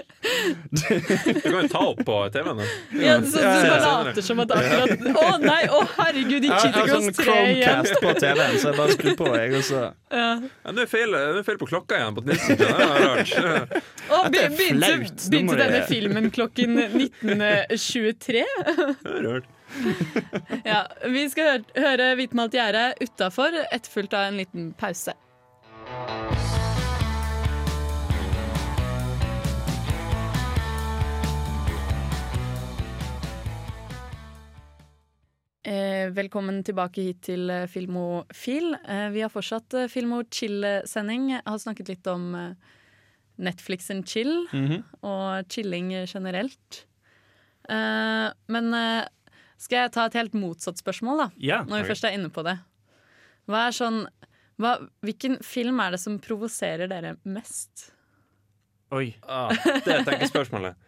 Du 0.69 1.39
kan 1.41 1.55
jo 1.55 1.67
ta 1.71 1.79
opp 1.89 1.99
på 2.05 2.15
TV-en. 2.31 2.59
Ja, 3.01 3.15
så 3.23 3.39
du 3.39 3.43
Ja, 3.43 3.53
ja, 3.65 3.77
bare 3.81 4.03
later 4.09 4.23
som 4.23 4.39
at 4.43 4.51
akkurat 4.53 4.91
Å 5.19 5.25
nei, 5.41 5.59
å 5.73 5.79
herregud, 5.97 6.43
de 6.43 6.49
Jeg 6.51 6.59
Cheetah 6.61 6.79
har 6.79 6.91
sånn 6.91 7.07
Girls 7.07 7.19
3 7.19 7.25
igjen. 7.25 7.61
Chromecast 7.65 8.03
på 8.03 8.13
TV-en, 8.19 8.57
så 8.61 8.69
jeg 8.71 8.77
bare 8.79 8.95
skrur 8.95 9.15
på. 9.19 9.29
Jeg, 9.35 9.53
også. 9.59 9.81
Ja. 10.13 10.29
Ja, 10.43 10.73
Nå 10.75 10.83
er 10.85 10.89
feil, 10.91 11.15
er 11.19 11.41
feil 11.47 11.59
på 11.61 11.69
klokka 11.71 11.99
igjen. 11.99 12.15
på 12.19 12.25
Disney. 12.29 12.59
Det 12.59 12.69
er 12.69 13.05
rart. 13.05 13.77
Å, 14.09 14.21
be- 14.29 14.47
begynte, 14.55 14.91
flaut. 14.93 15.27
Begynte 15.33 15.59
denne 15.63 15.81
filmen 15.89 16.29
klokken 16.35 16.77
1923? 16.87 18.43
Det 19.03 19.15
er 19.15 19.23
rart. 19.27 19.49
Ja, 20.65 20.83
vi 21.09 21.25
skal 21.29 21.49
høre, 21.51 21.63
høre 21.85 22.07
Hvitmalt 22.19 22.55
gjerde 22.57 22.87
utafor, 23.03 23.55
etterfulgt 23.71 24.13
av 24.17 24.29
en 24.31 24.39
liten 24.41 24.71
pause. 24.79 25.13
Eh, 35.63 36.07
velkommen 36.15 36.61
tilbake 36.63 37.03
hit 37.03 37.19
til 37.27 37.49
eh, 37.51 37.65
Filmofil. 37.69 38.71
Eh, 38.79 39.07
vi 39.13 39.21
har 39.25 39.31
fortsatt 39.33 39.75
Filmo 39.91 40.21
chill-sending. 40.31 41.33
Har 41.45 41.59
snakket 41.59 41.91
litt 41.91 42.07
om 42.09 42.29
Netflix 43.39 43.89
and 43.91 44.07
chill 44.07 44.47
Mhm. 44.51 44.83
og 45.03 45.49
chilling 45.49 45.91
generelt. 46.07 46.85
Men 47.69 48.73
skal 49.59 49.83
jeg 49.85 49.91
ta 49.95 50.05
et 50.07 50.17
helt 50.19 50.35
motsatt 50.39 50.79
spørsmål, 50.79 51.25
da? 51.25 51.29
Ja. 51.43 51.61
Når 51.67 51.83
vi 51.83 51.89
først 51.91 52.07
er 52.07 52.15
inne 52.17 52.31
på 52.33 52.43
det. 52.47 52.57
Hva 53.49 53.65
er 53.67 53.75
sånn 53.75 54.03
hva, 54.59 54.75
Hvilken 55.05 55.39
film 55.45 55.79
er 55.83 55.95
det 55.95 55.99
som 56.03 56.17
provoserer 56.23 56.87
dere 56.91 57.15
mest? 57.27 57.89
Oi. 58.95 59.11
Ah, 59.29 59.51
det 59.85 59.99
er 59.99 60.05
tenkespørsmålet. 60.07 60.75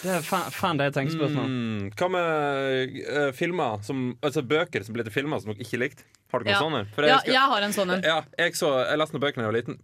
Det 0.00 0.06
er 0.14 0.22
fa 0.22 0.38
faen 0.54 0.78
det 0.78 0.84
er 0.86 0.92
tenkespørsmål. 0.94 1.48
Mm, 1.50 1.88
hva 1.98 2.06
med 2.14 2.92
uh, 3.10 3.32
filmer 3.34 3.80
som, 3.84 4.04
altså 4.24 4.40
bøker 4.46 4.84
som 4.86 4.94
ble 4.94 5.02
til 5.04 5.12
filmer 5.12 5.42
som 5.42 5.50
dere 5.50 5.64
ikke 5.66 5.80
likte? 5.82 6.06
Har 6.30 6.40
du 6.40 6.46
noen 6.46 6.54
Ja. 6.54 6.60
sånne? 6.62 6.82
For 6.94 7.08
Ja, 7.08 7.16
jeg 7.26 7.42
har 7.52 7.66
en 7.66 7.74
sånn 7.74 7.90
en. 7.96 8.04
Ja, 8.06 8.20
jeg, 8.38 8.54
så, 8.56 8.70
jeg 8.86 9.00
leste 9.02 9.16
noen 9.18 9.24
bøker 9.26 9.42
da 9.42 9.48
jeg 9.48 9.50
var 9.50 9.58
liten. 9.58 9.80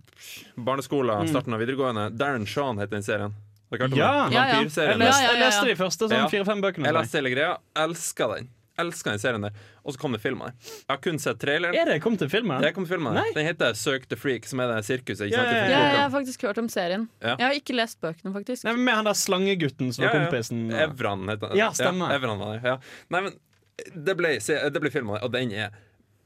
Barneskolen, 0.68 1.24
Mm. 1.26 1.32
starten 1.34 1.56
av 1.58 1.60
videregående. 1.60 2.04
Darren 2.16 2.46
Shaun 2.46 2.78
het 2.78 2.94
den 2.94 3.02
serien. 3.02 3.34
Ja. 3.72 4.28
Ja, 4.28 4.28
ja. 4.30 4.60
Jeg 4.60 4.64
leste, 4.66 4.82
jeg 4.86 5.38
leste 5.40 5.64
de 5.66 5.74
første 5.74 6.06
sånn 6.08 6.20
Ja. 6.22 6.28
fire-fem 6.28 6.60
bøkene. 6.62 6.84
Jeg 6.86 6.94
leste 6.94 7.18
hele 7.18 7.30
greia. 7.34 7.56
Elska 7.74 8.28
den. 8.36 8.48
Elska 8.78 9.10
den 9.10 9.18
serien 9.18 9.40
der. 9.42 9.52
Og 9.84 9.94
så 9.94 9.98
kom 9.98 10.12
det 10.12 10.20
filmen. 10.20 10.52
Jeg 10.62 10.84
har 10.90 10.98
kun 10.98 11.18
sett 11.18 11.38
traileren. 11.40 11.74
Er 11.74 11.86
det 11.86 12.02
kom 12.02 12.16
til 12.16 12.28
filmen? 12.28 12.60
Det 12.60 12.74
kom 12.74 12.84
til 12.86 12.94
filmen. 12.98 13.14
den. 13.34 13.46
Heter 13.46 13.72
Søk 13.74 14.06
the 14.08 14.16
Freak, 14.16 14.44
som 14.46 14.60
er 14.60 14.68
det 14.74 14.84
sirkuset. 14.84 15.30
Ja, 15.32 15.42
ja, 15.42 15.52
Ja, 15.66 15.80
jeg 15.94 15.98
har 16.02 16.10
faktisk 16.10 16.42
hørt 16.42 16.58
om 16.58 16.68
serien. 16.68 17.08
Ja. 17.22 17.36
Jeg 17.38 17.46
har 17.46 17.54
ikke 17.54 17.74
lest 17.74 17.98
bøkene, 18.00 18.32
faktisk. 18.34 18.64
Nei, 18.64 18.72
men 18.76 18.84
Med 18.84 18.94
han 18.94 19.04
der 19.04 19.14
slangegutten 19.14 19.92
som 19.94 20.04
var 20.04 20.12
Ja, 20.14 20.20
ja. 20.20 20.26
kompisen. 20.30 20.70
Evran 20.72 21.26
het 21.28 21.40
han. 21.40 21.56
Ja, 21.56 21.70
stemmer. 21.72 22.12
Evran 22.14 22.38
var 22.38 22.54
det, 22.58 22.64
ja. 22.64 22.76
Nei, 23.10 23.20
men 23.22 23.32
det 24.04 24.16
ble, 24.16 24.38
det 24.38 24.80
ble 24.80 24.90
film 24.90 25.10
og 25.10 25.32
den 25.32 25.52
er 25.52 25.70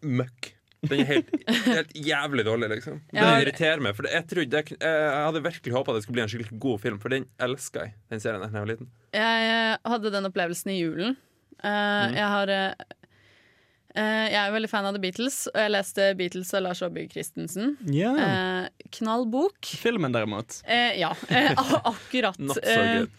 møkk. 0.03 0.53
Den 0.89 1.03
er 1.03 1.09
helt, 1.11 1.33
helt 1.67 1.91
jævlig 1.93 2.45
dårlig, 2.47 2.71
liksom. 2.73 3.01
Den 3.13 3.43
irriterer 3.43 3.83
meg. 3.85 3.97
For 3.99 4.09
jeg, 4.09 4.25
trodde, 4.31 4.63
jeg, 4.63 4.79
jeg 4.81 5.11
hadde 5.27 5.43
virkelig 5.45 5.75
håpa 5.75 5.93
det 5.97 6.05
skulle 6.07 6.17
bli 6.17 6.23
en 6.25 6.31
skikkelig 6.33 6.61
god 6.63 6.81
film, 6.81 7.01
for 7.03 7.13
den 7.13 7.27
elska 7.43 7.85
jeg. 7.85 7.93
Den 8.13 8.23
serien 8.25 8.41
der 8.41 8.49
da 8.49 8.61
jeg 8.63 8.65
var 8.65 8.73
liten. 8.73 8.89
Jeg 9.13 9.77
hadde 9.93 10.15
den 10.15 10.31
opplevelsen 10.31 10.73
i 10.73 10.79
julen. 10.81 11.19
Uh, 11.61 11.69
Mm. 11.71 12.15
Jeg 12.17 12.29
har 12.33 12.51
eh, 12.55 12.73
eh, 13.95 14.27
Jeg 14.33 14.39
er 14.41 14.47
jo 14.49 14.55
veldig 14.55 14.71
fan 14.73 14.87
av 14.89 14.95
The 14.97 15.03
Beatles, 15.03 15.37
og 15.53 15.59
jeg 15.61 15.73
leste 15.75 16.07
Beatles 16.17 16.53
av 16.57 16.63
Lars 16.65 16.81
Aabye 16.87 17.11
Christensen. 17.13 17.75
Yeah. 17.85 18.17
Eh, 18.25 18.89
knall 18.97 19.27
bok. 19.29 19.59
Filmen, 19.83 20.15
derimot. 20.17 20.63
Eh, 20.65 20.97
ja, 21.03 21.13
akkurat. 21.85 22.39
Not 22.49 22.57
so 22.65 22.81
good. 22.81 23.11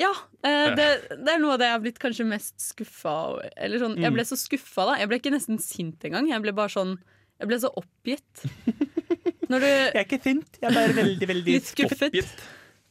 Ja, 0.00 0.10
eh, 0.46 0.70
det, 0.78 0.86
det 1.20 1.32
er 1.34 1.40
noe 1.42 1.54
av 1.54 1.60
det 1.60 1.66
jeg 1.68 1.74
har 1.76 1.82
blitt 1.84 1.98
kanskje 2.00 2.24
mest 2.28 2.54
skuffa 2.70 3.14
over. 3.34 3.50
Eller 3.56 3.82
sånn, 3.82 3.96
Mm. 3.98 4.04
Jeg 4.06 4.14
ble 4.16 4.24
så 4.30 4.38
skuffa, 4.40 4.86
da. 4.88 4.94
Jeg 5.02 5.10
ble 5.10 5.18
ikke 5.20 5.32
nesten 5.34 5.58
sint 5.60 6.06
engang. 6.08 6.30
Jeg 6.30 6.40
ble 6.46 6.54
bare 6.56 6.72
sånn 6.72 6.94
Jeg 7.40 7.48
ble 7.48 7.56
så 7.60 7.70
oppgitt. 7.80 8.42
Når 9.50 9.62
du 9.64 9.68
er 9.68 10.02
ikke 10.04 10.18
sint, 10.22 10.58
jeg 10.60 10.68
er 10.70 10.74
bare 10.76 10.96
veldig, 10.96 11.28
veldig 11.30 11.54
Litt 11.56 11.68
skuffet. 11.70 12.10
Oppgitt. 12.12 12.42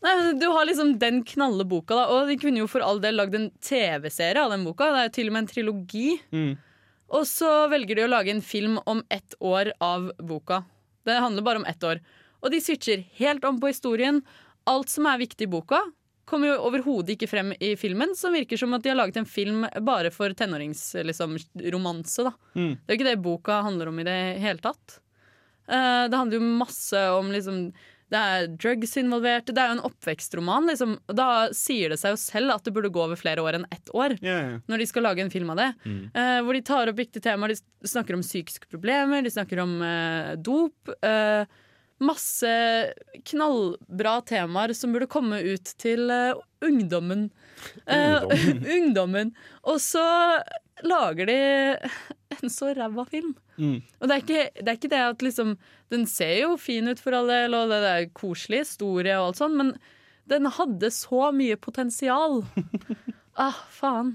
Nei, 0.06 0.14
Du 0.40 0.48
har 0.56 0.66
liksom 0.66 0.94
den 1.02 1.22
knalle 1.28 1.66
boka, 1.70 1.96
da. 1.96 2.06
Og 2.16 2.30
de 2.32 2.38
kunne 2.42 2.62
jo 2.64 2.68
for 2.72 2.82
all 2.86 3.02
del 3.04 3.18
lagd 3.20 3.36
en 3.38 3.50
TV-serie 3.64 4.42
av 4.42 4.54
den 4.54 4.66
boka. 4.68 4.90
Det 4.94 5.02
er 5.04 5.08
jo 5.10 5.14
til 5.20 5.30
og 5.32 5.36
med 5.36 5.44
en 5.46 5.52
trilogi. 5.54 6.08
Mm. 6.34 6.52
Og 7.20 7.26
så 7.30 7.52
velger 7.72 7.98
de 8.00 8.06
å 8.06 8.12
lage 8.12 8.34
en 8.34 8.42
film 8.46 8.78
om 8.90 9.02
ett 9.10 9.34
år 9.42 9.72
av 9.82 10.12
boka. 10.22 10.64
Det 11.10 11.18
handler 11.24 11.46
bare 11.46 11.62
om 11.64 11.66
ett 11.70 11.84
år. 11.84 12.02
Og 12.44 12.54
de 12.54 12.60
switcher 12.64 13.06
helt 13.20 13.46
om 13.50 13.58
på 13.62 13.72
historien. 13.72 14.22
Alt 14.70 14.92
som 14.94 15.08
er 15.10 15.22
viktig 15.22 15.48
i 15.48 15.52
boka, 15.52 15.80
kommer 16.30 16.52
jo 16.54 16.62
overhodet 16.70 17.16
ikke 17.16 17.30
frem 17.32 17.54
i 17.60 17.74
filmen. 17.80 18.16
Som 18.18 18.38
virker 18.38 18.60
som 18.60 18.74
at 18.78 18.86
de 18.86 18.94
har 18.94 19.00
laget 19.00 19.20
en 19.22 19.30
film 19.30 19.68
bare 19.86 20.14
for 20.16 20.34
tenåringsromanse. 20.38 21.06
Liksom. 21.10 21.38
Mm. 22.56 22.74
Det 22.78 22.88
er 22.88 22.96
jo 22.96 23.00
ikke 23.00 23.12
det 23.12 23.22
boka 23.26 23.62
handler 23.66 23.92
om 23.92 24.02
i 24.02 24.08
det 24.08 24.20
hele 24.44 24.62
tatt. 24.64 25.00
Uh, 25.70 26.06
det 26.10 26.18
handler 26.18 26.40
jo 26.40 26.58
masse 26.64 27.08
om 27.14 27.34
liksom 27.34 27.64
det 28.10 28.18
er 28.18 28.48
drugs 28.58 28.96
involvert. 28.98 29.50
Det 29.54 29.62
er 29.62 29.70
jo 29.70 29.78
en 29.78 29.86
oppvekstroman. 29.86 30.70
Liksom. 30.72 30.96
Da 31.14 31.50
sier 31.54 31.94
det 31.94 32.00
seg 32.02 32.16
jo 32.16 32.22
selv 32.22 32.56
at 32.56 32.66
det 32.66 32.74
burde 32.74 32.90
gå 32.94 33.04
over 33.04 33.20
flere 33.20 33.44
år 33.46 33.60
enn 33.60 33.68
ett 33.70 33.92
år 33.94 34.16
Yeah, 34.18 34.40
yeah. 34.42 34.56
når 34.66 34.82
de 34.82 34.88
skal 34.90 35.06
lage 35.06 35.22
en 35.22 35.30
film 35.30 35.52
av 35.54 35.60
det. 35.62 35.68
Eh, 35.86 36.40
hvor 36.42 36.58
de 36.58 36.64
tar 36.66 36.90
opp 36.90 36.98
viktige 36.98 37.28
temaer. 37.28 37.54
De 37.54 37.90
snakker 37.92 38.18
om 38.18 38.26
psykiske 38.26 38.66
problemer, 38.72 39.22
de 39.22 39.34
snakker 39.34 39.62
om 39.62 39.78
uh, 39.84 40.34
dop. 40.42 40.90
eh, 41.06 41.46
masse 42.00 42.52
knallbra 43.28 44.20
temaer 44.28 44.74
som 44.78 44.94
burde 44.96 45.10
komme 45.12 45.42
ut 45.44 45.74
til 45.82 46.08
uh, 46.12 46.40
ungdommen. 46.66 47.28
Uh, 47.90 48.28
ungdommen. 48.78 49.34
Og 49.68 49.82
så 49.84 50.06
lager 50.86 51.30
de 51.30 51.40
en 52.38 52.54
så 52.54 52.74
ræva 52.78 53.06
film. 53.10 53.36
Mm. 53.58 53.82
Og 54.00 54.08
det 54.08 54.16
er, 54.16 54.24
ikke, 54.24 54.44
det 54.60 54.68
er 54.68 54.78
ikke 54.78 54.92
det 54.94 55.00
at 55.04 55.24
liksom 55.26 55.58
Den 55.92 56.06
ser 56.08 56.36
jo 56.46 56.54
fin 56.62 56.88
ut 56.88 57.00
for 57.02 57.18
all 57.18 57.28
del, 57.28 57.56
og 57.58 57.72
det 57.74 57.80
er 57.90 58.12
koselig 58.14 58.62
historie 58.62 59.16
og 59.18 59.32
alt 59.32 59.40
sånt, 59.42 59.58
men 59.58 59.72
den 60.30 60.46
hadde 60.54 60.92
så 60.94 61.32
mye 61.34 61.58
potensial. 61.58 62.44
ah, 63.46 63.58
faen. 63.74 64.14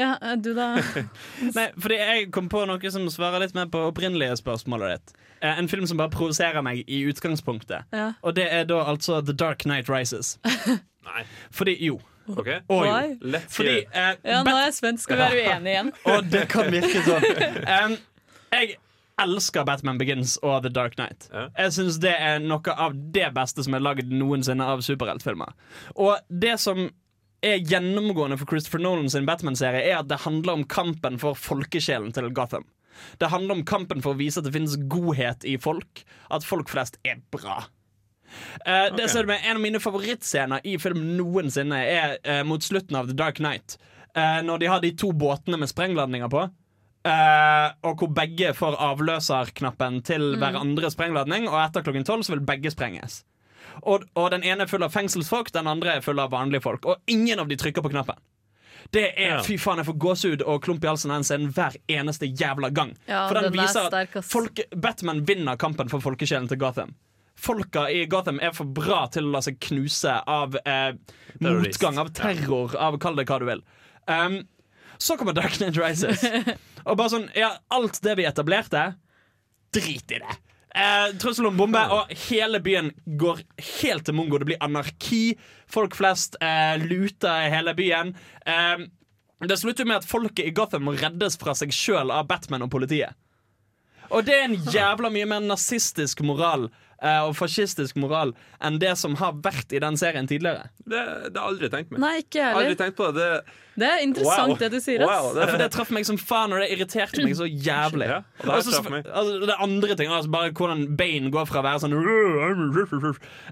Ja, 0.00 0.14
eh, 0.22 0.36
du 0.40 0.52
da? 0.56 0.74
Nei, 1.56 1.66
fordi 1.76 1.98
jeg 2.00 2.28
kom 2.34 2.48
på 2.52 2.64
noe 2.68 2.92
som 2.92 3.08
svarer 3.12 3.44
litt 3.44 3.56
mer 3.56 3.68
på 3.72 3.82
opprinnelige 3.90 4.38
spørsmålet 4.40 4.94
ditt. 4.96 5.16
Eh, 5.40 5.58
en 5.58 5.68
film 5.68 5.86
som 5.86 6.00
bare 6.00 6.12
provoserer 6.14 6.64
meg 6.64 6.84
i 6.88 7.02
utgangspunktet. 7.10 7.88
Ja. 7.92 8.12
Og 8.22 8.36
det 8.38 8.48
er 8.52 8.68
da 8.68 8.82
altså 8.92 9.20
The 9.20 9.36
Dark 9.36 9.66
Night 9.68 9.90
Rises. 9.92 10.38
Nei. 11.10 11.24
Fordi 11.50 11.76
jo. 11.84 12.00
Okay. 12.30 12.60
Og 12.68 12.86
jo. 12.86 13.38
Fordi 13.48 13.80
eh, 13.82 14.12
Ja, 14.24 14.42
nå 14.46 14.52
er 14.54 14.68
jeg 14.68 14.76
spent. 14.76 15.02
Skal 15.02 15.18
vi 15.18 15.24
være 15.24 15.48
uenige 15.48 15.72
igjen? 15.74 15.90
Og 16.12 16.30
det 16.30 16.44
kan 16.52 16.70
virke 16.70 17.02
sånn. 17.02 17.26
Um, 17.66 17.96
jeg 18.54 18.76
elsker 19.20 19.66
Batman 19.68 19.98
Begins 19.98 20.36
og 20.42 20.62
The 20.64 20.72
Dark 20.72 20.94
Knight. 20.96 21.28
Ja. 21.32 21.48
Jeg 21.58 21.72
synes 21.76 21.98
Det 22.00 22.14
er 22.14 22.38
noe 22.44 22.76
av 22.76 22.94
det 23.14 23.32
beste 23.36 23.64
som 23.66 23.76
er 23.76 23.82
lagd 23.84 24.12
noensinne 24.12 24.64
av 24.64 24.84
superheltfilmer. 24.86 25.52
Og 25.96 26.16
det 26.28 26.56
som 26.62 26.86
er 27.42 27.62
gjennomgående 27.64 28.36
for 28.40 28.50
Christopher 28.50 28.82
Nolan 28.84 29.10
sin 29.10 29.26
Batman-serie, 29.28 29.82
er 29.88 29.98
at 30.00 30.08
det 30.10 30.20
handler 30.26 30.58
om 30.58 30.64
kampen 30.68 31.18
for 31.22 31.38
folkesjelen 31.38 32.12
til 32.16 32.28
Gotham. 32.36 32.66
Det 33.18 33.30
handler 33.32 33.54
om 33.60 33.64
kampen 33.64 34.02
for 34.04 34.12
å 34.12 34.18
vise 34.18 34.40
at 34.40 34.44
det 34.44 34.52
finnes 34.52 34.76
godhet 34.92 35.44
i 35.48 35.54
folk. 35.56 36.02
At 36.30 36.44
folk 36.44 36.68
flest 36.68 36.98
er 37.06 37.22
bra. 37.32 37.62
Eh, 38.66 38.90
det 38.94 39.04
Ok. 39.06 39.10
som 39.10 39.30
er 39.30 39.40
En 39.42 39.56
av 39.56 39.62
mine 39.62 39.80
favorittscener 39.80 40.60
i 40.64 40.76
film 40.78 41.16
noensinne 41.16 41.78
er 41.80 42.18
uh, 42.28 42.42
mot 42.44 42.60
slutten 42.62 42.96
av 42.96 43.08
The 43.08 43.14
Dark 43.16 43.40
Knight. 43.40 43.78
Uh, 44.14 44.42
når 44.42 44.58
de 44.58 44.66
har 44.66 44.80
de 44.80 44.92
to 44.92 45.12
båtene 45.12 45.58
med 45.58 45.68
sprengladninger 45.70 46.28
på. 46.28 46.50
eh, 47.06 47.70
og 47.82 47.96
hvor 47.96 48.10
begge 48.12 48.52
får 48.52 48.74
avløserknappen 48.76 50.02
til 50.04 50.34
hverandre 50.36 50.90
sprengladning, 50.92 51.46
og 51.48 51.56
etter 51.62 51.80
klokken 51.86 52.04
tolv 52.04 52.26
så 52.26 52.34
vil 52.34 52.42
begge 52.44 52.70
sprenges. 52.70 53.22
Og, 53.82 54.04
og 54.14 54.30
den 54.34 54.44
ene 54.46 54.64
er 54.66 54.70
full 54.70 54.82
av 54.84 54.92
fengselsfolk, 54.94 55.52
den 55.54 55.68
andre 55.70 55.96
er 55.98 56.04
full 56.04 56.18
av 56.22 56.30
vanlige 56.34 56.64
folk. 56.64 56.86
Og 56.86 57.00
ingen 57.10 57.40
av 57.42 57.48
de 57.48 57.56
trykker 57.60 57.84
på 57.84 57.92
knappen. 57.92 58.18
Det 58.90 59.04
er, 59.12 59.36
Ja. 59.36 59.42
Fy 59.46 59.56
faen, 59.60 59.78
jeg 59.78 59.86
får 59.86 59.98
gåsehud 60.02 60.42
og 60.42 60.62
klump 60.64 60.84
i 60.84 60.88
halsen 60.88 61.12
av 61.12 61.20
den 61.20 61.26
scenen 61.28 61.52
hver 61.54 61.76
eneste 61.88 62.26
jævla 62.26 62.72
gang. 62.74 62.94
Ja, 63.06 63.26
For 63.28 63.38
den 63.38 63.50
den 63.52 63.58
er 63.60 63.62
viser 63.62 63.86
at 63.86 63.92
sterk, 63.92 64.24
folk, 64.26 64.60
Batman 64.74 65.22
vinner 65.28 65.56
kampen 65.60 65.88
for 65.92 66.02
folkesjelen 66.02 66.48
til 66.50 66.58
Gotham. 66.58 66.94
Folka 67.40 67.86
i 67.88 68.04
Gotham 68.10 68.40
er 68.42 68.52
for 68.52 68.64
bra 68.66 69.04
til 69.12 69.28
å 69.28 69.34
la 69.36 69.40
seg 69.44 69.60
knuse 69.62 70.16
av 70.28 70.56
eh, 70.64 70.92
motgang, 71.40 72.00
av 72.02 72.10
terror, 72.16 72.74
av 72.76 72.98
kall 73.00 73.16
det 73.16 73.28
hva 73.30 73.38
du 73.40 73.46
vil. 73.48 73.62
Um, 74.10 74.40
så 74.98 75.16
kommer 75.16 75.32
Dark 75.32 75.54
Knight 75.56 75.78
Rises. 75.80 76.24
og 76.88 76.96
bare 76.98 77.12
sånn, 77.14 77.28
ja, 77.38 77.54
alt 77.72 78.02
det 78.04 78.18
vi 78.18 78.26
etablerte, 78.28 78.82
drit 79.72 80.12
i 80.12 80.18
det. 80.20 80.36
Eh, 80.74 81.16
trussel 81.18 81.48
om 81.48 81.56
bombe, 81.58 81.80
og 81.90 82.12
hele 82.28 82.60
byen 82.62 82.92
går 83.18 83.42
helt 83.80 84.06
til 84.06 84.14
mongo. 84.14 84.38
Det 84.38 84.50
blir 84.52 84.62
anarki. 84.62 85.34
Folk 85.70 85.96
flest 85.98 86.38
eh, 86.42 86.76
luter 86.84 87.48
hele 87.50 87.74
byen. 87.78 88.14
Eh, 88.46 88.86
det 89.48 89.58
slutter 89.58 89.88
med 89.88 90.02
at 90.02 90.06
folket 90.08 90.46
i 90.46 90.54
Gotham 90.54 90.86
må 90.86 90.94
reddes 91.00 91.38
fra 91.40 91.56
seg 91.58 91.74
sjøl 91.74 92.12
av 92.14 92.28
Batman 92.30 92.66
og 92.66 92.72
politiet. 92.74 93.16
Og 94.10 94.26
det 94.26 94.36
er 94.36 94.46
en 94.48 94.58
jævla 94.74 95.10
mye 95.14 95.26
mer 95.30 95.42
nazistisk 95.44 96.22
moral 96.26 96.68
og 97.24 97.32
fascistisk 97.38 97.96
moral 97.96 98.34
enn 98.60 98.78
det 98.82 98.92
som 99.00 99.14
har 99.16 99.32
vært 99.40 99.72
i 99.72 99.80
den 99.80 99.96
serien 99.96 100.26
tidligere. 100.28 100.68
Det, 100.84 101.00
det 101.32 101.40
har 101.40 101.46
jeg 101.46 101.46
aldri 101.46 101.70
tenkt 101.72 101.90
meg. 101.94 102.00
Nei, 102.02 102.14
ikke 102.20 102.42
heller. 102.44 102.60
Aldri 102.66 102.76
tenkt 102.76 102.96
på 102.98 103.06
det. 103.16 103.28
Det 103.80 103.88
er 103.88 104.02
interessant 104.04 104.50
Wow. 104.50 104.58
det 104.60 104.68
du 104.74 104.80
sier. 104.84 105.00
Wow, 105.06 105.30
det- 105.32 105.40
Ja, 105.40 105.46
for 105.46 105.58
det 105.62 105.70
traff 105.72 105.90
meg 105.90 106.04
som 106.04 106.18
faen, 106.18 106.52
og 106.52 106.60
det 106.60 106.68
irriterte 106.74 107.24
meg 107.24 107.32
så 107.38 107.46
jævlig. 107.48 108.08
Ja, 108.10 108.18
og 108.18 108.44
det 108.44 108.50
her 108.50 108.56
Altså, 108.60 108.82
altså, 109.14 109.40
det 109.46 109.54
er 109.54 109.62
andre 109.64 109.96
ting, 109.96 110.10
altså 110.10 110.30
bare 110.30 110.50
hvordan 110.52 110.96
Bane 110.96 111.30
går 111.32 111.46
fra 111.48 111.62
å 111.62 111.64
være 111.64 111.80
sånn 111.80 111.96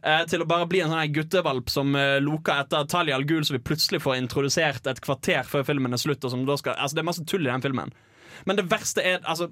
eh, 0.02 0.24
til 0.28 0.42
å 0.42 0.48
bare 0.48 0.66
bli 0.68 0.80
en 0.84 0.90
sånn 0.92 1.12
guttevalp 1.14 1.70
som 1.72 1.94
eh, 1.96 2.18
loker 2.20 2.64
etter 2.64 2.84
Talia 2.90 3.16
al 3.16 3.24
Ghul, 3.24 3.44
som 3.44 3.56
vi 3.56 3.62
plutselig 3.64 4.02
får 4.04 4.18
introdusert 4.20 4.86
et 4.86 5.00
kvarter 5.00 5.44
før 5.48 5.64
filmen 5.64 5.92
er 5.96 6.02
slutt. 6.02 6.24
Og 6.24 6.30
som 6.34 6.44
da 6.44 6.56
skal, 6.60 6.76
altså, 6.76 6.94
det 6.98 7.04
er 7.04 7.10
masse 7.10 7.24
tull 7.24 7.46
i 7.46 7.50
den 7.50 7.64
filmen. 7.64 7.92
Men 8.44 8.56
det 8.60 8.68
verste 8.68 9.02
er 9.04 9.18
altså 9.24 9.50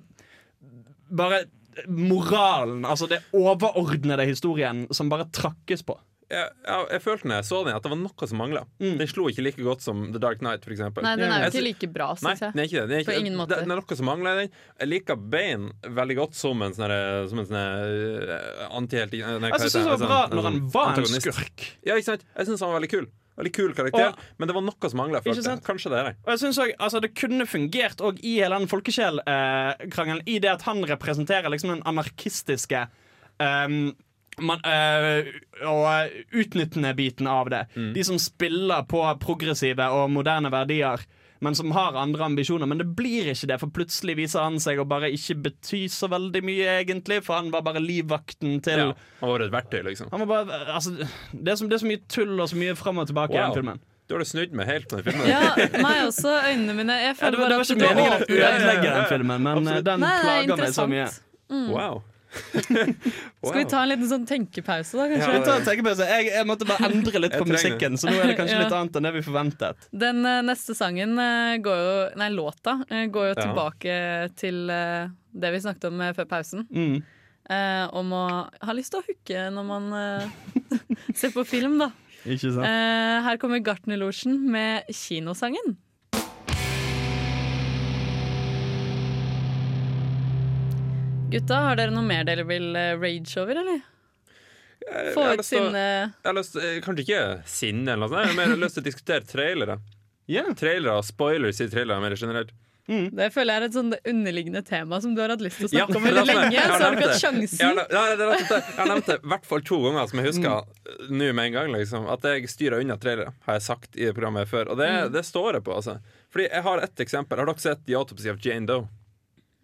bare 1.10 1.44
moralen, 1.88 2.84
altså 2.88 3.08
det 3.10 3.22
overordnede 3.36 4.26
historien, 4.28 4.86
som 4.94 5.08
bare 5.12 5.28
trakkes 5.32 5.82
på. 5.86 5.98
Jeg, 6.26 6.42
jeg, 6.66 6.86
jeg 6.90 7.02
følte 7.04 7.28
når 7.30 7.36
jeg 7.38 7.46
så 7.46 7.58
den, 7.62 7.76
at 7.78 7.84
det 7.84 7.90
var 7.92 7.98
noe 8.00 8.26
som 8.26 8.40
mangla. 8.40 8.64
Mm. 8.82 8.96
Den 8.98 9.06
slo 9.12 9.28
ikke 9.30 9.44
like 9.46 9.62
godt 9.62 9.84
som 9.84 10.00
The 10.10 10.18
Dark 10.18 10.40
Knight, 10.42 10.64
for 10.66 10.74
eksempel. 10.74 11.04
Nei, 11.06 11.12
den 11.20 11.30
er 11.30 11.44
jo 11.44 11.52
ikke 11.52 11.62
like 11.68 11.90
bra, 11.94 12.08
Nei, 12.26 12.32
syns 12.34 12.40
den 12.42 12.48
jeg. 12.50 12.64
er 12.64 12.66
ikke 12.66 12.80
det. 12.80 12.88
Den 12.90 12.96
er 12.96 13.04
ikke, 13.04 13.12
På 13.12 13.20
ingen 13.20 13.36
måte. 13.38 13.52
Det, 13.54 13.58
det 13.68 13.76
er 13.76 13.78
noe 13.78 13.98
som 14.00 14.08
mangler 14.10 14.40
i 14.40 14.40
den. 14.48 14.56
Jeg 14.82 14.90
liker 14.90 15.20
Bane 15.36 15.94
veldig 16.00 16.16
godt 16.18 16.34
som 16.40 16.64
en 16.66 16.74
sånn 16.74 16.86
derre- 16.88 17.28
som 17.30 17.42
en 17.44 17.46
sånn 17.46 17.60
eh, 17.60 18.64
antihelt 18.80 19.14
Jeg 19.14 19.30
synes 19.30 19.76
det 19.78 19.84
var 19.86 20.02
Sånn- 20.02 20.10
bra 20.10 20.18
når 20.34 20.48
han 20.50 20.58
var 20.74 20.98
en 20.98 21.14
skurk. 21.14 21.68
Ja, 21.86 21.94
ikke 21.94 22.10
sant? 22.10 22.26
Jeg 22.34 22.50
syns 22.50 22.64
han 22.66 22.72
var 22.74 22.80
veldig 22.80 22.90
kul. 22.96 23.06
Veldig 23.36 23.52
kul 23.52 23.74
karakter, 23.76 24.08
Og- 24.14 24.18
men 24.38 24.48
det 24.48 24.54
var 24.56 24.62
noe 24.64 24.88
som 24.90 24.98
mangla. 24.98 25.20
Kanskje 25.20 25.90
det 25.92 25.98
er 25.98 26.04
det. 26.10 26.14
Og 26.24 26.30
jeg 26.32 26.38
synes 26.38 26.58
også, 26.58 26.76
altså, 26.80 27.00
Det 27.00 27.14
kunne 27.14 27.46
fungert 27.46 28.00
òg 28.00 28.18
i 28.24 28.38
hele 28.40 28.58
den 28.58 28.68
folkesjelkrangelen, 28.68 30.22
i 30.26 30.38
det 30.38 30.50
at 30.50 30.62
han 30.62 30.82
representerer 30.84 31.50
liksom 31.50 31.70
den 31.74 31.82
anarkistiske 31.84 32.86
um, 33.40 33.94
man, 34.38 34.60
øh, 34.66 35.26
og 35.64 36.10
utnyttende 36.36 36.94
biten 36.96 37.26
av 37.26 37.48
det. 37.50 37.66
De 37.94 38.02
som 38.04 38.18
spiller 38.18 38.82
på 38.88 39.00
progressive 39.20 39.80
og 39.88 40.10
moderne 40.12 40.50
verdier, 40.52 41.00
men 41.40 41.54
som 41.54 41.70
har 41.76 41.96
andre 42.00 42.24
ambisjoner. 42.24 42.66
Men 42.66 42.78
det 42.78 42.86
blir 42.96 43.28
ikke 43.32 43.48
det, 43.50 43.58
for 43.60 43.72
plutselig 43.74 44.16
viser 44.16 44.40
han 44.46 44.60
seg 44.62 44.78
å 44.80 44.86
bare 44.88 45.10
ikke 45.12 45.36
bety 45.48 45.82
så 45.92 46.08
veldig 46.12 46.42
mye, 46.46 46.78
egentlig. 46.82 47.22
For 47.26 47.36
han 47.40 47.50
var 47.54 47.62
bare 47.66 47.82
livvakten 47.82 48.60
til 48.64 48.78
Ja. 48.78 48.92
Han 49.20 49.28
var 49.34 49.44
et 49.46 49.52
verktøy, 49.52 49.82
liksom. 49.90 50.08
Han 50.12 50.24
var 50.26 50.32
bare, 50.46 50.62
altså, 50.74 50.94
det, 50.96 51.48
er 51.52 51.56
så, 51.60 51.68
det 51.68 51.76
er 51.76 51.82
så 51.84 51.90
mye 51.92 52.02
tull 52.08 52.40
og 52.40 52.48
så 52.48 52.56
mye 52.56 52.74
fram 52.76 52.98
og 52.98 53.06
tilbake 53.10 53.34
i 53.34 53.38
Wow. 53.40 53.50
den 53.52 53.60
filmen. 53.60 53.80
Du 54.06 54.14
har 54.14 54.20
det 54.22 54.28
snudd 54.30 54.52
meg 54.54 54.68
helt 54.70 54.88
den 54.92 55.02
filmen. 55.02 55.26
Ja, 55.26 55.40
meg 55.82 56.04
også. 56.06 56.30
Øynene 56.46 56.74
mine. 56.78 56.94
Jeg 57.02 57.16
Ja, 57.20 57.30
det, 57.30 57.38
var, 57.40 57.48
det 57.50 57.56
var 57.58 57.64
ikke 57.64 57.80
meningen 57.80 58.12
å 58.12 58.26
ødelegge 58.26 58.90
den 58.94 59.08
filmen, 59.10 59.42
men 59.42 59.56
Absolutt. 59.58 59.76
eh, 59.76 59.82
den 59.88 60.00
Nei, 60.00 60.12
er 60.14 60.22
plager 60.22 60.60
meg 60.62 60.76
så 60.76 60.84
mye. 60.86 61.08
Mm. 61.50 61.64
Wow. 61.72 62.02
Skal 63.46 63.58
vi 63.60 63.64
ta 63.70 63.80
en 63.82 63.90
liten 63.92 64.08
sånn 64.10 64.26
tenkepause, 64.28 64.96
da, 64.98 65.06
kanskje? 65.10 65.32
Ja, 65.36 65.42
ta 65.46 65.56
en 65.60 65.66
tenkepause? 65.66 66.06
Jeg, 66.10 66.28
jeg 66.34 66.48
måtte 66.48 66.68
bare 66.68 66.88
endre 66.90 67.22
litt 67.22 67.36
på 67.38 67.46
musikken, 67.48 67.98
så 68.00 68.10
nå 68.10 68.16
er 68.20 68.32
det 68.32 68.36
kanskje 68.40 68.56
Ja. 68.56 68.62
litt 68.64 68.76
annet 68.76 68.96
enn 69.00 69.08
det 69.08 69.12
vi 69.16 69.22
forventet. 69.26 69.88
Den 69.92 70.22
uh, 70.26 70.40
neste 70.46 70.76
sangen 70.78 71.14
uh, 71.20 71.56
går 71.62 71.82
jo 71.82 71.92
Nei, 72.22 72.30
låta 72.34 72.78
uh, 72.84 73.04
går 73.12 73.30
jo 73.30 73.34
Ja. 73.34 73.42
tilbake 73.42 73.98
til 74.40 74.62
det 74.66 75.52
vi 75.52 75.60
snakket 75.60 75.88
om 75.90 76.00
før 76.16 76.26
pausen. 76.30 76.66
Mm. 76.72 77.02
eh, 77.52 77.84
om 77.94 78.12
å 78.16 78.22
ha 78.64 78.72
lyst 78.74 78.90
til 78.94 79.02
å 79.02 79.06
hooke 79.06 79.42
når 79.52 79.66
man 79.68 79.90
ser 81.18 81.30
på 81.34 81.44
film, 81.46 81.76
da. 81.82 81.90
Ikke 82.26 82.50
sant? 82.50 82.64
Eh, 82.66 83.18
her 83.26 83.36
kommer 83.42 83.60
Gartnerlosjen 83.62 84.38
med 84.50 84.88
kinosangen. 84.90 85.76
Gutta, 91.36 91.60
har 91.68 91.78
dere 91.80 91.94
noe 91.94 92.06
mer 92.06 92.26
dere 92.28 92.46
vil 92.48 92.70
eh, 92.76 92.94
rage 93.00 93.36
over, 93.42 93.62
eller? 93.62 93.84
Få 95.16 95.24
jeg 95.32 95.40
ut 95.40 95.48
sinne 95.48 95.80
jeg 95.82 96.28
har 96.28 96.36
lyst 96.36 96.52
til- 96.54 96.62
eh, 96.62 96.80
Kanskje 96.84 97.06
ikke 97.06 97.22
sinne, 97.50 97.88
eller 97.92 98.06
noe 98.06 98.12
sånt, 98.12 98.36
men 98.36 98.44
jeg 98.44 98.54
har 98.54 98.62
lyst 98.66 98.78
til 98.78 98.84
å 98.84 98.90
diskutere 98.90 99.26
trailere. 99.26 99.80
Yeah. 100.26 100.52
Trailere 100.58 100.98
og 101.00 101.04
spoilers 101.06 101.60
i 101.62 101.68
trailere 101.70 102.02
mer 102.02 102.16
generelt. 102.18 102.54
Det 102.86 103.32
føler 103.34 103.50
jeg 103.50 103.62
er 103.62 103.64
et 103.66 103.74
sånn 103.74 103.94
underliggende 104.06 104.60
tema 104.62 105.00
som 105.02 105.14
du 105.14 105.18
har 105.18 105.32
hatt 105.32 105.40
lyst 105.42 105.58
til 105.58 105.66
å 105.66 105.70
Ja, 105.74 105.86
snakke 105.86 105.98
om 105.98 106.04
er 106.06 106.12
veldig 106.20 106.34
lenge. 106.36 106.60
Så 106.62 106.70
har 106.70 106.78
du 106.78 106.84
ikke 106.84 106.84
hatt 106.86 106.94
hatt 106.94 107.00
Jeg 107.00 107.08
har, 107.10 107.22
sjansen. 107.24 107.58
slett 107.58 107.88
det. 107.90 108.60
jeg 108.60 108.76
har 108.76 108.90
nevnt 108.92 109.06
det 109.10 109.16
i 109.16 109.30
hvert 109.32 109.48
fall 109.50 109.64
to 109.66 109.78
ganger 109.82 110.06
som 110.12 110.20
jeg 110.22 110.28
husker 110.28 110.52
mm. 110.52 111.08
nå 111.18 111.30
med 111.34 111.48
en 111.48 111.56
gang. 111.56 111.72
Liksom, 111.74 112.06
at 112.14 112.28
jeg 112.30 112.52
styrer 112.52 112.84
unna 112.84 112.96
trailere, 113.02 113.32
har 113.48 113.58
jeg 113.58 113.64
sagt 113.66 113.98
i 113.98 114.12
programmet 114.12 114.46
før. 114.46 114.70
Og 114.70 114.78
det, 114.78 114.90
det 115.16 115.24
står 115.26 115.58
jeg 115.58 115.66
på. 115.66 115.74
Altså. 115.74 115.96
Fordi 116.30 116.46
jeg 116.46 116.62
har 116.62 116.84
et 116.86 117.02
eksempel. 117.06 117.42
Har 117.42 117.50
dere 117.50 117.64
sett 117.66 117.82
The 117.90 117.98
Autopsy 117.98 118.30
of 118.30 118.38
Jane 118.46 118.70
Doe? 118.70 118.86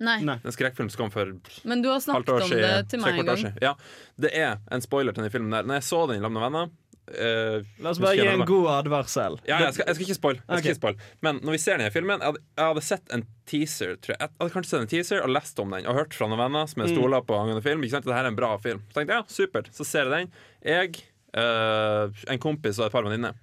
Nei. 0.02 0.18
Nei. 0.26 0.38
En 0.42 0.54
skrekkfilm 0.54 0.90
som 0.90 1.04
kom 1.04 1.12
for 1.14 1.30
Men 1.68 1.82
du 1.84 1.90
har 1.92 2.00
snakket 2.02 2.34
om 2.34 2.48
siden. 2.50 2.62
det 2.66 2.92
til 2.92 3.02
meg 3.02 3.20
en 3.22 3.28
gang. 3.28 3.58
Ja, 3.62 3.76
det 4.20 4.32
er 4.34 4.56
en 4.74 4.82
spoiler 4.84 5.14
til 5.14 5.26
den 5.26 5.34
filmen 5.34 5.54
der. 5.54 5.68
Når 5.68 5.78
jeg 5.78 5.88
så 5.92 6.06
den 6.10 6.22
sammen 6.22 6.40
med 6.40 6.48
venner 6.50 6.72
Uh, 7.02 7.66
La 7.82 7.90
oss 7.90 7.98
bare 7.98 8.14
gi 8.14 8.26
en 8.30 8.44
god 8.46 8.68
advarsel. 8.76 9.34
Ja, 9.42 9.56
jeg 9.64 9.74
skal, 9.74 9.88
jeg 9.90 9.96
skal 9.96 10.06
ikke 10.06 10.16
spoil. 10.16 10.36
Jeg 10.38 10.60
skal 10.60 10.70
ikke 10.70 10.78
spoil. 10.78 11.00
Men 11.26 11.40
når 11.42 11.56
vi 11.56 11.58
ser 11.58 11.80
denne 11.80 11.90
filmen 11.90 12.22
Jeg 12.22 12.30
hadde, 12.30 12.42
jeg 12.54 12.70
hadde 12.70 12.84
sett 12.86 13.14
en 13.16 13.24
teaser 13.50 13.96
tror 13.98 14.14
jeg. 14.14 14.20
jeg 14.22 14.38
hadde 14.38 14.54
kanskje 14.54 14.70
sett 14.70 14.84
en 14.84 14.92
teaser 14.92 15.24
og 15.24 15.32
lest 15.34 15.58
om 15.60 15.74
den 15.74 15.88
og 15.90 15.98
hørt 15.98 16.14
fra 16.14 16.28
noen 16.30 16.40
venner 16.44 16.70
som 16.70 16.84
jeg 16.84 16.94
stoler 16.94 17.26
på 17.26 17.36
angående 17.36 17.64
film. 17.64 17.82
Ikke 17.82 17.96
sant? 17.96 18.06
Dette 18.06 18.20
er 18.22 18.30
en 18.30 18.38
bra 18.38 18.52
film. 18.62 18.84
Så 18.86 19.00
tenkte 19.00 19.16
jeg 19.16 19.24
ja, 19.24 19.34
supert. 19.34 19.72
Så 19.74 19.88
ser 19.88 20.06
jeg 20.06 20.14
den. 20.14 20.30
Jeg, 20.62 21.02
uh, 21.34 22.22
en 22.30 22.42
kompis 22.46 22.78
og 22.78 22.86
et 22.86 22.94
par 22.94 23.08
venninner 23.08 23.34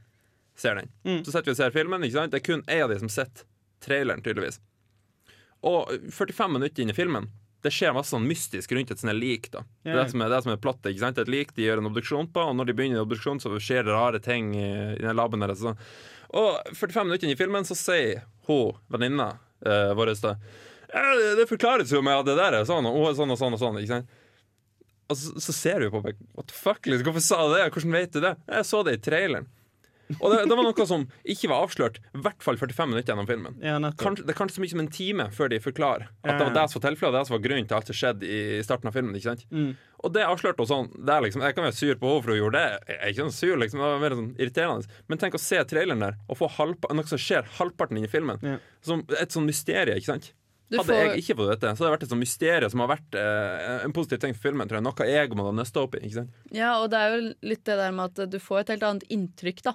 ser 0.59 0.79
den. 0.79 0.91
Så 1.27 1.35
sitter 1.35 1.51
vi 1.51 1.57
og 1.57 1.59
ser 1.59 1.75
filmen. 1.75 2.07
Ikke 2.07 2.21
sant? 2.21 2.33
Det 2.33 2.39
er 2.39 2.47
kun 2.47 2.63
én 2.63 2.85
av 2.87 2.95
de 2.95 3.01
som 3.03 3.11
sitter 3.11 3.43
traileren, 3.83 4.23
tydeligvis. 4.23 4.63
Og 5.67 5.89
45 6.15 6.55
minutter 6.55 6.83
inn 6.83 6.93
i 6.93 6.97
filmen 6.97 7.29
det 7.59 7.71
skjer 7.75 7.91
masse 7.91 8.13
sånn 8.13 8.27
mystisk 8.27 8.71
rundt 8.71 8.91
et 8.93 9.01
sånt 9.01 9.17
lik. 9.17 9.49
da 9.51 9.65
Det 9.83 9.91
er 9.91 9.97
det 9.99 10.11
som 10.13 10.21
er, 10.23 10.31
det 10.31 10.37
som 10.45 10.53
er 10.53 10.61
platt, 10.63 10.85
ikke 10.87 11.01
sant? 11.03 11.17
Et 11.19 11.31
lik 11.31 11.51
de 11.57 11.65
gjør 11.65 11.81
en 11.81 11.89
obduksjon 11.89 12.29
på, 12.31 12.45
og 12.47 12.55
når 12.55 12.69
de 12.69 12.75
begynner 12.77 13.03
obduksjon, 13.03 13.41
så 13.43 13.51
skjer 13.59 13.83
det 13.83 13.95
rare 13.95 14.21
ting 14.23 14.53
i, 14.55 14.69
i 14.95 15.03
den 15.03 15.17
laben 15.19 15.43
der. 15.43 15.51
og 15.51 15.59
Sånn. 15.59 15.81
Og 16.39 16.71
45 16.71 17.09
minutter 17.09 17.27
inn 17.27 17.35
i 17.35 17.39
filmen 17.39 17.67
så 17.67 17.75
sier 17.75 18.23
hun 18.47 18.79
venninna 18.87 19.33
eh, 19.65 19.91
vår 19.97 20.13
det, 20.89 21.35
det 21.37 21.45
forklares 21.49 21.91
jo 21.93 22.01
med 22.01 22.17
at 22.17 22.25
det 22.25 22.37
der 22.39 22.61
er 22.61 22.65
sånn, 22.65 22.87
og 22.89 22.95
hun 22.95 23.11
er 23.11 23.17
sånn 23.17 23.35
og 23.35 23.37
sånn 23.37 23.57
og 23.57 23.61
sånn. 23.61 23.77
ikke 23.81 23.99
sant? 23.99 24.17
Og 25.09 25.17
så, 25.17 25.35
så 25.41 25.53
ser 25.53 25.83
du 25.83 25.91
på 25.93 26.01
meg 26.05 26.17
What 26.37 26.49
the 26.49 26.55
fuck, 26.55 26.85
liksom, 26.85 27.05
Hvorfor 27.09 27.25
sa 27.25 27.43
du 27.45 27.55
det? 27.57 27.67
Hvordan 27.73 27.95
vet 27.97 28.15
du 28.15 28.23
det? 28.23 28.35
Jeg 28.47 28.67
så 28.69 28.81
det 28.85 28.95
i 28.97 29.01
traileren. 29.09 29.49
Og 30.17 30.31
det, 30.33 30.39
det 30.49 30.55
var 30.57 30.65
noe 30.65 30.85
som 30.89 31.03
ikke 31.29 31.49
var 31.51 31.67
avslørt, 31.67 31.99
i 32.17 32.21
hvert 32.23 32.41
fall 32.41 32.57
45 32.57 32.89
minutter 32.89 33.13
gjennom 33.13 33.27
filmen. 33.29 33.59
Ja. 33.61 33.75
Kanskje, 33.99 34.25
det 34.25 34.33
er 34.33 34.39
kanskje 34.39 34.57
så 34.57 34.63
mye 34.63 34.71
som 34.73 34.81
en 34.81 34.89
time 34.95 35.27
før 35.35 35.51
de 35.53 35.59
forklarer 35.61 36.07
at 36.23 36.31
det 36.39 36.47
var 36.47 36.55
det 36.55 36.63
som 36.71 36.79
var 36.81 36.85
tilfellet, 36.89 37.11
og 37.13 37.17
det 37.19 37.27
som 37.29 37.35
var 37.37 37.43
grunnen 37.45 37.67
til 37.69 37.77
alt 37.77 37.91
som 37.91 37.97
skjedde 37.99 38.25
i, 38.25 38.39
starten 38.65 38.89
av 38.89 38.97
filmen. 38.97 39.13
ikke 39.19 39.29
sant? 39.29 39.45
Mm. 39.53 39.69
Og 39.99 40.13
det 40.15 40.23
avslørte 40.25 40.63
hun 40.65 40.71
sånn 40.71 40.89
det 40.95 41.13
er 41.13 41.21
liksom, 41.27 41.41
Jeg 41.45 41.55
kan 41.57 41.65
være 41.67 41.75
sur 41.77 41.95
på 41.99 42.09
henne 42.09 42.23
for 42.25 42.31
hun 42.33 42.39
gjorde 42.41 42.63
det. 42.63 42.81
Jeg 42.89 42.99
er 43.03 43.13
ikke 43.13 43.25
sånn 43.27 43.37
sur, 43.37 43.55
liksom, 43.61 43.83
det 43.83 43.91
var 43.93 44.03
mer 44.05 44.17
sånn 44.17 44.31
irriterende. 44.39 44.97
Men 45.11 45.21
tenk 45.21 45.37
å 45.37 45.43
se 45.43 45.61
traileren 45.69 46.05
der 46.07 46.17
og 46.25 46.39
få 46.41 46.49
halvpa, 46.57 46.93
noe 46.97 47.05
som 47.13 47.21
skjer 47.21 47.45
halvparten 47.59 47.99
inn 48.01 48.07
i 48.09 48.11
filmen. 48.11 48.39
Ja. 48.41 48.57
Som 48.81 49.05
et 49.19 49.35
sånn 49.35 49.45
mysterie, 49.49 49.99
ikke 49.99 50.13
sant? 50.15 50.31
Du 50.69 50.77
Hadde 50.77 50.93
får- 50.93 50.99
jeg 51.15 51.21
ikke 51.23 51.35
fått 51.39 51.49
dette, 51.49 51.69
så 51.73 51.81
hadde 51.81 51.89
det 51.89 51.93
vært 51.97 52.03
et 52.05 52.11
sånt 52.13 52.21
mysterium 52.21 52.69
som 52.69 52.81
har 52.83 52.89
vært 52.91 53.15
eh, 53.17 53.85
en 53.87 53.93
positiv 53.93 54.19
ting 54.21 54.35
for 54.37 54.49
filmen. 54.49 54.69
tror 54.69 54.77
jeg 54.77 54.85
Noe 54.85 55.07
jeg 55.09 55.31
må 55.37 55.45
ha 55.47 55.53
nøsta 55.57 55.81
opp 55.81 55.95
i. 55.97 56.01
ikke 56.05 56.19
sant? 56.19 56.29
Ja, 56.53 56.75
og 56.83 56.91
det 56.93 56.99
er 57.01 57.15
jo 57.15 57.21
litt 57.41 57.63
det 57.65 57.77
der 57.81 57.91
med 57.91 58.13
at 58.19 58.29
du 58.29 58.37
får 58.37 58.59
et 58.61 58.73
helt 58.75 58.85
annet 58.85 59.05
inntrykk, 59.09 59.63
da. 59.65 59.73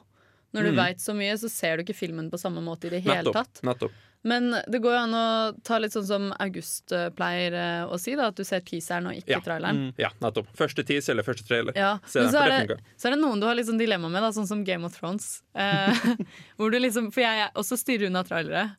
Når 0.54 0.62
du 0.62 0.70
Mm. 0.72 0.76
veit 0.78 0.98
så 1.02 1.12
mye, 1.18 1.34
så 1.36 1.50
ser 1.50 1.76
du 1.76 1.82
ikke 1.84 1.96
filmen 1.98 2.30
på 2.30 2.38
samme 2.38 2.62
måte 2.62 2.86
i 2.86 2.90
det 2.90 3.02
hele 3.04 3.22
Nettopp. 3.24 3.34
tatt. 3.34 3.62
nettopp. 3.66 3.90
Men 4.26 4.52
det 4.70 4.80
går 4.80 4.94
jo 4.94 5.00
an 5.02 5.12
å 5.12 5.62
ta 5.64 5.76
litt 5.78 5.92
sånn 5.92 6.06
som 6.06 6.30
August 6.40 6.92
eh, 6.96 7.10
pleier 7.12 7.52
eh, 7.52 7.84
å 7.92 7.98
si, 8.00 8.14
da, 8.16 8.28
at 8.30 8.36
du 8.38 8.44
ser 8.44 8.60
teaseren 8.64 9.06
og 9.10 9.18
ikke 9.18 9.34
Ja. 9.34 9.40
traileren. 9.44 9.92
Ja, 9.98 10.08
nettopp. 10.22 10.46
Første 10.56 10.82
teaser 10.86 11.12
eller 11.12 11.22
første 11.26 11.44
trailer. 11.44 11.74
Ja, 11.76 11.98
Se 12.06 12.20
men 12.22 12.30
den, 12.30 12.32
så 12.32 12.40
er, 12.46 12.48
det 12.64 12.68
det, 12.68 12.78
så 12.96 13.08
er 13.10 13.10
det 13.16 13.20
noen 13.20 13.40
du 13.40 13.46
har 13.46 13.54
litt 13.58 13.66
sånn 13.66 13.78
dilemma 13.78 14.08
med, 14.10 14.22
da, 14.22 14.30
sånn 14.32 14.46
som 14.48 14.64
Game 14.64 14.84
of 14.86 14.96
Thrones. 14.98 15.42
Eh, 15.54 15.92
hvor 16.56 16.70
du 16.72 16.78
liksom, 16.80 17.12
for 17.12 17.20
jeg 17.20 17.50
også 17.54 17.76
styrer 17.76 18.06
unna 18.08 18.24
trailere. 18.24 18.76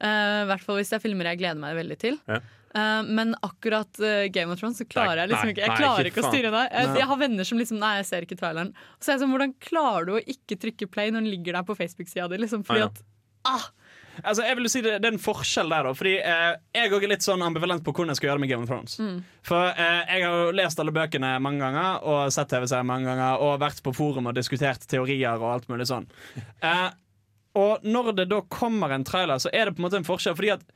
Eh, 0.00 0.42
I 0.42 0.46
hvert 0.50 0.60
fall 0.66 0.76
hvis 0.80 0.90
det 0.90 0.98
er 0.98 1.06
filmer 1.08 1.24
jeg 1.30 1.38
gleder 1.44 1.58
meg 1.62 1.76
veldig 1.76 1.98
til. 1.98 2.18
Ja. 2.26 2.40
Eh, 2.78 3.10
men 3.18 3.34
akkurat 3.46 4.00
uh, 4.02 4.24
Game 4.34 4.54
of 4.54 4.60
Thrones 4.60 4.80
så 4.80 4.86
klarer 4.88 5.24
jeg 5.24 5.32
liksom 5.32 5.52
ikke 5.52 5.64
Jeg 5.66 5.80
klarer 5.80 6.10
ikke 6.10 6.24
å 6.24 6.30
styre 6.30 6.52
det. 6.54 6.64
Jeg, 6.72 6.94
jeg 7.02 7.10
har 7.10 7.20
venner 7.24 7.48
som 7.48 7.62
liksom 7.62 7.82
Nei, 7.82 7.94
jeg 8.00 8.08
ser 8.10 8.26
ikke 8.26 8.38
traileren. 8.40 8.74
Og 8.96 9.04
så 9.04 9.12
er 9.12 9.18
jeg 9.18 9.24
sånn, 9.24 9.34
hvordan 9.34 9.56
klarer 9.62 10.08
du 10.08 10.14
å 10.18 10.22
ikke 10.36 10.60
trykke 10.60 10.90
play 10.92 11.12
når 11.12 11.24
den 11.24 11.32
ligger 11.36 11.58
der 11.58 11.66
på 11.68 11.76
Facebook-sida 11.78 12.28
di? 12.32 12.40
Liksom, 12.44 12.64
fordi 12.68 12.86
ja. 12.86 12.92
at 12.92 13.04
ah, 13.48 13.68
Altså, 14.24 14.42
jeg 14.42 14.56
vil 14.58 14.66
jo 14.66 14.70
si 14.72 14.80
det, 14.82 14.94
det 15.02 15.08
er 15.08 15.14
en 15.14 15.22
forskjell 15.22 15.72
der, 15.72 15.86
da. 15.86 15.94
Fordi 15.96 16.14
eh, 16.18 16.54
jeg 16.74 16.92
òg 16.94 17.04
er 17.06 17.12
litt 17.12 17.26
sånn 17.26 17.44
ambivalent 17.44 17.84
på 17.86 17.92
hvordan 17.94 18.12
jeg 18.12 18.20
skal 18.20 18.28
gjøre 18.28 18.40
det 18.40 18.44
med 18.44 18.52
Game 18.52 18.66
of 18.66 18.70
Thrones. 18.70 18.96
For 19.46 19.70
eh, 19.70 20.00
jeg 20.10 20.24
har 20.24 20.38
jo 20.42 20.54
lest 20.58 20.82
alle 20.82 20.94
bøkene 20.96 21.34
mange 21.44 21.62
ganger 21.62 22.06
og 22.08 22.32
sett 22.34 22.50
TV-serier 22.50 22.88
mange 22.88 23.06
ganger 23.10 23.44
og 23.46 23.60
vært 23.62 23.82
på 23.84 23.94
forum 23.96 24.30
og 24.30 24.38
diskutert 24.38 24.86
teorier 24.90 25.38
og 25.38 25.52
alt 25.52 25.70
mulig 25.70 25.86
sånn. 25.90 26.08
Eh, 26.58 26.88
og 27.58 27.86
når 27.86 28.12
det 28.18 28.28
da 28.30 28.42
kommer 28.52 28.92
en 28.94 29.06
trailer, 29.06 29.40
så 29.42 29.52
er 29.54 29.68
det 29.68 29.76
på 29.76 29.82
en 29.82 29.88
måte 29.88 30.00
en 30.00 30.06
forskjell. 30.06 30.36
Fordi 30.38 30.54
at 30.56 30.66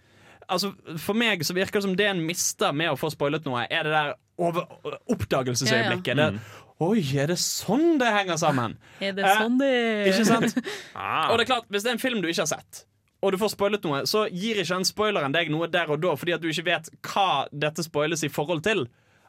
Altså, 0.48 0.72
For 0.98 1.14
meg 1.14 1.44
så 1.46 1.54
virker 1.54 1.78
det 1.80 1.82
som 1.86 1.96
det 1.96 2.06
en 2.10 2.22
mister 2.26 2.72
med 2.72 2.90
å 2.92 2.96
få 2.98 3.10
spoilet 3.14 3.44
noe, 3.46 3.66
er 3.70 3.82
det 3.86 3.92
der 3.94 4.14
over, 4.42 4.66
oppdagelsesøyeblikket. 5.12 6.16
Det, 6.16 6.40
Oi, 6.82 7.02
er 7.14 7.28
det 7.30 7.36
sånn 7.38 7.98
det 8.00 8.08
henger 8.10 8.38
sammen? 8.40 8.72
er 9.00 9.12
det 9.14 9.22
Eh, 9.28 9.36
sånn 9.38 9.58
det 9.60 9.72
Ikke 10.10 10.24
sant? 10.26 10.56
Ah. 10.98 11.28
Og 11.30 11.38
det 11.38 11.44
er 11.46 11.50
klart, 11.52 11.68
Hvis 11.70 11.84
det 11.84 11.92
er 11.92 11.98
en 11.98 12.02
film 12.02 12.22
du 12.24 12.28
ikke 12.30 12.42
har 12.42 12.50
sett, 12.56 12.82
og 13.22 13.30
du 13.32 13.38
får 13.38 13.52
spoilet 13.54 13.84
noe, 13.86 14.00
så 14.10 14.24
gir 14.34 14.58
ikke 14.58 14.74
den 14.80 14.88
spoileren 14.88 15.34
deg 15.36 15.52
noe 15.54 15.68
der 15.70 15.92
og 15.94 16.00
da, 16.02 16.16
fordi 16.18 16.34
at 16.34 16.42
du 16.42 16.48
ikke 16.50 16.66
vet 16.66 16.90
hva 17.06 17.44
dette 17.54 17.84
spoiles 17.86 18.24
i 18.26 18.30
forhold 18.32 18.64
til. 18.66 18.88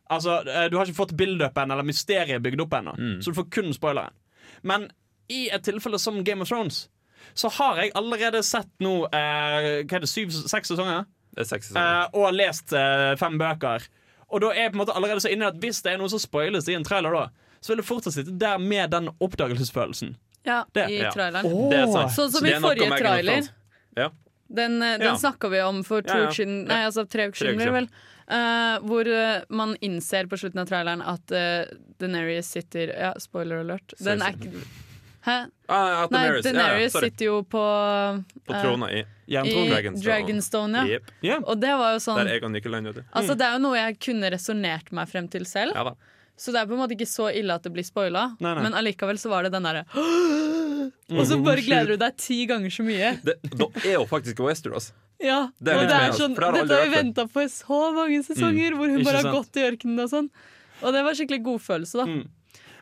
Altså, 0.10 0.40
eh, 0.50 0.66
Du 0.74 0.80
har 0.80 0.90
ikke 0.90 0.98
fått 1.04 1.14
build-upen 1.20 1.70
eller 1.72 1.86
mysteriet 1.86 2.42
bygd 2.42 2.66
opp 2.66 2.74
ennå, 2.80 2.96
så 3.22 3.30
du 3.32 3.38
får 3.38 3.50
kun 3.54 3.70
spoileren. 3.76 4.16
Men 4.64 4.90
i 5.30 5.46
et 5.54 5.62
tilfelle 5.64 6.00
som 6.02 6.24
Game 6.26 6.42
of 6.42 6.50
Thrones, 6.50 6.88
så 7.34 7.50
har 7.58 7.82
jeg 7.82 7.92
allerede 8.00 8.44
sett 8.46 8.70
nå 8.84 9.06
eh, 9.10 9.84
Hva 9.84 9.98
er 10.00 10.06
det, 10.06 10.10
syv-seks 10.12 10.74
sesonger? 10.74 11.06
Det 11.34 11.46
er 11.46 11.50
seks 11.50 11.72
sesonger. 11.72 12.02
Eh, 12.04 12.20
og 12.20 12.34
lest 12.38 12.74
eh, 12.78 13.14
fem 13.20 13.38
bøker. 13.42 13.88
Og 14.34 14.42
da 14.42 14.52
er 14.54 14.66
jeg 14.68 14.74
på 14.74 14.80
en 14.80 14.84
måte 14.84 14.96
allerede 14.98 15.24
så 15.24 15.32
inne 15.34 15.50
at 15.52 15.58
hvis 15.62 15.82
det 15.86 15.94
er 15.94 16.02
noe 16.02 16.10
som 16.10 16.22
spoiles 16.22 16.70
i 16.70 16.78
en 16.78 16.86
trailer, 16.86 17.14
da, 17.14 17.56
så 17.62 17.74
vil 17.74 17.82
det 17.84 17.88
fortsatt 17.88 18.16
sitte 18.18 18.36
der 18.42 18.62
med 18.62 18.92
den 18.94 19.10
oppdagelsesfølelsen. 19.20 20.16
Ja, 20.44 20.64
Det- 20.74 20.90
i 20.90 21.00
ja. 21.00 21.12
traileren. 21.12 21.70
Det 21.70 21.80
er 21.80 21.92
sant. 21.92 22.12
Sånn 22.12 22.32
som 22.32 22.42
Så 22.42 22.52
i 22.52 22.60
forrige 22.60 22.98
trailer. 23.00 23.48
Ja. 23.96 24.10
Den, 24.50 24.82
eh, 24.82 24.98
den 24.98 25.08
Ja. 25.08 25.16
snakka 25.16 25.50
vi 25.50 25.62
om 25.62 25.84
for 25.84 26.02
to 26.02 26.14
Ja, 26.14 26.18
ja. 26.18 26.28
uker 26.28 26.36
siden, 26.44 26.66
nei, 26.68 26.84
altså 26.86 27.10
tre 27.10 27.28
uker 27.30 27.38
siden, 27.46 27.74
vel. 27.74 27.88
Uh, 28.24 28.80
hvor 28.88 29.06
uh, 29.06 29.42
man 29.50 29.76
innser 29.82 30.30
på 30.32 30.38
slutten 30.40 30.62
av 30.62 30.68
traileren 30.70 31.02
at 31.02 31.32
uh, 31.36 31.66
Deneris 32.00 32.48
sitter 32.48 32.88
Ja, 32.88 33.14
spoiler 33.20 33.60
alert. 33.60 33.94
Den 34.00 34.22
er 34.22 34.32
ikke 34.32 34.64
Hæ? 35.24 35.38
Ah, 35.72 36.08
Nei, 36.12 36.24
Daenerys, 36.44 36.94
ja, 36.94 37.00
sitter 37.00 37.26
jo 37.30 37.36
på, 37.48 37.62
På 38.44 38.54
eh, 38.54 38.64
trona 38.64 38.90
i 38.92 39.04
i 39.24 39.36
Jerntronen. 39.38 39.70
Dragonstone. 39.72 40.04
Dragonstone. 40.04 40.82
ja. 40.84 40.98
Yep. 40.98 41.12
Yeah. 41.24 41.44
Og 41.48 41.62
det 41.62 41.72
var 41.80 41.94
jo 41.96 42.02
sånn 42.04 42.20
Der 42.20 42.34
jeg 42.34 42.44
og 42.44 42.52
Nykeland, 42.52 42.90
vet 42.90 42.98
du. 43.00 43.04
Altså 43.16 43.38
Det 43.40 43.46
er 43.48 43.54
jo 43.56 43.62
noe 43.64 43.78
jeg 43.80 44.00
kunne 44.04 44.32
resonnert 44.34 44.92
meg 44.92 45.08
frem 45.08 45.30
til 45.32 45.46
selv. 45.48 45.78
Ja. 45.80 45.94
Så 46.36 46.52
det 46.52 46.60
er 46.60 46.68
på 46.68 46.76
en 46.76 46.82
måte 46.82 46.96
ikke 46.98 47.08
så 47.08 47.30
ille 47.32 47.56
at 47.56 47.64
det 47.64 47.72
blir 47.76 47.86
spoila, 47.86 48.34
men 48.42 48.74
allikevel 48.74 49.20
så 49.22 49.30
var 49.30 49.46
det 49.46 49.54
den 49.54 49.68
derre 49.68 49.84
Og 51.14 51.28
så 51.30 51.38
bare 51.46 51.62
gleder 51.62 51.94
du 51.94 52.02
deg 52.02 52.16
ti 52.18 52.40
ganger 52.50 52.74
så 52.74 52.84
mye. 52.84 53.14
Det, 53.24 53.36
da 53.54 53.68
er 53.84 53.96
jo 54.00 54.06
faktisk 54.10 54.42
Westeros. 54.44 54.92
Ja, 55.24 55.52
Det 55.62 55.76
og 55.78 55.86
det 55.88 55.98
er 56.00 56.16
sånn, 56.18 56.34
det 56.36 56.50
Dette 56.58 56.80
har 56.80 56.88
vi 56.90 56.96
venta 56.98 57.28
på 57.32 57.44
i 57.46 57.50
så 57.54 57.80
mange 57.96 58.24
sesonger, 58.26 58.76
hvor 58.76 58.90
hun 58.90 59.00
Ikke 59.00 59.08
bare 59.12 59.22
har 59.22 59.28
sant? 59.30 59.38
gått 59.38 59.60
i 59.62 59.66
ørkenen 59.70 60.04
og 60.04 60.10
sånn. 60.12 60.32
Og 60.84 60.96
det 60.96 61.04
var 61.06 61.16
skikkelig 61.16 61.44
god 61.46 61.64
følelse, 61.64 62.02
da. 62.02 62.24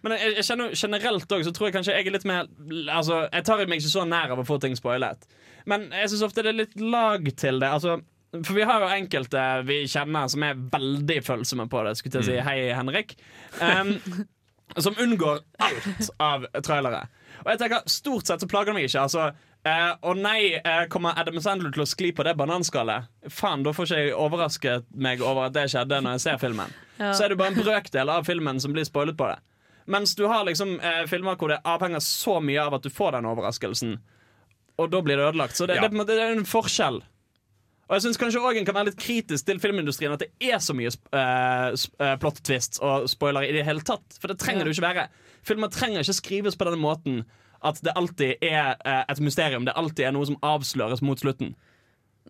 Men 0.02 0.16
jeg, 0.18 0.34
jeg 0.40 0.48
kjenner 0.50 0.76
generelt 0.78 1.36
òg, 1.36 1.44
så 1.46 1.54
tror 1.56 1.70
jeg 1.70 1.76
kanskje 1.78 1.96
jeg 1.98 2.08
er 2.10 2.16
litt 2.16 2.26
mer 2.26 2.48
Altså, 2.90 3.24
Jeg 3.28 3.46
tar 3.46 3.62
meg 3.68 3.82
ikke 3.82 3.94
så 3.94 4.06
nær 4.10 4.34
av 4.34 4.42
å 4.42 4.48
få 4.48 4.58
ting 4.62 4.74
spoilet. 4.78 5.28
Men 5.70 5.90
jeg 5.94 6.10
syns 6.12 6.26
ofte 6.26 6.46
det 6.46 6.54
er 6.54 6.60
litt 6.64 6.80
lag 6.82 7.28
til 7.38 7.62
det. 7.62 7.70
Altså, 7.70 8.00
for 8.40 8.58
vi 8.58 8.66
har 8.66 8.82
jo 8.82 8.92
enkelte 8.96 9.46
vi 9.68 9.84
kjenner 9.92 10.30
som 10.32 10.46
er 10.48 10.60
veldig 10.74 11.20
følsomme 11.28 11.68
på 11.70 11.86
det. 11.86 11.96
Skulle 12.00 12.18
til 12.18 12.24
å 12.24 12.30
si 12.32 12.40
hei, 12.48 12.58
Henrik. 12.74 13.14
Um, 13.60 13.98
som 14.86 14.98
unngår 15.04 15.44
alt 15.62 16.12
av 16.24 16.50
trailere. 16.66 17.06
Og 17.44 17.54
jeg 17.54 17.62
tenker, 17.62 17.88
Stort 17.92 18.30
sett 18.30 18.44
så 18.44 18.50
plager 18.50 18.72
det 18.72 18.80
meg 18.80 18.90
ikke. 18.90 19.06
Altså, 19.06 19.32
Uh, 19.62 19.92
Å 20.10 20.16
nei, 20.18 20.56
uh, 20.58 20.88
kommer 20.90 21.14
Adam 21.22 21.36
Sandler 21.38 21.70
til 21.70 21.84
å 21.84 21.86
skli 21.86 22.10
på 22.18 22.24
det 22.26 22.32
bananskallet? 22.34 23.06
Faen, 23.30 23.62
da 23.62 23.70
får 23.78 23.92
ikke 23.92 24.00
jeg 24.00 24.16
overrasket 24.18 24.88
meg 25.06 25.22
over 25.22 25.52
at 25.52 25.54
det 25.54 25.68
skjedde 25.70 26.00
når 26.02 26.16
jeg 26.18 26.24
ser 26.24 26.40
filmen. 26.42 26.74
Ja. 26.98 27.12
Så 27.14 27.28
er 27.28 27.30
det 27.30 27.38
bare 27.38 27.54
en 27.54 27.60
brøkdel 27.60 28.10
av 28.10 28.26
filmen 28.26 28.58
som 28.64 28.74
blir 28.74 28.88
spoilet 28.90 29.20
på 29.20 29.28
det. 29.30 29.38
Mens 29.92 30.16
du 30.16 30.26
har 30.32 30.46
liksom 30.48 30.78
eh, 30.80 31.04
filmer 31.12 31.38
hvor 31.40 31.52
det 31.52 31.62
avhenger 31.68 32.04
så 32.04 32.40
mye 32.44 32.64
av 32.64 32.78
at 32.78 32.86
du 32.86 32.92
får 32.94 33.18
den 33.18 33.28
overraskelsen, 33.30 33.98
og 34.80 34.92
da 34.94 35.02
blir 35.04 35.20
det 35.20 35.30
ødelagt. 35.30 35.58
Så 35.60 35.68
det, 35.68 35.78
Ja. 35.82 35.88
det, 35.88 36.06
det 36.08 36.20
er 36.20 36.36
en 36.38 36.48
forskjell. 36.48 37.02
Og 37.92 37.98
jeg 37.98 38.06
syns 38.06 38.20
kanskje 38.22 38.40
òg 38.40 38.56
en 38.56 38.66
kan 38.66 38.78
være 38.78 38.88
litt 38.88 39.02
kritisk 39.04 39.50
til 39.50 39.60
filmindustrien 39.60 40.14
at 40.16 40.22
det 40.24 40.30
er 40.40 40.62
så 40.64 40.72
mye 40.72 40.94
uh, 41.12 41.74
uh, 41.76 42.14
plot 42.24 42.40
twist 42.48 42.80
og 42.80 43.10
spoilere 43.12 43.50
i 43.50 43.56
det 43.58 43.66
hele 43.68 43.84
tatt. 43.84 44.16
For 44.16 44.32
det 44.32 44.38
trenger 44.40 44.64
det 44.64 44.72
jo 44.72 44.78
ikke 44.78 44.86
være. 44.86 45.04
Filmer 45.44 45.74
trenger 45.74 46.06
ikke 46.06 46.16
skrives 46.16 46.56
på 46.56 46.70
denne 46.70 46.80
måten 46.80 47.26
at 47.68 47.82
det 47.84 47.92
alltid 48.00 48.42
er 48.42 48.78
eh, 48.88 49.04
et 49.12 49.20
mysterium. 49.22 49.68
Det 49.68 49.76
alltid 49.78 50.08
er 50.08 50.16
noe 50.16 50.26
som 50.26 50.40
avsløres 50.42 51.04
mot 51.06 51.20
slutten. 51.22 51.52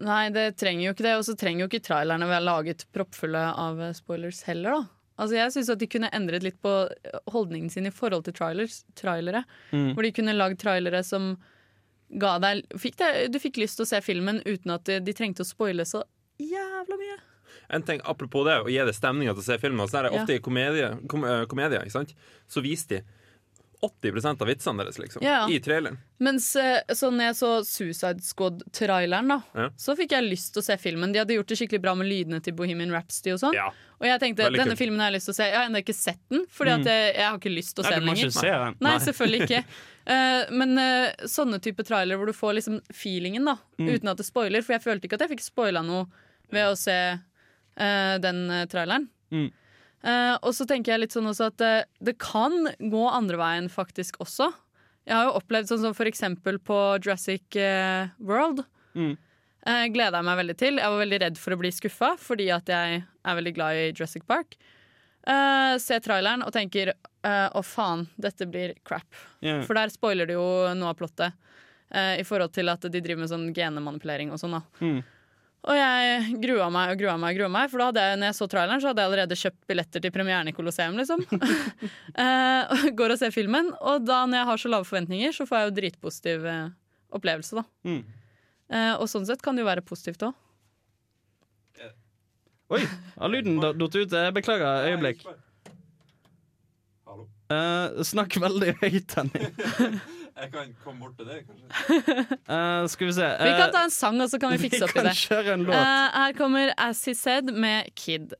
Nei, 0.03 0.25
det 0.33 0.57
trenger 0.59 0.89
jo 0.89 0.95
ikke 0.95 1.05
det. 1.05 1.13
Og 1.19 1.23
så 1.27 1.35
trenger 1.39 1.63
jo 1.63 1.69
ikke 1.69 1.85
trailerne 1.85 2.27
være 2.27 2.43
laget 2.43 2.83
proppfulle 2.91 3.43
av 3.63 3.79
spoilers 3.95 4.41
heller, 4.49 4.81
da. 4.81 5.00
Altså 5.21 5.37
Jeg 5.37 5.53
syns 5.53 5.69
at 5.69 5.81
de 5.81 5.87
kunne 5.91 6.09
endret 6.17 6.43
litt 6.45 6.57
på 6.65 6.71
eh, 6.89 7.19
holdningen 7.31 7.69
sin 7.69 7.85
i 7.85 7.93
forhold 7.93 8.25
til 8.25 8.33
trailers, 8.37 8.81
trailere. 8.97 9.43
Mm. 9.71 9.91
Hvor 9.93 10.07
de 10.07 10.13
kunne 10.17 10.33
lagd 10.37 10.57
trailere 10.63 11.03
som 11.05 11.35
ga 12.21 12.33
deg 12.43 12.65
fikk 12.81 12.97
det, 12.99 13.11
Du 13.31 13.39
fikk 13.39 13.61
lyst 13.61 13.77
til 13.79 13.85
å 13.85 13.91
se 13.93 14.01
filmen 14.03 14.41
uten 14.43 14.73
at 14.75 14.89
de, 14.89 15.13
trengte 15.15 15.45
å 15.45 15.47
spoile 15.47 15.85
så 15.87 16.03
jævla 16.41 16.97
mye. 16.99 17.19
En 17.71 17.85
ting 17.87 18.01
Apropos 18.03 18.43
det, 18.47 18.57
å 18.65 18.71
gi 18.71 18.81
det 18.87 18.95
stemninga 18.97 19.35
til 19.37 19.43
å 19.45 19.47
se 19.47 19.59
filmen. 19.61 19.87
Så 19.87 19.99
er 19.99 20.09
det 20.09 20.13
Ja. 20.15 20.21
ofte 20.23 20.35
i 20.35 20.43
komedier, 20.43 20.97
kom, 21.07 21.23
eh, 21.23 21.45
komedier 21.45 21.85
så 21.87 22.61
viser 22.65 22.87
de 22.89 23.03
80% 23.81 24.41
av 24.41 24.47
vitsene 24.47 24.83
deres 24.83 24.99
liksom, 25.01 25.23
Ja, 25.25 25.49
i 25.49 25.59
traileren. 25.59 25.97
Mens 26.21 26.51
eh, 26.55 26.81
så 26.93 27.09
når 27.09 27.31
jeg 27.31 27.37
så 27.39 27.49
Suicide 27.65 28.21
Squad-traileren, 28.21 29.31
da 29.33 29.39
Ja. 29.57 29.69
så 29.77 29.95
fikk 29.97 30.13
jeg 30.13 30.27
lyst 30.27 30.53
til 30.53 30.61
å 30.61 30.65
se 30.65 30.77
filmen. 30.77 31.13
De 31.13 31.21
hadde 31.21 31.33
gjort 31.33 31.49
det 31.49 31.57
skikkelig 31.57 31.81
bra 31.81 31.95
med 31.97 32.09
lydene 32.09 32.41
til 32.45 32.53
Bohemian 32.57 32.93
Rhapsody 32.93 33.33
og 33.33 33.39
sånn. 33.41 33.55
Ja. 33.57 33.71
Og 34.01 34.05
jeg 34.05 34.21
tenkte 34.21 34.45
Veldig 34.45 34.61
denne 34.61 34.75
kult. 34.75 34.81
filmen 34.81 35.01
har 35.01 35.09
jeg 35.11 35.17
lyst 35.17 35.29
til 35.29 35.33
å 35.33 35.37
se. 35.39 35.47
Jeg 35.49 35.57
har 35.57 35.69
ennå 35.69 35.81
ikke 35.81 35.97
sett 35.97 36.21
den, 36.33 36.45
Fordi 36.49 36.75
mm. 36.77 36.85
jeg, 36.89 37.07
jeg 37.15 37.25
har 37.25 37.39
ikke 37.39 37.53
lyst 37.53 37.75
til 37.75 37.81
å 37.81 37.85
Nei, 37.85 37.91
se 37.91 37.99
den 37.99 38.09
lenger. 38.09 38.33
se 38.37 38.51
den. 38.65 38.77
Nei, 38.81 38.93
selvfølgelig 39.05 39.47
ikke. 39.47 39.63
Uh, 40.01 40.41
men 40.61 40.81
uh, 40.81 41.27
sånne 41.29 41.61
type 41.61 41.85
trailer 41.85 42.17
hvor 42.21 42.29
du 42.29 42.33
får 42.37 42.57
liksom 42.59 42.79
feelingen, 42.89 43.45
da, 43.49 43.57
uten 43.81 44.13
at 44.13 44.21
det 44.21 44.25
spoiler. 44.25 44.65
For 44.65 44.77
jeg 44.77 44.85
følte 44.85 45.09
ikke 45.09 45.17
at 45.19 45.25
jeg 45.25 45.35
fikk 45.35 45.45
spoila 45.45 45.81
noe 45.85 46.05
ved 46.53 46.69
å 46.69 46.77
se 46.77 46.97
uh, 47.17 48.15
den 48.21 48.45
traileren. 48.69 49.09
Mm. 49.31 49.49
Eh, 50.01 50.35
og 50.41 50.53
så 50.57 50.65
tenker 50.65 50.95
jeg 50.95 51.03
litt 51.03 51.15
sånn 51.15 51.29
også 51.29 51.51
at 51.51 51.61
uh, 51.61 51.83
det 52.01 52.15
kan 52.21 52.55
gå 52.79 53.01
andre 53.05 53.37
veien 53.37 53.67
faktisk 53.69 54.17
også. 54.23 54.49
Jeg 55.05 55.13
har 55.13 55.27
jo 55.27 55.35
opplevd 55.37 55.69
sånn 55.69 55.83
som 55.83 55.97
for 55.97 56.09
eksempel 56.09 56.57
på 56.61 56.77
Jurassic 57.01 57.57
uh, 57.57 58.09
World. 58.17 58.63
Mm. 58.97 59.13
Uh, 59.61 59.85
gleda 59.93 60.17
jeg 60.17 60.27
meg 60.29 60.41
veldig 60.41 60.57
til. 60.57 60.81
Jeg 60.81 60.93
var 60.93 61.03
veldig 61.03 61.21
redd 61.25 61.39
for 61.41 61.53
å 61.53 61.59
bli 61.61 61.73
skuffa, 61.75 62.15
fordi 62.21 62.49
at 62.53 62.69
jeg 62.73 63.01
er 63.05 63.37
veldig 63.41 63.53
glad 63.57 63.77
i 63.77 63.87
Jurassic 63.91 64.25
Park. 64.29 64.57
Ser 65.21 65.99
traileren 66.01 66.41
og 66.41 66.49
tenker 66.49 66.89
å 67.53 67.61
faen, 67.61 68.07
dette 68.17 68.47
blir 68.49 68.71
crap. 68.81 69.05
Yeah. 69.45 69.59
For 69.67 69.77
der 69.77 69.91
spoiler 69.93 70.25
de 70.25 70.33
jo 70.33 70.45
noe 70.73 70.89
av 70.89 70.97
plottet. 70.97 71.37
I 71.93 72.23
forhold 72.25 72.55
til 72.55 72.71
at 72.73 72.87
de 72.87 72.97
driver 72.97 73.21
med 73.21 73.29
sånn 73.29 73.43
genemanipulering 73.53 74.33
og 74.33 74.41
sånn. 74.41 74.57
da 74.57 74.63
Mm. 74.81 75.03
Og 75.61 75.77
jeg 75.77 76.37
grua 76.41 76.69
meg 76.73 76.91
og 76.95 76.97
grua 77.03 77.13
meg, 77.21 77.35
og 77.35 77.37
grua 77.37 77.49
meg 77.53 77.67
for 77.69 77.77
da 77.83 77.89
hadde 77.91 78.03
jeg, 78.07 78.17
når 78.17 78.31
jeg 78.31 78.37
så 78.39 78.47
traileren, 78.49 78.81
så 78.81 78.89
hadde 78.89 79.03
jeg 79.03 79.09
allerede 79.11 79.37
kjøpt 79.37 79.67
billetter 79.69 80.01
til 80.01 80.13
premieren 80.15 80.49
i 80.49 80.53
Colosseum. 80.57 80.95
Liksom. 80.97 81.21
uh, 82.23 82.87
går 82.97 83.13
og 83.13 83.19
ser 83.21 83.33
filmen, 83.35 83.69
og 83.77 84.07
da 84.07 84.23
når 84.25 84.39
jeg 84.41 84.49
har 84.49 84.61
så 84.63 84.71
lave 84.73 84.87
forventninger, 84.89 85.35
så 85.37 85.45
får 85.45 85.59
jeg 85.59 85.69
jo 85.69 85.75
dritpositiv 85.77 86.47
uh, 86.49 86.71
opplevelse. 87.13 87.61
da 87.61 87.67
Mm. 87.85 88.01
Uh, 88.71 88.95
Og 89.03 89.05
sånn 89.11 89.25
sett 89.27 89.41
kan 89.43 89.53
det 89.57 89.61
jo 89.65 89.69
være 89.69 89.83
positivt 89.85 90.23
òg. 90.29 90.33
Oi, 92.71 92.79
har 93.19 93.27
lyden 93.33 93.57
da- 93.59 93.73
datt 93.75 93.95
ut? 93.99 94.13
Jeg 94.15 94.33
beklager. 94.33 94.85
Øyeblikk. 94.87 95.25
Hallo. 97.03 97.25
Eh, 97.51 97.99
snakk 98.07 98.37
veldig 98.39 98.77
høyt, 98.79 99.11
Henning. 99.17 99.51
Jeg 100.35 100.51
kan 100.53 100.71
komme 100.83 101.03
bort 101.03 101.17
til 101.19 101.27
det, 101.27 101.41
kanskje. 101.47 102.37
Uh, 102.47 102.85
skal 102.93 103.09
vi 103.09 103.17
se. 103.17 103.27
Vi 103.41 103.51
kan 103.59 103.73
ta 103.73 103.83
en 103.87 103.93
sang, 103.93 104.21
og 104.23 104.31
så 104.31 104.39
kan 104.41 104.55
vi 104.55 104.61
fikse 104.67 104.85
opp 104.87 104.95
i 104.95 105.03
det. 105.09 105.17
kjøre 105.25 105.57
en 105.57 105.67
låt. 105.67 105.75
Uh, 105.75 106.07
her 106.15 106.37
kommer 106.37 106.73
As 106.77 107.03
He 107.05 107.15
Said 107.17 107.51
med 107.53 107.91
Kid. 107.99 108.33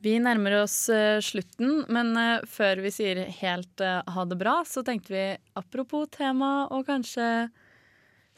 Vi 0.00 0.14
nærmer 0.22 0.60
oss 0.60 0.88
eh, 0.94 1.18
slutten, 1.20 1.82
men 1.90 2.12
eh, 2.16 2.44
før 2.46 2.84
vi 2.84 2.90
sier 2.94 3.18
helt 3.40 3.82
eh, 3.82 3.98
ha 4.06 4.24
det 4.30 4.38
bra, 4.38 4.60
så 4.66 4.84
tenkte 4.86 5.10
vi 5.10 5.24
apropos 5.58 6.06
tema 6.14 6.68
og 6.70 6.86
kanskje 6.86 7.48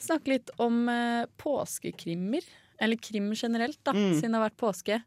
snakke 0.00 0.32
litt 0.32 0.52
om 0.56 0.88
eh, 0.88 1.28
påskekrimmer. 1.40 2.46
Eller 2.80 2.96
krim 2.96 3.30
generelt, 3.36 3.78
da, 3.84 3.92
Mm. 3.92 4.14
siden 4.16 4.32
det 4.32 4.38
har 4.40 4.48
vært 4.48 4.60
påske. 4.60 5.00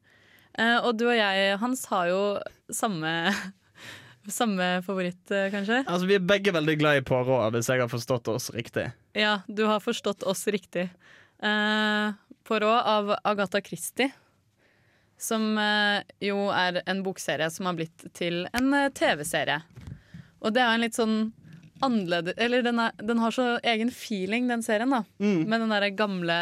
Uh, 0.54 0.78
og 0.86 0.98
du 1.00 1.08
og 1.10 1.16
jeg, 1.18 1.58
Hans, 1.58 1.86
har 1.90 2.08
jo 2.12 2.20
samme, 2.70 3.12
samme 4.30 4.68
favoritt, 4.86 5.24
eh, 5.34 5.50
kanskje. 5.52 5.82
Altså, 5.88 6.06
vi 6.08 6.16
er 6.20 6.28
begge 6.30 6.54
veldig 6.54 6.76
glad 6.80 7.00
i 7.02 7.06
Poirot, 7.08 7.50
hvis 7.56 7.72
jeg 7.72 7.82
har 7.82 7.90
forstått 7.92 8.30
oss 8.32 8.52
riktig. 8.54 8.92
Ja, 9.18 9.40
du 9.50 9.66
har 9.66 9.82
forstått 9.84 10.24
oss 10.30 10.46
riktig. 10.54 10.90
Uh, 11.44 12.14
Poirot 12.46 12.86
av 12.86 13.16
Agatha 13.24 13.62
Christie. 13.66 14.12
Som 15.18 15.58
uh, 15.58 16.02
jo 16.22 16.50
er 16.52 16.82
en 16.90 17.02
bokserie 17.06 17.50
som 17.54 17.66
har 17.70 17.78
blitt 17.78 18.06
til 18.18 18.44
en 18.54 18.74
uh, 18.74 18.90
TV-serie. 18.94 19.62
Og 20.44 20.54
det 20.54 20.62
er 20.62 20.74
en 20.76 20.84
litt 20.84 20.98
sånn 20.98 21.18
annerledes 21.84 22.36
Eller 22.40 22.64
den, 22.64 22.80
er, 22.80 22.92
den 23.04 23.20
har 23.20 23.32
så 23.36 23.46
egen 23.64 23.90
feeling, 23.92 24.48
den 24.52 24.64
serien, 24.64 24.92
da. 24.92 25.02
Mm. 25.20 25.46
Med 25.50 25.64
den 25.64 25.72
derre 25.74 25.90
gamle 25.96 26.38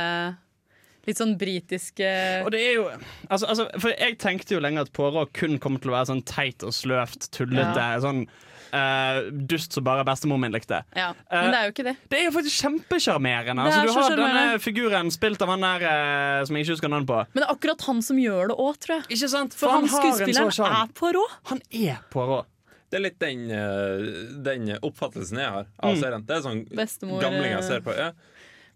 Litt 1.07 1.17
sånn 1.17 1.33
britiske 1.41 2.07
Og 2.45 2.51
det 2.53 2.59
er 2.61 2.75
jo 2.77 2.83
altså, 3.27 3.47
altså, 3.49 3.65
For 3.81 3.89
jeg 3.95 4.19
tenkte 4.21 4.53
jo 4.53 4.61
lenge 4.61 4.83
at 4.85 4.91
Poirot 4.93 5.31
kun 5.33 5.57
kom 5.61 5.79
til 5.81 5.89
å 5.89 5.95
være 5.97 6.11
sånn 6.11 6.21
teit 6.29 6.61
og 6.67 6.73
sløvt, 6.77 7.31
tullete. 7.33 7.87
Sånn 8.03 8.25
uh, 8.71 9.31
dust 9.49 9.73
som 9.73 9.83
bare 9.83 10.05
bestemor 10.07 10.39
min 10.41 10.53
likte. 10.53 10.83
Ja, 10.95 11.11
Men 11.31 11.49
det 11.51 11.57
er 11.59 11.65
jo 11.67 11.73
ikke 11.73 11.87
det. 11.89 11.95
Det 12.11 12.19
er 12.19 12.27
jo 12.29 12.35
faktisk 12.37 12.61
kjempesjarmerende. 12.67 13.65
Er 13.65 13.81
Altså, 13.81 13.87
du 13.89 13.97
har 13.97 14.15
denne 14.21 14.61
figuren 14.63 15.11
spilt 15.13 15.41
av 15.43 15.51
han 15.55 15.65
der 15.65 15.85
uh, 15.89 16.45
som 16.47 16.55
jeg 16.55 16.67
ikke 16.67 16.77
husker 16.77 16.93
navnet 16.93 17.09
på. 17.11 17.19
Men 17.33 17.43
det 17.43 17.47
er 17.49 17.53
akkurat 17.57 17.85
han 17.89 18.01
som 18.05 18.21
gjør 18.21 18.53
det 18.53 18.57
òg, 18.61 18.79
tror 18.85 18.97
jeg. 18.99 19.09
Ikke 19.17 19.31
sant? 19.35 19.57
For 19.57 19.73
han 19.73 19.87
han 19.87 19.93
skuespilleren 19.97 20.71
er 20.71 20.95
Poirot. 21.01 21.37
Han 21.51 21.63
er 21.71 22.01
Poirot. 22.13 22.47
Det 22.91 22.99
er 22.99 23.03
litt 23.05 23.19
den, 23.23 23.45
eh, 23.55 24.01
den 24.43 24.65
oppfattelsen 24.83 25.37
jeg 25.39 25.47
har 25.47 25.65
av 25.79 25.93
Mm. 25.93 25.99
serien. 26.01 26.25
Det 26.27 26.35
er 26.35 26.41
sånn 26.43 26.65
Bestemor, 26.75 27.21
gamlinger 27.23 27.61
jeg 27.61 27.63
ser 27.63 27.79
på. 27.85 27.95
Ja. 27.95 28.11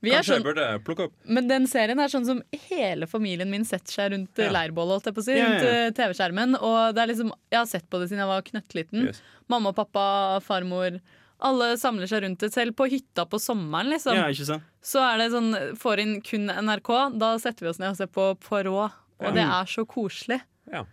Vi 0.04 0.12
Kanskje 0.12 0.36
sånn, 0.36 0.41
jeg 0.41 0.46
burde 0.46 0.66
plukke 0.86 1.06
opp 1.08 1.14
Men 1.38 1.48
den 1.50 1.66
serien 1.72 2.00
er 2.04 2.12
sånn 2.12 2.28
som 2.28 2.41
hele 2.68 3.08
familien 3.10 3.50
min 3.50 3.66
setter 3.66 3.96
seg 3.96 4.12
rundt 4.14 4.41
ja. 4.41 4.52
Leirbålet, 4.54 5.08
si, 5.24 5.34
Ja, 5.34 5.38
ja, 5.39 5.52
rundt 5.52 5.68
eh, 5.70 5.89
TV-skjermen. 5.98 6.58
Og 6.60 6.96
det 6.98 7.08
liksom, 7.12 7.32
jeg 7.54 7.62
har 7.62 7.70
sett 7.70 7.88
på 7.89 8.02
det 8.02 8.10
siden 8.12 8.24
jeg 8.26 8.32
var 8.32 8.46
knøttliten. 8.50 9.08
Yes. 9.10 9.22
Mamma 9.52 9.72
og 9.72 9.80
pappa, 9.80 10.06
farmor. 10.46 11.00
Alle 11.46 11.72
samler 11.80 12.10
seg 12.10 12.24
rundt 12.26 12.43
det. 12.43 12.52
Selv 12.54 12.76
på 12.78 12.88
hytta 12.91 13.26
på 13.30 13.39
sommeren, 13.41 13.91
liksom. 13.93 14.18
Ja, 14.18 14.28
ikke 14.32 14.48
sant? 14.48 14.68
Så 14.86 15.02
er 15.04 15.20
det 15.20 15.32
sånn, 15.34 15.52
får 15.82 16.04
inn 16.04 16.20
kun 16.26 16.52
NRK. 16.52 16.91
Da 17.20 17.36
setter 17.41 17.68
vi 17.68 17.72
oss 17.74 17.82
ned 17.82 17.96
og 17.96 18.00
ser 18.00 18.12
på 18.12 18.30
Poirot. 18.46 19.02
Og 19.24 19.32
det 19.36 19.46
er 19.48 19.72
så 19.72 19.86
koselig. 19.88 20.41
Ja. 20.72 20.84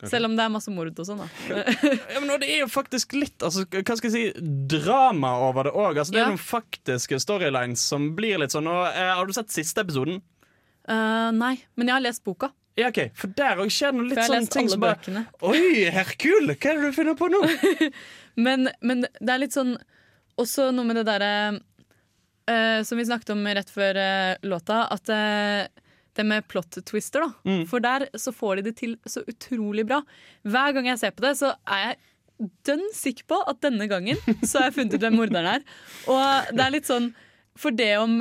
Kanskje. 0.00 0.10
Selv 0.14 0.30
om 0.30 0.36
det 0.38 0.44
er 0.46 0.52
masse 0.54 0.72
mord 0.72 0.96
og 1.02 1.04
sånn, 1.06 1.18
da. 1.20 1.26
Ja, 2.08 2.20
men 2.22 2.30
det 2.40 2.46
er 2.48 2.62
jo 2.62 2.68
faktisk 2.72 3.12
litt 3.18 3.42
altså, 3.44 3.66
Hva 3.68 3.96
skal 3.98 4.08
jeg 4.08 4.30
si 4.32 4.52
drama 4.72 5.34
over 5.44 5.68
det 5.68 5.74
òg. 5.76 5.98
Altså, 6.00 6.14
det 6.14 6.22
er 6.22 6.24
Ja. 6.24 6.30
noen 6.32 6.40
faktiske 6.40 7.18
storylines 7.20 7.82
som 7.92 8.14
blir 8.16 8.40
litt 8.40 8.54
sånn. 8.56 8.66
Og, 8.70 8.86
eh, 8.94 9.10
har 9.14 9.26
du 9.28 9.32
sett 9.36 9.52
siste 9.52 9.84
episoden? 9.84 10.22
Uh, 10.88 11.28
nei, 11.36 11.52
men 11.76 11.90
jeg 11.90 11.94
har 11.98 12.00
lest 12.06 12.24
boka. 12.24 12.48
Ja, 12.78 12.88
ok, 12.88 13.10
For 13.14 13.28
der 13.36 13.60
òg 13.60 13.68
skjer 13.68 13.92
det 13.92 13.98
noe 13.98 14.08
litt 14.08 14.18
sånn 14.24 14.38
lest 14.38 14.52
ting 14.54 14.68
som 14.72 14.80
bare 14.80 14.96
bøkene. 14.96 15.26
Oi, 15.42 15.90
Herkul! 15.92 16.48
Hva 16.54 16.70
er 16.70 16.80
det 16.80 16.88
du 16.88 16.96
finner 16.96 17.18
på 17.18 17.28
nå? 17.28 17.42
Men, 18.40 18.70
men 18.80 19.02
det 19.20 19.32
er 19.34 19.40
litt 19.42 19.52
sånn 19.52 19.74
Også 20.38 20.68
noe 20.72 20.86
med 20.86 20.96
det 20.96 21.02
derre 21.08 21.30
uh, 22.48 22.80
Som 22.86 22.96
vi 22.96 23.04
snakket 23.04 23.32
om 23.34 23.42
rett 23.44 23.68
før 23.74 23.98
uh, 23.98 24.36
låta, 24.46 24.84
at 24.94 25.10
det 26.20 26.26
med 26.28 26.46
plot 26.50 26.78
twister, 26.86 27.24
da. 27.24 27.32
Mm. 27.48 27.64
For 27.70 27.82
der 27.84 28.06
så 28.20 28.34
får 28.36 28.60
de 28.60 28.68
det 28.68 28.76
til 28.82 28.94
så 29.08 29.24
utrolig 29.28 29.86
bra. 29.88 30.02
Hver 30.46 30.76
gang 30.76 30.92
jeg 30.92 31.02
ser 31.02 31.16
på 31.16 31.24
det, 31.26 31.34
så 31.40 31.54
er 31.66 31.84
jeg 31.88 31.98
dønn 32.68 32.86
sikker 32.96 33.26
på 33.28 33.40
at 33.50 33.60
denne 33.64 33.88
gangen 33.90 34.20
så 34.48 34.60
har 34.60 34.70
jeg 34.70 34.78
funnet 34.78 34.96
ut 34.96 35.04
hvem 35.04 35.18
morderen 35.18 35.50
er. 35.56 35.66
Og 36.08 36.54
det 36.54 36.64
er 36.64 36.76
litt 36.76 36.88
sånn 36.88 37.10
For 37.60 37.74
det 37.74 37.90
om 38.00 38.20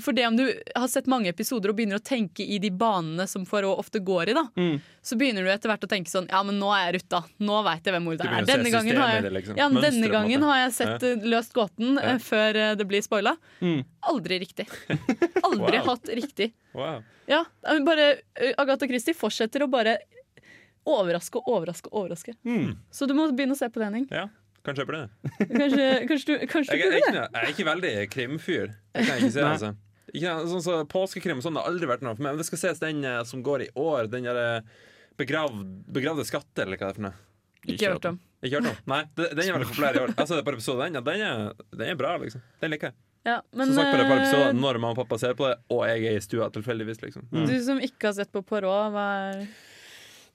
for 0.00 0.12
det 0.12 0.26
om 0.28 0.36
du 0.36 0.42
har 0.76 0.88
sett 0.92 1.06
mange 1.08 1.28
episoder 1.32 1.70
og 1.72 1.76
begynner 1.78 1.96
å 2.00 2.04
tenke 2.04 2.44
i 2.44 2.58
de 2.60 2.68
banene 2.70 3.24
som 3.28 3.46
Poirot 3.48 3.78
ofte 3.80 3.98
går 4.04 4.28
i, 4.28 4.34
da, 4.36 4.42
Mm. 4.56 4.80
så 5.02 5.16
begynner 5.16 5.44
du 5.46 5.50
etter 5.50 5.68
hvert 5.70 5.84
å 5.84 5.88
tenke 5.88 6.10
sånn 6.10 6.26
Ja, 6.28 6.42
men 6.42 6.58
nå 6.60 6.68
er 6.76 6.90
jeg 6.92 7.00
rutta. 7.00 7.22
Nå 7.40 7.62
veit 7.64 7.84
jeg 7.86 7.94
hvem 7.94 8.04
morderen 8.04 8.34
er. 8.40 8.44
Denne 8.48 8.70
gangen 8.70 8.96
har 9.00 9.14
jeg 9.22 9.32
liksom. 9.32 9.56
ja, 9.56 9.68
men 9.68 9.82
denne 9.82 10.08
gangen 10.12 10.42
har 10.42 10.58
jeg 10.64 10.72
sett 10.78 11.02
ja. 11.02 11.14
løst 11.36 11.52
gåten 11.56 11.98
eh, 11.98 12.12
Ja. 12.12 12.18
før 12.18 12.56
eh, 12.56 12.74
det 12.76 12.86
blir 12.86 13.00
spoila. 13.02 13.36
Mm. 13.60 13.84
Aldri 14.12 14.38
riktig. 14.44 14.68
Aldri 15.46 15.78
Wow. 15.80 15.86
hatt 15.92 16.08
riktig. 16.08 16.52
Wow. 16.74 17.02
Ja, 17.26 17.44
eh, 17.66 17.80
bare 17.86 18.10
eh, 18.36 18.52
Agatha 18.58 18.86
Christie 18.86 19.14
fortsetter 19.14 19.64
å 19.64 19.70
bare 19.70 19.96
overraske 20.86 21.40
og 21.40 21.48
overraske 21.56 21.88
og 21.90 22.02
overraske. 22.04 22.34
Mm. 22.46 22.76
Så 22.94 23.08
du 23.08 23.14
må 23.14 23.26
begynne 23.34 23.56
å 23.56 23.58
se 23.58 23.66
på 23.72 23.80
det, 23.80 23.88
Henning. 23.88 24.04
Ja, 24.12 24.28
kanskje 24.66 24.84
jeg 24.84 24.90
burde 24.90 25.00
det. 25.06 25.48
Kanskje, 25.56 25.88
kanskje 26.10 26.26
du, 26.26 26.46
kanskje 26.52 26.76
Jeg, 26.76 26.78
du 26.78 26.86
burde 26.86 27.00
ikke, 27.00 27.10
det? 27.10 27.18
noe- 27.18 27.30
jeg 27.32 27.42
er 27.48 27.54
ikke 27.54 27.66
veldig 27.72 27.92
krimfyr. 28.12 28.66
Det 28.94 29.06
kan 29.06 29.12
jeg 29.16 29.24
ikke 29.24 29.32
si. 29.34 29.40
Altså. 29.40 29.72
Ikke, 30.14 30.34
sånn 30.50 30.62
så 30.62 30.76
Påskekrim 30.86 31.40
og 31.40 31.42
sånn 31.46 31.56
det 31.58 31.62
har 31.64 31.72
aldri 31.72 31.88
vært 31.90 32.04
noe 32.06 32.14
for 32.14 32.22
meg. 32.22 32.36
Men 32.36 32.38
det 32.42 32.46
skal 32.46 32.58
ses 32.62 32.78
den 32.82 33.04
eh, 33.04 33.22
som 33.26 33.42
går 33.42 33.66
i 33.66 33.70
år. 33.74 34.06
Den 34.12 34.28
der 34.28 34.38
eh, 34.42 34.60
begravd, 35.18 35.64
begravde 35.92 36.24
skatter, 36.28 36.66
eller 36.68 36.78
hva 36.78 36.90
det 36.90 36.94
er 36.94 36.98
for 37.00 37.06
noe. 37.08 37.16
Ikke 37.66 37.90
hørt 37.90 38.04
om. 38.12 38.20
Ikke 38.44 38.60
hørt 38.60 38.70
om? 38.70 38.76
Nei, 38.92 39.00
det- 39.18 39.32
den 39.34 39.42
er 39.48 39.56
veldig 39.58 39.70
populær 39.72 39.96
i 39.96 40.02
år. 40.04 40.14
Jeg 40.14 40.28
så 40.30 40.36
det 40.38 40.44
på 40.46 40.52
episode 40.54 40.84
den, 40.84 40.94
ja, 40.94 41.00
den, 41.08 41.20
er, 41.26 41.66
den 41.74 41.88
er 41.90 41.98
bra, 41.98 42.12
liksom. 42.22 42.42
Den 42.62 42.70
liker 42.76 42.92
jeg. 42.92 42.98
Ja, 43.26 43.40
men 43.58 43.66
Som 43.72 43.80
sagt 43.80 43.90
på 43.90 43.98
det 43.98 44.06
på 44.06 44.16
episode, 44.20 44.48
eh, 44.52 44.58
når 44.60 44.78
mamma 44.78 44.92
og 44.94 45.00
pappa 45.00 45.18
ser 45.18 45.32
på 45.34 45.48
det, 45.50 45.56
og 45.74 45.80
jeg 45.88 46.04
er 46.06 46.18
i 46.20 46.22
stua 46.22 46.46
tilfeldigvis, 46.54 47.00
liksom. 47.02 47.24
du 47.32 47.56
som 47.66 47.80
ikke 47.82 48.06
har 48.12 48.14
sett 48.20 48.30
på 48.30 48.44
Poirot, 48.46 48.92
hva 48.94 49.06
er 49.32 49.40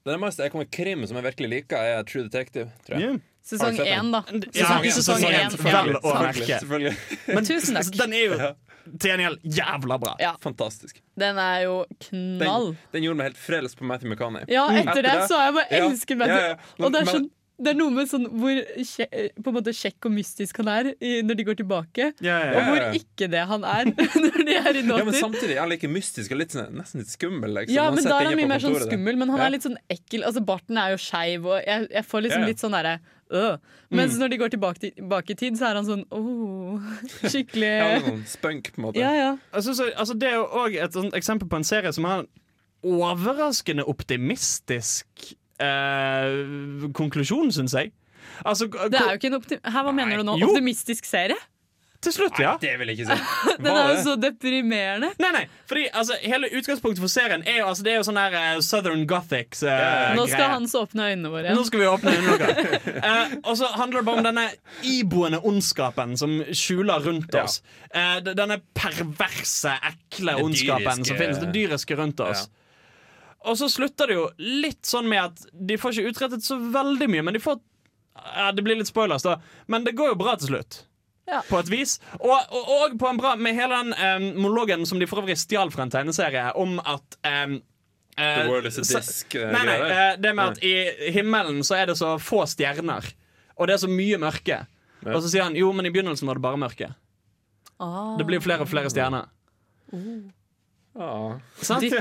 Det 0.04 0.12
nærmeste 0.18 0.44
jeg 0.44 0.52
kommer 0.52 0.68
krim 0.68 1.06
som 1.08 1.16
jeg 1.16 1.24
virkelig 1.30 1.50
liker, 1.54 1.78
er 1.78 2.04
True 2.10 2.26
Detective, 2.28 2.68
tror 2.84 2.98
jeg. 3.00 3.14
Ja. 3.14 3.20
sesong 3.48 3.78
du 3.78 3.78
sett 3.78 3.88
den? 3.88 4.02
én, 4.02 4.12
da? 4.12 4.22
Ja, 4.58 4.68
sesong 4.68 4.92
sesong 4.98 5.24
én. 5.24 5.38
én, 5.38 5.56
Ja. 5.72 5.84
vel 5.86 5.96
å 5.96 6.02
Selvfølgelig, 6.02 6.42
merke. 6.42 6.60
selvfølgelig. 6.66 7.36
Men 7.38 7.46
Tusen 7.48 7.80
takk. 7.80 7.98
Den 8.02 8.14
er 8.18 8.26
jo. 8.26 8.52
Til 9.00 9.12
gjengjeld 9.12 9.42
jævla 9.60 10.00
bra. 10.02 10.16
Ja. 10.20 10.34
Fantastisk. 10.42 11.02
Den 11.18 11.38
er 11.38 11.64
jo 11.68 11.86
knall. 12.08 12.72
Den, 12.74 12.80
den 12.98 13.04
gjorde 13.08 13.18
meg 13.22 13.30
helt 13.32 13.38
frelst 13.44 13.78
på 13.80 13.86
Matthew 13.86 14.12
McConney. 14.14 14.46
Ja, 14.52 14.68
etter 14.72 14.90
Etter 14.92 15.04
det 15.04 15.12
det- 15.20 15.28
så 15.30 15.38
har 15.38 15.46
jeg 15.52 15.54
bare 15.60 15.68
Ja, 15.72 15.86
elsket 15.90 16.18
Matthew. 16.18 16.42
ja, 16.42 16.48
ja. 16.56 16.86
Og 16.86 16.92
det 16.92 17.02
er, 17.02 17.06
Men- 17.06 17.16
sånn, 17.16 17.30
det 17.62 17.70
er 17.70 17.78
noe 17.78 17.92
med 17.94 18.08
sånn 18.10 18.24
hvor 18.42 18.58
kje, 18.82 19.06
på 19.38 19.48
en 19.52 19.54
måte 19.54 19.70
kjekk 19.78 20.06
og 20.10 20.12
mystisk 20.16 20.58
han 20.58 20.68
er 20.68 20.88
i, 21.00 21.22
når 21.22 21.36
de 21.38 21.44
går 21.46 21.58
tilbake, 21.60 22.08
Ja, 22.20 22.40
ja, 22.40 22.50
og 22.50 22.58
ja. 22.58 22.64
hvor 22.72 22.96
ikke 22.98 23.30
det 23.30 23.44
han 23.52 23.64
er 23.64 23.86
når 24.24 24.46
de 24.48 24.56
er 24.58 24.80
i 24.80 24.82
Ja, 24.88 25.04
men 25.06 25.14
samtidig 25.14 25.56
er 25.56 25.60
han 25.62 25.70
like 25.70 25.88
mystisk 25.88 26.32
og 26.32 26.38
litt, 26.42 26.50
sånn- 26.58 26.74
nesten 26.74 27.04
litt 27.04 27.14
skummel. 27.14 27.54
Liksom. 27.54 27.76
Ja, 27.76 27.92
men 27.92 28.04
da 28.04 28.18
er 28.20 28.26
han 28.32 28.36
mye 28.40 28.48
mer 28.50 28.60
sånn 28.66 28.80
skummel, 28.82 29.16
men 29.16 29.30
han 29.30 29.38
Ja. 29.38 29.46
er 29.46 29.52
litt 29.52 29.62
sånn 29.68 29.78
ekkel. 29.94 30.24
Altså 30.26 30.42
Barten 30.44 30.76
er 30.82 30.96
jo 30.96 30.98
skeiv, 30.98 31.46
og 31.46 31.62
jeg, 31.68 31.88
jeg 31.92 32.04
får 32.10 32.22
liksom 32.26 32.42
Ja, 32.42 32.48
ja. 32.48 32.48
litt 32.48 32.58
sånn 32.66 32.72
derre 32.74 33.00
øh. 33.32 33.58
Mens 33.92 34.14
Mm. 34.14 34.20
når 34.20 34.28
de 34.28 34.38
går 34.38 34.48
tilbake, 34.54 34.80
tilbake 34.80 35.32
i 35.32 35.36
tid, 35.36 35.58
så 35.60 35.66
er 35.72 35.76
han 35.80 35.86
sånn 35.86 36.06
åh, 36.12 36.80
skikkelig 37.24 37.72
Ja, 37.72 38.00
sånn 38.00 38.24
spunk, 38.28 38.72
på 38.74 38.78
en 38.82 38.86
måte. 38.86 39.00
Ja, 39.00 39.12
ja. 39.16 39.32
Jeg 39.54 39.64
synes, 39.64 39.82
altså, 39.96 40.14
det 40.20 40.30
er 40.32 40.38
òg 40.44 40.76
et 40.84 40.94
sånt 40.94 41.14
eksempel 41.18 41.50
på 41.50 41.56
en 41.60 41.64
serie 41.68 41.92
som 41.94 42.04
har 42.06 42.20
en 42.24 42.28
overraskende 42.84 43.84
optimistisk 43.88 45.06
eh, 45.62 46.90
konklusjon, 46.98 47.52
syns 47.54 47.74
jeg. 47.78 47.92
Altså, 48.46 48.68
Det 48.68 48.98
er 49.00 49.12
jo 49.14 49.20
ikke 49.20 49.28
en 49.32 49.38
optim 49.38 49.60
hva 49.62 49.92
mener 49.94 50.18
du 50.18 50.24
nå? 50.24 50.38
jo. 50.40 50.48
Optimistisk 50.50 51.06
serie? 51.06 51.38
Til 52.02 52.14
slutt, 52.16 52.40
ja. 52.42 52.56
Det 52.58 52.72
vil 52.80 52.90
jeg 52.90 52.98
ikke 52.98 53.14
si. 53.14 53.26
Den 53.62 53.68
er 53.70 53.92
jo 53.92 53.98
så 54.02 54.14
deprimerende. 54.18 55.12
Nei, 55.22 55.30
nei, 55.36 55.44
fordi 55.70 55.84
altså, 55.94 56.16
Hele 56.24 56.50
utgangspunktet 56.58 57.02
for 57.04 57.12
serien 57.14 57.44
er 57.46 57.60
jo, 57.60 57.68
altså, 57.70 57.86
det 57.86 57.92
er 57.94 58.00
jo 58.00 58.06
sånn 58.08 58.18
der 58.18 58.38
uh, 58.38 58.62
Southern 58.66 59.04
Gothics 59.10 59.62
eh, 59.62 60.16
Nå 60.18 60.26
skal 60.26 60.40
greie. 60.40 60.54
Hans 60.56 60.74
åpne 60.80 61.12
øynene 61.12 61.32
våre. 61.34 61.54
Nå 61.54 61.66
skal 61.68 61.84
vi 61.84 61.90
åpne 61.92 62.16
øynene. 62.18 62.50
Eh, 63.02 63.32
og 63.48 63.56
så 63.58 63.68
handler 63.76 64.02
det 64.02 64.06
bare 64.08 64.22
om 64.22 64.26
denne 64.26 64.44
iboende 64.86 65.40
ondskapen 65.48 66.14
som 66.20 66.34
skjuler 66.56 67.02
rundt 67.06 67.34
oss. 67.38 67.60
Ja. 67.92 68.18
Uh, 68.22 68.32
denne 68.38 68.60
perverse, 68.78 69.74
ekle 69.90 70.36
Det 70.38 70.46
ondskapen 70.46 71.06
som 71.06 71.18
finnes. 71.18 71.40
Det 71.42 71.50
dyriske 71.56 71.98
rundt 71.98 72.22
oss. 72.24 72.46
Og 73.50 73.58
så 73.58 73.70
slutter 73.72 74.12
det 74.12 74.18
jo 74.18 74.28
litt 74.38 74.86
sånn 74.86 75.10
med 75.10 75.32
at 75.32 75.50
de 75.54 75.78
får 75.82 75.98
ikke 75.98 76.14
utrettet 76.14 76.46
så 76.46 76.58
veldig 76.62 77.10
mye, 77.10 77.26
men 77.26 77.38
de 77.38 77.42
får 77.42 77.60
ja, 78.22 78.52
Det 78.54 78.64
blir 78.66 78.78
litt 78.78 78.90
spoilers, 78.92 79.26
da, 79.26 79.38
men 79.72 79.86
det 79.88 79.96
går 79.98 80.14
jo 80.14 80.20
bra 80.20 80.36
til 80.38 80.54
slutt. 80.54 80.84
Ja. 81.30 81.42
På 81.48 81.60
et 81.62 81.70
vis. 81.72 82.00
Og, 82.20 82.32
og, 82.34 82.70
og 82.76 82.96
på 83.00 83.08
en 83.12 83.20
bra 83.22 83.36
med 83.40 83.54
hele 83.56 83.78
den 83.84 83.94
em, 83.94 84.26
monologen 84.42 84.86
som 84.90 85.00
de 85.00 85.08
for 85.08 85.22
øvrig 85.22 85.38
stjal 85.40 85.70
fra 85.72 85.86
en 85.86 85.94
tegneserie, 85.94 86.48
om 86.60 86.80
at 86.82 87.18
eh, 87.24 87.60
The 88.18 88.48
world 88.50 88.68
is 88.68 88.78
a 88.82 88.84
disk. 88.84 89.36
eh, 89.40 89.52
Nei, 89.54 89.62
nei, 89.70 89.78
eh, 89.88 90.18
det 90.20 90.34
med 90.36 90.58
at 90.58 90.64
i 90.66 91.12
himmelen 91.16 91.62
så 91.64 91.78
er 91.80 91.92
det 91.92 91.96
så 92.02 92.16
få 92.20 92.44
stjerner, 92.50 93.06
og 93.56 93.70
det 93.70 93.78
er 93.78 93.84
så 93.86 93.90
mye 93.92 94.18
mørke. 94.22 94.60
Ja. 95.02 95.14
Og 95.16 95.22
så 95.24 95.30
sier 95.32 95.46
han 95.48 95.56
jo, 95.58 95.72
men 95.74 95.88
i 95.88 95.94
begynnelsen 95.94 96.28
var 96.30 96.38
det 96.38 96.44
bare 96.44 96.60
mørke. 96.62 96.92
Ah. 97.82 98.18
Det 98.20 98.28
blir 98.30 98.42
flere 98.44 98.62
og 98.66 98.70
flere 98.70 98.92
stjerner. 98.94 99.30
Ja. 100.94 101.40
Sant? 101.62 101.82
Ditt, 101.82 101.94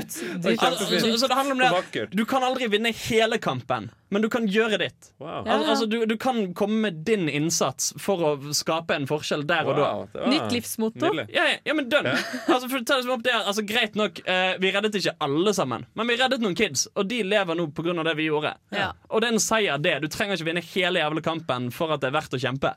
dypt. 0.42 0.62
Altså, 0.62 0.84
så, 1.00 1.18
så 1.18 1.28
det 1.30 1.34
handler 1.38 1.54
om 1.54 1.60
det 1.62 2.00
at 2.02 2.14
du 2.16 2.24
kan 2.26 2.42
aldri 2.42 2.66
vinne 2.72 2.90
hele 3.06 3.38
kampen, 3.38 3.86
men 4.10 4.24
du 4.24 4.26
kan 4.32 4.48
gjøre 4.50 4.80
ditt. 4.82 5.12
Wow. 5.22 5.44
Al 5.46 5.62
altså, 5.62 5.86
du, 5.86 6.00
du 6.10 6.16
kan 6.18 6.54
komme 6.58 6.80
med 6.88 6.98
din 7.06 7.28
innsats 7.30 7.92
for 8.02 8.24
å 8.26 8.32
skape 8.56 8.96
en 8.98 9.06
forskjell 9.10 9.46
der 9.46 9.70
og 9.70 9.78
da. 9.78 9.92
Wow, 10.02 10.26
Nytt 10.32 10.50
livsmotto. 10.56 11.12
Ja, 11.30 11.46
ja, 11.52 11.60
ja, 11.70 11.76
men 11.78 11.90
dønn. 11.92 12.10
Altså, 12.50 12.66
for 12.66 12.82
ta 12.82 12.98
det 12.98 13.06
som 13.06 13.14
opp 13.14 13.22
det, 13.24 13.34
altså, 13.36 13.62
greit 13.66 13.94
nok, 13.98 14.18
eh, 14.26 14.56
Vi 14.60 14.72
reddet 14.74 14.96
ikke 14.98 15.14
alle 15.22 15.54
sammen, 15.54 15.86
men 15.94 16.10
vi 16.10 16.18
reddet 16.18 16.42
noen 16.42 16.58
kids, 16.58 16.88
og 16.98 17.06
de 17.10 17.22
lever 17.22 17.58
nå 17.58 17.70
pga. 17.76 17.94
det 18.10 18.16
vi 18.18 18.26
gjorde. 18.26 18.56
Ja. 18.74 18.90
Og 19.08 19.22
det 19.22 19.30
er 19.30 19.36
en 19.38 19.44
seier, 19.44 19.78
det. 19.78 20.00
Du 20.02 20.10
trenger 20.10 20.34
ikke 20.34 20.50
vinne 20.50 20.66
hele 20.74 21.04
jævla 21.04 21.22
kampen 21.24 21.70
for 21.74 21.94
at 21.94 22.02
det 22.02 22.10
er 22.10 22.18
verdt 22.18 22.34
å 22.34 22.42
kjempe. 22.42 22.74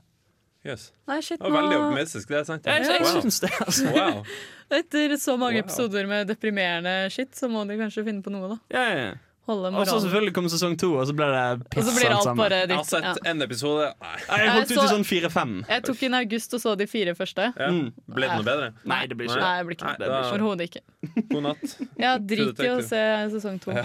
Yes. 0.65 0.91
Nei, 1.07 1.19
shit, 1.19 1.41
var 1.43 1.51
veldig 1.51 1.75
optimistisk, 1.81 2.27
det 2.31 2.37
er 2.39 2.43
sant. 2.47 2.65
Jeg, 2.65 2.85
jeg 2.87 3.01
Wow. 3.03 3.21
syns 3.21 3.39
det, 3.43 3.49
altså. 3.65 3.91
wow. 3.91 4.23
Etter 4.71 5.17
så 5.19 5.35
mange 5.37 5.59
Wow. 5.59 5.65
episoder 5.67 6.07
med 6.07 6.27
deprimerende 6.31 6.93
shit, 7.11 7.31
så 7.35 7.49
må 7.51 7.65
de 7.67 7.75
kanskje 7.81 8.05
finne 8.07 8.23
på 8.23 8.31
noe, 8.31 8.47
da. 8.55 8.57
Ja, 8.71 8.83
ja, 8.93 9.05
ja. 9.09 9.13
Og 9.45 9.83
så 9.89 9.97
selvfølgelig 9.99 10.31
kom 10.37 10.45
sesong 10.47 10.77
to, 10.79 10.93
og 10.95 11.03
så 11.09 11.11
ble 11.19 11.25
det 11.27 11.65
piss 11.73 11.83
alt 11.91 12.05
alt 12.13 12.23
sammen. 12.23 12.37
bare 12.39 12.61
Jeg 12.63 12.77
har 12.77 12.85
sett 12.87 13.25
en 13.27 13.41
episode. 13.43 13.89
Nei. 13.99 14.13
Jeg 14.39 14.53
holdt 14.53 14.71
ut 14.71 14.77
i 14.77 14.87
sånn 14.93 15.03
fire-fem. 15.03 15.51
Jeg 15.67 15.83
tok 15.83 16.03
inn 16.07 16.13
august 16.15 16.53
og 16.55 16.61
så 16.63 16.77
de 16.79 16.87
fire 16.87 17.11
første. 17.13 17.49
Ja. 17.59 17.67
Mm. 17.67 17.89
Ble 18.07 18.29
det 18.29 18.37
noe 18.37 18.45
bedre? 18.47 18.69
Nei, 18.87 19.01
det 19.11 19.17
blir 19.19 19.27
ikke 19.27 19.41
Nei, 19.43 19.49
det. 19.51 19.59
det 19.59 19.67
blir 19.67 19.75
ikke 19.75 19.89
Nei, 19.89 19.97
det. 19.99 20.07
da- 20.07 20.21
Overhodet 20.31 20.69
ikke. 20.69 21.27
God 21.33 21.43
natt. 21.43 21.75
Ja, 21.99 22.13
drit 22.17 22.63
i 22.63 22.69
å 22.71 22.79
se 22.87 23.03
sesong 23.35 23.59
to. 23.59 23.71
Ja. 23.75 23.83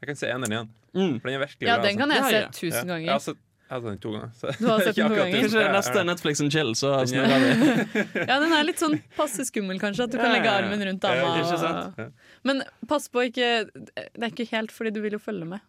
Jeg 0.00 0.08
kan 0.08 0.16
se 0.16 0.26
eneren 0.32 0.52
igjen. 0.56 0.68
Mm. 0.96 1.20
For 1.20 1.28
den 1.28 1.36
er 1.36 1.44
virkelig 1.44 1.68
Ja, 1.68 1.76
bra. 1.76 1.82
den 1.90 1.98
kan 2.00 2.10
jeg 2.16 2.24
se 2.24 2.40
tusen 2.64 2.86
ganger. 2.88 3.04
Jeg 3.04 3.12
har 3.12 3.20
sett, 3.28 3.36
jeg 3.68 3.74
har 3.74 3.80
sett 3.82 3.90
den 3.90 3.98
to 3.98 4.10
ganger. 4.12 4.30
så- 4.38 4.52
Du 4.58 4.66
har 4.70 4.80
sett 4.80 4.94
den 4.96 5.08
to 5.10 5.14
ganger? 5.16 5.40
Kanskje 5.42 5.62
neste. 5.74 6.04
Netflix 6.06 6.40
and 6.40 6.52
chill, 6.52 6.70
så 6.78 6.92
snurrer 7.06 7.40
vi. 7.42 8.04
Ja, 8.30 8.38
den 8.40 8.52
er 8.52 8.64
litt 8.64 8.78
sånn 8.78 8.98
passe 9.16 9.44
skummel, 9.48 9.80
kanskje. 9.82 10.04
At 10.06 10.10
du 10.14 10.18
kan 10.18 10.30
legge 10.32 10.50
armen 10.52 10.82
rundt 10.86 11.00
dama. 11.00 12.10
Men 12.44 12.62
pass 12.88 13.08
på 13.08 13.24
ikke 13.30 13.48
Det 13.74 14.22
er 14.22 14.30
ikke 14.30 14.46
helt 14.52 14.70
fordi 14.70 14.92
du 14.94 15.00
vil 15.02 15.12
jo 15.18 15.18
følge 15.18 15.46
med. 15.46 15.60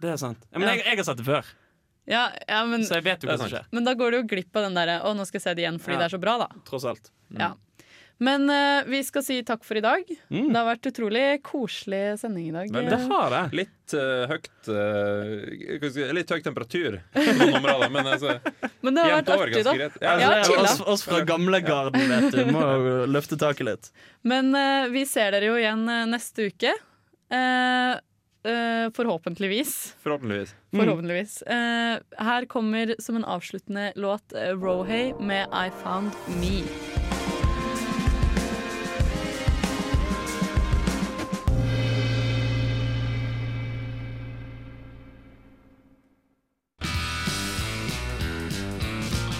Det 0.00 0.10
er 0.12 0.16
sant. 0.20 0.38
Ja, 0.52 0.58
men 0.60 0.68
jeg, 0.68 0.84
jeg 0.84 0.96
har 1.00 1.04
sett 1.08 1.16
det 1.22 1.24
før, 1.26 1.44
Ja, 2.06 2.30
ja 2.48 2.64
men, 2.66 2.82
så 2.86 3.00
jeg 3.00 3.04
vet 3.08 3.22
jo 3.24 3.28
hva 3.30 3.38
som 3.40 3.48
skjer. 3.50 3.64
men 3.72 3.82
da 3.84 3.94
går 3.98 4.10
du 4.12 4.16
jo 4.20 4.26
glipp 4.36 4.54
av 4.54 4.62
den 4.68 4.74
derre 4.76 5.00
'Å, 5.02 5.16
nå 5.16 5.24
skal 5.26 5.40
jeg 5.40 5.42
se 5.42 5.54
det 5.54 5.62
igjen 5.64 5.78
fordi 5.80 5.96
Ja. 5.96 5.98
det 6.04 6.12
er 6.12 6.18
så 6.18 6.20
bra', 6.22 6.38
da. 6.38 6.48
Tross 6.68 6.84
alt. 6.84 7.10
Ja. 7.32 7.54
Men 8.18 8.48
uh, 8.48 8.84
vi 8.88 9.02
skal 9.04 9.22
si 9.26 9.34
takk 9.44 9.64
for 9.66 9.76
i 9.76 9.82
dag. 9.84 10.06
Mm. 10.32 10.46
Det 10.48 10.56
har 10.56 10.64
vært 10.70 10.86
utrolig 10.88 11.24
koselig 11.44 12.00
sending 12.22 12.46
i 12.48 12.54
dag. 12.54 12.70
Men 12.72 12.88
Det 12.88 12.98
har 13.10 13.34
det. 13.34 13.42
Litt 13.60 13.94
uh, 13.96 14.24
høyt 14.30 14.70
si, 15.92 16.06
Litt 16.16 16.32
høy 16.32 16.40
temperatur 16.46 16.96
på 17.12 17.26
noen 17.42 17.58
områder, 17.60 17.92
men 17.92 18.08
altså, 18.14 18.38
Men 18.80 18.96
det 18.96 19.04
har 19.04 19.14
vært 19.18 19.30
artig, 19.36 19.62
da. 19.68 19.76
greit. 19.76 20.00
Ja, 20.00 20.14
Altså, 20.16 20.52
chilla. 20.52 20.64
oss, 20.72 20.80
oss 20.96 21.04
fra 21.04 21.20
gamlegarden, 21.28 22.08
vet 22.14 22.32
du. 22.32 22.42
Må 22.56 22.64
løfte 23.12 23.36
taket 23.40 23.68
litt. 23.68 23.92
Men 24.26 24.50
vi 24.94 25.04
ser 25.08 25.36
dere 25.36 25.52
jo 25.52 25.60
igjen 25.60 25.84
neste 26.10 26.48
uke. 26.48 26.72
Forhåpentligvis. 28.96 29.96
Forhåpentligvis. 30.02 30.54
Forhåpentligvis. 30.72 31.42
Eh, 31.42 31.98
her 32.18 32.46
kommer 32.46 32.94
som 33.02 33.16
en 33.20 33.24
avsluttende 33.24 33.92
låt 33.96 34.32
Rohay 34.62 35.12
med 35.20 35.48
I 35.52 35.70
Found 35.82 36.12
Me. 36.40 36.62